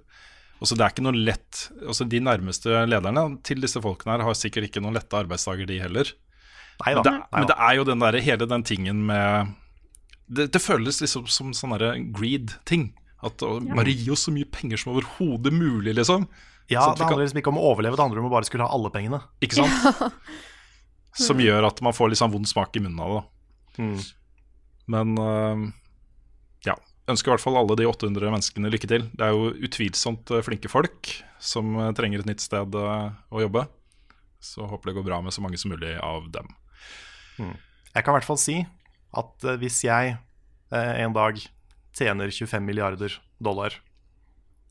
Også 0.64 0.78
det 0.80 0.86
er 0.86 0.94
ikke 0.94 1.04
noe 1.04 1.20
lett 1.20 1.66
altså 1.84 2.06
De 2.08 2.22
nærmeste 2.24 2.86
lederne 2.88 3.26
til 3.44 3.60
disse 3.60 3.82
folkene 3.84 4.14
her 4.16 4.24
har 4.24 4.38
sikkert 4.40 4.70
ikke 4.70 4.80
noen 4.82 4.96
lette 4.96 5.18
arbeidsdager, 5.20 5.68
de 5.68 5.82
heller. 5.84 6.14
Neida, 6.80 7.02
Men 7.02 7.04
det, 7.04 7.12
neida. 7.12 7.28
men 7.36 7.48
det 7.52 7.58
er 7.68 7.76
jo 7.76 7.84
den 7.92 8.00
der, 8.06 8.18
hele 8.24 8.48
den 8.52 8.64
tingen 8.64 9.04
med 9.08 9.52
Det, 10.28 10.48
det 10.56 10.62
føles 10.64 11.02
liksom 11.04 11.28
som 11.28 11.52
sånn 11.54 11.76
greed-ting. 12.16 12.94
At 13.24 13.44
å, 13.44 13.60
Bare 13.76 13.92
gi 13.92 14.10
oss 14.12 14.26
så 14.28 14.32
mye 14.34 14.48
penger 14.52 14.78
som 14.80 14.94
overhodet 14.96 15.54
mulig, 15.54 15.94
liksom. 15.96 16.26
Ja, 16.72 16.82
Sånn 16.88 16.96
det 16.96 17.00
kan- 17.04 17.08
handler 17.14 17.26
liksom 17.28 17.40
ikke 17.44 17.52
om 17.54 17.60
å 17.62 17.68
overleve, 17.76 17.96
det 17.96 18.04
handler 18.08 18.20
om 18.24 18.28
å 18.32 18.34
bare 18.34 18.46
skulle 18.48 18.64
ha 18.66 18.74
alle 18.74 18.90
pengene. 18.90 19.20
Ikke 19.42 19.60
sant? 19.60 20.12
Som 21.16 21.40
gjør 21.40 21.68
at 21.70 21.80
man 21.86 21.94
får 21.96 22.10
litt 22.12 22.20
sånn 22.20 22.32
vond 22.34 22.48
smak 22.50 22.76
i 22.76 22.82
munnen 22.84 23.00
av 23.00 23.12
det. 23.14 23.22
da. 23.22 23.84
Mm. 23.84 24.00
Men 24.92 25.16
øh, 25.18 25.64
ja. 26.68 26.76
Ønsker 27.10 27.30
i 27.30 27.34
hvert 27.36 27.44
fall 27.44 27.58
alle 27.60 27.76
de 27.78 27.86
800 27.86 28.32
menneskene 28.34 28.72
lykke 28.74 28.90
til. 28.90 29.08
Det 29.14 29.26
er 29.28 29.34
jo 29.36 29.52
utvilsomt 29.68 30.32
øh, 30.34 30.44
flinke 30.46 30.70
folk 30.72 31.12
som 31.42 31.76
øh, 31.78 31.92
trenger 31.98 32.24
et 32.24 32.30
nytt 32.30 32.42
sted 32.46 32.74
å 32.78 33.42
jobbe. 33.44 33.66
Så 34.46 34.66
håper 34.70 34.92
det 34.92 34.98
går 35.00 35.08
bra 35.08 35.20
med 35.26 35.34
så 35.34 35.42
mange 35.42 35.58
som 35.62 35.72
mulig 35.74 35.96
av 36.06 36.28
dem. 36.34 36.50
Jeg 37.40 38.04
kan 38.06 38.12
i 38.14 38.18
hvert 38.20 38.28
fall 38.28 38.40
si 38.42 38.60
at 39.16 39.46
eh, 39.48 39.58
hvis 39.62 39.80
jeg 39.88 40.16
eh, 40.16 40.94
en 41.06 41.14
dag 41.16 41.40
tjener 41.96 42.30
25 42.34 42.66
milliarder 42.68 43.14
dollar, 43.42 43.74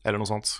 eller 0.05 0.21
noe 0.21 0.29
sånt, 0.29 0.51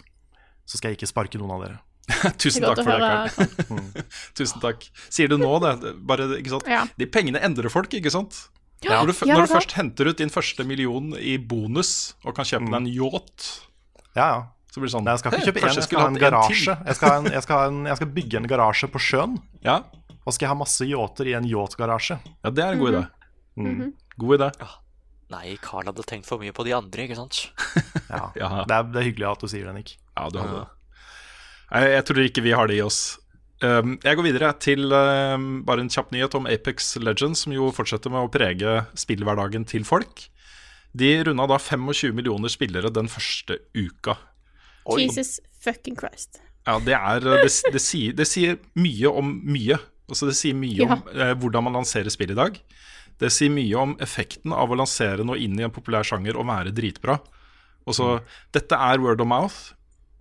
så 0.65 0.79
skal 0.79 0.91
jeg 0.91 0.97
ikke 0.99 1.11
sparke 1.11 1.37
noen 1.41 1.53
av 1.55 1.63
dere. 1.65 1.81
Tusen 2.41 2.63
takk 2.65 2.81
for 2.81 2.91
det, 2.91 3.05
Karl. 3.05 4.03
Tusen 4.37 4.61
takk. 4.63 4.87
Sier 5.13 5.29
du 5.31 5.37
nå 5.41 5.51
det? 5.63 5.75
Det- 5.83 5.93
Bare, 6.09 6.27
ikke 6.39 6.55
sant? 6.55 6.67
Ja. 6.69 6.83
De 6.97 7.07
pengene 7.09 7.41
endrer 7.45 7.69
folk, 7.73 7.93
ikke 7.97 8.11
sant? 8.13 8.45
Ja. 8.85 8.99
Når 9.01 9.11
du, 9.11 9.13
Ja, 9.27 9.35
når 9.39 9.47
du 9.47 9.53
først 9.55 9.73
henter 9.79 10.09
ut 10.11 10.17
din 10.21 10.29
første 10.33 10.65
million 10.69 11.11
i 11.17 11.35
bonus 11.41 12.13
og 12.23 12.35
kan 12.37 12.45
kjøpe 12.45 12.69
deg 12.69 12.77
en 12.83 12.87
yacht, 12.93 13.47
Ja, 14.15 14.27
ja. 14.29 14.39
så 14.71 14.79
blir 14.79 14.87
det 14.89 14.95
sånn 14.95 15.05
Nei, 15.07 15.15
jeg 15.17 15.23
skal 15.23 15.31
ikke 15.33 15.41
«Hei, 15.41 15.45
kjøpe 15.49 15.63
en, 15.65 15.75
jeg 15.79 15.87
skal 15.89 15.99
ha 16.03 16.07
en 16.11 16.19
garasje. 16.21 16.77
Jeg 16.85 16.95
skal, 16.99 17.13
en, 17.19 17.31
jeg, 17.33 17.43
skal 17.47 17.67
en, 17.71 17.79
jeg 17.89 17.99
skal 18.01 18.13
bygge 18.19 18.41
en 18.41 18.47
garasje 18.53 18.89
på 18.93 19.01
sjøen, 19.01 19.37
Ja, 19.65 19.77
og 20.25 20.33
skal 20.33 20.47
jeg 20.47 20.53
ha 20.53 20.57
masse 20.57 20.85
yachter 20.89 21.27
i 21.29 21.35
en 21.37 21.45
yachtgarasje. 21.49 22.17
ja, 22.43 22.49
det 22.49 22.63
er 22.63 22.73
en 22.73 22.79
god 22.81 22.93
idé. 22.93 23.03
Mm. 23.61 23.93
God 24.17 24.39
idé. 24.39 24.51
Nei, 25.33 25.57
Carl 25.61 25.85
hadde 25.89 26.03
tenkt 26.05 26.27
for 26.29 26.37
mye 26.41 26.53
på 26.53 26.63
de 26.65 26.73
andre, 26.77 27.05
ikke 27.07 27.15
sant? 27.17 27.49
Ja. 28.09 28.29
Ja. 28.37 28.49
Det, 28.69 28.75
er, 28.75 28.83
det 28.93 28.99
er 29.01 29.05
hyggelig 29.09 29.27
at 29.31 29.41
du 29.41 29.47
sier 29.49 29.65
det, 29.65 29.73
Nick. 29.75 29.95
Ja, 30.17 30.29
du 30.29 30.37
hadde 30.39 30.59
det. 30.59 30.67
Jeg, 31.71 31.89
jeg 31.95 32.03
tror 32.05 32.19
ikke 32.27 32.43
vi 32.45 32.51
har 32.53 32.67
det 32.69 32.75
i 32.77 32.81
oss. 32.85 32.99
Um, 33.63 33.95
jeg 34.03 34.17
går 34.19 34.25
videre 34.27 34.49
til 34.59 34.91
um, 34.91 35.61
bare 35.65 35.79
en 35.85 35.89
kjapp 35.91 36.09
nyhet 36.11 36.35
om 36.35 36.47
Apex 36.51 36.95
Legends, 36.99 37.45
som 37.45 37.53
jo 37.55 37.69
fortsetter 37.75 38.11
med 38.11 38.25
å 38.25 38.31
prege 38.31 38.81
spillhverdagen 38.99 39.63
til 39.69 39.85
folk. 39.87 40.25
De 40.95 41.11
runda 41.27 41.45
da 41.47 41.57
25 41.59 42.15
millioner 42.15 42.51
spillere 42.51 42.91
den 42.93 43.07
første 43.11 43.59
uka. 43.75 44.17
Oi. 44.91 45.01
Jesus 45.05 45.37
fucking 45.63 45.95
Christ. 45.99 46.41
Ja, 46.67 46.79
det 46.83 46.95
er 46.97 47.19
Det, 47.23 47.51
det, 47.73 47.81
sier, 47.81 48.13
det 48.17 48.27
sier 48.27 48.57
mye 48.79 49.11
om 49.11 49.31
mye. 49.45 49.77
Altså 50.09 50.27
Det 50.29 50.35
sier 50.37 50.55
mye 50.57 50.81
Ja. 50.83 50.93
om 50.97 51.07
eh, 51.13 51.33
hvordan 51.39 51.65
man 51.67 51.77
lanserer 51.79 52.11
spill 52.13 52.31
i 52.35 52.37
dag. 52.37 52.59
Det 53.21 53.31
sier 53.31 53.49
mye 53.53 53.75
om 53.79 53.95
effekten 54.03 54.51
av 54.53 54.69
å 54.69 54.77
lansere 54.77 55.23
noe 55.25 55.39
inn 55.39 55.55
i 55.59 55.63
en 55.65 55.71
populær 55.73 56.03
sjanger 56.05 56.35
og 56.37 56.47
være 56.49 56.73
dritbra. 56.75 57.19
Og 57.87 57.95
så, 57.95 58.07
Dette 58.53 58.75
er 58.75 58.99
word 58.99 59.21
of 59.21 59.27
mouth, 59.29 59.73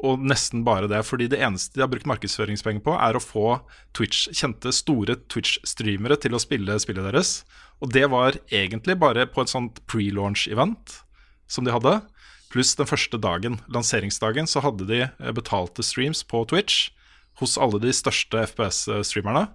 og 0.04 0.22
nesten 0.22 0.64
bare 0.66 0.88
det. 0.90 1.00
Fordi 1.06 1.28
det 1.32 1.40
eneste 1.42 1.78
de 1.78 1.84
har 1.84 1.90
brukt 1.92 2.08
markedsføringspenger 2.08 2.84
på, 2.84 2.94
er 2.96 3.16
å 3.16 3.22
få 3.22 3.58
Twitch, 3.96 4.28
kjente 4.36 4.72
store 4.74 5.16
Twitch-streamere 5.32 6.18
til 6.20 6.36
å 6.36 6.42
spille 6.42 6.76
spillet 6.82 7.08
deres. 7.08 7.38
Og 7.82 7.92
det 7.94 8.06
var 8.12 8.38
egentlig 8.52 8.98
bare 9.00 9.26
på 9.30 9.42
et 9.42 9.52
sånt 9.52 9.80
pre-launch-event 9.90 11.00
som 11.50 11.66
de 11.66 11.74
hadde. 11.74 11.98
Pluss 12.52 12.74
den 12.78 12.88
første 12.88 13.18
dagen, 13.18 13.58
lanseringsdagen, 13.72 14.46
så 14.46 14.62
hadde 14.62 14.86
de 14.90 15.00
eh, 15.06 15.34
betalte 15.34 15.82
streams 15.82 16.22
på 16.22 16.44
Twitch 16.50 16.90
hos 17.40 17.56
alle 17.58 17.80
de 17.82 17.90
største 17.94 18.44
FPS-streamerne. 18.52 19.48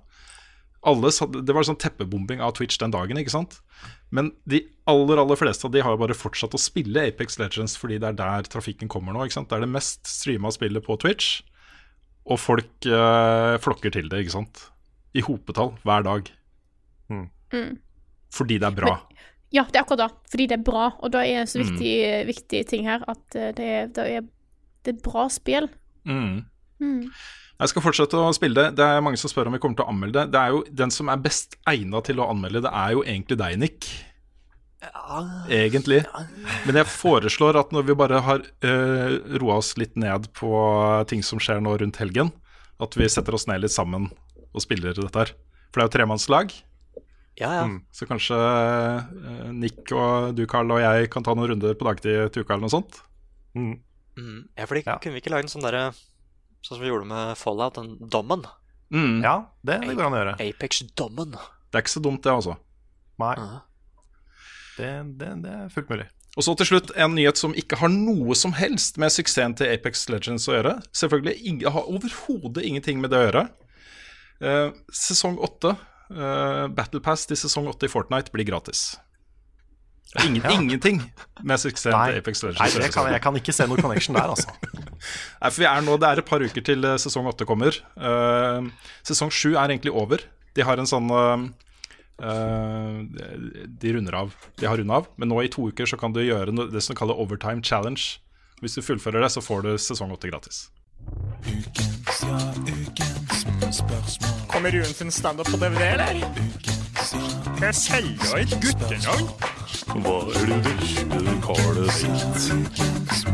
Alle, 0.87 1.09
det 1.43 1.51
var 1.53 1.65
sånn 1.67 1.75
teppebombing 1.81 2.39
av 2.39 2.53
Twitch 2.55 2.77
den 2.79 2.93
dagen, 2.93 3.17
ikke 3.19 3.33
sant? 3.33 3.57
Men 4.15 4.29
de 4.47 4.61
aller 4.87 5.19
aller 5.19 5.35
fleste 5.35 5.65
av 5.67 5.73
de 5.73 5.81
har 5.83 5.91
jo 5.91 5.99
bare 5.99 6.15
fortsatt 6.15 6.55
å 6.55 6.61
spille 6.61 7.03
Apex 7.09 7.35
Legends 7.37 7.75
fordi 7.77 7.97
det 7.99 8.07
er 8.13 8.15
der 8.21 8.47
trafikken 8.47 8.87
kommer 8.87 9.11
nå. 9.13 9.25
ikke 9.27 9.35
sant? 9.41 9.49
Det 9.51 9.57
er 9.59 9.65
det 9.65 9.73
mest 9.73 10.07
streama 10.07 10.51
spillet 10.55 10.85
på 10.85 10.95
Twitch, 11.01 11.41
og 12.29 12.39
folk 12.39 12.87
eh, 12.87 13.57
flokker 13.59 13.91
til 13.91 14.07
det, 14.09 14.23
ikke 14.23 14.37
sant? 14.37 14.63
I 15.17 15.21
hopetall 15.25 15.73
hver 15.83 16.03
dag. 16.07 16.31
Mm. 17.09 17.27
Fordi 18.31 18.59
det 18.61 18.67
er 18.69 18.75
bra. 18.77 18.95
Ja, 19.51 19.63
det 19.65 19.79
er 19.79 19.81
akkurat 19.83 20.03
det. 20.03 20.09
Fordi 20.29 20.45
det 20.51 20.57
er 20.59 20.65
bra. 20.67 20.83
Og 21.01 21.09
da 21.11 21.23
er 21.25 21.39
en 21.41 21.47
så 21.49 21.57
Mm. 21.57 21.65
viktig, 21.65 21.95
viktig 22.29 22.59
ting 22.69 22.85
her 22.85 23.01
at 23.09 23.35
eh, 23.35 23.51
det 23.57 23.65
er, 23.65 23.87
det 23.87 24.03
er, 24.05 24.21
det 24.85 24.93
er 24.93 24.97
et 24.99 25.03
bra 25.03 25.23
spill. 25.33 25.67
Mm. 26.05 26.45
Mm. 27.59 27.63
Jeg 27.65 27.73
skal 27.73 27.83
fortsette 27.83 28.19
å 28.19 28.35
spille 28.35 28.55
det. 28.55 28.77
Det 28.79 28.85
er 28.87 29.01
mange 29.03 29.19
som 29.19 29.27
spør 29.27 29.49
om 29.49 29.55
vi 29.57 29.59
kommer 29.59 29.75
til 29.75 29.83
å 29.83 29.91
anmelde 29.91 30.21
det. 30.21 30.31
Det 30.31 30.39
er 30.39 30.53
jo 30.55 30.61
Den 30.81 30.93
som 30.95 31.09
er 31.11 31.19
best 31.19 31.57
egna 31.67 31.99
til 32.07 32.21
å 32.23 32.29
anmelde 32.31 32.61
det, 32.63 32.71
er 32.71 32.93
jo 32.95 33.03
egentlig 33.03 33.35
deg, 33.41 33.57
Nick. 33.59 33.89
Egentlig. 35.51 36.05
Men 36.63 36.79
jeg 36.79 36.87
foreslår 36.87 37.59
at 37.59 37.73
når 37.75 37.89
vi 37.89 37.97
bare 37.99 38.21
har 38.23 38.45
uh, 38.63 39.17
roa 39.41 39.57
oss 39.59 39.73
litt 39.75 39.97
ned 39.99 40.29
på 40.39 40.53
ting 41.11 41.19
som 41.25 41.41
skjer 41.43 41.59
nå 41.59 41.75
rundt 41.81 41.99
helgen, 41.99 42.31
at 42.79 42.95
vi 42.95 43.09
setter 43.11 43.35
oss 43.35 43.43
ned 43.49 43.65
litt 43.65 43.75
sammen 43.75 44.07
og 44.53 44.63
spiller 44.63 44.95
dette 44.95 45.19
her. 45.19 45.35
For 45.69 45.81
det 45.81 45.83
er 45.83 45.89
jo 45.89 45.95
tremannslag. 45.97 46.55
Ja, 47.39 47.51
ja. 47.59 47.65
Mm. 47.67 47.81
Så 47.91 48.07
kanskje 48.07 48.39
uh, 48.39 49.51
Nick 49.51 49.91
og 49.91 50.31
du, 50.39 50.45
Carl, 50.47 50.71
og 50.71 50.79
jeg 50.79 51.11
kan 51.11 51.27
ta 51.27 51.35
noen 51.35 51.51
runder 51.51 51.75
på 51.75 51.91
dagtid 51.91 52.31
til 52.31 52.47
uka 52.47 52.55
eller 52.55 52.69
noe 52.69 52.77
sånt. 52.79 53.03
Mm. 53.51 53.75
Ja, 54.55 54.65
fordi 54.67 54.85
kunne 54.87 55.15
vi 55.15 55.21
ikke 55.21 55.31
lage 55.35 55.47
en 55.47 55.51
sånn 55.51 55.67
derre 55.67 55.89
Sånn 56.61 56.75
som 56.77 56.83
vi 56.83 56.89
gjorde 56.91 57.07
med 57.09 57.37
Fallout, 57.39 57.77
den 57.79 57.95
dommen? 58.11 58.43
Mm. 58.91 59.19
Ja, 59.23 59.35
det, 59.63 59.79
det 59.85 59.95
går 59.95 60.07
an 60.09 60.15
å 60.17 60.21
gjøre. 60.23 60.35
Apex-dommen. 60.43 61.35
Det 61.37 61.77
er 61.77 61.83
ikke 61.85 61.93
så 61.93 62.01
dumt, 62.03 62.23
det, 62.25 62.33
altså. 62.33 62.55
Nei. 63.21 63.35
Det, 64.79 64.89
det, 65.19 65.29
det 65.43 65.53
er 65.53 65.69
fullt 65.73 65.91
mulig. 65.91 66.07
Og 66.37 66.45
så 66.45 66.53
til 66.59 66.69
slutt 66.69 66.91
en 66.95 67.15
nyhet 67.17 67.39
som 67.41 67.53
ikke 67.57 67.79
har 67.81 67.91
noe 67.91 68.35
som 68.37 68.53
helst 68.55 68.99
med 69.01 69.11
suksessen 69.11 69.55
til 69.59 69.71
Apex 69.73 70.05
Legends 70.13 70.45
å 70.47 70.55
gjøre. 70.55 70.75
Selvfølgelig 70.95 71.35
ing- 71.51 71.63
har 71.67 71.89
overhodet 71.89 72.63
ingenting 72.69 73.01
med 73.03 73.11
det 73.11 73.19
å 73.19 73.25
gjøre. 73.27 73.43
Eh, 74.39 74.69
sesong 74.95 75.35
åtte, 75.43 75.73
eh, 76.13 76.65
Battle 76.77 77.01
Pass 77.03 77.25
til 77.27 77.37
sesong 77.39 77.67
åtte 77.71 77.89
i 77.89 77.91
Fortnite 77.91 78.31
blir 78.31 78.47
gratis. 78.47 78.93
Ingen, 80.17 80.41
Ja. 80.45 80.51
Ingenting 80.55 81.01
med 81.45 81.61
suksessen 81.61 81.93
til 81.93 82.17
Apex 82.17 82.41
Legends. 82.43 82.77
Nei, 82.79 82.89
kan, 82.93 83.11
jeg 83.13 83.21
kan 83.21 83.35
ikke 83.37 83.53
se 83.53 83.67
noen 83.69 83.81
connection 83.83 84.17
der, 84.17 84.33
altså. 84.33 84.49
Nei, 85.41 85.49
for 85.51 85.59
vi 85.61 85.67
er 85.69 85.85
nå, 85.85 85.97
Det 86.01 86.09
er 86.09 86.21
et 86.23 86.29
par 86.29 86.41
uker 86.43 86.65
til 86.65 86.87
eh, 86.87 86.97
sesong 87.01 87.29
åtte 87.29 87.45
kommer. 87.47 87.77
Uh, 87.95 88.65
sesong 89.05 89.29
sju 89.31 89.51
er 89.53 89.69
egentlig 89.69 89.93
over. 89.93 90.25
De 90.57 90.65
har 90.65 90.81
en 90.81 90.89
sånn 90.89 91.11
Uh, 92.19 92.99
De 93.79 93.93
runder 93.95 94.15
av. 94.19 94.33
De 94.59 94.67
har 94.67 94.75
runda 94.75 94.97
av, 94.99 95.05
men 95.15 95.29
nå 95.31 95.37
i 95.39 95.47
to 95.47 95.69
uker 95.71 95.87
så 95.87 95.95
kan 95.95 96.11
du 96.11 96.19
gjøre 96.19 96.51
noe, 96.51 96.67
det 96.67 96.81
som 96.83 96.91
de 96.91 96.99
kaller 96.99 97.15
overtime 97.15 97.63
challenge. 97.63 98.19
Hvis 98.59 98.75
du 98.75 98.83
fullfører 98.83 99.23
det, 99.23 99.29
så 99.31 99.39
får 99.39 99.63
du 99.63 99.69
sesong 99.79 100.11
åtte 100.11 100.27
gratis. 100.27 100.65
Kommer 104.51 104.75
Ruen 104.75 104.93
sin 104.93 105.11
standup 105.15 105.47
på 105.47 105.61
DVD, 105.63 105.95
eller? 105.95 106.19
Jeg 107.63 107.75
selger 107.75 108.35
et 108.43 108.59
guttenavn. 108.59 109.31
Hva 109.89 110.17
er 110.37 110.49
det 110.49 110.57
vesle 110.65 111.33
karet 111.41 111.77
ditt? 112.03 112.83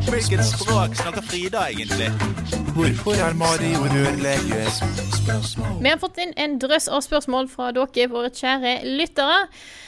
Hvilket 0.08 0.43
språk 0.47 0.95
snakker 0.95 1.26
Frida 1.28 1.66
egentlig? 1.68 2.08
Hvorfor 2.78 3.20
er 3.20 3.36
Mario 3.36 3.82
rørlege? 3.91 4.62
Vi 5.82 5.89
har 5.89 5.99
fått 5.99 6.22
inn 6.24 6.32
en 6.39 6.56
drøss 6.62 6.88
av 6.88 7.03
spørsmål 7.03 7.49
fra 7.51 7.74
dere, 7.76 8.08
våre 8.12 8.32
kjære 8.32 8.78
lyttere. 8.88 9.41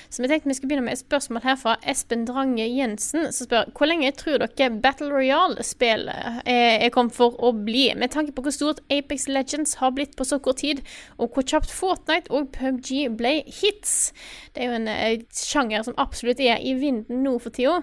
Så 0.10 0.24
vi 0.24 0.30
tenkte 0.32 0.47
vi 0.49 0.55
skulle 0.55 0.72
begynne 0.72 0.86
med 0.86 0.95
et 0.95 1.01
spørsmål 1.01 1.43
her 1.43 1.58
fra 1.60 1.76
Espen 1.88 2.24
Drange 2.28 2.64
Jensen, 2.64 3.28
som 3.36 3.47
spør 3.47 3.72
hvor 3.76 3.89
lenge 3.89 4.14
tror 4.16 4.39
dere 4.43 4.70
Battle 4.84 5.10
Royale-spillet 5.12 6.47
er, 6.47 6.78
er 6.86 6.93
kommet 6.95 7.16
for 7.18 7.36
å 7.43 7.51
bli, 7.51 7.89
med 7.99 8.14
tanke 8.14 8.32
på 8.36 8.45
hvor 8.45 8.55
stort 8.55 8.80
Apex 8.93 9.28
Legends 9.28 9.76
har 9.82 9.91
blitt 9.97 10.16
på 10.18 10.28
så 10.28 10.39
kort 10.43 10.62
tid, 10.64 10.80
og 11.20 11.36
hvor 11.36 11.45
kjapt 11.47 11.74
Fortnite 11.74 12.32
og 12.32 12.53
PubG 12.55 13.10
ble 13.20 13.41
hits. 13.60 14.14
Det 14.55 14.64
er 14.64 14.72
jo 14.72 14.80
en 14.80 14.89
eh, 14.91 15.20
sjanger 15.36 15.84
som 15.88 15.97
absolutt 15.99 16.41
er 16.43 16.64
i 16.64 16.74
vinden 16.80 17.24
nå 17.26 17.36
for 17.43 17.53
tida. 17.53 17.82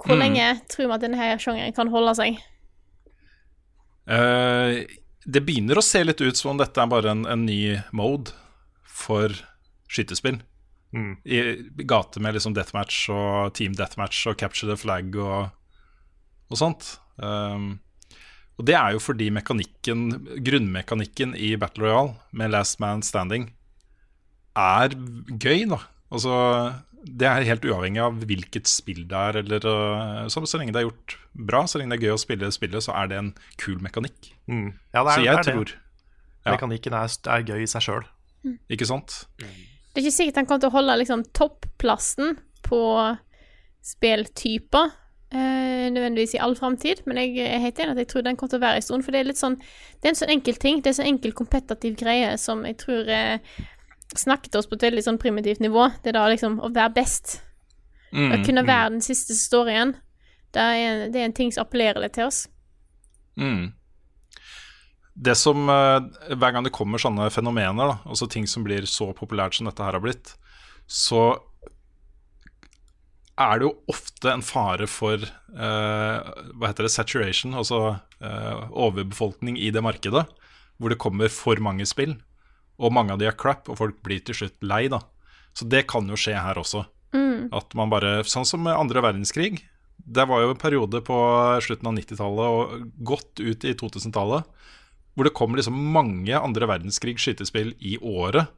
Hvor 0.00 0.16
Mm. 0.16 0.22
lenge 0.24 0.48
tror 0.68 0.88
vi 0.88 0.94
at 0.96 1.04
denne 1.04 1.28
sjangeren 1.38 1.76
kan 1.76 1.92
holde 1.92 2.16
seg? 2.18 2.40
Uh, 4.10 4.84
det 5.24 5.44
begynner 5.46 5.78
å 5.78 5.84
se 5.84 6.02
litt 6.04 6.20
ut 6.20 6.36
som 6.36 6.52
om 6.52 6.58
dette 6.60 6.80
er 6.80 6.90
bare 6.90 7.14
en, 7.14 7.24
en 7.24 7.46
ny 7.46 7.78
mode 7.92 8.34
for 8.84 9.32
skytespill. 9.88 10.42
I 10.94 11.40
gate 11.88 12.22
med 12.22 12.36
liksom 12.36 12.54
deathmatch 12.56 13.08
og 13.12 13.54
team 13.58 13.74
deathmatch 13.78 14.28
og 14.30 14.38
capture 14.40 14.70
the 14.70 14.78
flag 14.78 15.16
og, 15.18 15.50
og 16.50 16.60
sånt. 16.60 16.94
Um, 17.18 17.78
og 18.54 18.68
det 18.68 18.76
er 18.78 18.94
jo 18.94 19.02
fordi 19.02 19.30
mekanikken, 19.34 20.06
grunnmekanikken 20.46 21.34
i 21.34 21.54
Battle 21.58 21.88
Royale 21.88 22.14
med 22.30 22.54
Last 22.54 22.78
Man 22.82 23.02
Standing 23.02 23.48
er 24.54 24.94
gøy, 25.34 25.64
da. 25.72 25.80
Altså, 26.14 26.34
det 27.02 27.26
er 27.26 27.48
helt 27.48 27.66
uavhengig 27.66 28.02
av 28.04 28.22
hvilket 28.22 28.70
spill 28.70 29.02
det 29.10 29.18
er, 29.18 29.40
eller 29.42 29.66
uh, 29.66 30.24
så, 30.30 30.44
så 30.46 30.60
lenge 30.60 30.76
det 30.76 30.84
er 30.84 30.88
gjort 30.88 31.16
bra, 31.34 31.64
så 31.66 31.80
lenge 31.80 31.96
det 31.96 32.04
er 32.04 32.12
gøy 32.12 32.14
å 32.14 32.22
spille 32.22 32.52
spillet, 32.54 32.86
så 32.86 32.94
er 33.00 33.10
det 33.10 33.18
en 33.18 33.32
kul 33.58 33.82
mekanikk. 33.82 34.30
Mm. 34.46 34.70
Ja, 34.94 35.02
det 35.02 35.08
er, 35.08 35.10
så 35.10 35.26
jeg 35.26 35.34
det 35.34 35.42
er 35.42 35.50
tror 35.50 35.72
det. 35.72 35.80
Mekanikken 36.44 36.94
er, 36.98 37.14
er 37.34 37.46
gøy 37.48 37.64
i 37.64 37.70
seg 37.70 37.88
sjøl. 37.88 38.06
Ikke 38.70 38.86
sant? 38.86 39.24
Det 39.94 40.00
er 40.02 40.08
ikke 40.08 40.16
sikkert 40.16 40.40
han 40.40 40.46
kommer 40.50 40.64
til 40.64 40.72
å 40.72 40.74
holde 40.74 40.98
liksom 40.98 41.22
topplassen 41.38 42.34
på 42.66 42.80
spilltyper 43.84 44.88
eh, 45.34 45.86
nødvendigvis 45.94 46.34
i 46.34 46.40
all 46.42 46.56
framtid, 46.58 47.04
men 47.06 47.20
jeg 47.20 47.44
er 47.44 47.62
helt 47.62 47.78
enig 47.78 47.94
at 47.94 48.00
jeg 48.02 48.10
tror 48.10 48.24
den 48.26 48.38
kommer 48.40 48.54
til 48.54 48.58
å 48.58 48.64
være 48.64 48.80
en 48.80 48.86
stund. 48.86 49.04
For 49.06 49.14
det 49.14 49.20
er 49.20 49.28
litt 49.28 49.40
sånn 49.40 49.58
Det 49.60 50.08
er 50.08 50.14
en 50.14 50.18
sånn 50.18 50.34
enkel 50.34 50.58
ting. 50.60 50.80
Det 50.80 50.90
er 50.90 50.94
en 50.94 51.00
sånn 51.00 51.12
enkel 51.12 51.36
kompetativ 51.36 51.94
greie 52.00 52.34
som 52.40 52.64
jeg 52.66 52.78
tror 52.82 53.10
eh, 53.12 53.38
snakket 54.14 54.58
oss 54.58 54.68
på 54.70 54.78
et 54.78 54.88
veldig 54.88 55.04
sånn 55.06 55.20
primitivt 55.22 55.62
nivå. 55.64 55.88
Det 56.02 56.12
er 56.12 56.18
da 56.18 56.26
liksom 56.30 56.58
å 56.58 56.72
være 56.74 56.96
best. 56.98 57.38
Mm, 58.14 58.30
å 58.30 58.42
kunne 58.46 58.62
mm. 58.62 58.68
være 58.68 58.90
den 58.96 59.04
siste 59.04 59.62
igjen. 59.70 59.96
Det 60.54 60.62
er, 60.62 60.74
en, 60.82 61.06
det 61.12 61.20
er 61.20 61.30
en 61.30 61.38
ting 61.38 61.50
som 61.54 61.64
appellerer 61.64 62.02
litt 62.02 62.14
til 62.14 62.28
oss. 62.28 62.44
Mm. 63.38 63.72
Det 65.14 65.34
som 65.38 65.68
eh, 65.70 66.34
Hver 66.34 66.54
gang 66.54 66.64
det 66.66 66.74
kommer 66.74 67.00
sånne 67.00 67.30
fenomener, 67.30 67.94
da, 67.94 67.98
altså 68.02 68.28
ting 68.30 68.48
som 68.50 68.66
blir 68.66 68.86
så 68.90 69.12
populært 69.16 69.56
som 69.56 69.68
dette 69.70 69.84
her 69.84 69.94
har 69.94 70.02
blitt, 70.02 70.34
så 70.90 71.36
er 73.40 73.58
det 73.58 73.66
jo 73.66 73.72
ofte 73.90 74.30
en 74.30 74.44
fare 74.46 74.86
for 74.90 75.22
eh, 75.22 76.34
hva 76.54 76.70
heter 76.70 76.86
det, 76.86 76.92
saturation, 76.94 77.54
altså 77.58 77.80
eh, 78.22 78.66
overbefolkning 78.70 79.58
i 79.58 79.72
det 79.74 79.82
markedet, 79.82 80.26
hvor 80.78 80.90
det 80.92 81.00
kommer 81.02 81.32
for 81.32 81.58
mange 81.62 81.86
spill, 81.88 82.16
og 82.78 82.94
mange 82.94 83.14
av 83.14 83.22
de 83.22 83.26
er 83.30 83.38
crap, 83.38 83.70
og 83.70 83.78
folk 83.78 84.00
blir 84.06 84.22
til 84.22 84.38
slutt 84.38 84.58
lei. 84.66 84.86
da. 84.90 85.00
Så 85.54 85.66
det 85.70 85.86
kan 85.90 86.06
jo 86.10 86.18
skje 86.18 86.34
her 86.34 86.58
også. 86.58 86.84
Mm. 87.14 87.50
At 87.54 87.74
man 87.78 87.90
bare, 87.90 88.24
Sånn 88.26 88.46
som 88.46 88.66
andre 88.66 89.02
verdenskrig. 89.02 89.62
Det 89.94 90.24
var 90.26 90.42
jo 90.42 90.50
en 90.50 90.58
periode 90.58 90.98
på 91.06 91.16
slutten 91.62 91.90
av 91.90 91.94
90-tallet 91.94 92.56
og 92.58 92.88
godt 93.06 93.38
ut 93.38 93.66
i 93.66 93.74
2000-tallet 93.78 94.50
hvor 95.14 95.26
det 95.26 95.34
kom 95.36 95.54
liksom 95.54 95.76
mange 95.94 96.34
andre 96.34 96.68
verdenskrig 96.68 97.16
skytespill 97.22 97.74
i 97.78 97.96
året. 97.98 98.50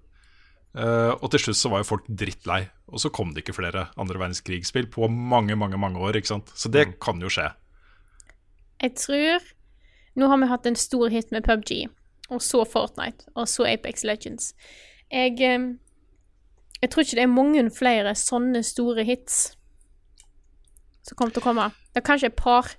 Uh, 0.76 1.16
og 1.24 1.30
til 1.32 1.40
slutt 1.40 1.56
så 1.56 1.70
var 1.72 1.80
jo 1.80 1.88
folk 1.88 2.08
drittlei. 2.08 2.66
Og 2.92 3.00
så 3.00 3.10
kom 3.12 3.32
det 3.32 3.44
ikke 3.44 3.56
flere 3.56 3.86
andre 3.96 4.20
verdenskrigsspill 4.20 4.88
på 4.92 5.08
mange, 5.08 5.56
mange 5.56 5.78
mange 5.80 6.00
år. 6.00 6.16
ikke 6.16 6.34
sant? 6.34 6.52
Så 6.54 6.72
det 6.72 6.98
kan 7.00 7.20
jo 7.20 7.32
skje. 7.32 7.50
Jeg 8.82 8.96
tror 9.00 9.52
Nå 10.16 10.28
har 10.32 10.38
vi 10.40 10.46
hatt 10.48 10.66
en 10.66 10.78
stor 10.80 11.12
hit 11.12 11.28
med 11.28 11.44
PubG, 11.44 11.90
og 12.32 12.40
så 12.40 12.62
Fortnite, 12.64 13.26
og 13.36 13.50
så 13.52 13.66
Apex 13.68 14.00
Legends. 14.02 14.54
Jeg 15.12 15.36
eh, 15.44 15.76
Jeg 16.80 16.90
tror 16.90 17.02
ikke 17.02 17.16
det 17.16 17.22
er 17.22 17.32
mange 17.32 17.70
flere 17.70 18.14
sånne 18.14 18.62
store 18.64 19.04
hits 19.04 19.56
som 21.06 21.16
kommer 21.16 21.32
til 21.32 21.42
å 21.42 21.46
komme. 21.46 21.68
Det 21.92 22.00
er 22.00 22.06
kanskje 22.06 22.32
et 22.32 22.36
par. 22.36 22.72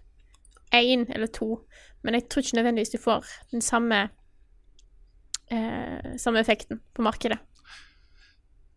Én 0.75 1.05
eller 1.15 1.27
to. 1.31 1.61
Men 2.07 2.17
jeg 2.17 2.29
tror 2.31 2.45
ikke 2.45 2.57
nødvendigvis 2.61 2.95
du 2.95 3.01
får 3.03 3.27
den 3.51 3.63
samme 3.63 4.07
eh, 5.51 6.15
samme 6.17 6.39
effekten 6.39 6.79
på 6.95 7.05
markedet. 7.05 7.39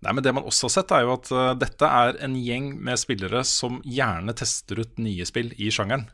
Nei, 0.00 0.14
men 0.16 0.24
Det 0.24 0.32
man 0.32 0.46
også 0.48 0.68
har 0.68 0.76
sett, 0.78 0.94
er 0.96 1.04
jo 1.04 1.12
at 1.12 1.28
uh, 1.34 1.50
dette 1.60 1.84
er 1.84 2.16
en 2.24 2.36
gjeng 2.40 2.72
med 2.80 3.00
spillere 3.00 3.42
som 3.44 3.82
gjerne 3.84 4.32
tester 4.36 4.80
ut 4.80 5.02
nye 5.02 5.26
spill 5.28 5.52
i 5.60 5.68
sjangeren. 5.72 6.06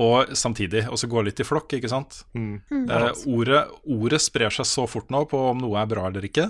Og 0.00 0.32
samtidig 0.38 0.86
også 0.88 1.10
går 1.12 1.26
litt 1.28 1.42
i 1.42 1.44
flokk, 1.44 1.74
ikke 1.76 1.90
sant. 1.92 2.22
Mm. 2.32 2.62
Uh, 2.88 3.10
ordet, 3.28 3.66
ordet 3.84 4.22
sprer 4.24 4.54
seg 4.54 4.68
så 4.68 4.86
fort 4.88 5.12
nå 5.12 5.26
på 5.28 5.42
om 5.50 5.60
noe 5.60 5.76
er 5.82 5.90
bra 5.90 6.06
eller 6.08 6.24
ikke. 6.24 6.48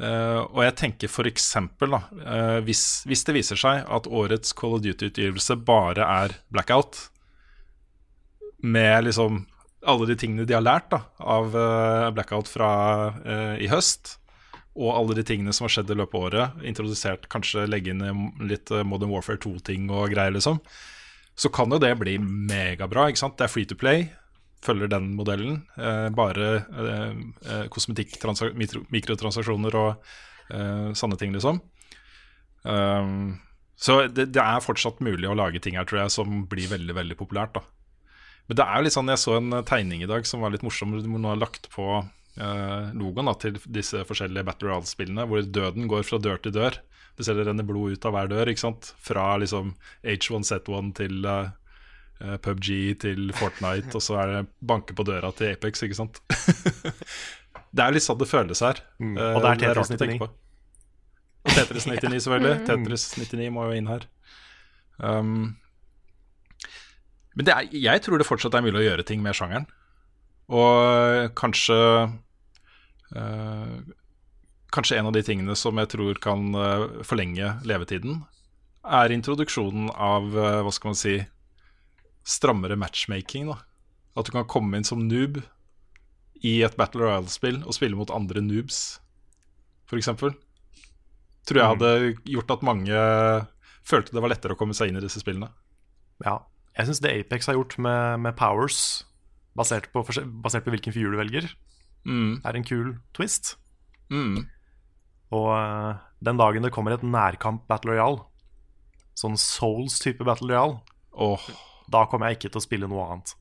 Uh, 0.00 0.48
og 0.48 0.62
jeg 0.64 0.76
tenker 0.80 1.12
f.eks. 1.12 1.50
Uh, 1.60 2.58
hvis, 2.64 2.84
hvis 3.04 3.26
det 3.28 3.36
viser 3.36 3.60
seg 3.60 3.84
at 3.84 4.08
årets 4.08 4.56
Call 4.56 4.78
of 4.78 4.84
Duty-utgivelse 4.86 5.58
bare 5.68 6.08
er 6.08 6.38
blackout, 6.48 7.10
med 8.62 9.04
liksom 9.06 9.44
alle 9.86 10.06
de 10.06 10.16
tingene 10.18 10.44
de 10.44 10.56
har 10.56 10.64
lært 10.64 10.90
da, 10.92 11.02
av 11.18 11.54
uh, 11.56 12.10
blackout 12.14 12.50
fra 12.50 12.70
uh, 13.24 13.56
i 13.60 13.68
høst, 13.70 14.16
og 14.80 14.92
alle 14.94 15.16
de 15.18 15.24
tingene 15.26 15.52
som 15.56 15.66
har 15.66 15.74
skjedd 15.74 15.90
i 15.92 15.96
løpet 15.98 16.16
av 16.16 16.26
året, 16.28 16.62
introdusert 16.68 17.26
kanskje 17.32 17.66
legge 17.68 17.90
inn 17.92 18.04
eh, 18.06 18.20
litt 18.46 18.70
Modern 18.86 19.10
Warfare 19.10 19.40
2-ting 19.42 19.88
og 19.90 20.12
greier, 20.12 20.32
liksom, 20.36 20.60
så 21.34 21.50
kan 21.52 21.72
jo 21.72 21.80
det 21.82 21.90
bli 21.98 22.14
megabra. 22.22 23.08
ikke 23.08 23.22
sant? 23.24 23.36
Det 23.40 23.48
er 23.48 23.52
free 23.52 23.68
to 23.68 23.76
play, 23.80 24.06
følger 24.64 24.92
den 24.92 25.10
modellen. 25.18 25.62
Uh, 25.74 26.06
bare 26.14 26.50
eh, 26.70 27.66
kosmetikk, 27.72 28.18
mikrotransaksjoner 28.92 29.78
og 29.80 30.10
sanne 30.98 31.14
ting, 31.14 31.30
liksom. 31.30 31.60
Um, 32.66 33.38
så 33.78 34.00
det, 34.10 34.32
det 34.34 34.42
er 34.42 34.64
fortsatt 34.64 34.98
mulig 34.98 35.28
å 35.30 35.36
lage 35.38 35.60
ting 35.62 35.76
her, 35.78 35.86
tror 35.86 36.02
jeg, 36.02 36.12
som 36.12 36.40
blir 36.50 36.66
veldig, 36.72 36.96
veldig 36.96 37.16
populært. 37.20 37.54
da. 37.54 37.62
Men 38.50 38.58
det 38.58 38.64
er 38.66 38.80
jo 38.80 38.86
litt 38.88 38.96
sånn, 38.96 39.10
jeg 39.14 39.22
så 39.22 39.36
en 39.38 39.52
eh, 39.60 39.66
tegning 39.68 40.02
i 40.02 40.10
dag 40.10 40.26
som 40.26 40.42
var 40.42 40.50
litt 40.50 40.64
morsom, 40.66 40.90
hvor 40.96 41.06
man 41.14 41.28
har 41.30 41.38
lagt 41.38 41.68
på 41.70 41.84
eh, 42.00 42.90
logoen 42.98 43.30
da, 43.30 43.36
til 43.38 43.60
disse 43.70 44.02
forskjellige 44.08 44.46
Battle 44.48 44.72
Royale-spillene, 44.72 45.26
hvor 45.30 45.46
døden 45.46 45.86
går 45.90 46.02
fra 46.08 46.18
dør 46.18 46.42
til 46.42 46.56
dør. 46.58 46.80
Du 47.14 47.22
ser 47.26 47.38
det 47.38 47.46
renner 47.46 47.66
blod 47.68 47.94
ut 47.94 48.06
av 48.08 48.14
hver 48.16 48.30
dør, 48.32 48.50
ikke 48.50 48.64
sant? 48.64 48.90
Fra 49.06 49.34
liksom 49.38 49.74
H1Z1 50.02 50.90
til 50.98 51.30
eh, 51.30 51.52
eh, 52.24 52.36
PubG 52.42 52.70
til 53.06 53.30
Fortnite, 53.38 53.94
og 53.94 54.02
så 54.02 54.18
er 54.22 54.34
det 54.34 54.44
banke 54.66 54.98
på 54.98 55.06
døra 55.06 55.30
til 55.36 55.54
Apex, 55.54 55.84
ikke 55.86 55.98
sant? 56.02 56.18
det 57.76 57.86
er 57.86 57.94
litt 57.94 58.06
sånn 58.06 58.18
det 58.18 58.30
føles 58.30 58.66
her. 58.66 58.82
Mm. 58.98 59.14
Eh, 59.14 59.34
Og 59.36 59.44
det 59.46 59.54
er 59.54 59.62
Tetris 59.66 59.94
rart 59.94 59.94
å 59.94 60.02
tenke 60.02 60.18
99. 60.26 60.38
Og 61.40 61.54
Tetris 61.56 61.86
99, 61.88 62.22
selvfølgelig. 62.26 62.56
Tetris 62.68 63.06
99 63.20 63.50
må 63.54 63.70
jo 63.70 63.78
inn 63.78 63.94
her. 63.94 64.10
Um, 65.00 65.36
men 67.38 67.50
er, 67.52 67.68
jeg 67.70 68.02
tror 68.04 68.18
det 68.20 68.26
fortsatt 68.28 68.56
er 68.58 68.64
mulig 68.64 68.82
å 68.82 68.88
gjøre 68.88 69.06
ting 69.06 69.22
med 69.22 69.36
sjangeren. 69.38 69.68
Og 70.50 71.30
kanskje 71.38 71.78
øh, 73.14 73.76
Kanskje 74.70 75.00
en 75.00 75.08
av 75.10 75.14
de 75.14 75.22
tingene 75.26 75.54
som 75.58 75.78
jeg 75.82 75.90
tror 75.90 76.18
kan 76.22 76.54
eh, 76.54 76.82
forlenge 77.02 77.56
levetiden, 77.66 78.20
er 78.86 79.10
introduksjonen 79.10 79.88
av 79.90 80.28
eh, 80.30 80.58
hva 80.62 80.70
skal 80.70 80.92
man 80.92 80.98
si 81.00 81.16
strammere 82.22 82.76
matchmaking. 82.78 83.48
da 83.50 83.56
At 84.14 84.28
du 84.28 84.36
kan 84.36 84.46
komme 84.46 84.78
inn 84.78 84.86
som 84.86 85.02
noob 85.08 85.40
i 86.46 86.52
et 86.62 86.76
Battle 86.78 87.02
Royale-spill 87.02 87.64
og 87.64 87.74
spille 87.74 87.98
mot 87.98 88.12
andre 88.14 88.44
noobs, 88.44 89.00
f.eks. 89.90 90.12
Tror 91.50 91.58
jeg 91.58 91.72
hadde 91.74 91.90
gjort 92.30 92.54
at 92.54 92.64
mange 92.70 93.02
følte 93.82 94.14
det 94.14 94.22
var 94.22 94.30
lettere 94.30 94.54
å 94.54 94.60
komme 94.60 94.76
seg 94.76 94.92
inn 94.92 95.00
i 95.00 95.04
disse 95.04 95.18
spillene. 95.22 95.50
Ja. 96.22 96.38
Jeg 96.78 96.86
syns 96.88 97.00
det 97.02 97.10
Apex 97.24 97.46
har 97.50 97.56
gjort 97.58 97.74
med, 97.82 98.20
med 98.24 98.36
powers, 98.38 99.04
basert 99.58 99.88
på, 99.92 100.04
basert 100.44 100.64
på 100.64 100.70
hvilken 100.74 100.94
figur 100.96 101.12
du 101.16 101.18
velger, 101.22 101.50
Mm. 102.06 102.38
er 102.48 102.56
en 102.56 102.64
kul 102.64 102.94
twist. 103.12 103.56
Mm. 104.08 104.46
Og 105.36 105.48
eh, 105.52 105.98
den 106.24 106.38
dagen 106.40 106.64
det 106.64 106.70
kommer 106.72 106.94
et 106.94 107.02
nærkamp 107.04 107.66
Battle 107.68 107.92
Royale, 107.92 108.22
sånn 109.20 109.36
Souls-type 109.36 110.24
Battle 110.24 110.48
Royale, 110.48 110.78
da 111.92 112.06
kommer 112.08 112.30
jeg 112.30 112.38
ikke 112.38 112.52
til 112.54 112.62
å 112.62 112.64
spille 112.64 112.88
noe 112.88 113.04
annet. 113.10 113.34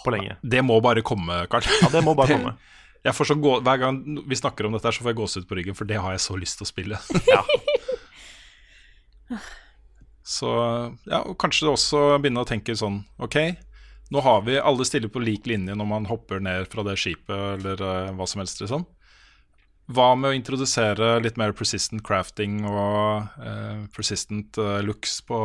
På 0.00 0.14
lenge. 0.14 0.38
Det 0.40 0.62
må 0.64 0.78
bare 0.80 1.02
komme, 1.04 1.42
Karl. 1.52 1.66
Ja, 1.82 1.90
det 1.92 2.00
må 2.06 2.14
bare 2.16 2.32
komme. 2.38 2.54
Jeg 3.04 3.12
får 3.14 3.28
så 3.28 3.36
gå, 3.38 3.58
hver 3.66 3.78
gang 3.82 4.00
vi 4.26 4.38
snakker 4.40 4.64
om 4.66 4.72
dette, 4.74 4.88
her, 4.88 4.96
så 4.96 5.04
får 5.04 5.12
jeg 5.12 5.18
gåsehud 5.20 5.48
på 5.50 5.58
ryggen, 5.60 5.76
for 5.76 5.84
det 5.90 6.00
har 6.00 6.16
jeg 6.16 6.24
så 6.24 6.38
lyst 6.40 6.56
til 6.62 6.64
å 6.66 6.72
spille. 6.72 6.96
Så 10.28 10.50
ja, 11.08 11.22
og 11.22 11.38
kanskje 11.40 11.70
også 11.72 12.02
begynne 12.20 12.44
å 12.44 12.48
tenke 12.48 12.76
sånn 12.76 13.00
Ok, 13.24 13.38
nå 14.12 14.20
har 14.24 14.42
vi 14.44 14.58
alle 14.60 14.84
stiller 14.84 15.08
på 15.12 15.22
lik 15.24 15.48
linje 15.48 15.76
når 15.76 15.88
man 15.88 16.08
hopper 16.10 16.42
ned 16.44 16.68
fra 16.72 16.84
det 16.84 16.98
skipet 17.00 17.56
eller 17.56 17.80
uh, 17.80 18.12
hva 18.16 18.26
som 18.28 18.42
helst, 18.42 18.60
liksom. 18.60 18.84
Hva 19.88 20.10
med 20.20 20.30
å 20.30 20.36
introdusere 20.36 21.14
litt 21.24 21.38
mer 21.40 21.54
persistent 21.56 22.04
crafting 22.04 22.60
og 22.68 23.40
uh, 23.40 23.86
persistent 23.94 24.60
uh, 24.60 24.82
looks 24.84 25.22
på 25.24 25.38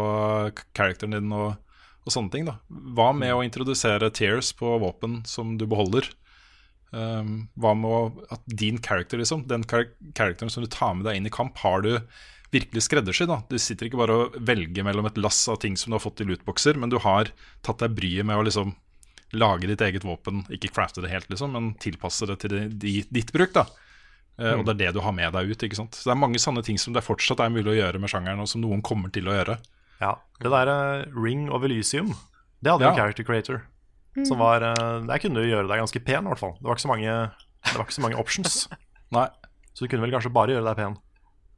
characteren 0.76 1.16
din 1.16 1.32
og, 1.32 1.56
og 2.04 2.16
sånne 2.16 2.34
ting, 2.34 2.50
da? 2.52 2.58
Hva 2.68 3.14
med 3.16 3.32
å 3.38 3.44
introdusere 3.48 4.12
tears 4.12 4.52
på 4.60 4.76
våpen 4.84 5.22
som 5.28 5.56
du 5.60 5.64
beholder? 5.64 6.12
Um, 6.92 7.48
hva 7.56 7.72
med 7.74 7.88
å, 7.90 8.28
at 8.36 8.44
din 8.46 8.84
character, 8.84 9.24
liksom, 9.24 9.48
den 9.48 9.64
kar 9.64 9.88
characteren 10.12 10.52
som 10.52 10.68
du 10.68 10.70
tar 10.70 10.92
med 11.00 11.08
deg 11.08 11.18
inn 11.18 11.32
i 11.32 11.34
kamp, 11.34 11.56
har 11.64 11.88
du 11.88 11.96
virkelig 12.54 12.84
skreddersydd. 12.86 13.28
da. 13.32 13.42
Du 13.50 13.58
sitter 13.60 13.90
ikke 13.90 14.00
bare 14.00 14.16
og 14.28 14.38
velger 14.46 14.86
mellom 14.86 15.08
et 15.10 15.18
lass 15.18 15.42
av 15.52 15.60
ting 15.64 15.76
som 15.80 15.92
du 15.92 15.98
har 15.98 16.04
fått 16.06 16.22
i 16.22 16.28
lootboxer, 16.30 16.78
men 16.80 16.90
du 16.94 17.00
har 17.04 17.32
tatt 17.66 17.82
deg 17.84 17.96
bryet 17.98 18.26
med 18.30 18.38
å 18.38 18.46
liksom 18.46 18.76
lage 19.34 19.66
ditt 19.66 19.82
eget 19.82 20.04
våpen, 20.06 20.44
ikke 20.54 20.70
crafte 20.72 21.02
det 21.02 21.10
helt, 21.10 21.26
liksom, 21.34 21.52
men 21.56 21.72
tilpasse 21.82 22.28
det 22.30 22.38
til 22.44 22.70
ditt 23.10 23.32
bruk. 23.34 23.54
da. 23.54 23.66
Eh, 24.38 24.54
Mm. 24.54 24.60
Og 24.60 24.66
det 24.66 24.74
er 24.74 24.80
det 24.88 24.94
du 24.96 25.00
har 25.02 25.12
med 25.14 25.32
deg 25.34 25.50
ut. 25.52 25.58
ikke 25.64 25.76
sant? 25.78 25.92
Så 25.94 26.06
Det 26.10 26.12
er 26.14 26.22
mange 26.22 26.40
sånne 26.42 26.64
ting 26.64 26.78
som 26.78 26.94
det 26.94 27.04
fortsatt 27.04 27.40
er 27.40 27.50
mulig 27.54 27.70
å 27.74 27.78
gjøre 27.82 28.00
med 28.00 28.10
sjangeren, 28.10 28.40
og 28.40 28.48
som 28.48 28.62
noen 28.62 28.82
kommer 28.82 29.12
til 29.12 29.26
å 29.26 29.34
gjøre. 29.38 29.60
Ja, 30.02 30.16
Det 30.40 30.50
der 30.50 30.68
eh, 30.68 31.06
Ring 31.16 31.50
of 31.52 31.62
Elysium, 31.64 32.16
det 32.62 32.72
hadde 32.72 32.82
jo 32.86 32.90
Ja. 32.90 32.96
Character 32.96 33.24
Creator. 33.24 33.62
Som 34.26 34.38
var, 34.38 34.62
eh, 34.62 35.02
Der 35.06 35.18
kunne 35.20 35.36
du 35.42 35.46
gjøre 35.50 35.68
deg 35.68 35.80
ganske 35.82 36.04
pen, 36.06 36.26
i 36.26 36.30
hvert 36.30 36.40
fall. 36.40 36.54
Det 36.54 36.64
var 36.64 36.76
ikke 36.76 36.86
så 36.86 36.94
mange, 36.94 37.32
det 37.66 37.74
var 37.78 37.86
ikke 37.86 37.98
så 37.98 38.02
mange 38.02 38.18
options. 38.20 38.68
Nei. 39.12 39.28
Så 39.74 39.86
du 39.86 39.88
kunne 39.88 40.02
vel 40.02 40.12
kanskje 40.12 40.34
bare 40.34 40.50
gjøre 40.54 40.66
deg 40.66 40.76
pen. 40.78 40.98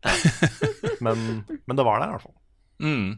Men, 1.05 1.43
men 1.67 1.77
det 1.77 1.83
var 1.85 1.99
der, 1.99 2.07
i 2.07 2.15
hvert 2.15 2.23
fall. 2.23 2.35
Mm. 2.81 3.09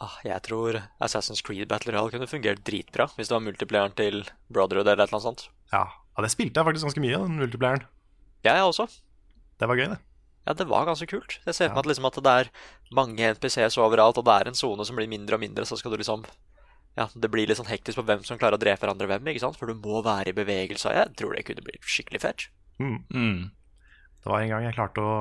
Ah, 0.00 0.16
jeg 0.24 0.40
tror 0.46 0.78
Assassin's 1.04 1.42
Creed 1.44 1.68
Battle 1.68 1.92
Royale 1.92 2.14
kunne 2.14 2.28
fungert 2.30 2.62
dritbra 2.64 3.06
hvis 3.16 3.28
det 3.28 3.36
var 3.36 3.44
multiplayeren 3.44 3.96
til 3.98 4.22
Brotherhood 4.48 4.88
eller 4.88 5.04
et 5.04 5.10
eller 5.10 5.18
annet 5.18 5.26
sånt. 5.26 5.44
Ja, 5.74 5.84
ja 6.16 6.24
det 6.24 6.32
spilte 6.32 6.60
jeg 6.62 6.68
faktisk 6.70 6.88
ganske 6.88 7.02
mye, 7.04 7.18
den 7.20 7.42
multiplayeren. 7.42 7.84
Ja, 8.46 8.54
jeg 8.56 8.70
også. 8.70 8.88
Det 9.60 9.68
var 9.68 9.76
gøy, 9.76 9.90
det. 9.92 10.00
Ja, 10.48 10.54
det 10.56 10.66
var 10.70 10.88
ganske 10.88 11.06
kult. 11.10 11.36
Jeg 11.44 11.54
ser 11.54 11.68
for 11.68 11.76
meg 11.76 11.84
at, 11.84 11.90
liksom, 11.90 12.08
at 12.08 12.16
det 12.24 12.32
er 12.32 12.52
mange 12.96 13.34
NPC-er 13.36 13.76
overalt, 13.84 14.16
og 14.18 14.24
det 14.24 14.38
er 14.38 14.48
en 14.48 14.56
sone 14.56 14.86
som 14.88 14.96
blir 14.96 15.10
mindre 15.10 15.36
og 15.36 15.44
mindre, 15.44 15.68
så 15.68 15.76
skal 15.76 15.92
du 15.92 16.00
liksom 16.00 16.24
Ja, 16.98 17.06
det 17.14 17.28
blir 17.30 17.46
litt 17.46 17.60
sånn 17.60 17.68
hektisk 17.70 18.00
på 18.00 18.06
hvem 18.08 18.24
som 18.26 18.40
klarer 18.40 18.56
å 18.56 18.60
drepe 18.60 18.82
hverandre 18.82 19.06
hvem, 19.06 19.28
ikke 19.30 19.44
sant? 19.44 19.60
For 19.60 19.70
du 19.70 19.76
må 19.78 20.00
være 20.02 20.32
i 20.32 20.36
bevegelse. 20.36 20.90
Jeg 20.96 21.12
tror 21.20 21.36
det 21.36 21.44
kunne 21.46 21.62
blitt 21.68 21.86
skikkelig 21.86 22.24
fett. 22.24 22.48
Mm. 22.80 23.52
Det 24.24 24.32
var 24.32 24.40
en 24.40 24.50
gang 24.50 24.64
jeg 24.66 24.74
klarte 24.74 25.04
å 25.04 25.12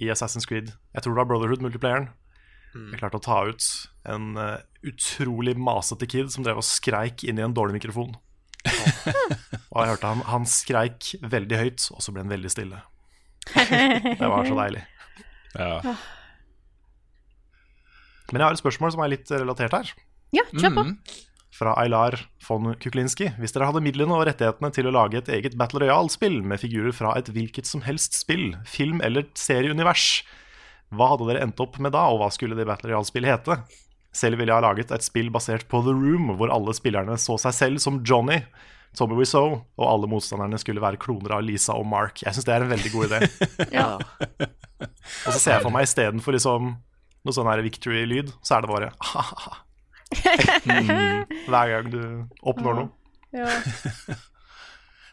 I 0.00 0.08
Assassin's 0.12 0.48
Creed 0.48 0.72
Jeg 0.72 1.04
tror 1.04 1.12
det 1.12 1.20
var 1.20 1.28
Brotherhood 1.28 1.62
multiplayeren. 1.64 2.10
Jeg 2.70 3.00
klarte 3.00 3.18
å 3.18 3.24
ta 3.24 3.38
ut 3.50 3.64
en 4.06 4.36
uh, 4.38 4.60
utrolig 4.86 5.56
masete 5.58 6.06
kid 6.10 6.30
som 6.30 6.44
drev 6.46 6.60
og 6.60 6.66
skreik 6.66 7.24
inn 7.26 7.40
i 7.40 7.42
en 7.42 7.54
dårlig 7.56 7.80
mikrofon. 7.80 8.14
og 9.72 9.80
jeg 9.80 9.90
hørte 9.90 10.12
han, 10.12 10.22
han 10.28 10.46
skreik 10.46 11.10
veldig 11.24 11.58
høyt, 11.58 11.88
og 11.96 12.04
så 12.04 12.14
ble 12.14 12.22
han 12.22 12.30
veldig 12.30 12.52
stille. 12.52 12.78
Det 13.50 14.28
var 14.30 14.46
så 14.46 14.54
deilig. 14.60 14.84
Ja. 15.56 15.96
Men 18.30 18.38
jeg 18.38 18.46
har 18.46 18.54
et 18.54 18.62
spørsmål 18.62 18.94
som 18.94 19.02
er 19.02 19.12
litt 19.16 19.34
relatert 19.34 19.74
her. 19.74 19.90
Ja, 20.36 20.46
kjør 20.54 20.76
på. 20.76 20.86
Fra 21.50 21.74
Aylar 21.80 22.14
von 22.46 22.74
Kuklinski. 22.80 23.32
Hvis 23.40 23.52
dere 23.56 23.66
hadde 23.68 23.82
midlene 23.82 24.14
og 24.16 24.24
rettighetene 24.28 24.70
til 24.74 24.86
å 24.86 24.94
lage 24.94 25.18
et 25.18 25.30
eget 25.34 25.56
Battle 25.58 25.82
Royale-spill 25.82 26.40
med 26.46 26.62
figurer 26.62 26.94
fra 26.94 27.16
et 27.18 27.30
hvilket 27.34 27.66
som 27.68 27.82
helst 27.84 28.14
spill, 28.18 28.54
film 28.68 29.02
eller 29.04 29.26
serieunivers, 29.38 30.22
hva 30.94 31.12
hadde 31.12 31.28
dere 31.28 31.44
endt 31.46 31.60
opp 31.62 31.78
med 31.82 31.94
da, 31.94 32.06
og 32.10 32.22
hva 32.22 32.30
skulle 32.34 32.58
det 32.58 32.66
Battle 32.70 32.92
Royale-spillet 32.92 33.34
hete? 33.34 33.58
Selv 34.16 34.40
ville 34.40 34.50
jeg 34.50 34.58
ha 34.58 34.66
laget 34.66 34.90
et 34.94 35.06
spill 35.06 35.30
basert 35.30 35.68
på 35.70 35.82
The 35.86 35.94
Room, 35.94 36.32
hvor 36.38 36.50
alle 36.50 36.74
spillerne 36.74 37.14
så 37.20 37.36
seg 37.38 37.54
selv 37.54 37.82
som 37.82 38.00
Johnny, 38.06 38.40
Tommy 38.98 39.14
Wiseau, 39.18 39.60
og 39.78 39.84
alle 39.86 40.10
motstanderne 40.10 40.58
skulle 40.58 40.82
være 40.82 40.98
kloner 41.02 41.36
av 41.36 41.44
Lisa 41.46 41.76
og 41.78 41.86
Mark. 41.86 42.24
Jeg 42.24 42.34
syns 42.34 42.48
det 42.48 42.56
er 42.56 42.66
en 42.66 42.72
veldig 42.72 42.94
god 42.94 43.10
idé. 43.10 43.20
Ja. 43.80 43.90
Og 44.80 45.34
så 45.34 45.38
ser 45.38 45.58
jeg 45.58 45.64
for 45.66 45.74
meg 45.74 45.84
istedenfor 45.86 46.34
liksom 46.34 46.72
noe 47.26 47.36
sånn 47.36 47.50
her 47.50 47.60
victory-lyd, 47.62 48.32
så 48.42 48.56
er 48.56 48.64
det 48.64 48.70
bare 48.70 48.88
mm, 48.96 49.60
hver 51.50 51.70
gang 51.74 51.92
du 51.92 52.02
oppnår 52.42 52.82
noe. 52.82 52.90
Ja. 53.36 53.48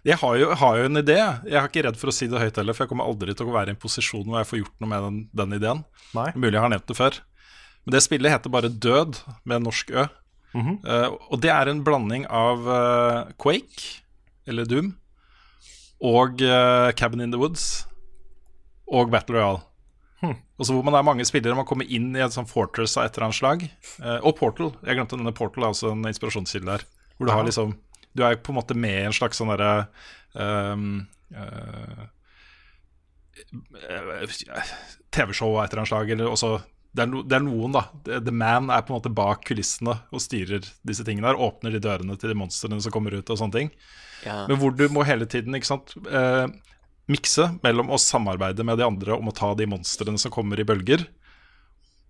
Jeg 0.07 0.21
har 0.21 0.35
jo, 0.39 0.51
har 0.55 0.77
jo 0.79 0.87
en 0.87 0.99
idé. 1.01 1.17
Jeg 1.19 1.57
er 1.59 1.65
ikke 1.67 1.81
redd 1.83 1.97
for 1.99 2.11
å 2.11 2.15
si 2.15 2.29
det 2.31 2.39
høyt 2.39 2.59
heller, 2.59 2.75
for 2.75 2.85
jeg 2.85 2.91
kommer 2.93 3.09
aldri 3.09 3.33
til 3.35 3.49
å 3.49 3.55
være 3.55 3.73
i 3.73 3.75
en 3.75 3.79
posisjon 3.81 4.23
hvor 4.23 4.39
jeg 4.39 4.47
får 4.47 4.59
gjort 4.61 4.77
noe 4.79 4.91
med 4.91 5.03
den, 5.03 5.17
den 5.35 5.55
ideen. 5.57 5.81
Nei. 6.15 6.29
Mulig 6.37 6.53
jeg 6.53 6.63
har 6.63 6.71
nevnt 6.71 6.87
det 6.87 6.95
før. 6.95 7.17
Men 7.83 7.95
det 7.97 8.01
spillet 8.05 8.31
heter 8.31 8.53
bare 8.53 8.71
Død, 8.71 9.19
med 9.43 9.57
en 9.57 9.67
norsk 9.67 9.91
Ø. 9.91 10.05
Mm 10.53 10.63
-hmm. 10.63 10.77
uh, 10.87 11.17
og 11.31 11.41
det 11.43 11.51
er 11.51 11.67
en 11.67 11.83
blanding 11.83 12.25
av 12.31 12.67
uh, 12.67 13.31
Quake, 13.35 14.03
eller 14.47 14.65
Doom, 14.65 14.95
og 15.99 16.41
uh, 16.41 16.91
Cabin 16.95 17.21
in 17.21 17.31
the 17.31 17.39
Woods, 17.39 17.87
og 18.87 19.11
Battle 19.11 19.35
Royale. 19.35 19.66
Hm. 20.57 20.61
Og 20.61 20.65
så 20.65 20.73
hvor 20.73 20.85
man 20.87 20.97
er 20.97 21.05
mange 21.05 21.25
spillere, 21.25 21.55
man 21.55 21.67
kommer 21.69 21.85
inn 21.85 22.09
i 22.15 22.21
et 22.25 22.33
sånn 22.33 22.49
fortress 22.49 22.97
av 22.97 23.05
et 23.05 23.17
eller 23.17 23.27
annet 23.27 23.37
slag. 23.37 23.65
Eh, 24.01 24.19
og 24.25 24.37
Portal. 24.39 24.71
Jeg 24.81 24.97
glemte 24.97 25.19
denne 25.19 25.35
Portal 25.37 25.67
er 25.67 25.73
også 25.75 25.91
en 25.93 26.07
inspirasjonskilde 26.09 26.71
der. 26.71 26.85
Hvor 27.17 27.29
du 27.29 27.33
har 27.33 27.45
liksom 27.45 27.77
Du 28.17 28.23
er 28.25 28.39
på 28.41 28.49
en 28.49 28.57
måte 28.57 28.73
med 28.73 28.95
i 28.97 29.05
en 29.05 29.13
slags 29.13 29.37
sånn 29.37 29.51
derre 29.51 29.87
um, 30.33 31.05
eh, 31.29 32.07
TV-show 35.13 35.53
av 35.53 35.67
et 35.67 35.75
eller 35.75 35.83
annet 35.83 35.91
slag. 35.91 36.09
Eller 36.15 36.31
også, 36.31 36.49
det, 36.97 37.03
er 37.03 37.11
no, 37.11 37.21
det 37.21 37.37
er 37.37 37.45
noen, 37.45 37.75
da. 37.75 37.83
The 38.07 38.17
the 38.25 38.33
Man 38.33 38.71
er 38.73 38.81
på 38.81 38.89
en 38.89 38.97
måte 38.97 39.13
bak 39.13 39.45
kulissene 39.45 39.99
og 40.09 40.23
styrer 40.23 40.65
disse 40.81 41.05
tingene 41.05 41.29
der. 41.29 41.37
Åpner 41.45 41.77
de 41.77 41.83
dørene 41.83 42.17
til 42.17 42.33
de 42.33 42.39
monstrene 42.41 42.81
som 42.81 42.95
kommer 42.95 43.13
ut 43.13 43.29
og 43.29 43.37
sånne 43.37 43.59
ting. 43.59 43.69
Ja. 44.25 44.47
Men 44.49 44.57
hvor 44.57 44.73
du 44.73 44.87
må 44.89 45.05
hele 45.05 45.29
tiden 45.29 45.53
ikke 45.53 45.69
sant, 45.69 45.93
eh, 46.09 46.47
mikse 47.07 47.49
mellom 47.63 47.91
å 47.91 47.99
samarbeide 48.01 48.65
med 48.67 48.79
de 48.79 48.85
andre 48.87 49.15
om 49.15 49.29
å 49.29 49.35
ta 49.35 49.53
de 49.55 49.67
monstrene 49.69 50.19
som 50.19 50.33
kommer 50.33 50.59
i 50.59 50.65
bølger, 50.67 51.05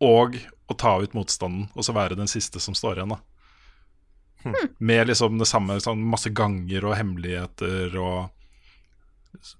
og 0.04 0.38
å 0.70 0.78
ta 0.78 0.98
ut 1.02 1.16
motstanden, 1.18 1.70
og 1.74 1.86
så 1.86 1.96
være 1.96 2.18
den 2.18 2.30
siste 2.30 2.62
som 2.62 2.76
står 2.78 3.00
igjen. 3.00 3.16
da 3.16 4.54
Med 4.92 5.08
liksom 5.10 5.38
det 5.40 5.50
samme, 5.50 5.80
sånn 5.82 6.04
masse 6.06 6.30
ganger 6.34 6.86
og 6.86 6.98
hemmeligheter 6.98 7.98
og 8.02 8.34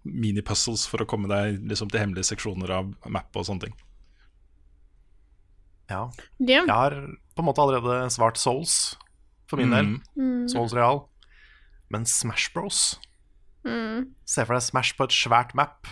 mini-puzzles 0.08 0.88
for 0.90 1.04
å 1.04 1.10
komme 1.10 1.30
deg 1.30 1.62
liksom 1.70 1.90
til 1.92 2.02
hemmelige 2.02 2.32
seksjoner 2.32 2.74
av 2.80 2.94
map 3.06 3.36
og 3.38 3.46
sånne 3.46 3.68
ting. 3.68 3.76
Ja. 5.88 6.08
Det. 6.38 6.58
Jeg 6.58 6.70
har 6.70 6.96
på 7.38 7.44
en 7.44 7.48
måte 7.48 7.64
allerede 7.64 8.10
svart 8.12 8.40
Souls, 8.42 8.98
for 9.48 9.62
min 9.62 9.72
del. 9.72 9.94
Mm. 10.20 10.48
Souls 10.52 10.74
Real. 10.76 11.06
Men 11.94 12.04
Smash 12.10 12.52
Bros 12.52 12.98
Mm. 13.68 14.06
Se 14.28 14.46
for 14.48 14.56
deg 14.58 14.64
Smash 14.66 14.96
på 14.98 15.08
et 15.08 15.16
svært 15.16 15.54
map 15.58 15.88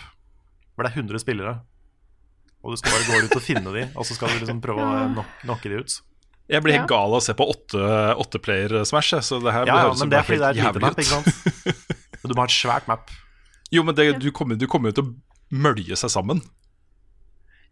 hvor 0.76 0.84
det 0.84 0.92
er 0.92 1.00
100 1.02 1.20
spillere. 1.22 1.54
Og 2.64 2.72
du 2.74 2.80
skal 2.80 2.92
bare 2.96 3.06
gå 3.06 3.28
ut 3.28 3.36
og 3.38 3.42
finne 3.44 3.72
dem 3.72 3.92
og 3.96 4.04
så 4.08 4.16
skal 4.16 4.32
du 4.32 4.40
liksom 4.42 4.58
prøve 4.64 4.82
å 4.82 5.24
knocke 5.44 5.70
de 5.72 5.82
ut. 5.84 5.94
Jeg 6.46 6.62
blir 6.62 6.76
helt 6.76 6.84
Ja. 6.86 6.90
gal 6.94 7.10
av 7.14 7.18
å 7.18 7.24
se 7.24 7.34
på 7.34 7.46
åtte- 7.50 8.16
åtteplayer 8.22 8.84
Smash, 8.86 9.14
så 9.26 9.40
det 9.42 9.52
her 9.54 9.66
Ja, 9.66 9.78
ja, 9.86 9.94
men 9.98 10.10
det 10.12 10.18
er 10.20 10.26
fordi 10.26 10.38
det 10.42 10.50
er 10.50 10.60
helt 10.62 10.76
et 10.76 10.82
lite 10.82 10.82
jævlig 10.82 10.84
map, 10.84 10.92
ut. 10.92 10.98
ikke 10.98 11.14
sant? 11.14 11.86
Men 12.22 12.30
du 12.30 12.34
må 12.34 12.42
ha 12.42 12.46
et 12.48 12.54
svært 12.54 12.86
map. 12.90 13.10
Jo, 13.70 13.82
men 13.86 13.94
det, 13.94 14.04
du, 14.22 14.30
kommer, 14.34 14.56
jo 14.58 14.92
til 14.94 15.04
å 15.04 15.10
mølje 15.50 15.96
seg 15.98 16.10
sammen. 16.10 16.40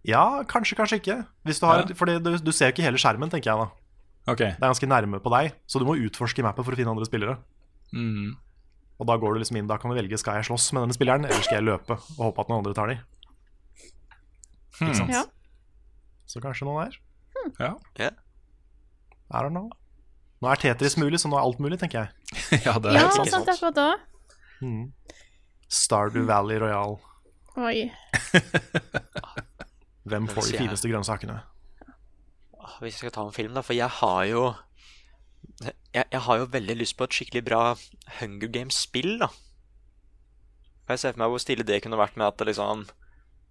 Ja, 0.07 0.43
kanskje, 0.51 0.77
kanskje 0.79 0.99
ikke. 1.01 1.17
Hvis 1.47 1.59
du 1.63 1.67
har, 1.67 1.85
Ja. 1.89 1.95
Fordi 1.99 2.19
du, 2.23 2.37
du 2.39 2.53
ser 2.53 2.69
jo 2.71 2.75
ikke 2.77 2.85
hele 2.87 3.01
skjermen, 3.01 3.31
tenker 3.33 3.51
jeg 3.51 3.63
da. 3.63 3.67
Okay. 4.31 4.51
Det 4.55 4.63
er 4.63 4.71
ganske 4.73 4.89
nærme 4.91 5.19
på 5.23 5.33
deg, 5.35 5.55
så 5.67 5.81
du 5.81 5.87
må 5.89 5.97
utforske 5.99 6.43
mappet 6.45 6.65
for 6.67 6.75
å 6.75 6.79
finne 6.79 6.93
andre 6.93 7.07
spillere. 7.09 7.39
Mm. 7.95 8.35
Og 9.03 9.09
da 9.11 9.17
går 9.19 9.35
du 9.35 9.41
liksom 9.43 9.59
inn, 9.59 9.69
da 9.71 9.77
kan 9.81 9.91
du 9.91 9.97
velge 9.99 10.19
skal 10.21 10.39
jeg 10.39 10.47
slåss 10.51 10.69
med 10.77 10.85
denne 10.85 10.97
spilleren, 10.97 11.27
eller 11.27 11.43
skal 11.43 11.59
jeg 11.59 11.67
løpe 11.67 11.97
og 11.99 12.21
håpe 12.29 12.45
at 12.45 12.51
noen 12.53 12.61
andre 12.63 12.75
tar 12.77 12.93
de. 12.93 12.99
Ikke 14.79 14.95
sant? 14.99 15.15
Ja. 15.15 15.25
Så 16.31 16.43
kanskje 16.43 16.69
noen 16.69 16.87
der. 16.87 17.01
Ja. 17.59 18.11
I 19.35 19.41
don't 19.43 19.55
know. 19.55 19.71
Nå 20.43 20.51
er 20.53 20.61
Tetris 20.61 20.97
mulig, 21.01 21.19
så 21.23 21.31
nå 21.31 21.39
er 21.39 21.47
alt 21.47 21.61
mulig, 21.63 21.79
tenker 21.81 22.05
jeg. 22.05 22.09
ja, 22.67 22.77
det 22.79 22.93
er 22.93 23.01
Ja, 23.01 23.09
sant 23.31 23.51
akkurat 23.51 23.77
da. 23.79 23.89
Mm. 24.63 24.93
Stardew 25.73 26.27
Valley 26.29 26.61
Royal. 26.63 26.99
Oi. 27.59 27.89
Hvem 30.05 30.29
får 30.31 30.51
de 30.51 30.59
fineste 30.59 30.91
grønnsakene? 30.91 31.41
Hvis 32.83 32.97
vi 32.99 33.05
skal 33.05 33.15
ta 33.15 33.25
en 33.25 33.35
film, 33.35 33.55
da, 33.57 33.63
for 33.65 33.77
jeg 33.77 33.89
har 34.01 34.25
jo 34.29 34.45
jeg, 35.63 36.05
jeg 36.11 36.21
har 36.27 36.41
jo 36.41 36.51
veldig 36.51 36.77
lyst 36.81 36.97
på 36.99 37.07
et 37.07 37.17
skikkelig 37.17 37.45
bra 37.47 37.63
Hunger 38.21 38.51
Games-spill, 38.51 39.19
da. 39.23 39.31
Jeg 40.89 41.01
se 41.01 41.13
for 41.13 41.23
meg 41.23 41.33
hvor 41.33 41.41
stille 41.41 41.65
det 41.67 41.81
kunne 41.85 42.01
vært 42.01 42.19
med 42.21 42.27
at 42.29 42.41
det 42.41 42.51
liksom 42.51 42.85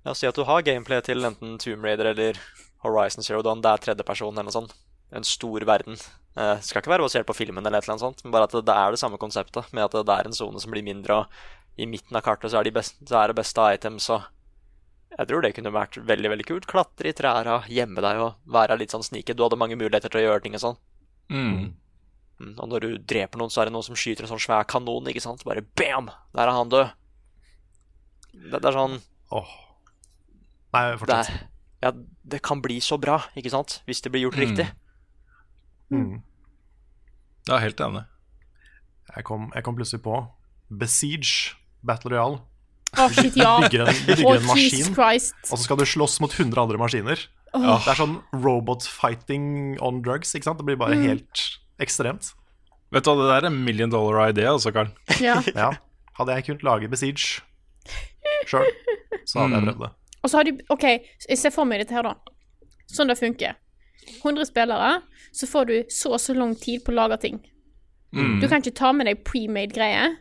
Ja, 0.06 0.14
Si 0.14 0.28
at 0.30 0.38
du 0.38 0.44
har 0.46 0.66
gameplay 0.66 1.02
til 1.02 1.26
enten 1.26 1.56
Tomb 1.62 1.86
Raider 1.86 2.12
eller 2.12 2.38
Horizon 2.84 3.24
Zero 3.24 3.42
Dawn. 3.42 3.62
Det 3.64 3.72
er 3.72 3.86
tredjeperson 3.86 4.36
eller 4.36 4.50
noe 4.50 4.58
sånt. 4.58 4.76
En 5.16 5.26
stor 5.26 5.64
verden. 5.66 5.98
Eh, 6.36 6.60
skal 6.66 6.82
ikke 6.82 6.92
være 6.92 7.06
basert 7.06 7.28
på 7.30 7.36
filmen, 7.38 7.64
eller 7.66 7.80
annet 7.80 8.02
sånt, 8.02 8.24
men 8.26 8.34
bare 8.34 8.50
at 8.50 8.56
det, 8.56 8.66
det 8.68 8.76
er 8.76 8.94
det 8.94 9.00
samme 9.00 9.20
konseptet. 9.22 9.70
Med 9.72 9.86
at 9.86 9.96
det, 9.96 10.04
det 10.10 10.16
er 10.18 10.30
en 10.30 10.36
sone 10.36 10.60
som 10.60 10.74
blir 10.74 10.86
mindre, 10.86 11.22
og 11.22 11.80
i 11.80 11.88
midten 11.90 12.18
av 12.18 12.26
kartet 12.26 12.52
så 12.52 12.60
er, 12.60 12.68
de 12.68 12.76
best, 12.76 13.00
så 13.08 13.22
er 13.22 13.32
det 13.32 13.38
beste 13.40 13.68
items. 13.78 14.10
Og 14.14 14.26
jeg 15.14 15.30
tror 15.30 15.46
det 15.46 15.54
kunne 15.56 15.74
vært 15.74 16.00
veldig 16.10 16.34
veldig 16.34 16.48
kult. 16.50 16.68
Klatre 16.70 17.14
i 17.14 17.16
trærne, 17.18 17.62
gjemme 17.72 18.04
deg 18.04 18.22
og 18.26 18.54
være 18.58 18.78
litt 18.82 18.94
sånn 18.94 19.06
sniket. 19.06 19.38
Du 19.38 19.46
hadde 19.46 19.62
mange 19.62 19.78
muligheter 19.80 20.12
til 20.12 20.24
å 20.24 20.26
gjøre 20.28 20.44
ting 20.46 20.58
og 20.58 20.66
sånn. 20.66 20.80
Mm. 21.34 21.72
Og 22.60 22.70
når 22.72 22.84
du 22.86 22.90
dreper 23.10 23.40
noen, 23.42 23.52
så 23.54 23.62
er 23.64 23.70
det 23.70 23.74
noen 23.76 23.86
som 23.86 23.96
skyter 24.00 24.26
en 24.26 24.32
sånn 24.34 24.42
svær 24.44 24.66
kanon, 24.70 25.08
ikke 25.12 25.22
sant? 25.24 25.44
Bare 25.48 25.64
bam! 25.80 26.10
Der 26.36 26.48
er 26.50 26.56
han 26.58 26.72
død. 26.72 26.92
Det, 28.34 28.60
det 28.60 28.66
er 28.72 28.76
sånn 28.78 28.96
Åh. 29.34 29.52
Nei, 30.74 30.84
fortsett. 30.98 31.30
Det, 31.30 31.50
ja, 31.86 31.92
det 32.34 32.40
kan 32.46 32.62
bli 32.64 32.80
så 32.82 32.98
bra, 33.02 33.20
ikke 33.38 33.52
sant? 33.54 33.80
Hvis 33.90 34.02
det 34.06 34.12
blir 34.14 34.26
gjort 34.28 34.38
Mm. 34.40 34.44
riktig. 34.48 34.68
Mm. 35.94 36.22
Jeg 37.48 37.56
er 37.58 37.64
helt 37.66 37.82
enig. 37.86 38.04
Jeg 39.16 39.24
kom, 39.28 39.50
jeg 39.54 39.64
kom 39.68 39.76
plutselig 39.78 40.02
på 40.06 40.16
Besiege 40.74 41.54
Battle 41.86 42.14
Royale. 42.16 42.40
Oh, 42.98 43.10
shit, 43.10 43.36
ja. 43.38 43.58
Du 43.60 43.68
bygger 43.68 43.88
en, 43.90 44.00
du 44.06 44.12
bygger 44.16 44.28
oh, 44.30 44.36
en 44.38 44.46
maskin, 44.48 44.94
og 45.52 45.58
så 45.58 45.64
skal 45.66 45.78
du 45.82 45.86
slåss 45.90 46.20
mot 46.24 46.34
100 46.34 46.62
andre 46.62 46.78
maskiner. 46.82 47.22
Åh. 47.54 47.84
Det 47.86 47.92
er 47.94 48.00
sånn 48.00 48.16
robot 48.34 48.86
fighting 48.90 49.76
on 49.82 50.02
drugs, 50.06 50.34
ikke 50.38 50.48
sant? 50.50 50.62
Det 50.62 50.66
blir 50.72 50.78
bare 50.82 50.96
Mm. 50.98 51.04
helt 51.12 51.44
ekstremt. 51.86 52.32
Vet 52.94 53.06
du 53.06 53.10
hva, 53.10 53.16
det 53.20 53.30
der 53.32 53.48
er 53.48 53.52
en 53.52 53.64
million 53.66 53.90
dollar 53.90 54.30
idea, 54.30 54.52
altså, 54.54 54.72
Karl. 54.76 54.92
Ja. 55.22 55.40
Ja. 55.56 55.72
Hadde 56.18 56.36
jeg 56.38 56.46
kunnet 56.46 56.64
lage 56.68 56.90
Besiege 56.92 57.42
sjøl, 58.46 58.68
så 59.26 59.40
hadde 59.40 59.56
jeg 59.58 59.64
Mm. 59.64 59.68
prøvd 59.72 59.82
det. 59.86 59.92
Og 60.24 60.30
så 60.30 60.38
har 60.38 60.44
du 60.48 60.60
OK, 60.70 60.84
jeg 61.30 61.38
ser 61.38 61.50
for 61.52 61.66
meg 61.66 61.80
dette 61.82 61.94
her, 61.96 62.04
da. 62.04 62.14
Sånn 62.94 63.08
det 63.10 63.18
funker. 63.20 63.56
100 64.24 64.46
spillere, 64.46 65.02
så 65.34 65.48
får 65.50 65.66
du 65.68 65.74
så 65.90 66.12
og 66.14 66.20
så 66.22 66.36
lang 66.38 66.54
tid 66.60 66.84
på 66.86 66.92
å 66.94 66.96
lage 66.96 67.18
ting. 67.24 67.40
Mm. 68.14 68.40
Du 68.42 68.48
kan 68.48 68.62
ikke 68.62 68.76
ta 68.78 68.92
med 68.94 69.08
deg 69.10 69.24
premade 69.26 69.74
greier. 69.74 70.16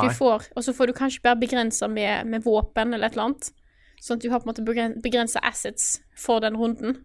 Du 0.00 0.06
Nei. 0.06 0.14
får, 0.16 0.46
og 0.56 0.64
så 0.64 0.72
får 0.72 0.86
du 0.88 0.92
kanskje 0.96 1.20
bare 1.22 1.36
begrensa 1.36 1.88
med, 1.92 2.26
med 2.26 2.42
våpen 2.46 2.94
eller 2.94 3.10
et 3.10 3.12
eller 3.18 3.28
annet. 3.28 3.50
Sånn 4.00 4.16
at 4.16 4.22
du 4.24 4.30
har 4.32 4.40
på 4.40 4.48
en 4.48 4.54
måte 4.54 4.64
begren- 4.64 4.96
begrensa 5.04 5.42
assets 5.44 5.98
for 6.16 6.40
den 6.40 6.56
runden. 6.56 7.02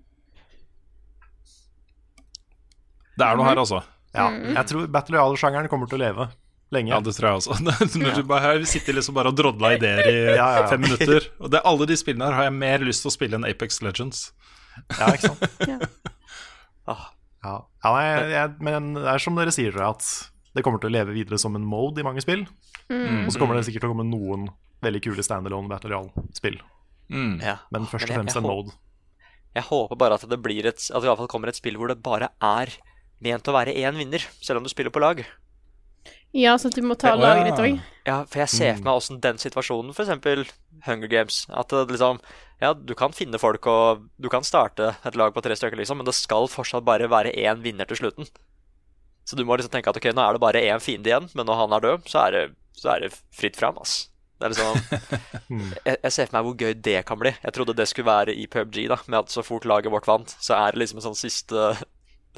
Det 3.17 3.25
er 3.25 3.37
noe 3.39 3.47
her, 3.49 3.57
altså. 3.63 3.83
Ja, 4.17 4.27
Mm. 4.31 4.53
jeg 4.55 4.65
tror 4.71 4.87
Battle 4.93 5.17
Royale-sjangeren 5.17 5.67
kommer 5.69 5.89
til 5.89 5.97
å 5.99 6.01
leve 6.05 6.27
lenge. 6.73 6.89
Ja, 6.89 6.99
det 7.03 7.13
tror 7.17 7.27
jeg 7.29 7.41
også. 7.41 7.57
Når 8.01 8.15
du 8.15 8.23
bare 8.29 8.41
her 8.41 8.63
sitter 8.69 8.93
liksom 8.97 9.13
bare 9.17 9.29
og 9.31 9.37
drodla 9.37 9.73
ideer 9.77 10.07
i 10.09 10.15
Ja, 10.35 10.35
ja, 10.41 10.47
ja. 10.61 10.67
fem 10.71 10.81
minutter. 10.85 11.27
Og 11.39 11.51
det, 11.53 11.61
alle 11.65 11.85
de 11.89 11.97
spillene 11.99 12.25
her 12.29 12.33
har 12.39 12.47
jeg 12.49 12.55
mer 12.57 12.85
lyst 12.87 13.03
til 13.05 13.11
å 13.11 13.15
spille 13.17 13.37
enn 13.39 13.45
Apex 13.47 13.81
Legends. 13.85 14.23
Ja, 14.99 15.11
ikke 15.13 15.31
sant? 15.33 15.45
Ah, 16.87 17.09
Ja, 17.43 17.53
ja 17.83 17.91
nei, 17.93 18.05
jeg, 18.33 18.53
men 18.63 18.93
det 18.95 19.05
er 19.11 19.21
som 19.21 19.35
dere 19.37 19.51
sier, 19.53 19.75
at 19.83 20.03
det 20.55 20.63
kommer 20.65 20.81
til 20.81 20.89
å 20.89 20.95
leve 20.95 21.13
videre 21.15 21.37
som 21.39 21.55
en 21.57 21.65
mode 21.67 22.01
i 22.01 22.05
mange 22.07 22.23
spill. 22.23 22.45
Mm. 22.89 23.25
Og 23.27 23.33
så 23.35 23.39
kommer 23.41 23.57
det 23.59 23.65
sikkert 23.67 23.83
til 23.85 23.91
å 23.91 23.93
komme 23.93 24.07
noen 24.07 24.47
veldig 24.83 25.01
kule 25.05 25.23
standalone 25.25 25.69
Battle 25.69 25.91
Royale-spill. 25.93 26.57
Mm. 27.13 27.37
ja. 27.43 27.57
Men 27.71 27.85
først 27.91 28.09
og 28.09 28.17
fremst 28.17 28.39
en 28.39 28.47
mode. 28.47 28.73
Jeg 29.55 29.63
håper 29.69 29.99
bare 29.99 30.17
at 30.19 30.25
det 30.29 30.37
blir 30.43 30.67
et 30.69 30.77
At 30.91 30.99
det 31.01 31.07
i 31.07 31.09
hvert 31.09 31.21
fall 31.21 31.29
kommer 31.31 31.49
et 31.49 31.57
spill 31.57 31.77
hvor 31.79 31.89
det 31.89 32.01
bare 32.03 32.27
er 32.43 32.73
ment 33.23 33.49
å 33.49 33.55
være 33.55 33.75
én 33.77 33.97
vinner, 33.97 34.23
selv 34.41 34.61
om 34.61 34.67
du 34.67 34.71
spiller 34.71 34.93
på 34.93 35.03
lag. 35.03 35.23
Ja, 36.35 36.55
at 36.55 36.75
du 36.75 36.83
må 36.83 36.95
ta 36.99 37.13
Å, 37.15 37.19
laget 37.19 37.47
ditt 37.49 37.61
òg. 37.61 37.77
Ja, 38.07 38.17
for 38.27 38.43
jeg 38.43 38.51
ser 38.51 38.75
for 38.77 38.87
meg 38.87 38.99
åssen 38.99 39.21
den 39.23 39.39
situasjonen, 39.41 39.93
f.eks. 39.95 40.51
Hunger 40.85 41.09
Games 41.11 41.39
At 41.49 41.73
liksom 41.73 42.19
Ja, 42.61 42.73
du 42.73 42.93
kan 42.99 43.15
finne 43.15 43.39
folk, 43.41 43.65
og 43.69 44.03
du 44.21 44.27
kan 44.31 44.45
starte 44.45 44.93
et 45.07 45.17
lag 45.19 45.33
på 45.33 45.43
tre 45.45 45.55
stykker, 45.57 45.79
liksom, 45.79 46.01
men 46.01 46.07
det 46.07 46.15
skal 46.17 46.49
fortsatt 46.51 46.85
bare 46.87 47.09
være 47.11 47.33
én 47.37 47.63
vinner 47.63 47.89
til 47.89 48.01
slutten. 48.01 48.29
Så 49.27 49.35
du 49.35 49.43
må 49.45 49.57
liksom 49.57 49.73
tenke 49.73 49.91
at 49.91 49.99
ok, 49.99 50.09
nå 50.15 50.23
er 50.23 50.37
det 50.37 50.43
bare 50.43 50.63
én 50.65 50.83
fiende 50.83 51.11
igjen, 51.11 51.27
men 51.35 51.47
når 51.47 51.61
han 51.61 51.75
er 51.75 51.83
død, 51.85 52.05
så 52.09 52.21
er 52.25 52.35
det, 52.35 52.45
så 52.79 52.93
er 52.93 53.03
det 53.03 53.11
fritt 53.35 53.59
fram, 53.59 53.79
ass. 53.83 54.07
Det 54.37 54.47
er 54.47 54.53
liksom 54.53 54.77
jeg, 55.87 55.97
jeg 55.97 56.13
ser 56.13 56.29
for 56.29 56.37
meg 56.37 56.47
hvor 56.47 56.57
gøy 56.61 56.73
det 56.85 56.97
kan 57.09 57.19
bli. 57.19 57.33
Jeg 57.43 57.55
trodde 57.57 57.75
det 57.77 57.87
skulle 57.89 58.09
være 58.09 58.35
i 58.37 58.47
PubG, 58.51 58.85
da, 58.91 58.99
med 59.07 59.23
at 59.23 59.33
så 59.33 59.43
fort 59.45 59.67
laget 59.69 59.93
vårt 59.93 60.09
vant, 60.09 60.33
så 60.41 60.57
er 60.57 60.73
det 60.73 60.83
liksom 60.83 61.01
en 61.01 61.09
sånn 61.09 61.19
siste 61.19 61.69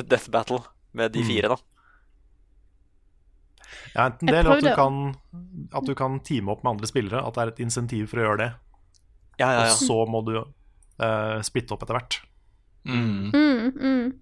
death 0.04 0.30
battle 0.32 0.62
med 0.92 1.12
de 1.12 1.20
Mm. 1.24 1.28
fire, 1.28 1.48
da. 1.48 1.58
Ja, 3.94 4.06
enten 4.06 4.28
det, 4.28 4.38
eller 4.38 4.58
at 4.58 4.64
du, 4.64 4.76
kan, 4.76 5.16
at 5.74 5.86
du 5.86 5.96
kan 5.96 6.20
teame 6.20 6.52
opp 6.52 6.64
med 6.64 6.72
andre 6.72 6.88
spillere. 6.88 7.22
At 7.26 7.36
det 7.36 7.42
er 7.42 7.52
et 7.54 7.60
insentiv 7.60 8.08
for 8.12 8.22
å 8.22 8.26
gjøre 8.28 8.38
det. 8.38 8.50
Ja, 9.40 9.52
ja, 9.52 9.66
ja. 9.66 9.74
Og 9.74 9.78
så 9.78 9.98
må 10.10 10.22
du 10.26 10.36
uh, 10.40 11.42
splitte 11.46 11.74
opp 11.74 11.84
etter 11.84 11.98
hvert. 11.98 12.20
Mm. 12.86 13.32
Mm, 13.34 13.72
mm. 13.76 14.20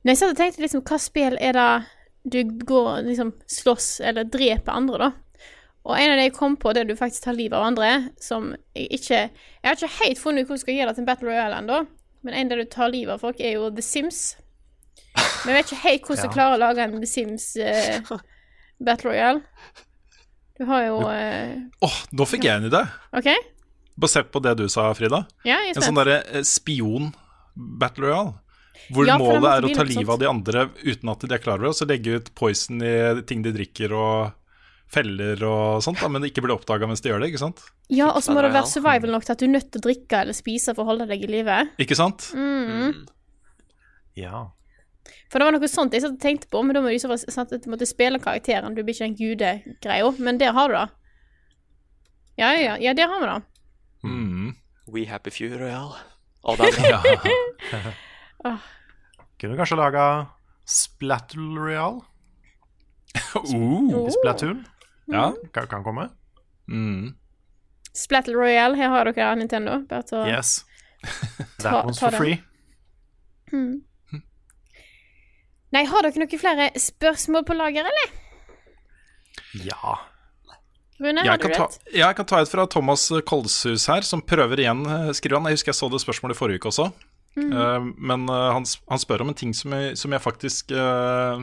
Når 0.00 0.12
jeg 0.12 0.20
satt 0.20 0.32
og 0.32 0.38
tenkte 0.40 0.64
liksom, 0.64 0.84
hva 0.88 0.98
spill 1.00 1.36
er 1.40 1.56
det 1.56 1.70
du 2.30 2.42
går 2.68 3.02
liksom 3.06 3.32
slåss 3.48 4.00
eller 4.04 4.28
dreper 4.28 4.76
andre, 4.76 5.08
da? 5.08 5.10
Og 5.88 5.96
en 5.96 6.12
av 6.12 6.18
de 6.20 6.26
jeg 6.26 6.36
kom 6.36 6.58
på, 6.60 6.74
der 6.76 6.84
du 6.84 6.92
faktisk 6.96 7.24
tar 7.24 7.36
livet 7.36 7.56
av 7.56 7.64
andre, 7.70 8.10
som 8.20 8.50
jeg 8.76 8.90
ikke 8.98 9.20
Jeg 9.20 9.64
har 9.64 9.78
ikke 9.78 10.04
helt 10.04 10.20
funnet 10.20 10.42
ut 10.42 10.50
hvordan 10.50 10.58
jeg 10.58 10.64
skal 10.66 10.76
gjøre 10.76 10.90
det 10.90 10.96
til 10.98 11.02
en 11.02 11.08
Battle 11.08 11.30
Royale 11.30 11.60
ennå, 11.62 11.78
men 12.22 12.34
en 12.36 12.48
der 12.52 12.60
du 12.62 12.64
tar 12.70 12.90
livet 12.92 13.14
av 13.16 13.22
folk, 13.22 13.40
er 13.40 13.54
jo 13.56 13.70
The 13.74 13.82
Sims. 13.84 14.36
Men 15.44 15.54
jeg 15.54 15.56
vet 15.56 15.70
ikke 15.70 15.82
helt 15.86 16.02
hvordan 16.06 16.20
Ja. 16.20 16.28
du 16.28 16.34
klarer 16.36 16.54
å 16.58 16.60
lage 16.60 16.82
en 16.84 16.98
The 17.00 17.08
Sims 17.08 17.46
uh, 17.56 18.18
Battle 18.86 19.10
Royale. 19.10 19.40
Du 20.60 20.66
har 20.68 20.84
jo 20.84 20.98
eh, 21.08 21.54
Åh, 21.80 21.96
nå 22.12 22.26
fikk 22.28 22.44
jeg 22.44 22.60
en 22.60 22.68
idé! 22.68 22.82
OK? 23.16 23.30
Basert 24.00 24.28
på 24.32 24.42
det 24.44 24.52
du 24.60 24.66
sa, 24.68 24.90
Frida. 24.96 25.22
Ja, 25.48 25.56
en 25.64 25.80
sånn 25.80 25.96
derre 25.96 26.18
uh, 26.28 26.42
spion-battle 26.44 28.04
royale. 28.06 28.34
Hvor 28.90 29.06
Ja, 29.08 29.16
målet 29.20 29.48
er 29.50 29.66
å 29.66 29.72
ta 29.76 29.84
livet 29.86 30.12
av 30.12 30.18
de 30.20 30.28
andre 30.28 30.66
uten 30.82 31.10
at 31.12 31.24
de 31.24 31.34
er 31.36 31.42
klar 31.42 31.58
over 31.60 31.68
det. 31.68 31.72
Og 31.74 31.78
så 31.80 31.88
legge 31.88 32.16
ut 32.20 32.30
poison 32.38 32.80
i 32.84 32.92
ting 33.28 33.42
de 33.44 33.52
drikker 33.54 33.92
og 33.96 34.30
feller 34.90 35.42
og 35.46 35.82
sånt, 35.84 36.00
da, 36.02 36.08
men 36.10 36.26
ikke 36.26 36.42
blir 36.44 36.56
oppdaga 36.56 36.88
mens 36.90 37.02
de 37.04 37.12
gjør 37.12 37.22
det. 37.22 37.30
ikke 37.30 37.42
sant? 37.42 37.62
Ja, 37.92 38.10
og 38.10 38.22
så 38.24 38.34
må 38.34 38.42
det 38.42 38.52
være 38.54 38.70
survival 38.70 39.12
nok 39.14 39.26
til 39.26 39.36
at 39.36 39.42
du 39.42 39.46
er 39.46 39.52
nødt 39.54 39.68
til 39.70 39.82
å 39.82 39.86
drikke 39.86 40.22
eller 40.24 40.36
spise 40.36 40.74
for 40.74 40.84
å 40.84 40.92
holde 40.92 41.06
deg 41.10 41.26
i 41.26 41.30
live. 41.30 41.58
Ikke 41.82 41.98
sant? 41.98 42.30
Mm. 42.34 43.04
Ja. 44.18 44.48
For 45.30 45.38
det 45.38 45.46
var 45.46 45.54
noe 45.54 45.70
sånt 45.70 45.94
jeg 45.94 46.10
tenkte 46.22 46.50
på, 46.50 46.62
men 46.66 46.74
da 46.74 46.82
må 46.82 46.90
du 46.90 46.98
så 47.02 47.14
sant, 47.22 47.52
at 47.54 47.62
du 47.62 47.70
måtte 47.70 47.86
spille 47.88 48.18
karakteren. 48.22 48.74
Du 48.74 48.82
blir 48.82 48.96
ikke 48.96 49.06
en 49.06 49.18
gudegreia, 49.18 50.10
men 50.18 50.40
der 50.42 50.56
har 50.56 50.72
du 50.72 50.76
det. 50.78 50.88
Ja, 52.40 52.50
ja, 52.56 52.74
ja, 52.80 52.94
der 52.96 53.10
har 53.10 53.22
vi 53.22 53.28
det. 53.30 53.38
Mm. 54.10 54.50
We 54.90 55.06
Happy 55.06 55.30
Few 55.30 55.54
Royal. 55.60 55.94
Å, 56.42 56.56
den. 56.58 56.82
ja. 56.88 57.00
Åh. 58.48 58.68
Kunne 59.40 59.56
kanskje 59.58 59.78
laga 59.78 60.04
Splattle 60.66 61.62
Real. 61.62 62.02
Uh. 63.34 64.06
Splatoon? 64.14 64.62
Ja. 65.12 65.30
Kan, 65.54 65.66
kan 65.70 65.84
komme. 65.86 66.08
Mm. 66.70 67.14
Splattle 67.96 68.36
Royale, 68.38 68.76
her 68.78 68.92
har 68.92 69.10
dere 69.10 69.30
Nintendo. 69.40 69.80
Bare 69.90 70.06
til 70.06 70.20
å 70.22 70.26
Yes. 70.30 70.64
Ta- 71.62 71.70
That 71.70 71.84
one's 71.86 71.98
ta 71.98 72.10
for 72.10 72.10
den. 72.10 72.20
free. 72.20 72.40
Mm. 73.52 73.80
Nei, 75.74 75.84
har 75.86 76.02
dere 76.06 76.18
noen 76.22 76.40
flere 76.42 76.70
spørsmål 76.78 77.44
på 77.46 77.54
lager, 77.58 77.86
eller? 77.90 78.14
Ja. 79.64 79.98
Rune, 81.00 81.22
Jeg 81.24 81.40
kan, 81.40 81.52
ta, 81.56 81.66
ja, 81.94 82.10
jeg 82.10 82.16
kan 82.18 82.26
ta 82.28 82.40
et 82.42 82.50
fra 82.52 82.66
Thomas 82.68 83.06
Kolshus 83.26 83.86
her, 83.88 84.04
som 84.04 84.20
prøver 84.20 84.60
igjen, 84.60 84.82
eh, 84.84 85.12
skriver 85.16 85.38
han. 85.38 85.48
Jeg 85.48 85.56
husker 85.56 85.72
jeg 85.72 85.78
så 85.78 85.88
det 85.90 86.02
spørsmålet 86.02 86.36
i 86.36 86.38
forrige 86.38 86.60
uke 86.60 86.68
også. 86.68 86.90
Mm. 87.38 87.52
Uh, 87.54 87.86
men 87.96 88.26
uh, 88.28 88.50
han, 88.52 88.66
han 88.90 89.00
spør 89.00 89.22
om 89.24 89.30
en 89.32 89.38
ting 89.38 89.54
som 89.56 89.72
jeg, 89.72 89.94
som 89.96 90.12
jeg 90.12 90.20
faktisk 90.20 90.74
uh, 90.74 91.40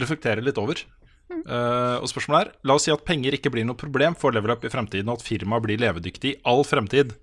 reflekterer 0.00 0.42
litt 0.42 0.58
over. 0.58 0.80
Eh, 1.28 1.96
og 2.00 2.08
spørsmålet 2.08 2.46
er 2.46 2.68
La 2.68 2.76
oss 2.78 2.86
si 2.88 2.92
at 2.92 3.04
penger 3.08 3.36
ikke 3.36 3.52
blir 3.52 3.66
noe 3.68 3.78
problem 3.78 4.16
for 4.18 4.34
Level 4.34 4.54
Up 4.54 4.64
i 4.64 4.72
fremtiden, 4.72 5.10
og 5.10 5.20
at 5.20 5.26
firmaet 5.26 5.64
blir 5.66 5.80
levedyktig 5.80 6.34
i 6.34 6.38
all 6.48 6.64
fremtid. 6.66 7.14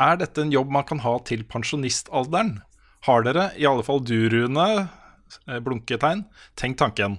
Er 0.00 0.18
dette 0.18 0.42
en 0.42 0.52
jobb 0.52 0.72
man 0.74 0.86
kan 0.88 1.02
ha 1.04 1.18
til 1.28 1.44
pensjonistalderen? 1.46 2.58
Har 3.04 3.26
dere, 3.26 3.50
i 3.60 3.66
alle 3.68 3.84
fall 3.84 4.00
du, 4.00 4.16
Rune, 4.32 4.68
eh, 5.44 5.60
blunketegn, 5.60 6.24
tenk 6.56 6.78
tanken. 6.80 7.18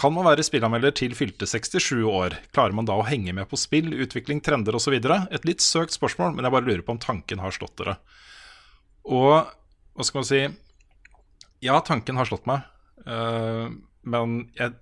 Kan 0.00 0.14
man 0.16 0.26
være 0.28 0.44
spillanmelder 0.46 0.94
til 0.96 1.14
fylte 1.16 1.48
67 1.48 2.00
år? 2.08 2.38
Klarer 2.56 2.76
man 2.76 2.88
da 2.88 2.96
å 2.96 3.04
henge 3.06 3.34
med 3.36 3.48
på 3.50 3.60
spill, 3.60 3.92
utvikling, 3.92 4.40
trender 4.44 4.76
osv.? 4.76 4.96
Et 4.96 5.48
litt 5.48 5.64
søkt 5.64 5.96
spørsmål, 5.96 6.34
men 6.34 6.48
jeg 6.48 6.56
bare 6.56 6.68
lurer 6.68 6.84
på 6.86 6.96
om 6.96 7.02
tanken 7.02 7.44
har 7.44 7.52
slått 7.54 7.76
dere. 7.80 7.98
Og 9.06 9.44
hva 9.96 10.04
skal 10.04 10.22
man 10.22 10.28
si 10.28 10.46
Ja, 11.64 11.78
tanken 11.80 12.18
har 12.20 12.28
slått 12.28 12.44
meg, 12.48 12.66
uh, 13.08 13.72
men 14.04 14.34
jeg, 14.58 14.74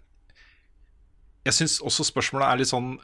jeg 1.44 1.56
syns 1.58 1.76
også 1.84 2.06
spørsmålet 2.08 2.48
er 2.48 2.62
litt 2.62 2.72
sånn 2.72 2.94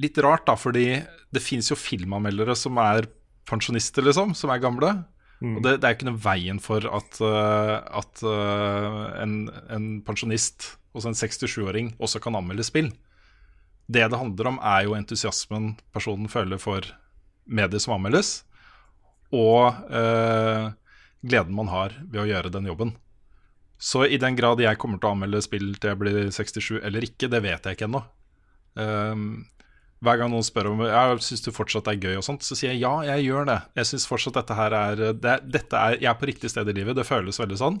Litt 0.00 0.18
rart, 0.22 0.44
da, 0.46 0.54
fordi 0.58 1.00
det 1.34 1.42
fins 1.42 1.68
jo 1.70 1.76
filmanmeldere 1.78 2.54
som 2.58 2.78
er 2.82 3.06
pensjonister, 3.46 4.04
liksom, 4.06 4.32
som 4.38 4.50
er 4.54 4.62
gamle. 4.62 4.90
Mm. 5.42 5.56
Og 5.56 5.64
det, 5.64 5.72
det 5.80 5.88
er 5.88 5.96
ikke 5.96 6.08
noe 6.08 6.20
veien 6.22 6.60
for 6.62 6.84
at, 6.86 7.18
eh, 7.24 7.74
at 8.00 8.22
eh, 8.26 8.98
en, 9.22 9.34
en 9.72 9.86
pensjonist, 10.06 10.72
også 10.94 11.10
en 11.10 11.18
67-åring, 11.18 11.92
også 12.02 12.22
kan 12.22 12.38
anmelde 12.38 12.66
spill. 12.66 12.90
Det 13.90 14.06
det 14.12 14.20
handler 14.20 14.52
om, 14.52 14.60
er 14.62 14.86
jo 14.86 14.96
entusiasmen 14.98 15.72
personen 15.94 16.30
føler 16.30 16.62
for 16.62 16.86
medier 17.50 17.82
som 17.82 17.96
anmeldes, 17.96 18.44
og 19.34 19.74
eh, 19.90 20.70
gleden 21.26 21.56
man 21.56 21.70
har 21.70 21.94
ved 22.04 22.24
å 22.24 22.28
gjøre 22.30 22.54
den 22.54 22.70
jobben. 22.70 22.94
Så 23.80 24.04
i 24.04 24.18
den 24.20 24.36
grad 24.36 24.60
jeg 24.60 24.76
kommer 24.80 25.00
til 25.00 25.08
å 25.08 25.14
anmelde 25.14 25.40
spill 25.44 25.70
til 25.80 25.94
jeg 25.94 26.00
blir 26.02 26.18
67 26.34 26.82
eller 26.84 27.06
ikke, 27.06 27.30
det 27.32 27.40
vet 27.46 27.64
jeg 27.64 27.78
ikke 27.78 27.88
ennå. 27.88 28.02
Um, 28.76 29.24
hver 30.04 30.20
gang 30.20 30.30
noen 30.32 30.44
spør 30.44 30.70
om 30.70 30.82
jeg 30.84 31.22
syns 31.24 31.42
du 31.44 31.50
fortsatt 31.52 31.88
er 31.92 31.98
gøy, 32.00 32.14
og 32.20 32.24
sånt, 32.24 32.44
så 32.44 32.56
sier 32.56 32.74
jeg 32.74 32.82
ja, 32.84 32.92
jeg 33.08 33.26
gjør 33.26 33.48
det. 33.48 33.56
Jeg 33.80 33.88
syns 33.90 34.06
fortsatt 34.08 34.36
dette 34.36 34.56
her 34.56 34.76
er, 34.76 35.02
det, 35.16 35.34
dette 35.48 35.80
er 35.80 35.96
Jeg 35.98 36.10
er 36.12 36.20
på 36.20 36.28
riktig 36.28 36.52
sted 36.52 36.68
i 36.68 36.76
livet, 36.76 36.96
det 36.96 37.08
føles 37.08 37.40
veldig 37.40 37.58
sånn. 37.60 37.80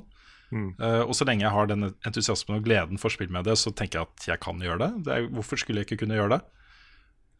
Mm. 0.50 0.70
Uh, 0.80 1.02
og 1.04 1.14
så 1.14 1.24
lenge 1.28 1.44
jeg 1.44 1.54
har 1.54 1.68
den 1.70 1.92
entusiasmen 1.92 2.58
og 2.58 2.66
gleden 2.66 3.00
for 3.00 3.12
spill 3.12 3.30
med 3.32 3.46
det, 3.48 3.56
så 3.60 3.72
tenker 3.72 4.00
jeg 4.00 4.08
at 4.08 4.28
jeg 4.32 4.42
kan 4.42 4.60
gjøre 4.64 4.80
det. 4.82 4.90
det 5.06 5.16
er, 5.16 5.28
hvorfor 5.36 5.60
skulle 5.60 5.82
jeg 5.84 5.88
ikke 5.88 6.02
kunne 6.04 6.18
gjøre 6.18 6.38
det? 6.38 6.42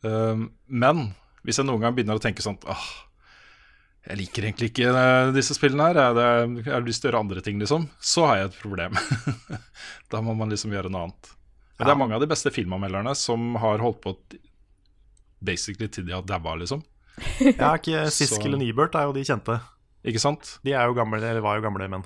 Um, 0.04 0.50
men 0.68 1.10
hvis 1.44 1.60
jeg 1.60 1.68
noen 1.68 1.84
gang 1.84 1.96
begynner 1.96 2.20
å 2.20 2.22
tenke 2.22 2.44
sånn 2.44 2.60
åh, 2.68 2.88
jeg 4.00 4.16
liker 4.16 4.46
egentlig 4.46 4.70
ikke 4.70 4.92
eh, 4.96 5.30
disse 5.36 5.54
spillene 5.56 5.90
her, 5.90 5.98
jeg, 6.16 6.64
har 6.70 6.84
lyst 6.86 7.02
til 7.02 7.10
å 7.10 7.12
gjøre 7.12 7.24
andre 7.26 7.42
ting, 7.44 7.58
liksom, 7.60 7.84
så 8.00 8.24
har 8.30 8.38
jeg 8.38 8.50
et 8.50 8.60
problem. 8.62 8.96
da 10.12 10.22
må 10.24 10.34
man 10.38 10.52
liksom 10.52 10.72
gjøre 10.72 10.92
noe 10.92 11.08
annet. 11.08 11.34
Men 11.76 11.88
det 11.88 11.92
er 11.94 12.00
mange 12.00 12.16
av 12.16 12.22
de 12.22 12.28
beste 12.28 12.52
filmanmelderne 12.52 13.12
som 13.16 13.54
har 13.60 13.80
holdt 13.80 14.00
på 14.04 14.14
basically 15.40 15.88
til 15.92 16.08
de 16.08 16.16
har 16.16 16.24
daua, 16.28 16.56
liksom. 16.60 16.82
Ja, 17.40 17.74
ikke 17.76 18.06
Siskel 18.12 18.54
og 18.54 18.60
Ebert, 18.60 18.64
Nibert 18.64 18.98
er 19.00 19.08
jo 19.08 19.14
de 19.16 19.24
kjente. 19.26 19.58
Ikke 20.08 20.22
sant? 20.22 20.56
De 20.64 20.74
er 20.76 20.88
jo 20.88 20.96
gamle, 20.96 21.20
eller 21.20 21.44
var 21.44 21.58
jo 21.58 21.64
gamle 21.64 21.88
menn. 21.92 22.04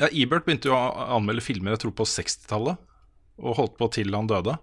Ja, 0.00 0.08
Ebert 0.08 0.46
begynte 0.46 0.70
jo 0.70 0.76
å 0.76 1.08
anmelde 1.16 1.44
filmer 1.44 1.76
jeg 1.76 1.84
tror 1.84 1.96
på 1.96 2.08
60-tallet, 2.08 2.80
og 3.40 3.56
holdt 3.56 3.76
på 3.80 3.88
til 3.96 4.12
han 4.16 4.28
døde. 4.28 4.56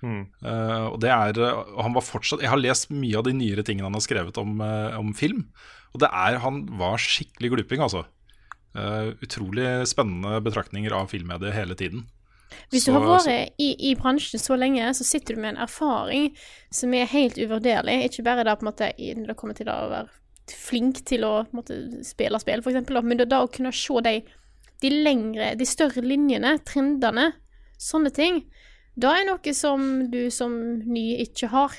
Mm. 0.00 0.22
Uh, 0.42 0.86
og 0.94 0.96
det 1.02 1.10
er 1.12 1.36
eh, 1.36 1.58
og 1.74 1.82
han 1.84 1.92
var 1.92 2.00
fortsatt 2.00 2.40
Jeg 2.40 2.48
har 2.48 2.56
lest 2.56 2.86
mye 2.88 3.18
av 3.18 3.26
de 3.26 3.34
nyere 3.36 3.60
tingene 3.68 3.84
han 3.84 3.98
har 3.98 4.00
skrevet 4.00 4.38
om, 4.40 4.54
uh, 4.64 4.96
om 4.96 5.10
film. 5.16 5.42
Og 5.94 6.00
det 6.00 6.08
er 6.12 6.38
Han 6.38 6.64
var 6.78 6.96
skikkelig 6.98 7.50
gluping, 7.50 7.80
altså. 7.82 8.04
Uh, 8.76 9.10
utrolig 9.24 9.66
spennende 9.90 10.40
betraktninger 10.46 10.92
av 10.94 11.08
filmmediet 11.10 11.52
hele 11.56 11.74
tiden. 11.74 12.04
Hvis 12.70 12.84
du 12.86 12.92
Så- 12.92 12.98
har 13.00 13.18
vært 13.18 13.50
i, 13.58 13.90
i 13.90 13.94
bransjen 13.94 14.38
så 14.38 14.56
lenge, 14.58 14.82
så 14.94 15.04
sitter 15.04 15.34
du 15.34 15.40
med 15.40 15.56
en 15.56 15.62
erfaring 15.66 16.36
som 16.70 16.92
er 16.94 17.06
helt 17.06 17.34
uvurderlig. 17.38 18.04
Ikke 18.08 18.24
bare 18.24 18.44
da 18.44 18.54
på 18.56 18.62
en 18.66 18.72
måte 18.72 18.92
når 18.98 19.26
det 19.26 19.36
kommer 19.36 19.54
til 19.54 19.66
å 19.66 19.88
være 19.90 20.08
flink 20.50 21.04
til 21.06 21.20
å 21.22 21.46
måte, 21.54 21.76
spille 22.04 22.38
spill, 22.40 22.60
eksempel, 22.62 23.02
men 23.04 23.18
da, 23.18 23.24
da 23.24 23.42
å 23.44 23.50
kunne 23.50 23.72
se 23.72 24.00
de, 24.02 24.22
de 24.82 24.90
lengre, 24.90 25.56
de 25.56 25.64
større 25.64 26.02
linjene, 26.02 26.58
trendene, 26.66 27.32
sånne 27.78 28.10
ting, 28.12 28.44
da 28.98 29.14
er 29.20 29.26
noe 29.26 29.54
som 29.54 30.10
du 30.10 30.28
som 30.30 30.52
ny 30.86 31.18
ikke 31.22 31.48
har. 31.48 31.70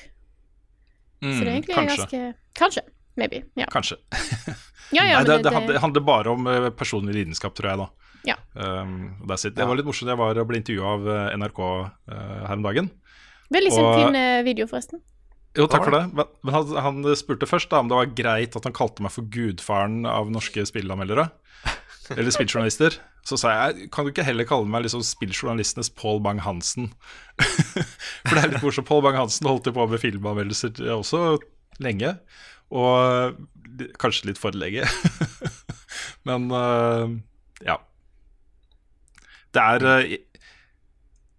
så 1.22 1.38
det 1.44 1.48
er 1.48 1.60
egentlig 1.60 1.76
Mm, 1.76 1.86
kanskje. 1.88 1.96
ganske 1.96 2.34
Kanskje. 2.54 2.82
Maybe. 3.20 3.42
Ja. 3.58 3.66
Kanskje. 3.72 3.98
Ja, 4.92 5.04
ja, 5.04 5.18
Nei, 5.18 5.24
det, 5.24 5.36
det- 5.38 5.42
det, 5.46 5.52
handler, 5.54 5.78
handler 5.82 6.04
bare 6.04 6.32
om 6.32 6.46
eh, 6.48 6.70
personlig 6.76 7.14
lidenskap, 7.16 7.54
tror 7.56 7.70
jeg, 7.72 7.80
da. 7.82 7.88
Ja. 8.28 8.36
Um, 8.54 9.16
det 9.26 9.64
var 9.66 9.74
litt 9.76 9.88
morsomt. 9.88 10.10
Jeg 10.12 10.20
var 10.20 10.38
og 10.38 10.46
ble 10.48 10.60
intervjua 10.60 10.90
av 10.94 11.08
eh, 11.10 11.36
NRK 11.40 11.60
uh, 11.62 11.86
her 12.46 12.54
om 12.58 12.66
dagen. 12.66 12.90
Veldig 13.52 13.72
Og- 13.76 13.96
fin 13.98 14.18
video, 14.46 14.68
forresten. 14.70 15.00
Jo, 15.52 15.66
takk 15.68 15.84
for 15.84 15.92
det. 15.92 16.06
Men 16.16 16.28
men 16.40 16.54
han, 16.54 16.70
han 16.80 17.16
spurte 17.18 17.44
først 17.48 17.68
da 17.68 17.82
om 17.82 17.88
det 17.90 17.96
var 17.98 18.12
greit 18.16 18.54
at 18.56 18.64
han 18.64 18.72
kalte 18.72 19.04
meg 19.04 19.12
for 19.12 19.26
gudfaren 19.28 20.06
av 20.08 20.30
norske 20.32 20.64
spillanmeldere. 20.64 21.26
Eller 22.16 22.32
spilljournalister. 22.32 22.96
Så 23.28 23.36
sa 23.38 23.52
jeg 23.52 23.90
kan 23.92 24.06
du 24.06 24.10
ikke 24.14 24.24
heller 24.24 24.48
kalle 24.48 24.66
meg 24.66 24.86
liksom 24.86 25.04
spilljournalistenes 25.04 25.92
Paul 25.94 26.22
Bang-Hansen? 26.24 26.88
for 28.24 28.32
det 28.32 28.40
er 28.42 28.54
litt 28.54 28.64
morsomt. 28.64 28.88
Paul 28.88 29.04
Bang-Hansen 29.04 29.46
holdt 29.50 29.68
jo 29.68 29.74
på 29.76 29.84
med 29.92 30.00
filmanmeldelser 30.02 30.80
også 30.96 31.36
lenge. 31.84 32.16
Og 32.72 33.88
kanskje 34.00 34.30
litt 34.30 34.40
for 34.40 34.56
lenge. 34.56 34.86
Men 36.28 36.48
uh, 36.52 37.10
ja. 37.64 37.78
Det 39.52 39.64
er 39.76 39.86
uh, 39.88 40.14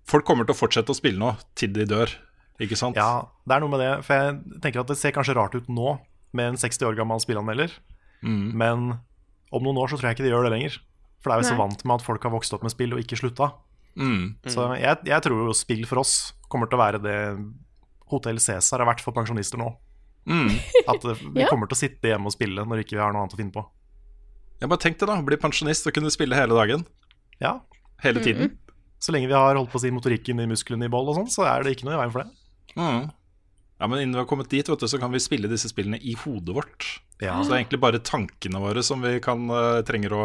Folk 0.10 0.28
kommer 0.28 0.46
til 0.46 0.54
å 0.54 0.60
fortsette 0.60 0.94
å 0.94 0.98
spille 0.98 1.18
nå 1.18 1.32
til 1.58 1.72
de 1.74 1.88
dør, 1.90 2.12
ikke 2.62 2.78
sant? 2.78 2.98
Ja, 3.00 3.32
det 3.48 3.56
er 3.56 3.64
noe 3.64 3.72
med 3.72 3.82
det. 3.82 3.92
For 4.06 4.20
jeg 4.20 4.60
tenker 4.62 4.84
at 4.84 4.92
det 4.92 4.98
ser 5.00 5.14
kanskje 5.16 5.34
rart 5.38 5.56
ut 5.56 5.70
nå, 5.72 5.96
med 6.36 6.52
en 6.52 6.60
60 6.60 6.90
år 6.90 6.98
gammel 7.00 7.22
spillanmelder. 7.24 7.72
Mm. 8.22 8.52
Men 8.60 8.84
om 9.54 9.64
noen 9.64 9.80
år 9.80 9.90
så 9.90 9.98
tror 9.98 10.12
jeg 10.12 10.20
ikke 10.20 10.28
de 10.28 10.34
gjør 10.34 10.50
det 10.50 10.54
lenger. 10.54 10.76
For 11.24 11.32
det 11.32 11.38
er 11.38 11.42
vi 11.42 11.48
så 11.48 11.56
Nei. 11.56 11.64
vant 11.64 11.86
med 11.88 11.96
at 11.96 12.06
folk 12.06 12.28
har 12.28 12.34
vokst 12.36 12.54
opp 12.54 12.66
med 12.68 12.74
spill 12.74 12.94
og 12.94 13.02
ikke 13.02 13.18
slutta. 13.22 13.54
Mm. 13.96 14.36
Så 14.50 14.68
jeg, 14.82 15.02
jeg 15.08 15.26
tror 15.26 15.48
jo 15.48 15.56
spill 15.56 15.86
for 15.88 16.04
oss 16.04 16.34
kommer 16.52 16.70
til 16.70 16.78
å 16.78 16.84
være 16.84 17.02
det 17.02 17.18
Hotell 18.12 18.42
Cæsar 18.44 18.84
har 18.84 18.90
vært 18.90 19.02
for 19.06 19.16
pensjonister 19.16 19.62
nå. 19.62 19.72
Mm. 20.26 20.50
At 20.88 21.04
vi 21.04 21.42
Ja. 21.42 21.50
kommer 21.50 21.68
til 21.68 21.76
å 21.76 21.82
sitte 21.82 22.08
hjemme 22.08 22.28
og 22.30 22.36
spille 22.36 22.64
når 22.66 22.84
ikke 22.84 22.96
vi 22.96 23.02
har 23.04 23.12
noe 23.14 23.24
annet 23.26 23.34
å 23.36 23.40
finne 23.42 23.52
på. 23.56 23.66
Jeg 24.62 24.70
bare 24.70 24.80
Tenk 24.80 24.98
det, 25.00 25.08
da, 25.10 25.18
bli 25.22 25.36
pensjonist 25.38 25.88
og 25.90 25.94
kunne 25.98 26.12
spille 26.14 26.36
hele 26.38 26.56
dagen. 26.56 26.86
Ja, 27.42 27.60
Hele 28.04 28.20
tiden. 28.24 28.58
Så 29.00 29.12
lenge 29.16 29.28
vi 29.28 29.34
har 29.36 29.56
holdt 29.56 29.72
på 29.72 29.80
å 29.80 29.82
si 29.84 29.90
motorikken 29.92 30.40
i 30.44 30.48
musklene 30.48 30.86
i 30.86 30.92
boll 30.92 31.08
og 31.12 31.16
sånn, 31.16 31.30
så 31.32 31.44
er 31.48 31.64
det 31.64 31.72
ikke 31.78 31.86
noe 31.88 31.96
i 31.96 32.00
veien 32.02 32.12
for 32.12 32.24
det. 32.24 32.32
Mm. 32.76 33.12
Ja, 33.80 33.88
Men 33.88 34.00
innen 34.00 34.14
vi 34.16 34.20
har 34.20 34.28
kommet 34.28 34.50
dit, 34.52 34.68
vet 34.68 34.80
du, 34.80 34.88
så 34.88 35.00
kan 35.00 35.12
vi 35.12 35.20
spille 35.24 35.48
disse 35.52 35.68
spillene 35.72 36.00
i 36.04 36.14
hodet 36.20 36.56
vårt. 36.56 36.88
Ja. 37.22 37.38
Så 37.44 37.48
det 37.50 37.56
er 37.56 37.62
egentlig 37.64 37.80
bare 37.84 38.00
tankene 38.04 38.60
våre 38.64 38.84
som 38.84 39.02
vi 39.04 39.20
kan, 39.24 39.44
uh, 39.52 39.82
trenger 39.88 40.12
å, 40.16 40.24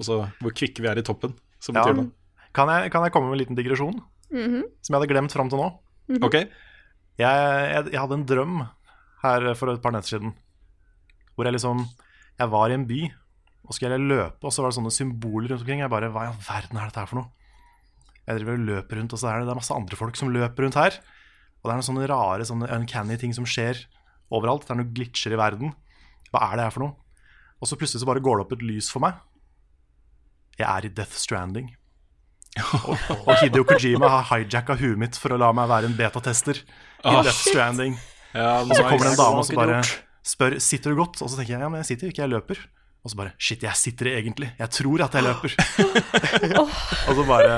Og 0.00 0.06
hvor 0.40 0.54
kvikke 0.56 0.80
vi 0.82 0.88
er 0.88 0.98
i 0.98 1.02
toppen. 1.02 1.34
Som 1.60 1.74
Ja. 1.76 1.82
betyr 1.84 1.96
det 2.02 2.10
Kan 2.54 2.68
jeg, 2.68 2.90
kan 2.90 3.02
jeg 3.04 3.12
komme 3.12 3.30
med 3.30 3.38
en 3.38 3.46
liten 3.46 3.56
digresjon 3.58 4.00
Mhm. 4.32 4.62
som 4.82 4.94
jeg 4.94 5.00
hadde 5.00 5.10
glemt 5.14 5.32
fram 5.32 5.48
til 5.50 5.58
nå? 5.58 5.78
-hmm. 6.08 6.24
Ok. 6.24 6.34
Jeg, 6.34 6.48
jeg, 7.18 7.92
jeg 7.92 8.00
hadde 8.00 8.14
en 8.14 8.24
drøm 8.26 8.68
her 9.22 9.50
for 9.58 9.72
et 9.72 9.82
par 9.82 9.94
netter 9.94 10.16
siden. 10.16 10.34
Hvor 11.34 11.48
jeg 11.48 11.56
liksom 11.56 11.86
Jeg 12.40 12.48
var 12.48 12.70
i 12.70 12.74
en 12.74 12.86
by, 12.88 13.00
og 13.68 13.74
skulle 13.76 13.92
jeg 13.92 14.08
løpe, 14.08 14.40
og 14.40 14.52
så 14.52 14.62
var 14.62 14.70
det 14.70 14.78
sånne 14.78 14.92
symboler 14.94 15.50
rundt 15.50 15.60
omkring. 15.60 15.82
Jeg 15.82 15.92
bare 15.92 16.08
Hva 16.08 16.24
i 16.24 16.30
all 16.30 16.40
verden 16.40 16.78
er 16.78 16.88
dette 16.88 17.02
her 17.02 17.10
for 17.10 17.20
noe? 17.20 17.28
Jeg 18.26 18.38
driver 18.38 18.56
og 18.56 18.66
løper 18.68 18.96
rundt, 18.96 19.12
og 19.12 19.20
så 19.20 19.28
er 19.28 19.40
det, 19.40 19.48
det 19.48 19.52
er 19.52 19.60
masse 19.60 19.76
andre 19.76 19.98
folk 19.98 20.16
som 20.16 20.30
løper 20.32 20.64
rundt 20.64 20.78
her. 20.80 20.96
Og 21.60 21.68
det 21.68 21.72
er 21.72 21.80
noen 21.80 21.88
sånne 21.90 22.08
rare, 22.08 22.46
sånne 22.48 22.70
uncanny 22.72 23.18
ting 23.20 23.34
som 23.36 23.44
skjer 23.48 23.82
overalt. 24.32 24.64
Det 24.64 24.72
er 24.72 24.80
noen 24.80 24.94
glitcher 24.96 25.34
i 25.34 25.40
verden. 25.40 25.74
Hva 26.30 26.46
er 26.48 26.56
det 26.56 26.68
her 26.68 26.74
for 26.76 26.86
noe? 26.86 26.94
Og 27.60 27.68
så 27.68 27.76
plutselig 27.76 28.00
så 28.00 28.08
bare 28.08 28.22
går 28.24 28.38
det 28.38 28.46
opp 28.46 28.54
et 28.56 28.64
lys 28.64 28.88
for 28.92 29.04
meg. 29.04 29.18
Jeg 30.56 30.68
er 30.68 30.86
i 30.86 30.92
Death 30.96 31.18
Stranding. 31.20 31.68
Og, 32.60 32.94
og 33.28 33.34
Hideo 33.42 33.66
Kojima 33.68 34.08
har 34.10 34.24
hijacka 34.32 34.78
huet 34.80 34.98
mitt 34.98 35.18
for 35.20 35.34
å 35.34 35.40
la 35.40 35.50
meg 35.56 35.68
være 35.70 35.90
en 35.90 35.98
betatester 35.98 36.62
i 36.62 36.64
oh, 37.12 37.20
Death 37.20 37.36
shit. 37.36 37.52
Stranding. 37.52 37.98
Ja, 38.34 38.60
og 38.62 38.70
så 38.74 38.84
kommer 38.84 39.08
det 39.08 39.14
en 39.14 39.20
dame 39.20 39.42
og 39.42 39.48
så 39.48 39.56
bare 39.58 39.80
spør 40.26 40.58
sitter 40.62 40.92
du 40.92 41.00
godt. 41.00 41.22
Og 41.24 41.30
så 41.30 41.38
tenker 41.38 41.56
jeg 41.56 41.64
ja, 41.64 41.70
men 41.72 41.82
jeg 41.82 41.90
sitter 41.92 42.08
jo 42.08 42.14
ikke, 42.14 42.22
jeg 42.24 42.32
løper. 42.34 42.62
Og 43.00 43.12
så 43.12 43.16
bare 43.16 43.32
shit, 43.40 43.62
jeg 43.64 43.80
sitter 43.80 44.12
egentlig. 44.12 44.50
Jeg 44.58 44.72
tror 44.76 45.06
at 45.06 45.16
jeg 45.16 45.24
løper. 45.24 45.54
og 47.08 47.14
så 47.16 47.24
bare 47.28 47.54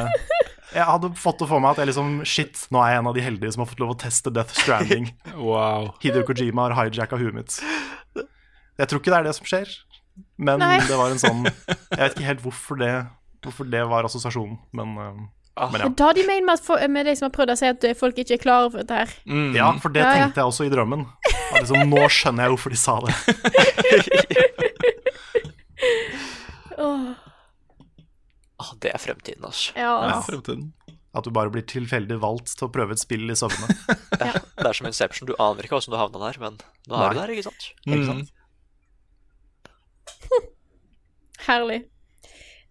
Jeg 0.72 0.86
hadde 0.88 1.10
fått 1.18 1.42
det 1.42 1.48
for 1.50 1.62
meg 1.62 1.74
at 1.74 1.82
jeg 1.82 1.90
liksom 1.90 2.12
Shit, 2.28 2.66
nå 2.72 2.80
er 2.80 2.94
jeg 2.94 3.02
en 3.02 3.10
av 3.10 3.16
de 3.16 3.24
heldige 3.26 3.54
som 3.54 3.64
har 3.64 3.70
fått 3.72 3.82
lov 3.82 3.96
å 3.96 3.98
teste 4.04 4.32
Death 4.34 4.54
Stranding. 4.62 5.10
Wow. 5.36 5.92
Hideo 6.02 6.24
Kojima 6.28 6.70
har 6.72 6.88
hijacka 6.88 7.18
huet 7.20 7.34
mitt. 7.36 7.58
Jeg 8.78 8.88
tror 8.88 9.02
ikke 9.02 9.12
det 9.12 9.18
er 9.18 9.26
det 9.28 9.34
som 9.36 9.48
skjer, 9.48 9.68
men 10.40 10.62
Nei. 10.62 10.78
det 10.88 10.96
var 10.96 11.12
en 11.12 11.20
sånn 11.20 11.44
Jeg 11.44 11.98
vet 11.98 12.14
ikke 12.14 12.28
helt 12.28 12.42
hvorfor 12.44 12.78
det, 12.80 12.92
hvorfor 13.44 13.68
det 13.68 13.82
var 13.90 14.06
assosiasjonen, 14.08 14.56
men, 14.76 14.94
uh, 15.60 15.68
men 15.72 15.80
ja. 15.82 15.86
Men 15.88 15.96
da 16.00 16.08
de 16.16 16.22
mener 16.26 16.46
med, 16.48 16.58
for, 16.64 16.76
med 16.88 17.06
de 17.08 17.14
som 17.18 17.26
har 17.28 17.34
prøvd 17.34 17.50
å 17.54 17.56
si 17.60 17.66
at 17.68 17.84
eh, 17.88 17.96
folk 17.98 18.16
ikke 18.22 18.34
er 18.38 18.42
klar 18.42 18.60
over 18.68 18.76
dette 18.82 18.94
her. 19.02 19.10
Ja, 19.56 19.66
for 19.82 19.88
det 19.94 20.02
Ja, 20.04 20.08
ja. 20.16 20.20
tenkte 20.26 20.40
jeg 20.42 20.48
også 20.52 20.62
i 20.68 20.72
drømmen. 20.72 21.02
Liksom, 21.58 21.78
nå 21.90 22.02
skjønner 22.08 22.42
jeg 22.46 22.50
hvorfor 22.54 22.70
de 22.72 22.78
sa 22.80 22.94
det. 23.04 23.12
oh. 26.82 27.10
Ah, 28.62 28.70
det 28.80 28.90
er 28.94 29.00
fremtiden, 29.02 29.42
altså. 29.44 29.72
Ja. 29.76 30.22
At 31.12 31.26
du 31.26 31.30
bare 31.34 31.50
blir 31.52 31.64
tilfeldig 31.68 32.16
valgt 32.22 32.54
til 32.56 32.64
å 32.68 32.70
prøve 32.72 32.92
et 32.96 33.02
spill 33.02 33.26
i 33.28 33.34
søvne. 33.36 33.66
Det 34.62 34.68
er 34.68 34.72
som 34.78 34.86
Inception, 34.88 35.26
du 35.28 35.34
aner 35.42 35.62
ikke 35.66 35.74
hvordan 35.74 35.92
du 35.92 35.98
havna 35.98 36.18
der, 36.22 36.36
men 36.40 36.54
nå 36.86 36.94
Nei. 36.94 37.02
er 37.08 37.12
du 37.12 37.18
der, 37.18 37.30
ikke 37.34 37.46
sant? 37.48 37.62
Ikke 37.84 38.06
sant? 38.06 38.28
Herlig. 41.48 41.80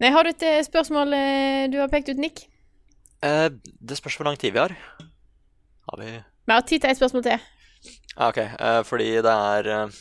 Nei, 0.00 0.10
har 0.14 0.22
du 0.24 0.30
et 0.32 0.42
eh, 0.48 0.62
spørsmål 0.66 1.08
eh, 1.14 1.68
du 1.70 1.76
har 1.82 1.88
pekt 1.92 2.08
ut, 2.10 2.18
Nick? 2.22 2.36
Eh, 3.22 3.48
det 3.80 3.98
spørs 3.98 4.16
hvor 4.18 4.26
lang 4.28 4.38
tid 4.40 4.54
vi 4.54 4.58
har. 4.62 4.74
Har 5.88 5.98
vi 6.00 6.10
Vi 6.46 6.52
har 6.52 6.64
tid 6.66 6.80
til 6.82 6.90
et 6.90 6.98
spørsmål 6.98 7.22
til. 7.26 7.38
Ah, 8.16 8.28
Ok, 8.30 8.38
eh, 8.38 8.82
fordi 8.86 9.08
det 9.24 9.32
er 9.32 9.68
eh, 9.72 10.00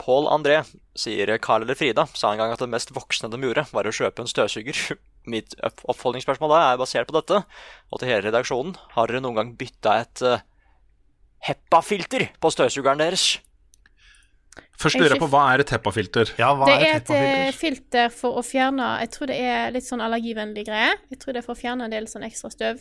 Pål 0.00 0.26
André 0.32 0.62
sier 0.96 1.34
Carl 1.38 1.62
eller 1.62 1.76
Frida 1.78 2.06
sa 2.16 2.30
en 2.32 2.38
gang 2.40 2.52
at 2.54 2.58
det 2.62 2.68
mest 2.72 2.90
voksne 2.96 3.28
de 3.30 3.38
gjorde, 3.42 3.66
var 3.72 3.84
å 3.86 3.92
kjøpe 3.94 4.22
en 4.24 4.30
støvsuger. 4.30 4.78
Mitt 5.32 5.52
opp- 5.62 5.84
oppfølgingsspørsmål 5.92 6.50
da 6.54 6.60
er 6.72 6.78
basert 6.80 7.10
på 7.10 7.16
dette, 7.18 7.42
og 7.92 8.00
til 8.00 8.08
hele 8.08 8.24
redaksjonen. 8.30 8.74
Har 8.96 9.10
dere 9.10 9.20
noen 9.20 9.36
gang 9.36 9.50
bytta 9.60 9.98
et 10.00 10.22
uh, 10.24 10.38
HEPA-filter 11.46 12.28
på 12.40 12.50
støvsugeren 12.52 13.00
deres? 13.02 13.26
Først 14.80 14.96
lurer 14.96 15.12
jeg 15.14 15.20
på 15.20 15.28
hva 15.30 15.42
er 15.52 15.62
et 15.62 15.70
HEPA-filter? 15.74 16.32
Ja, 16.40 16.54
det 16.64 16.76
er 16.78 16.96
et 16.96 17.10
et 17.12 17.54
filter 17.54 18.08
for 18.12 18.40
å 18.40 18.42
fjerne 18.44 18.86
Jeg 19.02 19.10
tror 19.14 19.28
det 19.30 19.36
er 19.36 19.74
litt 19.74 19.84
sånn 19.84 20.00
allergivennlig 20.00 20.64
greie. 20.66 20.94
Jeg 21.12 21.20
tror 21.20 21.36
det 21.36 21.42
er 21.42 21.46
for 21.46 21.56
å 21.56 21.60
fjerne 21.60 21.86
en 21.86 21.92
del 21.92 22.08
sånn 22.10 22.24
ekstra 22.26 22.50
støv. 22.52 22.80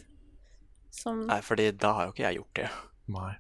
Som 0.96 1.26
Nei, 1.28 1.42
fordi 1.46 1.70
da 1.78 1.92
har 1.98 2.08
jo 2.08 2.16
ikke 2.16 2.26
jeg 2.26 2.40
gjort 2.40 2.62
det. 2.62 2.70
Nei. 3.14 3.34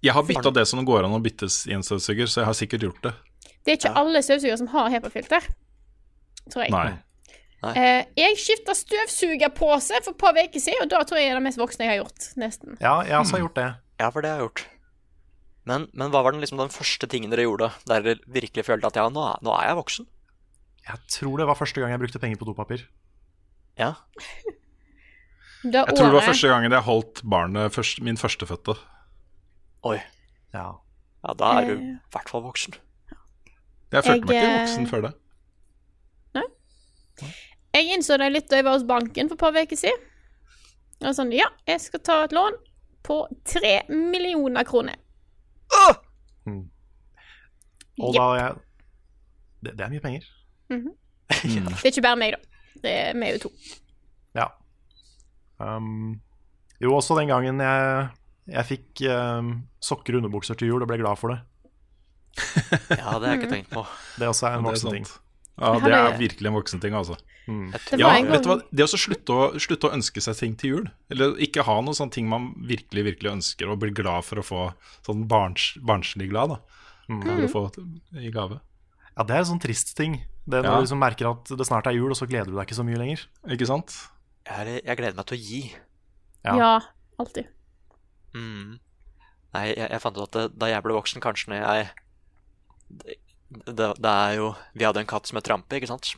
Jeg 0.00 0.16
har 0.16 0.24
bytta 0.24 0.54
det 0.56 0.64
som 0.70 0.80
går 0.86 1.04
an 1.04 1.18
å 1.18 1.20
byttes 1.20 1.66
i 1.68 1.74
en 1.76 1.84
støvsuger, 1.84 2.30
så 2.30 2.40
jeg 2.40 2.48
har 2.48 2.56
sikkert 2.56 2.86
gjort 2.86 3.02
det. 3.04 3.12
Det 3.66 3.74
er 3.74 3.78
ikke 3.80 3.92
alle 4.00 4.22
støvsugere 4.24 4.56
som 4.62 4.70
har 4.72 4.88
HEPA-filter, 4.94 5.48
tror 6.48 6.64
jeg. 6.64 6.72
Nei. 6.72 7.74
Eh, 7.76 8.06
jeg 8.16 8.38
skifta 8.40 8.72
støvsugerpose 8.72 9.98
for 10.00 10.14
et 10.14 10.20
par 10.22 10.38
uker 10.38 10.62
siden, 10.62 10.86
og 10.86 10.92
da 10.94 11.02
tror 11.04 11.20
jeg 11.20 11.28
det 11.28 11.34
er 11.34 11.40
det 11.42 11.44
mest 11.50 11.60
voksne 11.60 11.84
jeg 11.84 11.92
har 11.92 12.00
gjort. 12.00 12.28
Nesten. 12.40 12.78
Ja, 12.80 13.00
jeg 13.04 13.18
også 13.18 13.36
har 13.36 13.44
gjort 13.44 13.58
det. 13.60 13.70
Ja, 14.00 14.08
for 14.08 14.24
det 14.24 14.30
har 14.32 14.40
jeg 14.40 14.46
gjort. 14.48 14.62
Men, 15.68 15.88
men 15.92 16.10
hva 16.12 16.22
var 16.24 16.32
den, 16.32 16.40
liksom, 16.40 16.58
den 16.60 16.72
første 16.72 17.06
tingen 17.10 17.30
dere 17.32 17.44
gjorde 17.44 17.68
der 17.86 18.00
dere 18.06 18.22
virkelig 18.32 18.64
følte 18.64 18.88
at 18.88 18.96
ja, 18.96 19.08
nå 19.12 19.20
er, 19.28 19.42
nå 19.44 19.52
er 19.58 19.66
jeg 19.68 19.76
voksen? 19.80 20.06
Jeg 20.88 21.02
tror 21.12 21.36
det 21.42 21.46
var 21.50 21.58
første 21.58 21.82
gang 21.82 21.92
jeg 21.92 22.00
brukte 22.00 22.18
penger 22.22 22.40
på 22.40 22.48
dopapir. 22.48 22.86
Ja. 23.78 23.92
Jeg 25.64 25.84
tror 25.92 26.06
det 26.08 26.16
var 26.16 26.24
første 26.24 26.48
gangen 26.48 26.72
jeg 26.72 26.86
holdt 26.86 27.20
barnet, 27.28 27.74
først, 27.74 28.00
min 28.04 28.16
førstefødte. 28.16 28.74
Oi. 29.84 29.98
Ja. 30.56 30.70
Ja, 31.20 31.34
da 31.36 31.50
er 31.60 31.66
du 31.68 31.72
Eh. 31.76 31.82
i 31.92 32.14
hvert 32.14 32.30
fall 32.32 32.42
voksen. 32.46 32.74
Jeg 33.92 34.04
følte 34.06 34.26
meg 34.26 34.36
ikke 34.38 34.48
eh, 34.48 34.58
voksen 34.62 34.86
før 34.88 35.04
det. 35.04 35.12
Nei. 36.38 36.46
Jeg 37.76 37.92
innså 37.98 38.16
det 38.22 38.30
litt 38.32 38.48
da 38.50 38.56
jeg 38.60 38.64
var 38.66 38.78
hos 38.78 38.86
banken 38.88 39.28
for 39.28 39.36
et 39.36 39.42
par 39.44 39.58
uker 39.60 39.76
siden. 39.76 40.08
Jeg 41.00 41.06
var 41.08 41.16
sånn, 41.16 41.32
ja, 41.36 41.48
jeg 41.68 41.80
skal 41.84 42.02
ta 42.06 42.18
et 42.24 42.32
lån 42.36 42.56
på 43.06 43.20
tre 43.48 43.74
millioner 43.88 44.64
kroner. 44.68 44.96
Og 48.00 48.14
da 48.16 48.26
jeg 48.38 48.54
det, 49.60 49.74
det 49.76 49.84
er 49.84 49.92
mye 49.92 50.02
penger. 50.04 50.26
Mhm. 50.72 50.96
Det 51.30 51.84
er 51.84 51.92
ikke 51.92 52.02
bare 52.02 52.18
meg, 52.18 52.34
da. 52.34 52.62
Det 52.82 52.90
er 52.90 53.14
vi 53.14 53.28
jo 53.34 53.38
to. 53.44 53.50
Ja. 54.34 54.46
Um, 55.60 56.16
jo, 56.80 56.94
også 56.96 57.14
den 57.18 57.28
gangen 57.30 57.60
jeg, 57.60 58.08
jeg 58.50 58.66
fikk 58.66 59.02
um, 59.12 59.52
sokker 59.84 60.16
og 60.16 60.22
underbukser 60.24 60.58
til 60.58 60.72
jul 60.72 60.82
og 60.82 60.88
ble 60.90 60.98
glad 61.02 61.20
for 61.20 61.34
det. 61.34 61.40
Ja, 63.00 63.18
det 63.18 63.26
har 63.26 63.26
jeg 63.34 63.42
ikke 63.42 63.52
tenkt 63.52 63.70
på. 63.74 63.84
Det 64.18 64.30
også 64.30 64.48
er 64.48 64.58
en 64.58 64.66
voksen 64.66 64.90
voksen 64.90 65.06
sant. 65.06 65.29
Ja, 65.60 65.74
det 65.84 65.92
er 65.92 66.14
virkelig 66.18 66.48
en 66.48 66.54
voksen 66.56 66.80
ting, 66.80 66.94
altså. 66.96 67.18
Mm. 67.50 67.66
Ja, 67.98 68.10
vet 68.30 68.44
du 68.44 68.48
hva? 68.48 68.56
Det 68.72 68.84
å 68.86 68.88
slutte 68.96 69.34
å, 69.34 69.46
slutte 69.60 69.88
å 69.90 69.94
ønske 69.96 70.22
seg 70.24 70.36
ting 70.38 70.54
til 70.60 70.70
jul, 70.74 70.86
eller 71.12 71.34
ikke 71.42 71.64
ha 71.66 71.74
noen 71.82 71.96
sånne 71.98 72.14
ting 72.14 72.28
man 72.30 72.50
virkelig 72.68 73.04
virkelig 73.10 73.30
ønsker, 73.34 73.68
og 73.72 73.80
bli 73.82 73.90
glad 73.96 74.24
for 74.24 74.40
å 74.40 74.44
få 74.46 74.62
sånn 75.06 75.26
barns, 75.28 75.74
barnslig 75.84 76.30
glad, 76.32 76.54
da. 76.56 76.58
Mm. 77.10 77.22
Kan 77.26 77.40
du 77.42 77.48
få 77.50 77.64
i 78.16 78.30
gave. 78.32 78.60
Ja, 79.16 79.24
det 79.26 79.34
er 79.36 79.42
en 79.44 79.50
sånn 79.52 79.60
trist 79.62 79.92
ting. 79.98 80.20
Det 80.46 80.60
er 80.60 80.62
når 80.62 80.70
Ja. 80.70 80.76
du 80.80 80.84
liksom 80.86 81.00
merker 81.02 81.30
at 81.34 81.44
det 81.58 81.66
snart 81.66 81.86
er 81.90 81.96
jul, 81.98 82.08
og 82.10 82.16
så 82.16 82.26
gleder 82.30 82.46
du 82.52 82.56
deg 82.56 82.66
ikke 82.68 82.78
så 82.80 82.86
mye 82.86 82.96
lenger. 83.02 83.26
Ikke 83.50 83.66
sant? 83.68 83.96
Jeg, 84.46 84.66
er- 84.66 84.84
jeg 84.86 84.96
gleder 84.96 85.16
meg 85.18 85.26
til 85.26 85.36
å 85.38 85.42
gi. 85.42 85.62
Ja. 86.44 86.54
Ja, 86.56 86.80
alltid. 87.20 87.46
Mm. 88.34 88.78
Nei, 89.52 89.66
jeg, 89.74 89.90
jeg 89.90 90.00
fant 90.00 90.16
ut 90.16 90.22
at 90.28 90.32
det, 90.38 90.58
da 90.58 90.66
jeg 90.70 90.82
ble 90.86 90.94
voksen, 90.94 91.20
kanskje 91.20 91.50
når 91.50 91.66
jeg 91.66 91.90
det, 93.50 93.88
det, 93.98 94.10
er 94.10 94.36
jo 94.38 94.52
Vi 94.78 94.86
hadde 94.86 95.02
en 95.02 95.10
katt 95.10 95.26
som 95.26 95.38
het 95.38 95.46
Trampe, 95.46 95.78
ikke 95.78 95.90
sant? 95.90 96.12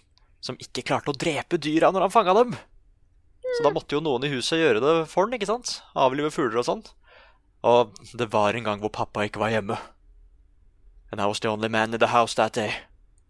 Som 0.44 0.58
ikke 0.60 0.84
klarte 0.84 1.12
å 1.12 1.16
drepe 1.16 1.60
dyra 1.60 1.92
når 1.92 2.06
han 2.06 2.14
fanga 2.14 2.34
dem. 2.36 2.56
Så 3.42 3.64
da 3.64 3.72
måtte 3.74 3.96
jo 3.96 4.02
noen 4.04 4.24
i 4.26 4.32
huset 4.32 4.60
gjøre 4.60 4.82
det 4.82 4.92
for 5.10 5.26
den, 5.26 5.36
ikke 5.38 5.50
sant? 5.50 5.78
Avlive 5.98 6.32
fugler 6.34 6.62
og 6.62 6.68
sånt. 6.68 6.92
Og 7.68 7.92
det 8.18 8.28
var 8.32 8.56
en 8.56 8.66
gang 8.66 8.82
hvor 8.82 8.92
pappa 8.94 9.26
ikke 9.26 9.42
var 9.42 9.52
hjemme. 9.54 9.78
And 11.12 11.20
I 11.20 11.28
was 11.28 11.40
the 11.40 11.50
only 11.52 11.68
man 11.68 11.94
in 11.94 12.00
the 12.00 12.10
house 12.10 12.34
that 12.34 12.54
day. 12.56 12.72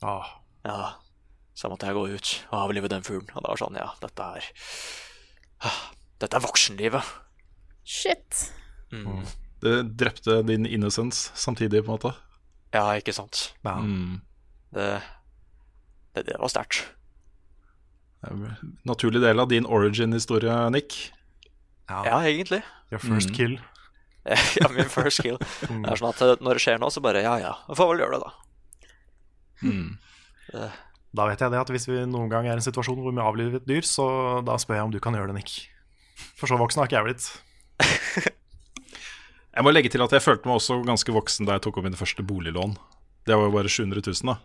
Oh. 0.03 0.27
Ja, 0.62 0.95
så 1.55 1.69
måtte 1.69 1.89
jeg 1.89 1.99
gå 1.99 2.07
ut 2.15 2.33
og 2.53 2.59
avlive 2.61 2.91
den 2.91 3.05
fuglen. 3.07 3.33
Og 3.35 3.43
det 3.43 3.51
var 3.51 3.61
sånn, 3.61 3.79
ja, 3.81 3.91
dette 4.03 4.29
er 4.39 4.51
ah, 5.66 5.81
Dette 6.23 6.39
er 6.39 6.45
voksenlivet. 6.45 7.15
Shit. 7.83 8.45
Mm. 8.95 9.24
Det 9.62 9.74
drepte 9.99 10.39
din 10.47 10.66
innocence 10.66 11.33
samtidig, 11.35 11.83
på 11.83 11.91
en 11.91 11.97
måte. 11.99 12.12
Ja, 12.73 12.86
ikke 12.97 13.12
sant. 13.16 13.53
Ja. 13.66 13.74
Mm. 13.85 14.20
Det, 14.73 14.86
det, 16.16 16.27
det 16.31 16.39
var 16.40 16.49
sterkt. 16.53 16.86
Er 18.23 18.39
Naturlig 18.89 19.20
del 19.20 19.40
av 19.43 19.49
din 19.51 19.66
origin-historie, 19.66 20.55
Nick. 20.73 21.11
Ja, 21.90 22.20
egentlig. 22.24 22.62
Your 22.93 23.03
first 23.03 23.31
Mm. 23.32 23.36
kill. 23.36 23.59
ja, 24.61 24.69
min 24.70 24.86
first 24.89 25.20
kill. 25.24 25.36
Det 25.36 25.90
er 25.90 25.99
sånn 25.99 26.12
at 26.12 26.20
eh, 26.23 26.36
når 26.40 26.55
det 26.57 26.62
skjer 26.62 26.78
nå, 26.78 26.89
så 26.94 27.03
bare 27.03 27.24
ja, 27.24 27.35
ja. 27.43 27.53
Jeg 27.69 27.77
får 27.81 27.89
vel 27.90 28.03
gjøre 28.05 28.19
det, 28.19 28.23
da. 28.23 28.32
Mm. 29.66 29.89
Det, 30.53 30.69
Da 31.12 31.27
vet 31.28 31.43
jeg 31.44 31.53
det 31.53 31.59
at 31.61 31.70
hvis 31.74 31.89
vi 31.90 31.99
noen 32.09 32.31
gang 32.32 32.47
er 32.47 32.55
i 32.55 32.61
en 32.61 32.65
situasjon 32.65 33.03
hvor 33.03 33.12
vi 33.12 33.20
avliver 33.20 33.59
et 33.59 33.66
dyr, 33.69 33.82
så 33.85 34.07
da 34.47 34.55
spør 34.62 34.78
jeg 34.78 34.86
om 34.86 34.94
du 34.94 35.01
kan 35.03 35.12
gjøre 35.19 35.28
det, 35.35 35.43
Nick. 35.43 35.57
For 36.39 36.47
så 36.49 36.57
voksen 36.61 36.81
har 36.81 36.89
ikke 36.89 37.01
jeg 37.03 37.09
blitt. 37.11 38.32
Jeg 39.53 39.65
må 39.66 39.73
legge 39.74 39.91
til 39.93 40.01
at 40.05 40.12
jeg 40.16 40.24
følte 40.24 40.49
meg 40.49 40.57
også 40.57 40.79
ganske 40.87 41.12
voksen 41.12 41.49
da 41.49 41.57
jeg 41.59 41.65
tok 41.66 41.79
opp 41.81 41.85
mine 41.87 41.99
første 41.99 42.24
boliglån. 42.24 42.73
Det 43.29 43.37
var 43.37 43.47
jo 43.49 43.55
bare 43.55 43.69
700 43.70 44.01
000, 44.07 44.33
da. 44.33 44.37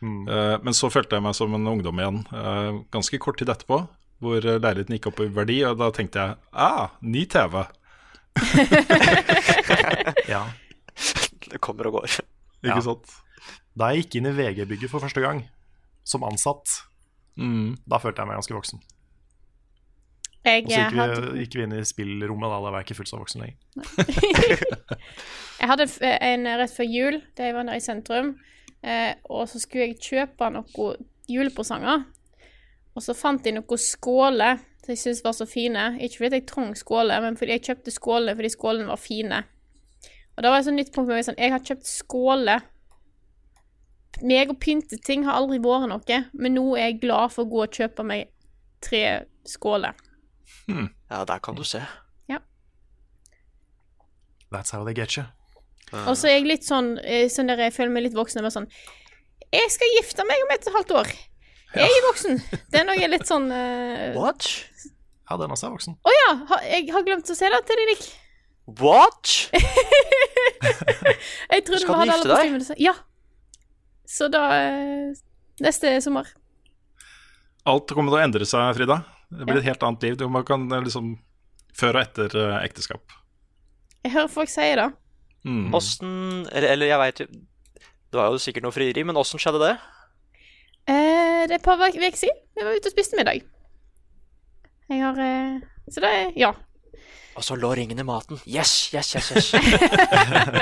Eh, 0.00 0.56
men 0.64 0.76
så 0.76 0.90
følte 0.92 1.16
jeg 1.16 1.24
meg 1.24 1.34
som 1.36 1.54
en 1.56 1.66
ungdom 1.68 1.98
igjen 2.00 2.20
uh, 2.32 2.78
ganske 2.92 3.18
kort 3.20 3.36
tid 3.40 3.50
etterpå, 3.52 3.82
hvor 4.20 4.38
eh, 4.44 4.60
leiligheten 4.60 4.96
gikk 4.96 5.08
opp 5.10 5.20
i 5.24 5.28
verdi, 5.32 5.58
og 5.68 5.76
da 5.80 5.90
tenkte 5.96 6.22
jeg 6.24 6.36
ah, 6.52 6.92
ny 7.00 7.24
TV. 7.28 7.64
Ja. 10.30 10.44
det 11.50 11.58
kommer 11.64 11.88
og 11.90 11.98
går. 12.00 12.20
Ikke 12.62 12.76
Ja. 12.76 12.80
sant? 12.84 13.10
Da 13.76 13.90
jeg 13.90 14.04
gikk 14.04 14.20
inn 14.20 14.28
i 14.30 14.36
VG-bygget 14.36 14.90
for 14.92 15.00
første 15.02 15.20
gang, 15.24 15.44
som 16.04 16.24
ansatt, 16.28 16.82
Mm. 17.40 17.78
Da 17.88 17.96
følte 18.02 18.20
jeg 18.20 18.28
meg 18.28 18.36
ganske 18.36 18.52
voksen. 18.52 18.80
Jeg, 20.40 20.64
Og 20.64 20.70
så 20.70 20.78
gikk 20.80 20.96
hadde, 20.96 21.16
vi, 21.20 21.42
gikk 21.44 21.56
vi 21.58 21.64
inn 21.66 21.74
i 21.76 21.82
spillrommet, 21.84 22.48
da, 22.48 22.60
da 22.62 22.70
var 22.72 22.80
jeg 22.80 22.88
ikke 22.88 22.98
fullt 23.02 23.10
så 23.10 23.18
voksen 23.20 23.42
lenger. 23.44 23.58
jeg 25.60 25.68
hadde 25.68 25.88
en 26.16 26.48
rett 26.62 26.72
før 26.72 26.88
jul, 26.88 27.20
da 27.36 27.48
jeg 27.48 27.56
var 27.58 27.68
nede 27.68 27.76
i 27.76 27.84
sentrum, 27.84 28.32
eh, 28.80 29.12
og 29.28 29.44
så 29.50 29.60
skulle 29.60 29.90
jeg 29.90 30.00
kjøpe 30.00 30.48
noen 30.54 31.06
julepresanger. 31.28 32.06
Og 32.96 33.04
så 33.04 33.14
fant 33.14 33.44
jeg 33.46 33.58
noen 33.58 33.80
skåler 33.84 34.64
som 34.80 34.94
jeg 34.94 34.98
syntes 34.98 35.24
var 35.24 35.36
så 35.36 35.46
fine. 35.46 35.84
Ikke 36.00 36.24
fordi 36.24 36.40
jeg 36.40 36.48
trong 36.48 36.74
skåler, 36.76 37.20
men 37.20 37.36
fordi 37.36 37.58
jeg 37.58 37.66
kjøpte 37.68 37.94
skålene 37.94 38.36
fordi 38.38 38.50
skålene 38.56 38.90
var 38.90 39.00
fine. 39.00 39.42
Og 40.36 40.42
da 40.42 40.50
var 40.50 40.56
det 40.56 40.64
et 40.64 40.68
sånt 40.70 40.80
nytt 40.80 40.92
punkt 40.94 41.10
for 41.10 41.16
meg 41.16 41.26
sånn 41.26 41.40
Jeg 41.40 41.52
har 41.52 41.64
kjøpt 41.68 41.88
skåler. 41.90 42.62
Meg 44.26 44.52
og 44.52 44.60
pynteting 44.60 45.24
har 45.28 45.38
aldri 45.38 45.60
vært 45.62 45.88
noe, 45.90 46.20
men 46.32 46.56
nå 46.56 46.64
er 46.76 46.90
jeg 46.90 47.02
glad 47.04 47.32
for 47.32 47.44
å 47.44 47.50
gå 47.50 47.60
og 47.64 47.76
kjøpe 47.76 48.04
meg 48.04 48.32
tre 48.84 49.04
skåler. 49.48 49.94
Ja, 51.10 51.24
der 51.26 51.40
kan 51.42 51.56
du 51.58 51.64
se. 51.66 51.80
That's 54.50 54.70
how 54.74 54.82
they 54.84 54.94
get 54.94 55.14
you. 55.16 55.24
Og 56.08 56.16
så 56.18 56.26
er 56.30 56.34
jeg 56.40 56.46
litt 56.48 56.64
sånn, 56.66 56.98
eh, 57.02 57.28
sånn 57.30 57.46
der 57.50 57.58
jeg 57.64 57.72
føler 57.74 57.92
meg 57.94 58.02
litt 58.08 58.16
voksen. 58.18 58.38
Er 58.42 58.44
sånn 58.54 58.68
Jeg 59.50 59.70
skal 59.74 59.88
gifte 59.96 60.22
meg 60.26 60.38
om 60.44 60.50
et 60.54 60.66
halvt 60.74 60.92
år. 61.00 61.08
Jeg 61.74 61.86
er 61.86 62.04
voksen. 62.08 62.34
Det 62.70 62.78
er 62.80 62.86
noe 62.86 63.08
litt 63.10 63.26
sånn 63.30 63.46
uh... 63.50 64.14
What? 64.18 64.42
Ja, 65.30 65.32
den 65.38 65.50
også 65.54 65.66
er 65.68 65.72
voksen. 65.76 65.92
ja, 66.02 66.30
ha, 66.50 66.56
jeg 66.66 66.82
har 66.90 67.02
glemt 67.06 67.30
å 67.30 67.34
si 67.38 67.46
det 67.54 67.60
til 67.66 67.76
deg, 67.78 67.86
Nick. 67.92 68.04
What? 68.80 69.26
Jeg 71.50 71.60
trodde 71.66 71.80
Skal 71.82 71.86
vi 71.86 71.88
du 71.94 71.94
hadde 72.00 72.10
gifte 72.10 72.18
alle 72.18 72.26
deg? 72.26 72.34
bestemmelser. 72.34 72.76
Ja. 72.82 72.94
Så 74.10 74.24
da 74.30 74.42
eh, 74.58 75.08
Neste 75.62 75.86
sommer. 76.02 76.26
Alt 77.70 77.86
kommer 77.94 78.10
til 78.14 78.18
å 78.18 78.24
endre 78.24 78.44
seg, 78.48 78.74
Frida. 78.78 78.96
Det 79.30 79.46
blir 79.46 79.58
et 79.60 79.64
helt 79.70 79.82
annet 79.86 80.02
liv. 80.02 80.16
Du- 80.18 80.28
Man 80.28 80.44
kan 80.44 80.66
eh, 80.72 80.80
liksom 80.82 81.12
Før 81.76 81.94
og 81.96 82.02
etter 82.02 82.34
eh, 82.34 82.64
ekteskap. 82.66 83.02
Jeg 84.04 84.12
hører 84.12 84.28
folk 84.32 84.48
si 84.50 84.60
det. 84.74 84.88
Mm. 85.44 85.70
Åssen 85.74 86.46
Eller, 86.52 86.68
eller 86.74 86.86
jeg 86.90 86.98
veit 87.00 87.18
Det 87.24 88.18
var 88.18 88.26
jo 88.34 88.38
sikkert 88.42 88.62
noe 88.66 88.72
frieri, 88.74 89.04
men 89.08 89.16
åssen 89.16 89.38
skjedde 89.40 89.60
det? 89.62 89.70
Eh, 90.90 91.46
det 91.46 91.54
er 91.54 91.58
et 91.60 91.64
par 91.64 91.78
uker 91.80 92.16
siden. 92.18 92.36
Vi 92.58 92.64
var 92.66 92.74
ute 92.76 92.90
og 92.90 92.96
spiste 92.96 93.16
middag. 93.16 93.40
Jeg 94.90 95.00
har 95.04 95.16
eh, 95.22 95.60
Så 95.88 96.00
det 96.04 96.10
er 96.10 96.32
Ja. 96.36 96.52
Og 97.38 97.44
så 97.46 97.54
lå 97.56 97.70
ringen 97.78 97.98
i 97.98 98.02
maten. 98.04 98.36
Yes, 98.44 98.90
yes, 98.92 99.14
yes. 99.14 99.30
yes. 99.30 99.54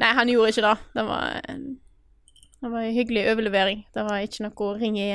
Nei, 0.00 0.10
han 0.18 0.28
gjorde 0.30 0.50
ikke 0.52 0.64
det. 0.66 0.74
Det 0.94 1.04
var 1.08 1.40
en, 1.50 1.62
det 2.60 2.70
var 2.70 2.80
en 2.84 2.94
hyggelig 2.94 3.24
overlevering. 3.32 3.84
Det 3.94 4.04
var 4.06 4.22
ikke 4.26 4.44
noe 4.44 4.68
ring 4.78 4.98
i 5.00 5.08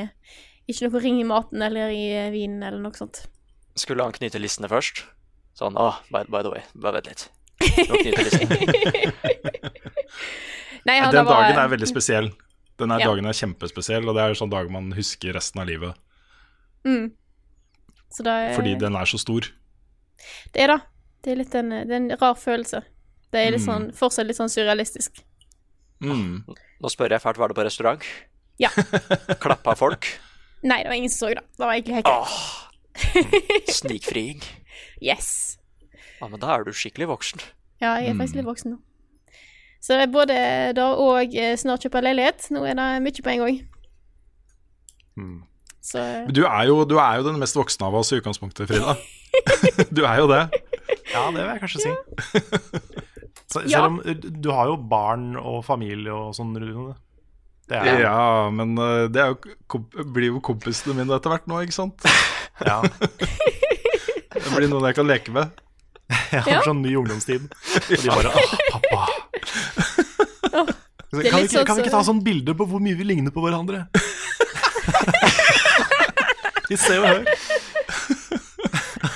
Ikke 0.70 0.86
noe 0.88 1.00
ring 1.02 1.18
i 1.20 1.26
maten 1.26 1.62
eller 1.66 1.90
i 1.94 2.04
eh, 2.14 2.30
vinen 2.34 2.62
eller 2.66 2.78
noe 2.84 2.94
sånt. 2.98 3.24
Skulle 3.80 4.04
han 4.06 4.12
knyte 4.16 4.38
listene 4.42 4.68
først? 4.70 5.02
Sånn, 5.58 5.76
ah, 5.80 5.98
by, 6.12 6.24
by 6.30 6.42
the 6.46 6.52
way, 6.52 6.62
bare 6.78 7.00
vent 7.00 7.10
litt. 7.10 7.26
Nå 7.60 7.98
knyter 8.00 8.28
listene. 8.28 9.60
Nei, 10.88 10.96
han 11.00 11.12
Den 11.12 11.26
var- 11.26 11.42
dagen 11.44 11.58
er 11.60 11.68
veldig 11.74 11.88
spesiell. 11.90 12.30
Den 12.80 12.88
Ja. 12.96 13.06
dagen 13.10 13.26
er 13.28 13.32
kjempespesiell, 13.36 14.06
og 14.08 14.14
det 14.16 14.22
er 14.22 14.28
en 14.32 14.34
sånn 14.40 14.50
dag 14.50 14.70
man 14.72 14.92
husker 14.96 15.34
resten 15.36 15.60
av 15.60 15.66
livet. 15.68 15.94
Mm. 16.84 17.10
Så 18.10 18.22
da 18.24 18.30
er, 18.48 18.54
Fordi 18.56 18.74
den 18.78 18.96
er 18.96 19.04
så 19.04 19.18
stor. 19.20 19.40
Det 20.52 20.62
er 20.62 20.66
da. 20.68 20.78
Det 21.22 21.32
er 21.32 21.36
litt 21.36 21.54
en, 21.54 21.68
det 21.70 21.90
er 21.90 21.96
en 21.96 22.10
rar 22.16 22.34
følelse. 22.34 22.82
Det 23.30 23.38
er 23.46 23.50
litt 23.52 23.60
Mm. 23.60 23.66
sånn, 23.68 23.92
fortsatt 23.94 24.26
litt 24.26 24.36
sånn 24.38 24.48
surrealistisk. 24.48 25.20
Mm. 26.00 26.44
Nå 26.80 26.88
spør 26.88 27.10
jeg 27.10 27.20
fælt, 27.20 27.36
var 27.36 27.48
det 27.48 27.56
på 27.56 27.64
restaurant? 27.64 28.02
Ja. 28.58 28.70
Klappa 29.40 29.76
folk? 29.76 30.06
Nei, 30.62 30.82
det 30.82 30.90
var 30.90 30.96
ingen 30.98 31.10
som 31.12 31.28
så 31.28 31.34
det. 31.34 31.44
Det 31.56 31.64
var 31.64 31.72
egentlig 31.72 31.94
helt 32.00 32.06
greit. 32.10 33.70
Snikfriing? 33.80 34.42
Yes. 35.00 35.56
Ja, 36.20 36.28
men 36.28 36.40
da 36.42 36.50
er 36.58 36.64
du 36.66 36.72
skikkelig 36.76 37.08
voksen. 37.08 37.40
Ja, 37.80 37.94
jeg 37.96 38.10
er 38.10 38.14
Mm. 38.14 38.20
faktisk 38.20 38.36
litt 38.36 38.48
voksen 38.48 38.70
nå. 38.74 38.78
Så 39.80 39.96
det 39.96 40.02
er 40.04 40.12
både 40.12 40.34
da 40.76 40.90
og 41.00 41.32
eh, 41.34 41.54
snart 41.56 41.80
kjøpe 41.86 42.02
leilighet. 42.04 42.50
Nå 42.52 42.66
er 42.68 42.74
det 42.76 42.88
mye 43.00 43.22
på 43.24 43.30
en 43.32 43.38
gang. 43.40 43.60
Mm. 45.16 45.38
Så 45.80 45.98
eh, 45.98 46.26
Men 46.26 46.34
Du 46.36 46.42
er, 46.44 46.64
jo, 46.68 46.84
du 46.84 46.98
er 47.00 47.16
jo 47.16 47.24
den 47.30 47.38
mest 47.40 47.56
voksne 47.56 47.86
av 47.88 47.94
oss 47.96 48.12
i 48.12 48.18
utgangspunktet, 48.20 48.68
Frida. 48.68 48.96
Du 49.96 50.04
er 50.04 50.18
jo 50.20 50.26
det. 50.28 50.42
Ja, 51.14 51.24
det 51.32 51.40
vil 51.40 51.48
jeg 51.48 51.60
kanskje 51.62 51.80
si. 51.80 51.92
Så, 53.50 53.60
Ja. 53.64 53.80
selv 53.80 53.86
om 53.88 53.96
uh, 54.04 54.12
du 54.14 54.50
har 54.54 54.66
jo 54.70 54.76
barn 54.76 55.32
og 55.40 55.64
familie 55.66 56.12
og 56.14 56.34
sånn, 56.36 56.52
rundt 56.54 56.94
Det 56.94 57.00
er 57.78 58.00
Ja, 58.02 58.50
men 58.54 58.74
eh, 58.78 59.06
det 59.12 59.20
er 59.22 59.28
jo, 59.34 59.36
blir 60.14 60.30
jo 60.32 60.40
kompisene 60.44 60.94
mine 60.98 61.14
etter 61.16 61.30
hvert 61.34 61.46
nå, 61.50 61.60
ikke 61.66 61.76
sant? 61.76 61.96
Ja. 62.60 62.82
Det 62.84 64.50
blir 64.52 64.68
noen 64.68 64.84
jeg 64.90 64.96
kan 64.98 65.06
leke 65.08 65.32
med. 65.32 65.48
Jeg 66.10 66.42
har 66.44 66.50
Ja. 66.58 66.60
sånn 66.66 66.82
ny 66.84 66.92
ungdomstid. 66.98 67.46
Og 67.48 67.88
de 67.88 68.10
bare 68.10 68.28
Å, 68.34 68.42
pappa. 68.74 69.00
er 71.10 71.24
Kan 71.30 71.40
vi, 71.40 71.46
ikke, 71.46 71.54
sånn 71.54 71.66
kan 71.66 71.76
vi 71.78 71.82
ikke 71.86 71.94
ta 71.94 72.02
sånn 72.06 72.20
bilde 72.26 72.52
på 72.58 72.66
hvor 72.70 72.80
mye 72.84 72.98
vi 72.98 73.06
ligner 73.08 73.32
på 73.34 73.40
hverandre? 73.46 73.86
Vi 76.70 76.76
ser 76.78 77.00
og 77.02 77.06
hør. 77.08 77.24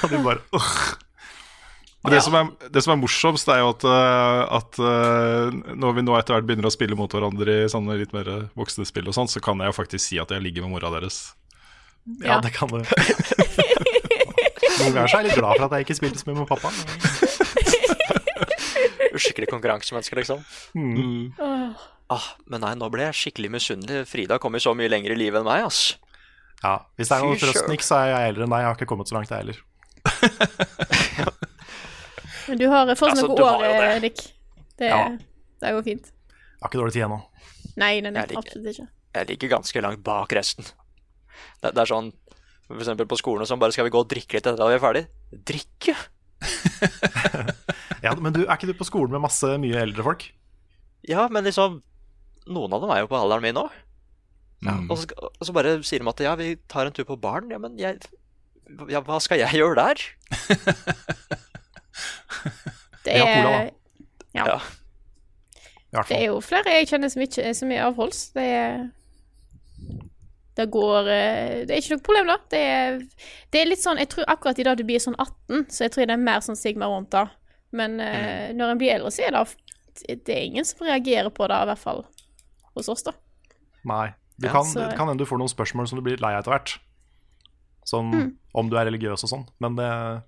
Og 0.03 0.11
de 0.11 0.19
bare 0.25 0.41
åh. 0.59 0.71
Men 2.05 2.13
det, 2.13 2.21
som 2.27 2.35
er, 2.37 2.49
det 2.69 2.83
som 2.85 2.93
er 2.93 2.99
morsomst, 3.01 3.49
er 3.49 3.63
jo 3.63 3.71
at, 3.73 3.85
eh, 3.89 4.41
at 4.59 4.77
eh, 4.77 5.55
når 5.73 5.95
vi 5.97 6.03
nå 6.05 6.13
etter 6.19 6.35
hvert 6.37 6.45
begynner 6.51 6.69
å 6.69 6.73
spille 6.75 6.97
mot 6.99 7.09
hverandre 7.17 7.55
i 7.65 7.71
sånne 7.73 7.97
litt 7.97 8.13
mer 8.13 8.29
voksne 8.61 8.85
spill, 8.85 9.09
og 9.09 9.17
sånn, 9.17 9.31
så 9.33 9.41
kan 9.45 9.57
jeg 9.65 9.73
jo 9.73 9.77
faktisk 9.79 10.05
si 10.05 10.19
at 10.21 10.29
jeg 10.35 10.45
ligger 10.45 10.67
med 10.67 10.75
mora 10.77 10.91
deres. 10.99 11.23
Ja, 12.21 12.35
Ja. 12.37 12.41
det 12.45 12.53
kan 12.53 12.69
du. 12.69 12.83
Noen 14.75 14.93
ganger 14.93 15.09
så 15.09 15.17
er 15.17 15.23
jeg 15.23 15.31
litt 15.31 15.39
glad 15.41 15.57
for 15.57 15.65
at 15.65 15.73
jeg 15.79 15.87
ikke 15.87 15.97
spilte 15.97 16.21
så 16.21 16.29
mye 16.29 16.43
med 16.43 16.49
pappa. 16.51 16.69
Skikkelig 19.25 19.49
konkurransemenneske, 19.55 20.17
liksom. 20.19 20.41
Mm. 20.77 21.33
Ah, 22.13 22.27
men 22.51 22.61
nei, 22.67 22.73
nå 22.77 22.89
ble 22.93 23.07
jeg 23.07 23.17
skikkelig 23.23 23.51
misunnelig. 23.55 24.03
Frida 24.11 24.37
kom 24.43 24.53
jo 24.59 24.63
så 24.67 24.75
mye 24.77 24.91
lenger 24.93 25.15
i 25.15 25.19
livet 25.23 25.41
enn 25.41 25.47
meg, 25.49 25.65
ass. 25.71 25.95
Ja, 26.65 26.81
Hvis 26.99 27.09
det 27.09 27.17
er 27.17 27.25
noe 27.25 27.37
Fy 27.39 27.45
trøst, 27.47 27.61
søren. 27.63 27.71
Nick, 27.73 27.83
så 27.87 27.95
er 28.03 28.11
jeg 28.13 28.33
eldre 28.35 28.45
enn 28.45 28.53
deg. 28.53 28.61
Jeg 28.65 28.69
har 28.73 28.77
ikke 28.77 28.91
kommet 28.93 29.09
så 29.09 29.17
langt, 29.17 29.31
jeg 29.33 29.41
heller. 29.41 29.59
Men 32.49 32.61
du 32.61 32.67
har 32.71 32.91
fortsatt 32.95 33.23
Altså, 33.25 33.29
noen 33.31 33.43
år, 33.49 33.79
det. 33.81 34.01
Dick. 34.09 34.25
Det, 34.79 34.89
Ja. 34.91 35.03
det 35.63 35.73
går 35.77 35.87
fint. 35.87 36.11
Jeg 36.11 36.61
har 36.63 36.71
ikke 36.71 36.81
dårlig 36.83 36.95
tid 36.97 37.07
ennå. 37.07 37.21
Nei, 37.77 37.93
nei, 38.01 38.11
nei, 38.15 38.25
absolutt 38.39 38.71
ikke. 38.73 38.89
Jeg 39.15 39.29
ligger 39.31 39.49
ganske 39.59 39.83
langt 39.85 40.03
bak 40.07 40.33
resten. 40.35 40.67
Det, 41.63 41.73
det 41.75 41.81
er 41.83 41.91
sånn 41.91 42.13
eksempel 42.75 43.07
på 43.07 43.19
skolen 43.21 43.45
og 43.45 43.49
sånn, 43.51 43.61
bare 43.61 43.75
skal 43.75 43.87
vi 43.87 43.93
gå 43.95 44.01
og 44.01 44.09
drikke 44.11 44.39
litt 44.39 44.47
etter 44.49 44.59
at 44.59 44.71
vi 44.73 44.79
er 44.79 44.83
ferdig? 44.83 45.05
Drikke? 45.53 45.95
Ja, 48.05 48.13
men 48.21 48.35
du, 48.35 48.43
er 48.45 48.59
ikke 48.59 48.69
du 48.69 48.75
på 48.77 48.85
skolen 48.85 49.15
med 49.15 49.23
masse 49.25 49.49
mye 49.63 49.81
eldre 49.81 50.05
folk? 50.05 50.27
Ja, 51.09 51.25
men 51.33 51.47
liksom 51.47 51.79
Noen 52.45 52.75
av 52.77 52.83
dem 52.83 52.91
er 52.93 52.99
jo 53.01 53.09
på 53.09 53.17
alderen 53.17 53.41
min 53.41 53.57
nå. 53.57 53.63
Mm. 54.61 54.91
Og, 54.93 54.99
så, 55.01 55.07
og 55.17 55.47
så 55.49 55.55
bare 55.57 55.79
sier 55.81 56.03
de 56.03 56.11
at 56.11 56.21
ja, 56.21 56.35
vi 56.37 56.51
tar 56.69 56.85
en 56.85 56.93
tur 56.93 57.07
på 57.09 57.17
baren. 57.17 57.49
Ja, 57.49 57.57
men 57.57 57.79
jeg 57.81 58.03
ja, 58.93 59.01
Hva 59.05 59.17
skal 59.25 59.41
jeg 59.41 59.57
gjøre 59.57 59.81
der? 59.81 60.05
Det 63.05 63.15
cola, 63.21 63.31
er, 63.31 63.43
da. 63.45 63.71
ja. 64.35 64.45
Ja. 65.95 66.03
Det 66.09 66.17
er 66.17 66.25
jo 66.27 66.41
flere 66.43 66.73
jeg 66.75 66.89
kjenner 66.91 67.11
som, 67.13 67.23
ikke, 67.23 67.53
som 67.55 67.71
er 67.71 67.85
avholds. 67.87 68.33
Det 68.35 68.43
er 68.43 68.81
Det 70.57 70.67
går 70.71 71.09
eh, 71.11 71.61
Det 71.67 71.71
er 71.75 71.81
ikke 71.83 71.97
noe 71.97 72.05
problem, 72.07 72.27
da. 72.33 72.37
Det 72.51 72.61
er, 72.63 72.99
det 73.55 73.61
er 73.61 73.69
litt 73.71 73.83
sånn 73.83 73.99
Jeg 74.03 74.09
tror 74.13 74.27
akkurat 74.31 74.59
i 74.59 74.67
dag 74.67 74.79
du 74.79 74.85
blir 74.87 75.03
sånn 75.03 75.17
18, 75.19 75.67
så 75.71 75.85
jeg 75.87 75.95
tror 75.95 76.07
det 76.11 76.17
er 76.17 76.23
mer 76.27 76.43
sånn 76.47 76.59
stigma 76.59 76.89
rundt 76.91 77.11
det. 77.15 77.25
Men 77.75 77.99
eh, 78.01 78.51
Mm. 78.51 78.57
når 78.59 78.71
en 78.75 78.79
blir 78.79 78.93
eldre, 78.95 79.11
så 79.15 79.23
er 79.27 79.31
det 79.39 80.19
Det 80.25 80.35
er 80.35 80.45
ingen 80.49 80.65
som 80.67 80.87
reagerer 80.87 81.31
på 81.31 81.47
det, 81.49 81.55
i 81.63 81.67
hvert 81.71 81.79
fall 81.79 82.05
hos 82.75 82.89
oss, 82.91 83.03
da. 83.07 83.13
Nei. 83.87 84.09
Du 84.39 84.49
Ja, 84.49 84.53
kan, 84.53 84.65
så- 84.67 84.89
det 84.91 84.97
kan 84.99 85.07
hende 85.09 85.19
du 85.23 85.27
får 85.31 85.39
noen 85.39 85.49
spørsmål 85.53 85.87
som 85.89 85.99
du 85.99 86.03
blir 86.03 86.17
litt 86.17 86.21
lei 86.23 86.33
av 86.35 86.43
etter 86.43 86.51
hvert. 86.57 86.79
Sånn 87.87 88.11
Mm. 88.13 88.33
om 88.55 88.69
du 88.71 88.77
er 88.77 88.87
religiøs 88.91 89.23
og 89.23 89.31
sånn. 89.31 89.47
Men 89.61 89.77
det 89.77 90.23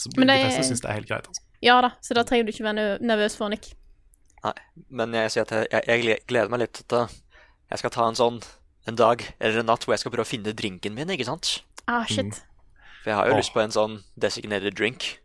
så 0.00 0.10
Men 0.16 0.30
De 0.30 0.32
det- 0.32 0.44
fleste 0.46 0.68
syns 0.70 0.80
det 0.80 0.90
er 0.90 0.96
helt 0.96 1.08
greit. 1.10 1.26
Altså. 1.28 1.42
Ja 1.60 1.80
da, 1.84 1.92
så 2.00 2.16
da 2.16 2.24
trenger 2.24 2.48
du 2.48 2.52
ikke 2.54 2.64
være 2.64 2.98
nervøs 3.04 3.36
for, 3.36 3.52
Nick. 3.52 3.74
Nei, 4.40 4.54
men 4.88 5.12
jeg 5.12 5.32
sier 5.34 5.44
at 5.44 5.68
jeg, 5.68 5.82
jeg, 5.86 6.20
gleder 6.30 6.48
meg 6.48 6.62
litt 6.62 6.80
til 6.88 7.02
at 7.02 7.18
jeg 7.70 7.82
skal 7.82 7.92
ta 7.92 8.06
en 8.08 8.16
sånn 8.16 8.38
en 8.88 8.96
dag 8.96 9.20
eller 9.38 9.60
en 9.60 9.68
natt 9.68 9.84
hvor 9.84 9.92
jeg 9.92 10.00
skal 10.00 10.14
prøve 10.14 10.24
å 10.24 10.30
finne 10.30 10.54
drinken 10.56 10.96
min, 10.96 11.12
ikke 11.12 11.28
sant? 11.28 11.60
Ah, 11.84 12.06
shit. 12.08 12.32
Mm. 12.32 12.64
For 13.02 13.12
jeg 13.12 13.18
har 13.18 13.28
jo 13.28 13.34
oh. 13.36 13.40
lyst 13.40 13.52
på 13.52 13.60
en 13.60 13.74
sånn 13.74 13.98
designated 14.16 14.76
drink. 14.78 15.20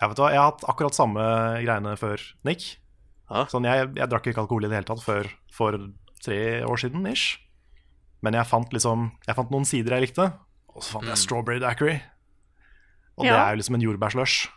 Jeg, 0.00 0.08
vet 0.12 0.20
hva, 0.20 0.28
jeg 0.32 0.40
har 0.40 0.52
hatt 0.52 0.66
akkurat 0.68 0.96
samme 0.96 1.24
greiene 1.64 1.96
før 2.00 2.20
Nick. 2.44 2.76
Ah. 3.30 3.46
Sånn, 3.48 3.64
jeg, 3.64 3.88
jeg 3.96 4.10
drakk 4.12 4.28
ikke 4.28 4.44
alkohol 4.44 4.66
i 4.66 4.70
det 4.70 4.80
hele 4.80 4.88
tatt 4.88 5.04
før 5.04 5.28
for 5.56 5.76
tre 6.20 6.40
år 6.68 6.80
siden 6.84 7.08
ish. 7.08 7.38
Men 8.20 8.36
jeg 8.36 8.48
fant 8.50 8.72
liksom 8.76 9.06
Jeg 9.24 9.36
fant 9.38 9.52
noen 9.52 9.64
sider 9.64 9.96
jeg 9.96 10.10
likte, 10.10 10.26
og 10.74 10.84
så 10.84 10.98
fant 10.98 11.08
jeg 11.08 11.20
strawberry 11.20 11.60
daiquiri. 11.62 12.00
Og 13.20 13.26
det 13.28 13.36
er 13.36 13.50
jo 13.54 13.60
liksom 13.60 13.76
en 13.78 13.84
jordbærslush. 13.84 14.48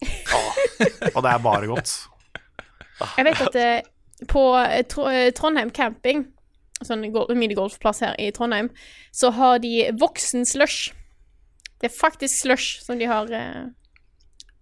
og 1.16 1.22
det 1.24 1.30
er 1.32 1.42
bare 1.44 1.66
godt. 1.70 1.94
Jeg 3.16 3.24
vet 3.26 3.40
at 3.48 3.56
eh, 3.60 3.80
på 4.28 4.42
eh, 4.60 4.84
eh, 4.84 5.30
Trondheim 5.36 5.70
camping 5.72 6.26
sånn 6.84 7.02
gol- 7.12 7.28
minigolfplass 7.36 8.00
her 8.04 8.14
i 8.20 8.30
Trondheim, 8.32 8.70
så 9.12 9.28
har 9.36 9.58
de 9.60 9.90
voksen 10.00 10.46
slush. 10.48 10.92
Det 11.80 11.90
er 11.90 11.96
faktisk 11.96 12.42
slush 12.46 12.80
som 12.84 12.96
de 13.00 13.08
har 13.08 13.28
eh, 13.36 13.66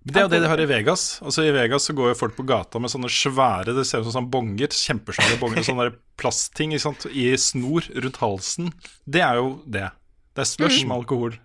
Det 0.08 0.16
er 0.16 0.26
jo 0.26 0.30
det 0.32 0.40
de 0.42 0.50
har 0.50 0.62
i 0.62 0.66
Vegas. 0.70 1.04
Altså 1.22 1.44
I 1.46 1.52
Vegas 1.54 1.86
så 1.86 1.94
går 1.98 2.12
jo 2.12 2.18
folk 2.18 2.34
på 2.38 2.46
gata 2.48 2.78
med 2.82 2.90
sånne 2.90 3.10
svære 3.10 3.74
Det 3.76 3.84
ser 3.86 4.00
ut 4.02 4.08
som 4.08 4.16
sånne 4.20 4.32
bonger, 4.34 4.70
kjempesvære 4.74 5.38
bonger, 5.42 5.62
sånne 5.66 5.88
der 5.90 5.98
plastting 6.18 6.74
ikke 6.74 6.86
sant? 6.88 7.06
i 7.10 7.28
snor 7.38 7.86
rundt 7.94 8.18
halsen. 8.22 8.72
Det 9.06 9.22
er 9.22 9.38
jo 9.42 9.52
det. 9.66 9.88
Det 10.34 10.42
er 10.46 10.50
slush 10.56 10.82
Mm. 10.84 10.88
med 10.90 10.96
alkohol. 11.02 11.38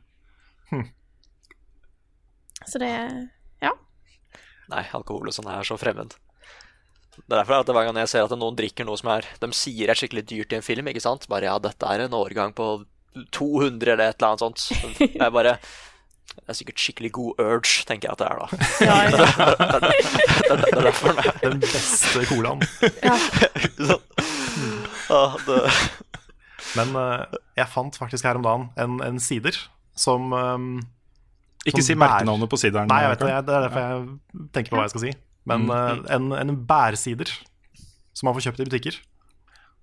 Så 2.69 2.80
det 2.81 2.90
Ja. 3.61 3.72
Nei, 4.69 4.84
alkohol 4.95 5.27
og 5.27 5.34
sånn 5.35 5.49
er 5.52 5.64
så 5.68 5.77
fremmed. 5.77 6.14
Det 7.14 7.30
er 7.30 7.44
derfor 7.44 7.60
at 7.61 7.68
hver 7.69 7.85
gang 7.85 7.98
jeg 8.02 8.10
ser 8.10 8.23
at 8.26 8.31
noen 8.40 8.56
drikker 8.57 8.85
noe 8.88 8.98
som 8.98 9.10
er 9.14 9.26
De 9.40 9.48
sier 9.53 9.90
er 9.91 9.94
skikkelig 9.99 10.23
dyrt 10.31 10.53
i 10.53 10.56
en 10.57 10.65
film, 10.65 10.88
ikke 10.90 11.02
sant? 11.03 11.27
Bare 11.30 11.45
ja, 11.45 11.60
dette 11.61 11.85
er 11.85 11.99
en 12.07 12.15
årgang 12.18 12.53
på 12.57 12.85
200 13.35 13.91
eller 13.94 14.10
et 14.10 14.18
eller 14.18 14.31
annet 14.34 14.41
sånt. 14.41 14.60
Jeg 15.14 15.31
bare 15.35 15.57
Det 16.34 16.49
er 16.49 16.57
sikkert 16.57 16.80
skikkelig 16.81 17.11
god 17.14 17.40
urge, 17.44 17.84
tenker 17.85 18.10
jeg 18.10 18.15
at 18.15 18.22
det 18.23 18.27
er 18.31 18.38
da. 18.41 18.48
Ja, 18.81 18.95
ja. 19.06 19.10
Det, 19.19 19.68
er- 19.68 19.84
det, 19.84 19.91
det, 19.94 20.49
er- 20.49 20.57
det 20.64 20.72
er 20.73 20.88
derfor 20.88 21.14
det 21.19 21.26
Den 21.44 21.60
beste 21.61 22.26
colaen. 22.31 22.61
Ja, 23.03 23.15
Men 26.77 26.95
eh, 26.98 27.38
jeg 27.60 27.69
fant 27.69 27.98
faktisk 27.99 28.26
her 28.26 28.40
om 28.40 28.45
dagen 28.45 28.69
en, 28.81 28.98
en 29.06 29.19
sider 29.22 29.53
som 29.99 30.31
um, 30.34 30.69
Ikke 31.65 31.84
si 31.85 31.95
merkenavnet 31.95 32.49
på 32.52 32.57
sideren. 32.60 32.88
Nei, 32.91 33.02
jeg 33.06 33.14
vet 33.14 33.19
det. 33.23 33.27
Det 33.48 33.56
er 33.56 33.65
derfor 33.68 33.84
jeg 33.84 34.49
tenker 34.56 34.69
på 34.73 34.77
hva 34.80 34.84
jeg 34.88 34.94
skal 34.95 35.02
si. 35.06 35.14
Men 35.45 35.65
Mm. 35.68 35.72
eh, 35.76 36.15
en, 36.15 36.31
en 36.31 36.56
bærsider 36.68 37.30
som 38.14 38.27
man 38.27 38.35
får 38.35 38.45
kjøpt 38.52 38.60
i 38.61 38.65
butikker, 38.69 38.98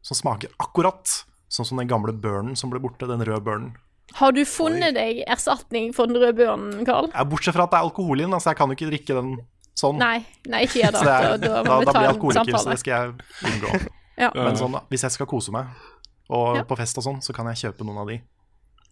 som 0.02 0.16
smaker 0.16 0.48
akkurat 0.60 1.24
sånn 1.50 1.66
som 1.66 1.78
den 1.78 1.88
gamle 1.90 2.12
børnen 2.12 2.56
som 2.56 2.70
ble 2.70 2.78
borte, 2.80 3.08
den 3.08 3.20
røde 3.26 3.42
børnen. 3.44 3.72
Har 4.14 4.32
du 4.32 4.44
funnet 4.44 4.94
deg 4.94 5.22
erstatning 5.28 5.92
for 5.94 6.06
den 6.06 6.16
røde 6.16 6.34
børnen, 6.38 6.84
Karl? 6.86 7.10
Ja, 7.14 7.24
bortsett 7.24 7.54
fra 7.54 7.64
at 7.64 7.70
det 7.70 7.78
er 7.80 7.86
alkohol 7.88 8.20
i 8.20 8.24
den, 8.24 8.32
altså 8.34 8.50
jeg 8.50 8.56
kan 8.58 8.68
jo 8.72 8.76
ikke 8.78 8.90
drikke 8.90 9.14
den 9.20 9.32
sånn. 9.78 9.98
Nei, 9.98 10.24
nei, 10.50 10.64
ikke 10.66 10.80
gjør 10.82 10.92
det. 10.96 11.00
Det 11.00 11.14
er, 11.14 11.38
Da, 11.38 11.38
da 11.38 11.62
da, 11.62 11.92
blir 11.92 12.02
jeg 12.06 12.14
alkoholiker, 12.14 12.58
så 12.58 12.70
det 12.70 12.78
skal 12.82 12.92
jeg 12.92 13.52
unngå. 13.52 13.80
Ja. 14.20 14.28
Men 14.36 14.52
sånn, 14.58 14.74
hvis 14.90 15.00
jeg 15.06 15.12
skal 15.14 15.26
kose 15.30 15.50
meg, 15.54 15.66
og 16.28 16.56
Ja. 16.58 16.62
på 16.68 16.76
fest 16.76 16.98
og 17.00 17.04
sånn, 17.06 17.22
så 17.24 17.32
kan 17.32 17.46
jeg 17.46 17.56
kjøpe 17.72 17.86
noen 17.88 18.02
av 18.02 18.06
de. 18.10 18.18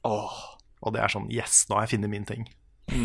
Og 0.05 0.93
det 0.95 1.03
er 1.03 1.09
sånn 1.13 1.27
Yes, 1.31 1.67
nå 1.69 1.77
har 1.77 1.87
jeg 1.87 1.99
funnet 1.99 2.11
min 2.11 2.25
ting. 2.25 2.47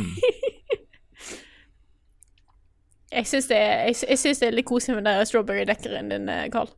Jeg 3.14 3.28
syns 3.30 3.46
det, 3.46 3.58
jeg, 3.60 3.96
jeg 4.10 4.18
synes 4.18 4.40
det 4.42 4.48
er 4.48 4.56
litt 4.58 4.66
koselig 4.66 4.96
med 4.98 5.06
den 5.06 5.28
strawberry-dekkeren 5.30 6.08
din, 6.10 6.24
eh, 6.34 6.48
Carl. 6.54 6.72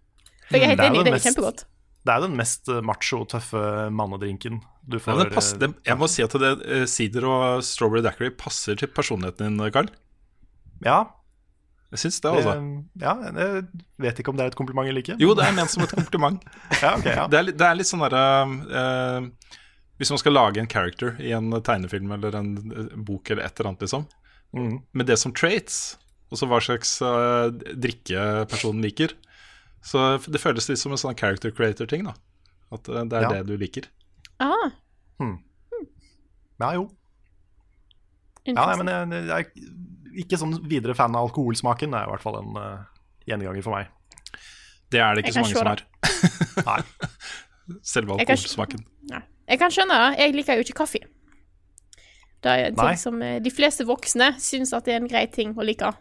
For 0.49 0.57
jeg 0.59 0.65
er 0.65 0.73
helt 0.73 0.81
Mm, 0.81 0.83
det 0.83 0.85
er 0.85 0.89
enig, 0.91 0.99
jo 0.99 1.03
det 1.05 1.11
er 1.11 1.15
mest- 1.15 1.27
kjempegodt. 1.29 1.61
Det 2.05 2.13
er 2.13 2.19
den 2.25 2.35
mest 2.37 2.69
eh, 2.69 2.81
macho, 2.85 3.21
tøffe 3.31 3.61
mannedrinken 3.95 4.59
du 4.85 4.99
får. 4.99 5.23
det 5.23 5.31
passer, 5.33 5.57
det, 5.63 5.69
eh, 5.71 5.81
jeg 5.87 5.97
må 5.97 6.09
si 6.11 6.21
at 6.25 6.35
det, 6.43 6.89
sider 6.91 7.23
og 7.25 7.63
strawberry 7.63 8.03
daiquiri 8.05 8.29
passer 8.35 8.75
til 8.77 8.87
personligheten 8.91 9.55
din, 9.57 9.71
Carl. 9.71 9.87
Ja. 10.83 11.05
Jeg 11.95 11.99
syns 12.03 12.19
det, 12.19 12.29
altså. 12.35 12.53
ja, 12.99 13.13
jeg 13.31 13.65
vet 14.03 14.19
ikke 14.19 14.29
om 14.33 14.35
det 14.35 14.43
er 14.43 14.51
et 14.51 14.55
kompliment 14.59 14.87
eller 14.89 14.99
ikke. 15.05 15.15
Jo, 15.21 15.31
det 15.33 15.45
er 15.47 15.55
ment 15.55 15.71
som 15.71 15.83
et 15.85 15.93
kompliment. 15.95 16.43
ja, 16.83 16.97
okay, 16.97 17.15
ja. 17.15 17.27
det, 17.31 17.39
er, 17.39 17.51
det 17.55 17.61
er 17.69 17.77
litt 17.79 17.87
sånn 17.87 18.03
derre 18.03 18.23
eh, 18.81 19.29
Hvis 19.97 20.09
man 20.11 20.19
skal 20.19 20.33
lage 20.35 20.59
en 20.59 20.67
character 20.67 21.15
i 21.23 21.31
en 21.31 21.51
tegnefilm 21.63 22.11
eller 22.17 22.35
en 22.35 22.49
eh, 22.71 22.95
bok 23.07 23.29
eller 23.31 23.45
et 23.47 23.59
eller 23.59 23.69
annet, 23.73 23.85
liksom, 23.87 24.07
Mm. 24.55 24.77
med 24.93 25.05
det 25.09 25.17
som 25.19 25.33
traits, 25.35 25.97
og 26.31 26.37
så 26.39 26.47
hva 26.47 26.61
slags 26.63 27.01
uh, 27.03 27.49
drikke 27.75 28.45
personen 28.47 28.81
liker, 28.85 29.11
så 29.83 30.15
det 30.31 30.39
føles 30.39 30.69
litt 30.69 30.79
som 30.79 30.93
en 30.95 30.97
sånn 31.01 31.17
character 31.17 31.51
creator-ting, 31.51 32.05
da. 32.07 32.13
At 32.71 32.87
uh, 32.87 33.01
det 33.03 33.17
er 33.19 33.25
Ja. 33.25 33.29
det 33.33 33.41
du 33.49 33.57
liker. 33.59 33.89
Ah, 34.39 34.71
Ja, 36.59 36.69
jo. 36.77 36.85
Ja, 38.45 38.53
nei, 38.69 38.75
men 38.79 38.87
jeg, 39.11 39.25
jeg 39.27 39.29
er 39.35 40.23
ikke 40.23 40.37
sånn 40.39 40.55
videre 40.69 40.95
fan 40.95 41.15
av 41.17 41.27
alkoholsmaken. 41.27 41.91
Det 41.91 41.99
er 41.99 42.07
i 42.07 42.11
hvert 42.13 42.23
fall 42.23 42.37
en 42.39 42.55
uh, 42.55 42.85
gjenganger 43.27 43.65
for 43.65 43.75
meg. 43.75 43.89
Det 44.93 45.01
er 45.01 45.15
det 45.17 45.25
Jeg 45.25 45.33
ikke 45.33 45.35
så 45.35 45.63
kan 45.65 45.73
mange 45.73 45.83
som 46.55 46.71
er. 46.71 46.85
Selve 47.95 48.15
alkoholsmaken. 48.19 48.85
Jeg 49.47 49.59
kan 49.61 49.69
skjønne 49.73 49.97
det. 50.01 50.19
Jeg 50.23 50.33
liker 50.35 50.57
jo 50.59 50.65
ikke 50.65 50.77
kaffe. 50.81 51.01
Det 52.45 52.51
er 52.51 52.67
en 52.71 52.75
ting 52.77 52.97
som 53.01 53.21
eh, 53.25 53.39
de 53.41 53.51
fleste 53.53 53.85
voksne 53.85 54.31
syns 54.41 54.73
at 54.73 54.85
det 54.85 54.93
er 54.95 55.01
en 55.03 55.09
grei 55.09 55.25
ting 55.33 55.53
å 55.57 55.65
like. 55.65 55.91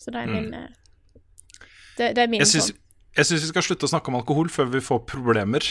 Så 0.00 0.12
det 0.12 0.20
er 0.24 0.28
min 0.32 0.50
Mm. 0.50 0.72
det, 1.96 2.08
det 2.16 2.22
er 2.24 2.28
min 2.28 2.40
Jeg 2.42 2.48
syns, 2.50 2.66
sånn. 2.72 2.78
jeg 3.16 3.24
syns 3.28 3.42
vi 3.46 3.48
skal 3.52 3.62
slutte 3.62 3.86
å 3.86 3.92
snakke 3.94 4.08
om 4.12 4.16
alkohol 4.18 4.48
før 4.52 4.66
vi 4.72 4.80
får 4.84 5.04
problemer. 5.08 5.62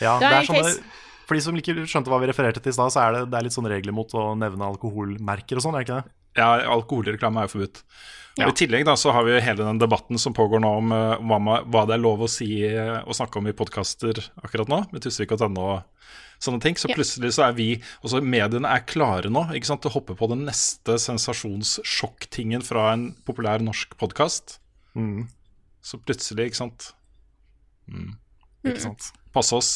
Ja, 0.00 0.18
Det 0.20 0.26
det 0.26 0.32
er 0.32 0.40
er 0.42 0.46
case. 0.46 0.82
for 1.26 1.34
de 1.36 1.40
som 1.44 1.56
ikke 1.56 1.74
skjønte 1.88 2.10
hva 2.12 2.20
vi 2.22 2.28
refererte 2.30 2.60
til 2.62 2.70
i 2.70 2.76
stad, 2.76 2.92
så 2.92 3.00
er 3.06 3.12
det, 3.16 3.22
det 3.32 3.38
er 3.38 3.46
litt 3.48 3.56
sånne 3.56 3.72
regler 3.72 3.92
mot 3.96 4.12
å 4.14 4.34
nevne 4.38 4.68
alkoholmerker 4.72 5.56
og 5.58 5.64
sånn, 5.64 5.74
er 5.78 5.84
det 5.84 5.88
ikke 5.88 6.00
det? 6.02 6.12
Ja, 6.36 6.52
alkoholreklame 6.76 7.42
er 7.42 7.48
jo 7.48 7.56
forbudt. 7.56 7.82
Ja. 8.36 8.44
Og 8.44 8.52
I 8.52 8.58
tillegg 8.60 8.84
da, 8.84 8.92
så 9.00 9.14
har 9.16 9.24
vi 9.24 9.38
hele 9.40 9.64
den 9.64 9.78
debatten 9.80 10.20
som 10.20 10.34
pågår 10.36 10.60
nå 10.60 10.70
om 10.82 10.92
uh, 10.92 11.16
hva, 11.24 11.60
hva 11.64 11.84
det 11.88 11.96
er 11.96 12.02
lov 12.02 12.26
å 12.26 12.28
si 12.28 12.50
eh, 12.68 12.98
og 13.00 13.16
snakke 13.16 13.40
om 13.40 13.48
i 13.48 13.54
podkaster 13.56 14.20
akkurat 14.44 14.68
nå, 14.68 14.82
med 14.92 15.04
Tusvik 15.04 15.32
og 15.32 15.40
Tønne 15.40 15.62
og 15.64 16.10
sånne 16.44 16.60
ting. 16.60 16.76
Så 16.76 16.90
Ja. 16.90 16.98
plutselig 16.98 17.32
så 17.38 17.46
er 17.48 17.56
vi 17.56 17.68
Også 18.04 18.20
mediene 18.20 18.68
er 18.68 18.84
klare 18.84 19.32
nå 19.32 19.46
ikke 19.56 19.70
sant, 19.70 19.80
til 19.80 19.90
å 19.90 19.96
hoppe 19.96 20.18
på 20.18 20.28
den 20.28 20.44
neste 20.44 20.98
sensasjonssjokktingen 21.00 22.64
fra 22.66 22.90
en 22.92 23.08
populær 23.24 23.64
norsk 23.64 23.96
podkast. 23.96 24.58
Mm. 24.92 25.28
Så 25.80 25.96
plutselig, 26.04 26.50
ikke 26.50 26.60
sant 26.60 26.92
mm. 27.88 28.16
Ikke 28.66 28.82
sant. 28.84 29.12
Passe 29.32 29.56
oss. 29.56 29.70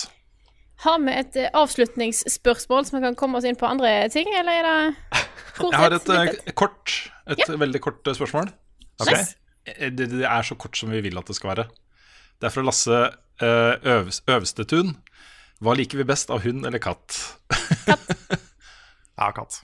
Har 0.80 1.00
vi 1.04 1.12
et 1.12 1.36
eh, 1.36 1.50
avslutningsspørsmål 1.60 2.86
som 2.88 2.96
vi 2.98 3.04
kan 3.04 3.18
komme 3.18 3.40
oss 3.40 3.46
inn 3.48 3.58
på 3.60 3.68
andre 3.68 3.92
ting, 4.12 4.30
eller 4.38 4.60
er 4.60 4.68
det 4.68 5.24
kort 5.58 5.74
Jeg 5.74 5.82
har 5.82 5.96
et, 5.96 6.08
et 6.14 6.48
eh, 6.48 6.54
kort, 6.56 6.94
et 7.28 7.42
veldig 7.60 7.82
kort 7.84 8.08
eh, 8.08 8.16
spørsmål. 8.16 8.48
Okay. 9.00 9.18
Nice. 9.18 9.36
Det, 9.68 10.08
det 10.14 10.24
er 10.24 10.46
så 10.46 10.56
kort 10.56 10.78
som 10.80 10.92
vi 10.92 11.02
vil 11.04 11.20
at 11.20 11.28
det 11.28 11.36
skal 11.36 11.52
være. 11.52 11.66
Det 12.40 12.48
er 12.48 12.54
fra 12.54 12.64
Lasse 12.64 13.02
Øvs, 13.40 14.22
Øvstetun. 14.28 14.94
Hva 15.60 15.74
liker 15.76 16.00
vi 16.00 16.08
best 16.08 16.32
av 16.32 16.40
hund 16.44 16.64
eller 16.64 16.80
katt? 16.82 17.18
Katt. 17.84 18.16
Ja, 19.20 19.26
katt. 19.36 19.58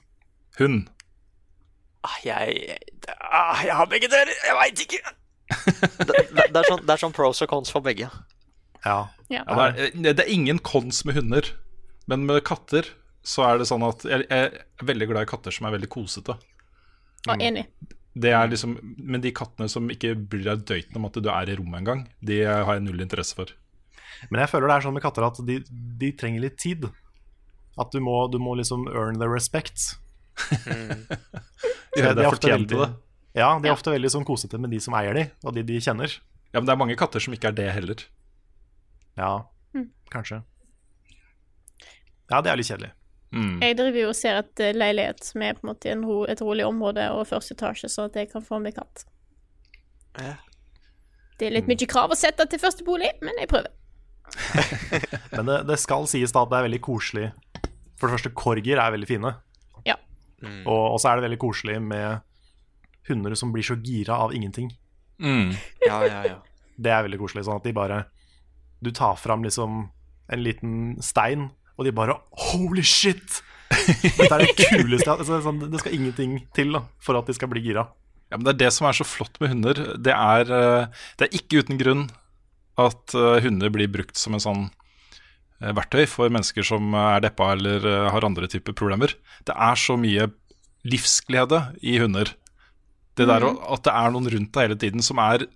Hund. 0.59 0.85
Ah, 2.05 2.17
jeg, 2.21 2.77
ah, 3.09 3.63
jeg 3.65 3.73
har 3.73 3.87
begge 3.89 4.09
deler, 4.11 4.29
jeg 4.45 4.57
veit 4.59 4.83
ikke. 4.85 4.99
Det, 5.97 6.13
det, 6.29 6.43
det, 6.53 6.59
er 6.59 6.67
sånn, 6.67 6.83
det 6.85 6.93
er 6.93 7.01
sånn 7.01 7.15
pros 7.15 7.41
og 7.41 7.49
cons 7.49 7.71
for 7.73 7.81
begge. 7.81 8.11
Ja. 8.87 8.97
Ja. 9.29 9.43
Ja, 9.43 9.67
det, 9.75 9.89
er, 9.91 10.13
det 10.15 10.23
er 10.23 10.31
ingen 10.31 10.59
kons 10.63 11.01
med 11.07 11.17
hunder, 11.19 11.49
men 12.07 12.23
med 12.29 12.39
katter 12.47 12.87
så 13.27 13.43
er 13.43 13.59
det 13.59 13.67
sånn 13.67 13.83
at 13.83 14.05
jeg, 14.07 14.23
jeg 14.29 14.51
er 14.53 14.87
veldig 14.87 15.07
glad 15.09 15.25
i 15.27 15.29
katter 15.33 15.51
som 15.51 15.67
er 15.67 15.73
veldig 15.75 15.89
kosete. 15.91 16.37
Ja, 17.27 17.35
enig. 17.43 17.65
Det 18.17 18.31
er 18.33 18.47
liksom, 18.49 18.77
Men 18.97 19.21
de 19.21 19.29
kattene 19.35 19.67
som 19.69 19.89
ikke 19.93 20.13
bryr 20.15 20.45
deg 20.47 20.63
døyten 20.69 20.95
om 20.97 21.05
at 21.09 21.17
du 21.19 21.27
er 21.29 21.51
i 21.51 21.57
rommet 21.59 21.81
engang, 21.83 22.05
de 22.23 22.39
har 22.47 22.77
jeg 22.77 22.85
null 22.87 23.03
interesse 23.03 23.35
for. 23.37 23.51
Men 24.31 24.41
jeg 24.41 24.49
føler 24.53 24.71
det 24.71 24.77
er 24.79 24.85
sånn 24.87 24.95
med 24.95 25.03
katter 25.03 25.27
at 25.27 25.41
de, 25.45 25.59
de 26.01 26.13
trenger 26.17 26.41
litt 26.47 26.55
tid. 26.63 26.87
At 27.77 27.91
du 27.93 27.99
må, 28.01 28.15
du 28.33 28.39
må 28.41 28.55
liksom 28.57 28.87
earn 28.89 29.19
the 29.21 29.27
respect. 29.29 29.91
Gjøre 31.97 32.15
De 32.17 32.23
er 32.23 32.29
ofte 32.29 32.47
fortjent 32.47 32.69
til 32.71 32.79
veldig- 32.79 32.87
det. 32.87 32.89
Ja, 33.37 33.51
de 33.61 33.69
er 33.69 33.75
ofte 33.75 33.91
veldig 33.93 34.09
sånn 34.09 34.25
kosete 34.25 34.57
med 34.57 34.71
de 34.73 34.79
som 34.81 34.95
eier 34.97 35.13
de, 35.13 35.27
og 35.45 35.53
de 35.53 35.61
de 35.67 35.77
kjenner. 35.83 36.09
Ja, 36.53 36.57
Men 36.61 36.65
det 36.65 36.73
er 36.73 36.79
mange 36.81 36.95
katter 36.97 37.21
som 37.21 37.35
ikke 37.35 37.51
er 37.51 37.57
det 37.59 37.67
heller. 37.75 38.01
Ja, 39.17 39.31
Mm. 39.75 39.89
kanskje. 40.13 40.43
Ja, 42.29 42.41
det 42.41 42.51
er 42.51 42.57
litt 42.59 42.67
kjedelig. 42.69 42.91
Mm. 43.31 43.59
Jeg 43.61 43.75
driver 43.77 43.99
jo 43.99 44.09
og 44.09 44.15
ser 44.15 44.37
et 44.39 44.59
eh, 44.63 44.73
leilighet 44.75 45.23
som 45.23 45.41
er 45.43 45.53
på 45.57 45.65
en 45.65 45.69
måte 45.73 45.89
en 45.91 46.03
ro, 46.07 46.21
et 46.31 46.39
rolig 46.41 46.63
område 46.65 47.03
og 47.11 47.25
første 47.27 47.53
etasje, 47.57 47.89
så 47.91 48.05
at 48.07 48.15
jeg 48.15 48.29
kan 48.31 48.41
få 48.45 48.59
meg 48.63 48.75
katt. 48.75 49.03
Det 51.37 51.45
er 51.47 51.53
litt 51.53 51.67
mye 51.69 51.87
krav 51.89 52.13
å 52.13 52.17
sette 52.17 52.47
til 52.49 52.59
første 52.61 52.85
bolig, 52.87 53.11
men 53.21 53.35
jeg 53.41 53.49
prøver. 53.51 53.69
Men 55.37 55.45
det, 55.47 55.57
det 55.69 55.77
skal 55.79 56.07
sies 56.09 56.33
da 56.35 56.41
at 56.43 56.49
det 56.51 56.57
er 56.59 56.65
veldig 56.65 56.79
koselig. 56.83 57.27
For 57.97 58.07
det 58.09 58.17
første, 58.17 58.31
korger 58.35 58.81
er 58.81 58.91
veldig 58.95 59.07
fine. 59.07 59.31
Ja. 59.87 59.95
Og 60.67 60.93
og 60.93 60.97
så 60.99 61.11
er 61.11 61.19
det 61.21 61.27
veldig 61.29 61.39
koselig 61.41 61.77
med 61.81 62.19
hunder 63.07 63.35
som 63.39 63.53
blir 63.55 63.63
så 63.63 63.77
gira 63.79 64.17
av 64.25 64.33
ingenting. 64.35 64.67
Mm. 65.23 65.53
Ja, 65.85 66.01
ja, 66.03 66.19
ja. 66.27 66.35
Det 66.77 66.91
er 66.91 67.05
veldig 67.07 67.19
koselig. 67.21 67.45
Sånn 67.47 67.61
at 67.61 67.63
de 67.69 67.73
bare 67.77 68.01
Du 68.83 68.91
tar 68.91 69.15
fram 69.17 69.43
liksom 69.43 69.89
en 70.29 70.43
liten 70.43 70.73
stein, 71.01 71.49
og 71.77 71.85
de 71.87 71.91
bare 71.95 72.17
Holy 72.51 72.83
shit! 72.83 73.41
Dette 73.69 74.27
er 74.31 74.43
det 74.45 74.53
kuleste 74.57 75.11
altså, 75.11 75.41
sånn, 75.43 75.57
Det 75.71 75.79
skal 75.81 75.95
ingenting 75.97 76.37
til 76.55 76.71
da, 76.77 76.81
for 77.03 77.17
at 77.19 77.27
de 77.27 77.33
skal 77.35 77.49
bli 77.51 77.61
gira. 77.65 77.83
Ja, 78.31 78.37
men 78.37 78.45
Det 78.47 78.53
er 78.55 78.61
det 78.65 78.73
som 78.75 78.87
er 78.87 78.95
så 78.95 79.05
flott 79.07 79.37
med 79.43 79.49
hunder. 79.53 79.81
Det 80.03 80.13
er, 80.13 80.51
eh, 80.51 80.87
det 81.19 81.27
er 81.27 81.35
ikke 81.39 81.61
uten 81.63 81.79
grunn 81.79 82.05
at 82.77 83.15
eh, 83.15 83.39
hunder 83.43 83.71
blir 83.73 83.87
brukt 83.91 84.17
som 84.19 84.35
en 84.37 84.43
sånn 84.43 84.63
eh, 85.61 85.71
verktøy 85.75 86.05
for 86.07 86.29
mennesker 86.31 86.63
som 86.67 86.93
er 86.95 87.23
deppa 87.23 87.53
eller 87.55 87.87
har 88.13 88.27
andre 88.27 88.47
typer 88.51 88.75
problemer. 88.77 89.15
Det 89.47 89.55
er 89.55 89.79
så 89.79 89.95
mye 89.99 90.27
livsglede 90.87 91.61
i 91.83 91.97
hunder. 91.99 92.33
Det 93.17 93.25
der 93.27 93.41
å- 93.47 93.73
at 93.73 93.83
det 93.87 93.93
er 93.97 94.11
noen 94.13 94.29
rundt 94.29 94.51
deg 94.53 94.67
hele 94.69 94.79
tiden 94.79 95.01
som 95.03 95.17
er 95.23 95.47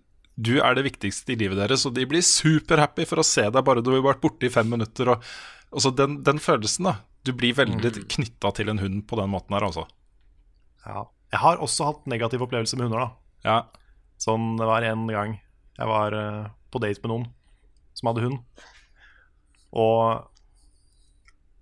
du 0.41 0.55
er 0.59 0.75
det 0.77 0.85
viktigste 0.87 1.35
i 1.35 1.37
livet 1.39 1.59
deres, 1.59 1.85
og 1.85 1.95
de 1.95 2.05
blir 2.09 2.23
superhappy 2.25 3.05
for 3.09 3.21
å 3.21 3.27
se 3.27 3.45
deg 3.47 3.65
bare 3.67 3.83
du 3.85 3.91
har 3.93 4.03
vært 4.05 4.23
borte 4.23 4.47
i 4.47 4.53
fem 4.53 4.69
minutter. 4.71 5.13
Og, 5.13 5.31
og 5.71 5.83
så 5.85 5.91
den, 5.95 6.21
den 6.25 6.41
følelsen, 6.41 6.89
da. 6.89 6.97
Du 7.21 7.33
blir 7.37 7.53
veldig 7.53 7.91
mm. 7.93 8.05
knytta 8.15 8.53
til 8.57 8.71
en 8.71 8.81
hund 8.81 9.03
på 9.09 9.19
den 9.19 9.29
måten 9.33 9.53
her, 9.53 9.67
altså. 9.67 9.85
Ja. 10.87 11.05
Jeg 11.31 11.39
har 11.43 11.61
også 11.63 11.87
hatt 11.87 12.09
negative 12.11 12.43
opplevelser 12.47 12.79
med 12.79 12.89
hunder, 12.89 13.05
da. 13.05 13.45
Ja. 13.45 13.59
Sånn 14.21 14.55
det 14.59 14.67
var 14.69 14.85
en 14.85 15.05
gang 15.09 15.37
jeg 15.77 15.89
var 15.89 16.13
eh, 16.13 16.49
på 16.73 16.81
date 16.83 17.01
med 17.03 17.13
noen 17.13 17.29
som 17.97 18.09
hadde 18.11 18.25
hund. 18.25 18.65
Og 19.71 20.27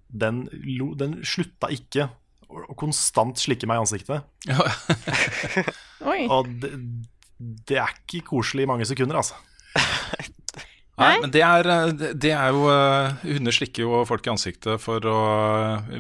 den, 0.10 0.46
den 1.00 1.20
slutta 1.28 1.70
ikke 1.74 2.10
å 2.50 2.74
konstant 2.78 3.38
slikke 3.38 3.70
meg 3.70 3.78
i 3.78 3.84
ansiktet. 3.84 4.26
Oi. 6.10 6.24
Og 6.26 6.50
det, 6.64 6.72
det 7.40 7.80
er 7.80 7.94
ikke 8.04 8.26
koselig 8.34 8.66
i 8.66 8.70
mange 8.70 8.88
sekunder, 8.88 9.22
altså. 9.22 9.38
Nei, 11.00 11.14
men 11.24 11.32
det 11.32 11.42
er, 11.46 11.68
det 11.96 12.32
er 12.36 12.50
jo 12.52 12.66
uh, 12.68 13.22
Hunder 13.24 13.56
slikker 13.56 13.86
jo 13.86 14.02
folk 14.08 14.26
i 14.28 14.32
ansiktet 14.34 14.82
for 14.84 15.06
å 15.08 15.20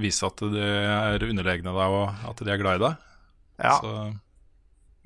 vise 0.02 0.28
at 0.28 0.44
de 0.44 0.66
er 0.66 1.24
underlegne 1.24 1.72
deg, 1.72 1.96
og 1.96 2.26
at 2.28 2.44
de 2.44 2.52
er 2.52 2.60
glad 2.60 2.82
i 2.82 2.84
deg. 2.84 3.06
Ja. 3.64 3.78
Så, 3.80 3.94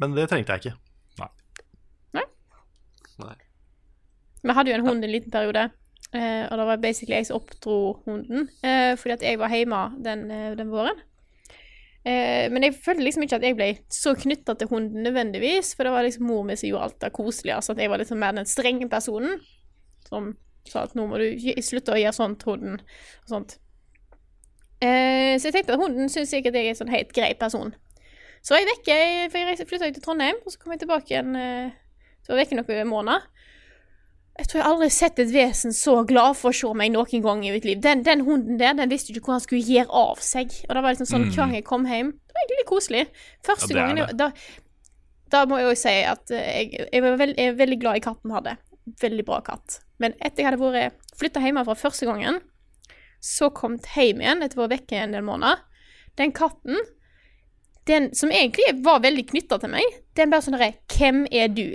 Men 0.02 0.18
det 0.18 0.26
trengte 0.32 0.58
jeg 0.58 0.64
ikke. 0.64 0.76
Nei. 1.22 1.30
Nei. 3.22 3.38
Vi 4.44 4.58
hadde 4.58 4.74
jo 4.74 4.80
en 4.80 4.88
hund 4.88 5.06
en 5.06 5.14
liten 5.14 5.34
periode, 5.34 5.68
eh, 6.12 6.44
og 6.50 6.58
det 6.58 6.68
var 6.72 6.82
basically 6.84 7.20
jeg 7.20 7.30
som 7.30 7.40
oppdro 7.40 7.78
hunden. 8.08 8.50
Eh, 8.66 8.94
fordi 9.00 9.18
at 9.20 9.26
jeg 9.30 9.42
var 9.42 9.54
hjemme 9.54 9.84
den, 10.04 10.26
eh, 10.32 10.56
den 10.58 10.74
våren. 10.74 11.00
Eh, 12.04 12.50
men 12.52 12.66
jeg 12.66 12.76
følte 12.84 13.06
liksom 13.06 13.24
ikke 13.24 13.38
at 13.40 13.46
jeg 13.48 13.56
ble 13.56 13.70
så 13.94 14.12
knytta 14.20 14.58
til 14.60 14.68
hunden 14.72 15.06
nødvendigvis, 15.06 15.72
for 15.76 15.88
det 15.88 15.94
var 15.96 16.04
liksom 16.04 16.28
mor 16.28 16.44
mi 16.48 16.58
som 16.60 16.68
gjorde 16.68 16.90
alt 16.90 16.98
det 17.06 17.14
koselige. 17.16 17.60
At 17.60 17.84
jeg 17.84 17.92
var 17.92 18.02
liksom 18.02 18.20
mer 18.20 18.36
den 18.36 18.50
strenge 18.50 18.90
personen 18.92 19.38
som 20.10 20.34
sa 20.68 20.86
at 20.88 20.96
nå 20.96 21.06
må 21.08 21.20
du 21.20 21.28
slutte 21.64 21.96
å 21.96 22.00
gjøre 22.00 22.16
sånt 22.16 22.42
til 22.42 22.56
hunden, 22.56 22.82
og 23.24 23.32
sånt. 23.32 23.58
Eh, 24.84 25.36
så 25.40 25.48
jeg 25.48 25.56
tenkte 25.58 25.78
at 25.78 25.82
hunden 25.84 26.12
syns 26.12 26.32
sikkert 26.34 26.58
jeg 26.60 26.68
er 26.68 26.76
en 26.76 26.82
sånn 26.82 26.92
helt 26.92 27.12
grei 27.16 27.32
person. 27.40 27.72
Så 28.44 28.56
var 28.56 28.64
jeg 28.64 28.72
vekke, 28.74 28.98
for 29.32 29.40
jeg 29.40 29.68
flytta 29.70 29.92
til 29.96 30.04
Trondheim, 30.04 30.40
og 30.44 30.52
så 30.52 30.60
kom 30.60 30.74
jeg 30.76 30.84
tilbake 30.84 31.14
igjen 31.14 31.36
eh, 31.40 31.72
Så 32.24 32.34
var 32.34 32.42
jeg 32.42 32.50
vekke 32.50 32.60
noen 32.60 32.90
måneder. 32.92 33.28
Jeg 34.40 34.48
tror 34.50 34.58
jeg 34.60 34.66
aldri 34.66 34.88
har 34.90 34.94
sett 34.96 35.20
et 35.22 35.30
vesen 35.30 35.74
så 35.78 35.94
glad 36.10 36.34
for 36.40 36.50
å 36.50 36.58
se 36.58 36.70
meg 36.74 36.90
noen 36.96 37.22
gang 37.22 37.44
i 37.46 37.52
mitt 37.54 37.66
liv. 37.70 37.78
Den, 37.84 38.02
den 38.06 38.24
hunden 38.26 38.58
der, 38.58 38.74
den 38.74 38.90
visste 38.90 39.14
ikke 39.14 39.28
hvor 39.28 39.36
han 39.38 39.44
skulle 39.44 39.62
gjøre 39.62 39.94
av 39.94 40.24
seg. 40.26 40.56
Og 40.66 40.74
det 40.74 40.82
var 40.82 40.96
liksom 40.96 41.10
sånn, 41.12 41.26
Mm. 41.28 41.30
hver 41.36 41.42
gang 41.44 41.54
jeg 41.54 41.66
kom 41.68 41.86
hjem 41.86 42.10
Det 42.16 42.34
var 42.34 42.42
egentlig 42.42 42.58
litt 42.64 42.72
koselig. 42.72 43.04
Første 43.46 43.70
Ja, 43.70 43.78
gangen 43.78 43.98
jeg, 44.02 44.18
da, 44.18 44.32
da 45.30 45.44
må 45.46 45.60
jeg 45.62 45.68
jo 45.70 45.76
si 45.84 45.94
at 46.10 46.32
eh, 46.34 46.48
jeg, 46.64 46.88
jeg, 46.92 47.04
var 47.06 47.18
veld, 47.22 47.38
jeg 47.38 47.52
er 47.54 47.60
veldig 47.62 47.80
glad 47.84 48.00
i 48.00 48.04
katten 48.08 48.34
hadde. 48.34 48.56
Veldig 49.06 49.26
bra 49.30 49.40
katt. 49.46 49.78
Men 50.02 50.18
etter 50.20 50.42
jeg 50.42 50.50
hadde 50.50 50.72
vært 50.74 50.98
flytta 51.22 51.40
hjemmefra 51.46 51.78
første 51.78 52.10
gangen, 52.10 52.42
så 53.24 53.52
kom 53.54 53.78
jeg 53.78 54.10
hjem 54.16 54.26
igjen 54.26 54.42
etter 54.44 54.58
å 54.60 54.66
ha 54.66 54.68
vært 54.68 54.82
vekke 54.90 54.98
en 55.06 55.14
del 55.16 55.24
måneder. 55.30 55.62
Den 56.18 56.34
katten, 56.36 56.82
den 57.90 58.06
som 58.16 58.32
egentlig 58.32 58.70
var 58.86 59.02
veldig 59.04 59.26
knytta 59.34 59.58
til 59.60 59.72
meg, 59.74 59.84
den 60.16 60.30
bare 60.32 60.46
sånn 60.46 60.54
derre 60.56 60.70
Hvem 60.94 61.24
er 61.36 61.50
du? 61.52 61.66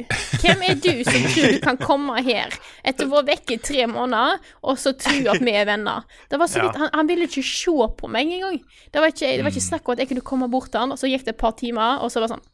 Hvem 0.40 0.62
er 0.68 0.78
du 0.80 1.02
som 1.04 1.24
tror 1.34 1.52
du 1.52 1.58
kan 1.64 1.76
komme 1.80 2.20
her 2.24 2.54
etter 2.86 3.04
å 3.04 3.10
ha 3.10 3.20
vært 3.20 3.32
vekke 3.34 3.56
i 3.58 3.62
tre 3.68 3.84
måneder, 3.90 4.38
og 4.62 4.78
så 4.80 4.94
tro 4.96 5.18
at 5.34 5.42
vi 5.44 5.52
er 5.58 5.66
venner? 5.68 6.06
Det 6.30 6.38
var 6.40 6.48
så 6.48 6.62
vidt, 6.64 6.78
han, 6.80 6.92
han 6.94 7.10
ville 7.10 7.26
ikke 7.28 7.42
se 7.44 7.74
på 7.98 8.08
meg 8.14 8.30
engang. 8.38 8.60
Det 8.94 9.02
var 9.02 9.12
ikke, 9.12 9.34
det 9.36 9.44
var 9.44 9.52
ikke 9.52 9.66
snakk 9.68 9.84
om 9.90 9.96
at 9.98 10.04
jeg 10.04 10.12
kunne 10.14 10.24
komme 10.32 10.48
bort 10.52 10.70
til 10.72 10.80
han, 10.84 10.94
og 10.94 11.00
så 11.02 11.10
gikk 11.10 11.26
det 11.26 11.34
et 11.34 11.42
par 11.44 11.56
timer, 11.60 12.00
og 12.00 12.08
så 12.14 12.22
var 12.22 12.28
det 12.30 12.36
sånn 12.38 12.46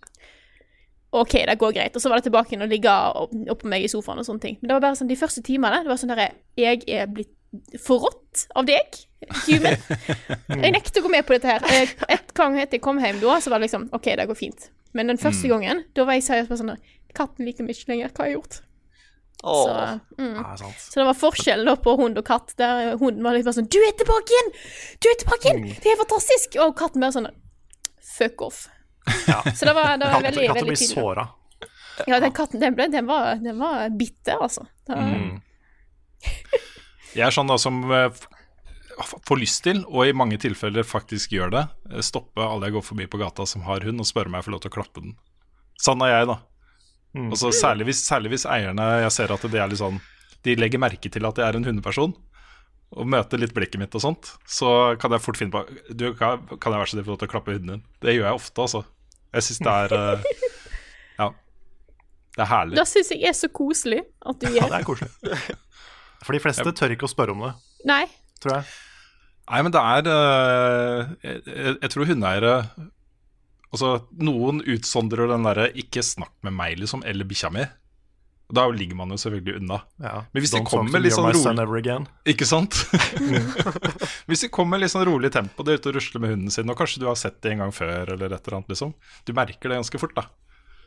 OK, 1.14 1.30
det 1.46 1.54
går 1.60 1.74
greit. 1.76 1.94
Og 1.94 2.02
så 2.02 2.10
var 2.10 2.18
det 2.18 2.24
tilbake 2.26 2.50
igjen 2.50 2.64
og 2.66 2.72
ligge 2.72 2.90
opp- 2.90 3.34
oppå 3.54 3.68
meg 3.70 3.84
i 3.86 3.90
sofaen 3.92 4.18
og 4.18 4.26
sånne 4.26 4.42
ting. 4.42 4.56
Men 4.58 4.66
det 4.72 4.74
var 4.74 4.82
bare 4.88 4.98
sånn 4.98 5.10
de 5.12 5.18
første 5.20 5.44
timene. 5.46 5.84
Det 5.84 5.92
var 5.92 6.00
sånn 6.00 6.10
derre 6.10 6.32
Jeg 6.58 6.80
er 6.90 7.06
blitt 7.06 7.30
forrådt 7.84 8.48
av 8.58 8.66
deg, 8.66 8.96
human. 9.46 9.76
Jeg 10.64 10.72
nekter 10.74 10.98
å 10.98 11.04
gå 11.06 11.12
med 11.14 11.22
på 11.28 11.36
dette 11.36 11.52
her. 11.52 11.62
Eh, 11.70 11.92
Et 12.34 12.38
gang 12.42 12.56
jeg 12.58 12.80
kom 12.82 12.98
hjem 12.98 13.20
da, 13.22 13.36
så 13.40 13.50
var 13.52 13.60
det 13.62 13.68
liksom 13.68 13.88
OK, 13.94 14.08
det 14.18 14.26
går 14.26 14.34
fint. 14.38 14.70
Men 14.92 15.06
den 15.06 15.18
første 15.18 15.46
Mm. 15.46 15.50
gangen, 15.54 15.84
da 15.94 16.04
var 16.04 16.14
jeg 16.18 16.22
seriøst 16.26 16.48
på 16.50 16.56
sånn 16.58 16.76
Katten 17.14 17.46
liker 17.46 17.62
meg 17.62 17.76
ikke 17.76 17.92
lenger. 17.92 18.08
Hva 18.10 18.24
har 18.24 18.26
jeg 18.26 18.36
gjort? 18.40 18.56
Så, 19.44 20.00
mm. 20.18 20.34
Ja, 20.34 20.56
så 20.56 20.94
det 20.98 21.04
var 21.06 21.14
forskjell 21.14 21.64
da 21.68 21.74
på 21.76 21.94
hund 22.00 22.18
og 22.18 22.24
katt, 22.26 22.54
der 22.58 22.96
hunden 22.96 23.22
var 23.22 23.34
litt 23.36 23.44
bare 23.44 23.54
sånn 23.54 23.68
'Du 23.70 23.78
er 23.78 23.92
tilbake 23.94 24.32
igjen! 24.34 24.50
Du 24.98 25.08
er 25.10 25.18
tilbake 25.20 25.44
igjen! 25.46 25.62
Mm. 25.62 25.74
Det 25.82 25.92
er 25.92 26.00
fantastisk!' 26.02 26.56
Og 26.64 26.74
katten 26.76 27.00
bare 27.00 27.12
sånn 27.12 27.28
Fuck 28.18 28.42
off. 28.42 28.68
Så 29.54 29.64
det 29.66 29.74
var, 29.74 29.96
det 29.98 30.06
var 30.06 30.22
Katter, 30.22 30.22
veldig, 30.22 30.46
katten 30.48 30.54
veldig 30.54 30.66
blir 30.66 30.76
tydelig. 30.76 30.94
såra. 30.94 31.28
Ja, 32.08 32.20
den 32.20 32.32
katten 32.32 32.60
den, 32.60 32.74
ble, 32.74 32.88
den, 32.88 33.06
var, 33.06 33.34
den 33.36 33.58
var 33.58 33.88
bitter, 33.90 34.38
altså. 34.42 34.66
Var, 34.88 34.96
Mm. 34.96 35.40
Jeg 37.14 37.26
er 37.26 37.30
sånn 37.30 37.46
da 37.46 37.56
som 37.58 37.78
eh, 37.92 38.08
får 39.02 39.40
lyst 39.40 39.62
til, 39.66 39.84
og 39.90 40.08
i 40.08 40.16
mange 40.16 40.38
tilfeller 40.40 40.86
faktisk 40.86 41.34
gjør 41.34 41.54
det, 41.54 41.62
eh, 41.90 42.02
stoppe 42.04 42.42
alle 42.42 42.68
jeg 42.68 42.76
går 42.76 42.84
forbi 42.88 43.06
på 43.10 43.20
gata 43.20 43.46
som 43.46 43.64
har 43.68 43.84
hund, 43.86 44.00
og 44.00 44.08
spørre 44.08 44.30
om 44.30 44.38
jeg 44.38 44.46
får 44.46 44.54
lov 44.54 44.64
til 44.64 44.72
å 44.72 44.76
klappe 44.76 45.04
den. 45.04 45.16
Sånn 45.80 46.02
er 46.06 46.12
jeg, 46.14 46.28
da. 46.30 46.38
Mm. 47.14 47.30
Og 47.30 47.38
så 47.38 47.50
særlig 47.54 47.88
hvis, 47.88 48.02
særlig 48.02 48.32
hvis 48.32 48.44
eierne 48.50 48.82
Jeg 49.04 49.10
ser 49.14 49.30
at 49.30 49.42
det 49.46 49.58
er 49.62 49.68
litt 49.70 49.78
sånn 49.78 50.00
De 50.42 50.56
legger 50.58 50.80
merke 50.82 51.06
til 51.06 51.22
at 51.28 51.36
jeg 51.38 51.46
er 51.46 51.54
en 51.54 51.66
hundeperson, 51.68 52.10
og 52.94 53.06
møter 53.06 53.38
litt 53.38 53.54
blikket 53.54 53.78
mitt 53.78 53.94
og 53.94 54.02
sånt, 54.02 54.32
så 54.46 54.94
kan 55.00 55.14
jeg 55.14 55.22
fort 55.22 55.38
finne 55.38 55.54
på 55.54 55.62
du, 55.94 56.08
kan, 56.18 56.42
kan 56.58 56.74
jeg 56.74 56.82
være 56.82 56.90
så 56.90 56.96
snill 56.96 57.06
få 57.06 57.14
lov 57.14 57.20
til 57.22 57.30
å 57.30 57.32
klappe 57.32 57.54
hunden 57.54 57.72
din? 57.72 57.84
Det 58.02 58.16
gjør 58.16 58.28
jeg 58.28 58.40
ofte, 58.40 58.66
altså. 58.66 58.82
Jeg 59.34 59.46
syns 59.46 59.62
det 59.66 59.76
er 59.84 59.94
uh, 59.94 60.26
Ja. 61.22 61.28
Det 62.34 62.44
er 62.44 62.50
herlig. 62.50 62.78
Det 62.78 62.86
syns 62.90 63.14
jeg 63.14 63.30
er 63.30 63.38
så 63.38 63.50
koselig 63.54 64.02
at 64.02 64.42
du 64.42 64.50
Ja, 64.50 64.68
det 64.70 64.82
er 64.82 64.86
koselig. 64.86 65.10
For 66.24 66.36
de 66.36 66.42
fleste 66.42 66.74
tør 66.76 66.94
ikke 66.94 67.08
å 67.08 67.14
spørre 67.14 67.34
om 67.34 67.42
det, 67.46 67.54
Nei. 67.88 68.04
Tror 68.44 68.58
jeg. 68.58 68.74
Nei, 69.44 69.60
men 69.60 69.74
det 69.74 69.80
er 69.80 70.10
eh, 70.10 71.14
jeg, 71.24 71.78
jeg, 71.82 71.90
tror 71.92 72.08
hundeeiere 72.08 72.52
Altså, 73.74 73.88
noen 74.22 74.62
utsondrer 74.70 75.28
den 75.32 75.48
derre 75.48 75.66
'ikke 75.74 76.04
snakk 76.06 76.36
med 76.46 76.54
meg', 76.54 76.78
liksom, 76.78 77.02
eller 77.10 77.26
bikkja 77.26 77.50
mi. 77.50 77.64
Da 78.54 78.68
ligger 78.70 78.94
man 78.94 79.10
jo 79.10 79.16
selvfølgelig 79.18 79.56
unna. 79.58 79.80
Ja. 79.98 80.14
Men 80.30 80.44
hvis 80.44 80.52
de 80.54 80.60
kommer 80.68 81.02
litt 81.02 81.16
sånn 81.16 81.26
rolig. 81.58 81.96
Ikke 82.28 82.46
sant? 82.46 82.76
hvis 84.28 84.44
de 84.44 84.50
kommer 84.52 84.78
litt 84.78 84.92
sånn 84.92 85.06
rolig 85.08 85.32
tempo, 85.34 85.66
de 85.66 85.74
er 85.74 85.80
ute 85.80 85.90
og 85.90 85.96
rusler 85.98 86.22
med 86.22 86.34
hunden 86.36 86.54
sin, 86.54 86.70
og 86.70 86.78
kanskje 86.78 87.02
du 87.02 87.08
har 87.08 87.18
sett 87.18 87.40
det 87.42 87.54
en 87.54 87.64
gang 87.64 87.74
før, 87.74 88.14
eller 88.14 88.36
et 88.36 88.46
eller 88.46 88.60
annet, 88.60 88.70
liksom. 88.76 88.94
Du 89.26 89.34
merker 89.34 89.72
det 89.72 89.80
ganske 89.80 90.02
fort, 90.04 90.14
da. 90.14 90.28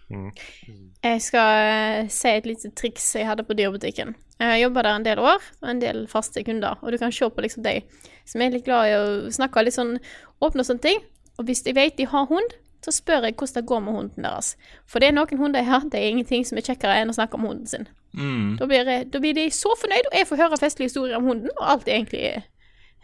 Jeg 0.09 1.21
skal 1.23 1.63
eh, 1.67 2.11
si 2.13 2.31
et 2.31 2.45
lite 2.47 2.71
triks 2.79 3.09
jeg 3.17 3.27
hadde 3.27 3.43
på 3.47 3.57
dyrebutikken. 3.57 4.13
Jeg 4.39 4.61
jobba 4.61 4.83
der 4.85 4.99
en 4.99 5.05
del 5.07 5.19
år, 5.19 5.43
og 5.61 5.69
en 5.71 5.81
del 5.81 6.05
faste 6.07 6.43
kunder. 6.45 6.77
Og 6.81 6.93
du 6.93 6.99
kan 7.01 7.11
se 7.11 7.27
på 7.29 7.43
liksom 7.43 7.65
de 7.65 7.81
som 8.27 8.41
er 8.43 8.53
litt 8.53 8.65
glad 8.67 8.91
i 8.91 8.95
å 8.95 9.05
snakke 9.33 9.65
litt 9.65 9.75
sånn 9.75 9.97
åpne 10.43 10.63
og 10.63 10.69
sånne 10.69 10.85
ting. 10.85 11.03
Og 11.37 11.49
hvis 11.49 11.63
de 11.65 11.73
vet 11.75 11.97
de 11.97 12.07
har 12.09 12.27
hund, 12.29 12.55
så 12.85 12.93
spør 12.93 13.25
jeg 13.25 13.35
hvordan 13.35 13.55
det 13.57 13.69
går 13.69 13.79
med 13.83 13.93
hunden 13.97 14.27
deres. 14.27 14.51
For 14.87 15.01
det 15.01 15.09
er 15.09 15.15
noen 15.17 15.39
hunder 15.41 15.63
jeg 15.63 15.69
har, 15.71 15.87
det 15.91 15.99
er 15.99 16.11
ingenting 16.11 16.45
som 16.47 16.59
er 16.59 16.67
kjekkere 16.67 16.99
enn 17.01 17.11
å 17.11 17.15
snakke 17.17 17.39
om 17.39 17.47
hunden 17.49 17.69
sin. 17.69 17.87
Mm. 18.17 18.57
Da 18.59 18.67
blir, 18.69 18.91
da 19.11 19.21
blir 19.23 19.35
de 19.35 19.47
så 19.53 19.73
fornøyd, 19.81 20.11
og 20.11 20.17
jeg 20.17 20.27
får 20.29 20.41
høre 20.43 20.59
festlige 20.61 20.91
historier 20.91 21.17
om 21.17 21.27
hunden, 21.27 21.51
og 21.57 21.71
alt 21.73 21.89
er 21.89 21.97
egentlig, 21.97 22.29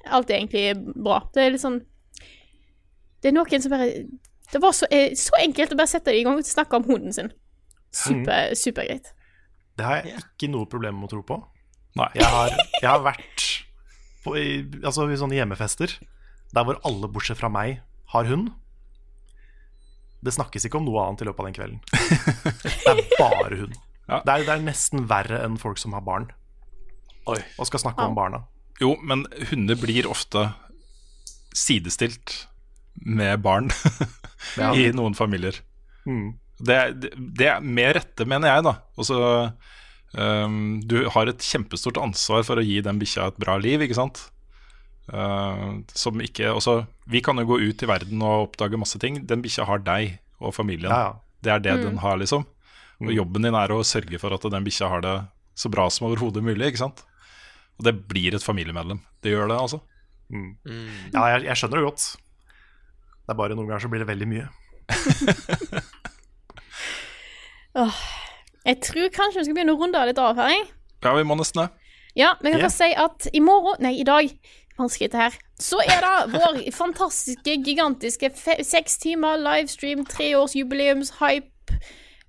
alt 0.05 0.29
er 0.29 0.39
egentlig 0.39 0.93
bra. 0.93 1.23
Det 1.33 1.43
er 1.43 1.55
litt 1.55 1.65
sånn 1.65 1.81
Det 3.23 3.31
er 3.31 3.35
noen 3.37 3.61
som 3.63 3.71
bare 3.71 3.89
Det 4.53 4.61
var 4.61 4.75
så, 4.77 4.87
eh, 4.93 5.15
så 5.17 5.33
enkelt 5.41 5.73
å 5.73 5.79
bare 5.79 5.89
sette 5.89 6.13
i 6.13 6.21
gang 6.25 6.37
og 6.37 6.45
snakke 6.45 6.77
om 6.77 6.85
hunden 6.85 7.13
sin. 7.15 7.31
Super, 7.93 8.53
Supergreit. 8.57 9.09
Det 9.77 9.85
har 9.85 10.05
jeg 10.05 10.21
ikke 10.21 10.49
noe 10.53 10.69
problem 10.69 10.99
med 11.01 11.09
å 11.09 11.13
tro 11.15 11.23
på. 11.25 11.39
Nei. 11.97 12.09
Jeg 12.17 12.29
har, 12.29 12.53
jeg 12.83 12.89
har 12.89 13.01
vært 13.05 13.47
på, 14.23 14.35
i, 14.37 14.61
altså, 14.83 15.07
i 15.09 15.17
sånne 15.19 15.39
hjemmefester 15.39 15.97
der 16.53 16.67
hvor 16.67 16.77
alle 16.85 17.09
bortsett 17.09 17.39
fra 17.39 17.49
meg 17.49 17.81
har 18.13 18.29
hund. 18.29 18.51
Det 20.23 20.35
snakkes 20.35 20.69
ikke 20.69 20.77
om 20.79 20.85
noe 20.87 21.01
annet 21.01 21.25
i 21.25 21.27
løpet 21.27 21.41
av 21.41 21.49
den 21.49 21.57
kvelden. 21.57 21.81
Det 21.89 22.93
er 22.93 23.01
bare 23.19 23.57
hund. 23.63 23.75
Det, 24.05 24.21
er, 24.21 24.45
det 24.45 24.53
er 24.53 24.63
nesten 24.63 25.07
verre 25.09 25.41
enn 25.41 25.57
folk 25.57 25.79
som 25.81 25.95
har 25.97 26.03
barn, 26.05 26.27
og 27.25 27.65
skal 27.65 27.81
snakke 27.81 28.05
om 28.05 28.17
barna. 28.17 28.43
Jo, 28.81 28.93
men 29.01 29.25
hunder 29.49 29.79
blir 29.79 30.09
ofte 30.11 30.51
sidestilt 31.55 32.43
med 32.93 33.41
barn 33.41 33.71
Ja. 34.59 34.71
i 34.75 34.91
noen 34.95 35.15
familier. 35.17 35.59
Mm. 36.05 36.33
Det, 36.63 36.77
det, 37.01 37.11
det 37.39 37.47
er 37.49 37.61
med 37.65 37.95
rette, 37.97 38.25
mener 38.29 38.47
jeg, 38.53 38.63
da. 38.67 38.73
Også, 39.01 39.17
um, 40.17 40.81
du 40.85 41.09
har 41.09 41.27
et 41.31 41.43
kjempestort 41.43 41.97
ansvar 42.01 42.43
for 42.47 42.59
å 42.61 42.65
gi 42.65 42.79
den 42.85 42.99
bikkja 43.01 43.31
et 43.31 43.39
bra 43.41 43.57
liv, 43.61 43.81
ikke 43.83 43.97
sant? 43.97 44.21
Uh, 45.11 45.81
som 45.91 46.21
ikke 46.23 46.47
også, 46.55 46.85
Vi 47.11 47.19
kan 47.19 47.35
jo 47.41 47.43
gå 47.49 47.57
ut 47.59 47.81
i 47.83 47.89
verden 47.89 48.21
og 48.23 48.45
oppdage 48.49 48.79
masse 48.79 48.99
ting. 49.01 49.17
Den 49.27 49.41
bikkja 49.43 49.65
har 49.67 49.81
deg 49.83 50.17
og 50.39 50.53
familien. 50.55 50.91
Ja, 50.91 51.09
ja. 51.11 51.13
Det 51.43 51.51
er 51.51 51.59
det 51.59 51.73
Mm. 51.79 51.83
den 51.89 51.97
har, 51.99 52.15
liksom. 52.17 52.45
Og 53.03 53.11
jobben 53.11 53.43
din 53.43 53.53
er 53.55 53.67
å 53.67 53.83
sørge 53.83 54.17
for 54.19 54.31
at 54.31 54.41
den 54.47 54.63
bikkja 54.63 54.87
har 54.87 55.01
det 55.03 55.15
så 55.59 55.69
bra 55.69 55.89
som 55.89 56.07
overhodet 56.07 56.41
mulig. 56.43 56.67
ikke 56.71 56.77
sant? 56.85 57.03
Og 57.77 57.83
det 57.83 58.07
blir 58.07 58.33
et 58.33 58.43
familiemedlem. 58.43 59.01
Det 59.21 59.33
gjør 59.33 59.49
det, 59.51 59.57
altså. 59.59 59.81
Mm. 60.31 60.55
Ja, 61.13 61.25
jeg, 61.35 61.43
jeg 61.49 61.55
skjønner 61.59 61.81
det 61.81 61.89
godt. 61.89 62.05
Det 63.23 63.31
er 63.31 63.39
bare 63.39 63.55
noen 63.55 63.69
ganger 63.69 63.85
så 63.85 63.91
blir 63.91 64.01
det 64.03 64.09
veldig 64.09 64.27
mye. 64.27 64.47
oh, 67.79 68.01
Jeg 68.67 68.81
tror 68.83 69.13
kanskje 69.15 69.39
vi 69.39 69.45
skal 69.47 69.55
begynne 69.55 69.75
å 69.75 69.79
runde 69.79 70.01
litt 70.09 70.19
av 70.19 70.41
her, 70.41 70.51
jeg. 70.51 70.65
Ja, 71.03 71.13
vi 71.15 71.23
må 71.27 71.37
nesten 71.39 71.63
det. 71.63 71.69
Ja, 72.19 72.33
men 72.41 72.51
jeg 72.51 72.59
kan 72.59 72.59
yeah. 72.59 72.67
bare 72.67 72.75
si 72.75 72.91
at 73.05 73.19
i 73.33 73.41
morgen, 73.43 73.79
nei, 73.83 73.95
i 74.01 74.07
dag, 74.07 74.29
vanskelig 74.77 75.09
dette 75.09 75.21
her, 75.21 75.37
så 75.61 75.79
er 75.85 76.03
det 76.03 76.35
vår 76.35 76.59
fantastiske, 76.75 77.55
gigantiske 77.65 78.29
fe 78.37 78.59
seks 78.67 78.99
timer 79.01 79.39
livestream, 79.41 80.03
treårsjubileums-hype, 80.11 81.79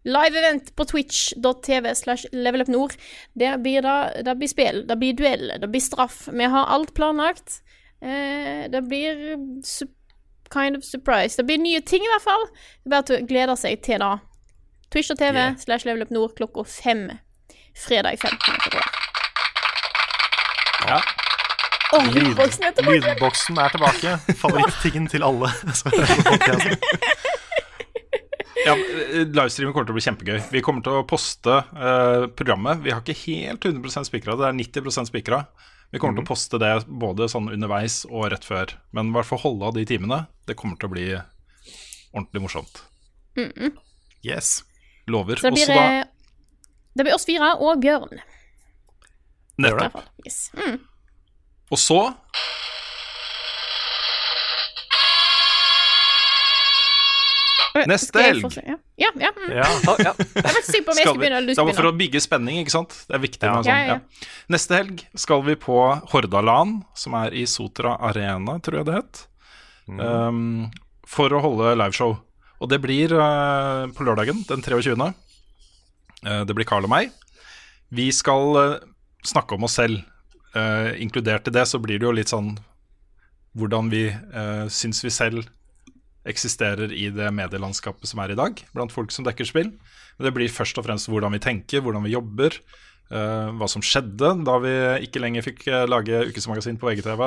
live-event 0.04 0.70
på 0.76 0.86
twitch.tv 0.88 1.94
slash 1.98 2.30
levelupnord. 2.32 2.92
Der 3.34 3.58
blir 3.60 3.84
det, 3.84 4.24
det 4.28 4.36
blir 4.38 4.52
spill, 4.52 4.84
det 4.88 4.96
blir 5.00 5.18
duell, 5.18 5.46
det 5.60 5.70
blir 5.72 5.84
straff. 5.84 6.28
Vi 6.32 6.44
har 6.54 6.72
alt 6.72 6.94
planlagt. 6.96 7.60
Eh, 8.04 8.70
det 8.70 8.82
blir 8.88 9.36
kind 10.55 10.78
of 10.78 10.86
surprise. 10.86 11.36
Det 11.36 11.47
blir 11.48 11.59
nye 11.62 11.82
ting, 11.82 12.05
i 12.06 12.10
hvert 12.14 12.24
fall. 12.24 12.47
Det 12.55 12.89
er 12.90 12.94
bare 12.97 13.18
å 13.18 13.26
glede 13.28 13.56
seg 13.60 13.82
til 13.86 14.02
det. 14.05 14.12
Twitch.tv 14.94 15.35
Yeah. 15.35 15.56
slash 15.59 15.86
levelupnord 15.89 16.36
klokka 16.39 16.64
fem. 16.70 17.09
Fredag 17.74 18.20
15. 18.22 18.39
februar. 18.62 18.90
Ja. 20.86 21.01
Oh, 21.94 22.06
lydboksen 22.10 22.64
er 22.68 22.72
tilbake! 22.76 23.01
Lydboksen 23.05 23.59
er 23.62 23.74
tilbake. 23.74 24.14
Favorittingen 24.40 25.06
til 25.10 25.24
alle 25.26 25.51
podcasten. 26.28 26.78
Ja, 28.64 28.72
eh, 28.72 29.26
Livestreamen 29.28 29.74
kommer 29.74 29.89
til 29.90 29.94
å 29.94 29.98
bli 29.98 30.05
kjempegøy. 30.06 30.39
Vi 30.55 30.62
kommer 30.64 30.85
til 30.86 31.01
å 31.01 31.05
poste 31.09 31.59
uh, 31.76 32.24
programmet. 32.39 32.81
Vi 32.85 32.94
har 32.94 33.02
ikke 33.02 33.16
helt 33.26 33.66
100% 33.68 34.09
spikra, 34.09 34.36
det 34.40 34.47
er 34.48 34.56
90% 34.56 35.10
spikra. 35.10 35.43
Vi 35.94 36.00
kommer 36.02 36.18
til 36.18 36.24
å 36.24 36.26
poste 36.26 36.58
det 36.58 36.72
både 36.90 37.28
sånn 37.30 37.52
underveis 37.54 38.00
og 38.08 38.24
rett 38.32 38.42
før. 38.42 38.72
Men 38.90 39.12
i 39.12 39.14
hvert 39.14 39.28
fall 39.28 39.38
holde 39.44 39.68
av 39.68 39.76
de 39.76 39.84
timene. 39.86 40.24
Det 40.42 40.56
kommer 40.58 40.74
til 40.80 40.90
å 40.90 40.94
bli 40.96 41.04
ordentlig 41.14 42.42
morsomt. 42.42 42.80
Mm. 43.38 43.76
Yes. 44.26 44.64
Lover. 45.06 45.38
Så 45.38 45.52
det 45.52 45.60
blir, 45.60 45.70
da 45.70 45.84
eh, 46.00 46.08
det 46.98 47.06
blir 47.06 47.14
oss 47.14 47.28
fire 47.28 47.52
og 47.62 47.78
Bjørn. 47.84 48.24
Nettopp. 49.62 50.00
Yes. 50.26 50.48
Mm. 50.58 50.80
Og 51.70 51.78
så 51.78 52.00
Neste 57.90 58.22
helg. 58.22 58.46
Ja, 58.62 58.76
ja. 59.01 59.10
ja, 59.18 59.30
mm. 59.34 59.51
Ja. 59.51 59.66
Jeg 59.98 60.44
var 60.44 60.60
ikke 60.60 60.82
på 60.86 60.94
om 60.94 60.98
jeg 60.98 61.06
Skal 61.06 61.14
vi- 61.14 61.20
begynne 61.22 61.40
eller 61.42 61.59
du 61.59 61.72
for 61.74 61.88
å 61.90 61.94
bygge 61.96 62.22
spenning, 62.22 62.60
ikke 62.62 62.74
sant? 62.74 62.94
Det 63.09 63.16
er 63.18 63.22
viktig. 63.24 63.48
Ja. 63.48 63.56
Sånn, 63.59 63.70
Ja, 63.70 63.78
ja, 63.78 63.96
ja. 63.96 63.98
ja. 63.98 64.28
Neste 64.55 64.78
helg 64.78 65.02
skal 65.18 65.42
vi 65.48 65.56
på 65.59 65.78
Hordaland, 66.12 66.84
som 66.94 67.16
er 67.18 67.34
i 67.34 67.44
Sotra 67.51 67.96
Arena, 67.98 68.60
tror 68.62 68.80
jeg 68.80 68.88
det 68.90 68.96
het. 69.01 69.24
Um, 69.90 70.70
for 71.10 71.34
å 71.34 71.42
holde 71.44 71.74
liveshow. 71.76 72.16
Og 72.62 72.70
det 72.70 72.78
blir 72.80 73.12
uh, 73.18 73.90
på 73.92 74.06
lørdagen, 74.06 74.44
den 74.48 74.62
23. 74.64 74.94
Uh, 74.94 76.42
det 76.46 76.55
blir 76.56 76.68
Carl 76.68 76.86
og 76.86 76.94
meg. 76.94 77.10
Vi 77.94 78.09
skal 78.14 78.56
uh, 78.56 78.78
snakke 79.26 79.59
om 79.59 79.66
oss 79.66 79.80
selv. 79.80 80.05
Eh, 80.55 81.02
inkludert 81.02 81.48
i 81.48 81.51
det 81.51 81.66
så 81.66 81.80
blir 81.82 81.98
det 81.98 82.06
jo 82.06 82.12
litt 82.14 82.30
sånn 82.30 82.52
hvordan 83.59 83.88
vi 83.90 84.05
uh, 84.06 84.68
syns 84.70 85.01
vi 85.02 85.10
selv 85.10 85.48
eksisterer 86.28 86.92
i 86.92 87.10
det 87.12 87.28
medielandskapet 87.34 88.09
som 88.09 88.22
er 88.24 88.32
i 88.32 88.38
dag, 88.38 88.60
blant 88.76 88.92
folk 88.94 89.12
som 89.12 89.26
dekker 89.26 89.48
spill. 89.48 89.70
Men 90.16 90.28
det 90.28 90.34
blir 90.36 90.52
først 90.52 90.78
og 90.80 90.86
fremst 90.86 91.10
hvordan 91.10 91.34
vi 91.36 91.42
tenker, 91.44 91.84
hvordan 91.84 92.05
vi 92.06 92.14
jobber, 92.14 92.56
uh, 93.12 93.51
hva 93.59 93.68
som 93.70 93.84
skjedde 93.84 94.34
da 94.46 94.59
vi 94.62 94.74
ikke 95.06 95.22
lenger 95.22 95.44
fikk 95.44 95.66
eh, 95.68 95.86
lage 95.90 96.24
ukesmagasin 96.30 96.78
på 96.80 96.88
VGTV, 96.88 97.24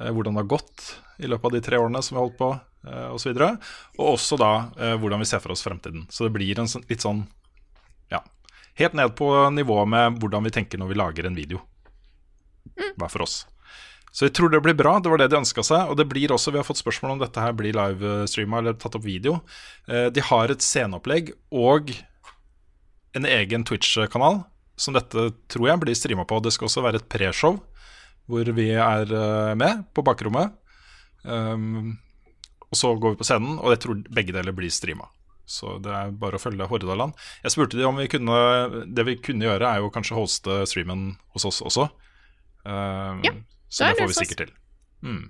uh, 0.00 0.10
hvordan 0.10 0.36
det 0.36 0.44
har 0.44 0.52
gått 0.56 0.86
i 1.20 1.30
løpet 1.30 1.50
av 1.50 1.56
de 1.56 1.62
tre 1.68 1.80
årene 1.80 2.02
som 2.02 2.16
vi 2.16 2.22
holdt 2.22 2.38
på, 2.40 2.50
uh, 2.88 3.08
osv. 3.14 3.34
Og, 3.34 3.38
så 3.38 3.50
og 4.00 4.12
også 4.14 4.40
da 4.40 4.52
uh, 4.80 4.94
hvordan 5.02 5.24
vi 5.24 5.30
ser 5.30 5.44
for 5.44 5.54
oss 5.54 5.64
fremtiden. 5.66 6.08
Så 6.10 6.28
det 6.28 6.34
blir 6.36 6.60
en 6.60 6.70
sånn, 6.70 6.86
litt 6.90 7.04
sånn 7.04 7.26
ja, 8.12 8.24
helt 8.80 8.96
ned 8.96 9.16
på 9.18 9.30
nivået 9.54 9.90
med 9.90 10.22
hvordan 10.22 10.48
vi 10.48 10.54
tenker 10.54 10.80
når 10.80 10.94
vi 10.94 11.02
lager 11.02 11.28
en 11.28 11.38
video. 11.38 11.60
Hver 12.74 13.10
for 13.10 13.26
oss. 13.26 13.42
Så 14.14 14.28
jeg 14.28 14.34
tror 14.38 14.52
det 14.52 14.60
blir 14.62 14.76
bra. 14.78 14.92
Det 15.02 15.10
var 15.10 15.18
det 15.18 15.26
de 15.32 15.40
ønska 15.40 15.64
seg. 15.66 15.88
Og 15.90 15.96
det 15.98 16.06
blir 16.06 16.30
også, 16.30 16.52
vi 16.54 16.60
har 16.60 16.66
fått 16.68 16.78
spørsmål 16.78 17.16
om 17.16 17.22
dette 17.24 17.42
her 17.42 17.54
blir 17.58 17.74
livestreama 17.74 18.60
eller 18.62 18.76
tatt 18.78 18.94
opp 18.94 19.02
video. 19.06 19.40
Eh, 19.90 20.06
De 20.14 20.22
har 20.22 20.52
et 20.54 20.62
sceneopplegg 20.62 21.32
og 21.50 21.90
en 23.18 23.26
egen 23.26 23.64
Twitch-kanal 23.66 24.44
som 24.78 24.94
dette 24.94 25.28
tror 25.50 25.68
jeg 25.68 25.82
blir 25.82 25.98
streama 25.98 26.24
på. 26.26 26.38
Det 26.42 26.52
skal 26.54 26.70
også 26.70 26.82
være 26.86 27.02
et 27.02 27.08
preshow 27.10 27.58
hvor 28.30 28.48
vi 28.56 28.70
er 28.72 29.10
eh, 29.10 29.54
med 29.58 29.82
på 29.94 30.02
bakrommet. 30.06 30.54
Um, 31.24 31.96
og 32.70 32.78
så 32.78 32.90
går 33.00 33.14
vi 33.14 33.18
på 33.20 33.26
scenen, 33.28 33.58
og 33.60 33.72
jeg 33.74 33.80
tror 33.84 34.00
begge 34.16 34.34
deler 34.34 34.54
blir 34.56 34.72
streama. 34.72 35.06
Så 35.44 35.76
det 35.84 35.92
er 35.92 36.12
bare 36.16 36.38
å 36.38 36.42
følge 36.42 36.66
Hordaland. 36.70 37.12
Jeg 37.44 37.52
spurte 37.52 37.76
de 37.76 37.84
om 37.84 37.98
vi 38.00 38.06
kunne 38.08 38.36
Det 38.96 39.04
vi 39.04 39.18
kunne 39.20 39.44
gjøre, 39.44 39.68
er 39.74 39.82
jo 39.84 39.90
kanskje 39.92 40.16
hoste 40.16 40.62
streamen 40.70 41.10
hos 41.34 41.44
oss 41.50 41.60
også. 41.64 41.90
Um, 42.64 43.20
Ja, 43.26 43.34
så 43.74 43.88
det 43.88 43.98
får 43.98 44.12
vi 44.12 44.18
sikkert 44.20 44.42
til. 44.44 44.52
Mm. 45.04 45.24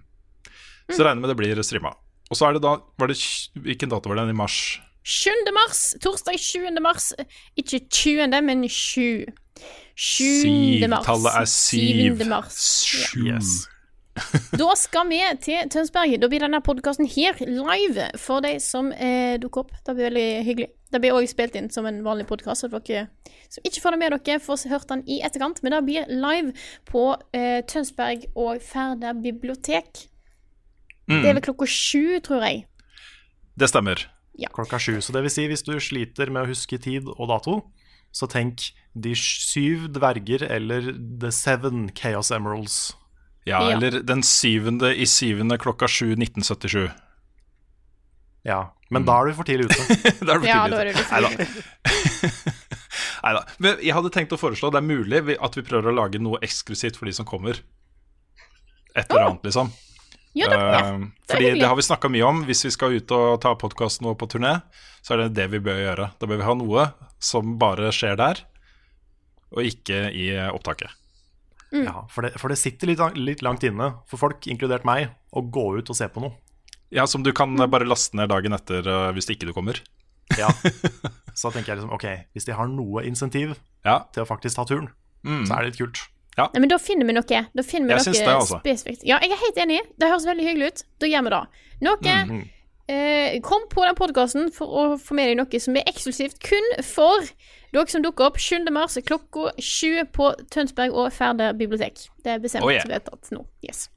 Så 0.90 0.98
jeg 0.98 1.06
regner 1.06 1.22
med 1.24 1.32
det 1.32 1.38
blir 1.40 1.62
streama. 1.64 1.94
Og 2.30 2.38
så 2.38 2.48
er 2.48 2.56
det 2.56 2.64
da 2.64 2.76
var 3.00 3.10
det, 3.10 3.16
Hvilken 3.64 3.92
dato 3.92 4.10
var 4.10 4.20
det? 4.20 4.28
I 4.32 4.36
mars? 4.36 4.58
7. 5.04 5.30
mars, 5.52 5.82
torsdag 6.00 6.38
7. 6.40 6.68
mars. 6.84 7.12
Ikke 7.60 7.80
20., 7.88 8.40
men 8.44 8.68
7. 8.68 9.24
7. 9.96 10.88
mars. 10.88 11.04
Tallet 11.06 11.36
er 11.40 11.48
7. 11.48 12.18
7. 12.20 12.28
mars. 12.28 12.60
Ja. 13.20 13.40
Sju. 13.40 13.73
Da 14.60 14.74
skal 14.78 15.08
vi 15.10 15.18
til 15.42 15.68
Tønsberg. 15.70 16.14
Da 16.22 16.28
blir 16.30 16.44
denne 16.44 16.60
podkasten 16.64 17.08
her 17.10 17.38
live 17.48 18.06
for 18.20 18.44
de 18.44 18.56
som 18.62 18.92
eh, 18.92 19.34
dukker 19.42 19.64
opp. 19.64 19.74
Det 19.86 19.94
blir 19.96 20.08
veldig 20.10 20.28
hyggelig. 20.46 20.70
Det 20.94 21.00
blir 21.02 21.16
òg 21.16 21.26
spilt 21.26 21.56
inn 21.58 21.70
som 21.74 21.88
en 21.90 22.04
vanlig 22.06 22.28
podkast, 22.28 22.62
så 22.62 22.70
dere 22.70 23.08
som 23.50 23.64
ikke 23.66 23.82
får 23.82 23.94
det 23.94 23.98
med 23.98 24.14
dere, 24.14 24.38
får 24.42 24.68
hørt 24.70 24.88
den 24.90 25.02
i 25.10 25.18
etterkant. 25.26 25.58
Men 25.62 25.74
det 25.74 25.82
blir 25.88 26.10
live 26.10 26.54
på 26.90 27.08
eh, 27.34 27.62
Tønsberg 27.66 28.28
og 28.38 28.62
Færder 28.62 29.18
bibliotek. 29.18 30.06
Mm. 31.10 31.20
Det 31.20 31.28
er 31.28 31.36
vel 31.36 31.46
klokka 31.50 31.68
sju, 31.68 32.20
tror 32.24 32.46
jeg. 32.46 32.64
Det 33.58 33.70
stemmer. 33.70 34.06
Klokka 34.54 34.78
sju. 34.82 34.98
Så 35.02 35.14
det 35.14 35.24
vil 35.26 35.34
si, 35.34 35.46
hvis 35.50 35.66
du 35.66 35.74
sliter 35.82 36.30
med 36.30 36.44
å 36.44 36.50
huske 36.50 36.78
tid 36.82 37.10
og 37.10 37.28
dato, 37.30 37.60
så 38.14 38.30
tenk 38.30 38.70
De 38.94 39.10
syv 39.18 39.88
dverger 39.90 40.44
eller 40.46 40.92
The 40.94 41.32
Seven 41.34 41.88
Chaos 41.98 42.30
Emeralds. 42.30 42.94
Ja, 43.44 43.58
Ja. 43.68 43.76
eller 43.76 44.00
den 44.02 44.22
syvende 44.24 44.94
i 44.96 45.04
syvende 45.06 45.58
klokka 45.60 45.88
sju 45.88 46.14
1977. 46.16 46.90
Ja, 48.44 48.72
men 48.90 49.04
da 49.04 49.18
er 49.20 49.26
du 49.30 49.34
for 49.36 49.44
tidlig 49.48 49.66
ute. 49.68 49.84
da 50.26 50.34
er 50.34 50.40
du 50.40 50.44
for 50.44 50.48
tidlig 50.48 50.78
er 50.80 50.90
ute. 50.92 52.44
Nei 53.24 53.32
da. 53.36 53.42
Jeg 53.80 53.94
hadde 53.96 54.10
tenkt 54.12 54.34
å 54.36 54.40
foreslå 54.40 54.70
det 54.72 54.80
er 54.82 54.86
mulig 54.86 55.22
at 55.40 55.56
vi 55.56 55.64
prøver 55.64 55.90
å 55.92 55.96
lage 55.96 56.20
noe 56.20 56.40
eksklusivt 56.44 56.98
for 57.00 57.08
de 57.08 57.14
som 57.16 57.26
kommer. 57.28 57.60
Et 58.94 59.08
eller 59.10 59.26
annet, 59.30 59.46
liksom. 59.48 59.72
Ja, 60.34 60.48
det, 60.50 60.56
ja. 60.58 60.80
Eh, 60.80 60.98
Det 61.28 61.32
fordi 61.36 61.50
det 61.60 61.68
har 61.70 61.76
vi 61.78 61.84
snakka 61.86 62.10
mye 62.10 62.26
om. 62.26 62.42
Hvis 62.48 62.64
vi 62.66 62.72
skal 62.74 62.96
ut 62.98 63.10
og 63.16 63.40
ta 63.42 63.54
podkasten 63.58 64.06
vår 64.08 64.16
på 64.20 64.28
turné, 64.34 64.56
så 65.04 65.14
er 65.14 65.24
det 65.24 65.34
det 65.38 65.48
vi 65.54 65.60
bør 65.62 65.80
gjøre. 65.80 66.10
Da 66.20 66.26
bør 66.30 66.40
vi 66.42 66.48
ha 66.48 66.54
noe 66.58 66.86
som 67.22 67.56
bare 67.60 67.90
skjer 67.94 68.16
der, 68.20 68.42
og 69.54 69.62
ikke 69.64 70.08
i 70.12 70.28
opptaket. 70.50 70.90
Mm. 71.74 71.84
Ja, 71.88 72.04
for 72.12 72.22
det, 72.22 72.32
for 72.38 72.52
det 72.52 72.56
sitter 72.60 72.86
litt, 72.86 73.00
litt 73.18 73.42
langt 73.42 73.64
inne 73.66 73.90
for 74.06 74.20
folk, 74.20 74.46
inkludert 74.46 74.84
meg, 74.86 75.08
å 75.34 75.42
gå 75.42 75.64
ut 75.80 75.90
og 75.90 75.96
se 75.98 76.06
på 76.08 76.22
noe. 76.22 76.36
Ja, 76.94 77.06
Som 77.10 77.24
du 77.26 77.32
kan 77.34 77.50
mm. 77.56 77.66
bare 77.72 77.86
laste 77.88 78.14
ned 78.14 78.30
dagen 78.30 78.54
etter 78.54 78.86
uh, 78.86 79.10
hvis 79.16 79.26
ikke 79.34 79.48
du 79.50 79.52
kommer. 79.56 79.80
Ja. 80.38 80.48
Så 81.34 81.50
tenker 81.50 81.72
jeg 81.74 81.80
liksom, 81.80 81.90
ok, 81.96 82.06
hvis 82.32 82.46
de 82.46 82.54
har 82.54 82.68
noe 82.70 83.02
insentiv 83.08 83.56
Ja. 83.84 84.04
til 84.14 84.22
å 84.22 84.28
faktisk 84.28 84.56
ta 84.60 84.64
turen, 84.70 84.90
Mm. 85.24 85.46
så 85.48 85.54
er 85.56 85.62
det 85.64 85.70
litt 85.72 85.78
kult. 85.80 86.00
Nei, 86.36 86.60
men 86.60 86.68
da 86.68 86.76
finner 86.76 87.06
vi 87.08 87.14
noe. 87.16 87.24
Da 87.56 87.62
finner 87.64 87.88
vi 87.88 87.94
Jeg 87.94 88.12
noe 88.12 88.26
det, 88.26 88.32
altså. 88.34 88.58
spesifikt. 88.60 89.04
Ja, 89.08 89.16
jeg 89.24 89.32
er 89.32 89.38
helt 89.40 89.56
enig. 89.62 89.78
Det 89.96 90.10
høres 90.10 90.26
veldig 90.28 90.44
hyggelig 90.44 90.66
ut. 90.68 90.82
Da 91.00 91.08
gjør 91.08 91.22
vi 91.24 91.30
det. 91.32 91.38
Noe 91.86 92.16
Mm. 92.28 92.42
Eh, 92.88 93.40
Kom 93.44 93.66
på 93.70 93.84
den 93.84 93.96
podkasten 93.98 94.50
for 94.54 94.66
å 94.66 94.84
få 95.00 95.14
med 95.18 95.30
deg 95.30 95.38
noe 95.40 95.60
som 95.60 95.76
er 95.78 95.86
eksklusivt 95.90 96.40
kun 96.44 96.66
for 96.84 97.24
dere 97.74 97.90
som 97.90 98.04
dukker 98.04 98.28
opp 98.28 98.38
7. 98.38 98.68
mars 98.74 98.94
klokka 99.06 99.50
20 99.58 100.10
på 100.14 100.28
Tønsberg 100.54 100.94
og 100.94 101.08
Færder 101.12 101.56
bibliotek. 101.58 102.04
Det 102.22 102.36
er 102.36 102.42
bestemt 102.42 102.64
Oh, 102.66 102.70
yeah. 102.70 102.86
vedtatt 102.88 103.32
nå. 103.34 103.42
Yes. 103.66 103.88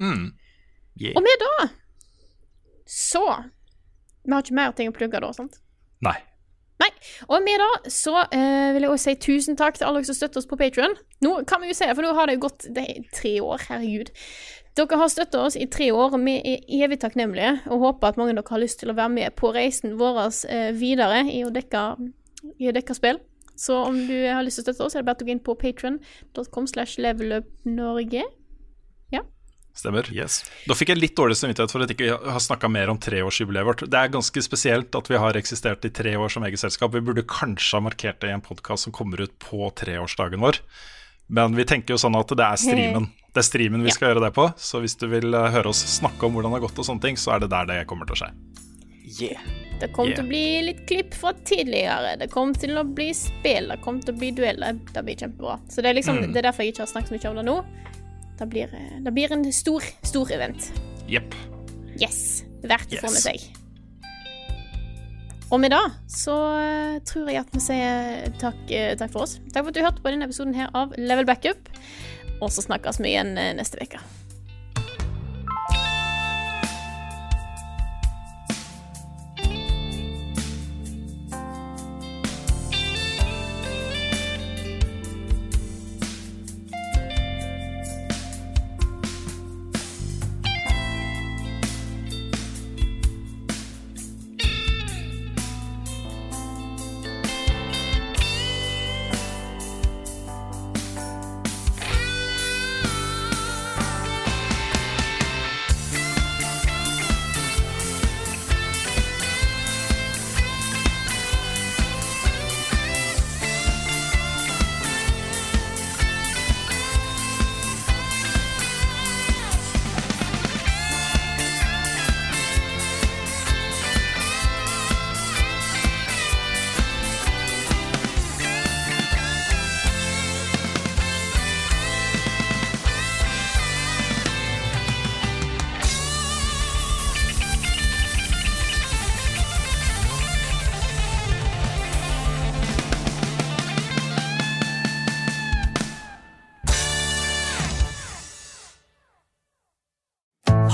Mm. 0.00 0.30
Og 1.14 1.20
med 1.24 1.42
da 1.42 1.68
så 2.86 3.22
Vi 4.24 4.32
har 4.32 4.42
ikke 4.42 4.56
mer 4.56 4.72
ting 4.76 4.88
å 4.90 4.94
plugge 4.96 5.20
da, 5.22 5.28
sant? 5.36 5.58
Nei. 6.02 6.16
Nei. 6.80 6.88
Og 7.28 7.40
med 7.44 7.60
da 7.62 7.90
så 7.92 8.24
eh, 8.34 8.72
vil 8.74 8.84
jeg 8.84 8.90
også 8.92 9.10
si 9.12 9.14
tusen 9.26 9.56
takk 9.56 9.78
til 9.78 9.86
alle 9.88 10.00
dere 10.02 10.08
som 10.10 10.16
støtter 10.18 10.40
oss 10.42 10.48
på 10.50 10.58
Patreon. 10.60 10.96
Nå 11.24 11.32
kan 11.48 11.62
vi 11.62 11.70
jo 11.70 11.76
si 11.78 11.86
det, 11.88 11.94
for 11.96 12.04
nå 12.04 12.10
har 12.16 12.28
det 12.28 12.36
jo 12.36 12.42
gått 12.48 12.66
det 12.76 12.86
tre 13.16 13.36
år. 13.40 13.62
Herregud. 13.70 14.10
Dere 14.76 14.98
har 15.00 15.08
støtta 15.08 15.40
oss 15.40 15.54
i 15.56 15.64
tre 15.72 15.88
år, 15.94 16.12
og 16.12 16.24
vi 16.26 16.34
er 16.36 16.66
evig 16.84 16.98
takknemlige 17.00 17.54
og 17.72 17.80
håper 17.80 18.10
at 18.10 18.18
mange 18.20 18.34
av 18.34 18.42
dere 18.42 18.52
har 18.52 18.60
lyst 18.60 18.82
til 18.82 18.92
å 18.92 18.96
være 18.98 19.12
med 19.14 19.36
på 19.38 19.48
reisen 19.56 19.96
vår 19.96 20.18
eh, 20.52 20.68
videre 20.76 21.22
i 21.32 21.40
å 21.46 21.52
dekke, 21.52 21.84
i 22.60 22.68
å 22.68 22.74
dekke 22.76 22.96
spill. 22.96 23.22
Så 23.56 23.78
om 23.86 23.96
du 24.04 24.16
har 24.28 24.44
lyst 24.44 24.60
til 24.60 24.66
å 24.66 24.68
støtte 24.68 24.84
oss, 24.84 24.96
er 24.98 25.00
det 25.00 25.08
bare 25.08 25.24
å 25.24 25.28
gå 25.28 25.32
inn 25.32 25.40
på 25.40 25.54
patron.com 25.56 26.68
slash 26.68 27.00
levelupnorge. 27.00 28.26
Ja. 29.14 29.22
Stemmer. 29.72 30.12
Yes. 30.12 30.42
Da 30.68 30.76
fikk 30.76 30.92
jeg 30.92 31.00
litt 31.00 31.16
dårlig 31.16 31.38
samvittighet 31.40 31.72
for 31.72 31.80
at 31.80 31.94
jeg 31.94 31.96
ikke 31.96 32.34
har 32.36 32.44
snakka 32.44 32.68
mer 32.68 32.92
om 32.92 33.00
treårsjubileet 33.00 33.68
vårt. 33.70 33.88
Det 33.88 34.02
er 34.02 34.12
ganske 34.12 34.44
spesielt 34.44 35.00
at 35.00 35.08
vi 35.08 35.24
har 35.24 35.40
eksistert 35.40 35.88
i 35.88 35.94
tre 36.02 36.18
år 36.20 36.36
som 36.36 36.44
eget 36.44 36.60
selskap. 36.60 36.92
Vi 36.92 37.04
burde 37.06 37.24
kanskje 37.24 37.80
ha 37.80 37.86
markert 37.88 38.20
det 38.20 38.28
i 38.28 38.36
en 38.36 38.44
podkast 38.44 38.84
som 38.84 38.96
kommer 38.96 39.24
ut 39.24 39.38
på 39.40 39.72
treårsdagen 39.80 40.44
vår. 40.44 40.60
Men 41.32 41.56
vi 41.56 41.64
tenker 41.64 41.96
jo 41.96 42.02
sånn 42.04 42.20
at 42.20 42.28
det 42.36 42.44
er 42.44 42.60
streamen 42.60 43.08
Det 43.36 43.42
er 43.42 43.48
streamen 43.50 43.82
vi 43.84 43.92
skal 43.92 44.14
gjøre 44.14 44.22
det 44.24 44.32
på. 44.32 44.46
Så 44.56 44.80
hvis 44.80 44.94
du 44.96 45.06
vil 45.12 45.34
eh, 45.36 45.50
høre 45.52 45.68
oss 45.68 45.82
snakke 45.98 46.24
om 46.24 46.32
hvordan 46.32 46.54
det 46.54 46.56
har 46.56 46.62
gått, 46.70 46.78
og 46.80 46.86
sånne 46.88 47.04
ting, 47.04 47.18
så 47.20 47.34
er 47.34 47.42
det 47.44 47.50
der 47.52 47.66
det 47.68 47.82
kommer 47.90 48.08
til 48.08 48.16
å 48.16 48.20
skje. 48.22 48.30
Yeah. 49.20 49.42
Det 49.76 49.90
kommer 49.92 50.08
Yeah. 50.08 50.16
til 50.16 50.24
å 50.24 50.28
bli 50.30 50.44
litt 50.70 50.80
klipp 50.88 51.12
fra 51.14 51.34
tidligere. 51.46 52.14
Det 52.22 52.30
kommer 52.32 52.56
til 52.56 52.72
å 52.80 52.84
bli 52.96 53.10
spill, 53.14 53.68
det 53.68 53.76
kommer 53.84 54.00
til 54.06 54.14
å 54.16 54.18
bli 54.22 54.30
dueller. 54.38 54.78
Det 54.88 55.02
blir 55.04 55.20
kjempebra. 55.20 55.58
Så 55.68 55.84
det 55.84 55.90
er 55.92 55.98
liksom, 56.00 56.16
Mm. 56.22 56.32
det 56.32 56.40
er 56.40 56.48
derfor 56.48 56.64
jeg 56.64 56.72
ikke 56.72 56.86
har 56.86 56.92
snakket 56.94 57.12
så 57.12 57.16
mye 57.18 57.30
om 57.30 57.36
det 57.36 57.44
nå. 57.44 57.58
Det 58.38 58.48
blir, 58.54 58.72
eh, 58.72 58.96
det 59.04 59.12
blir 59.14 59.32
en 59.36 59.44
stor, 59.52 59.84
stor 60.02 60.32
event. 60.32 60.72
Jepp. 61.06 61.34
Yes. 62.00 62.42
Verdt 62.64 62.88
å 62.96 63.04
få 63.04 63.12
med 63.12 63.20
seg. 63.20 63.44
Og 65.52 65.60
med 65.60 65.70
det 65.70 65.84
så 66.10 66.34
eh, 66.58 66.98
tror 67.06 67.28
jeg 67.30 67.38
at 67.44 67.52
vi 67.54 67.60
sier 67.62 68.32
takk, 68.40 68.64
takk 68.98 69.12
for 69.12 69.22
oss. 69.28 69.36
Takk 69.52 69.62
for 69.62 69.68
at 69.70 69.74
du 69.76 69.84
hørte 69.84 70.02
på 70.02 70.10
denne 70.10 70.26
episoden 70.26 70.56
her 70.56 70.72
av 70.74 70.96
Level 70.98 71.24
Backup. 71.28 71.68
Og 72.40 72.52
så 72.52 72.62
snakkes 72.62 73.00
vi 73.00 73.14
igjen 73.14 73.36
eh, 73.40 73.54
neste 73.56 73.80
uke. 73.82 74.00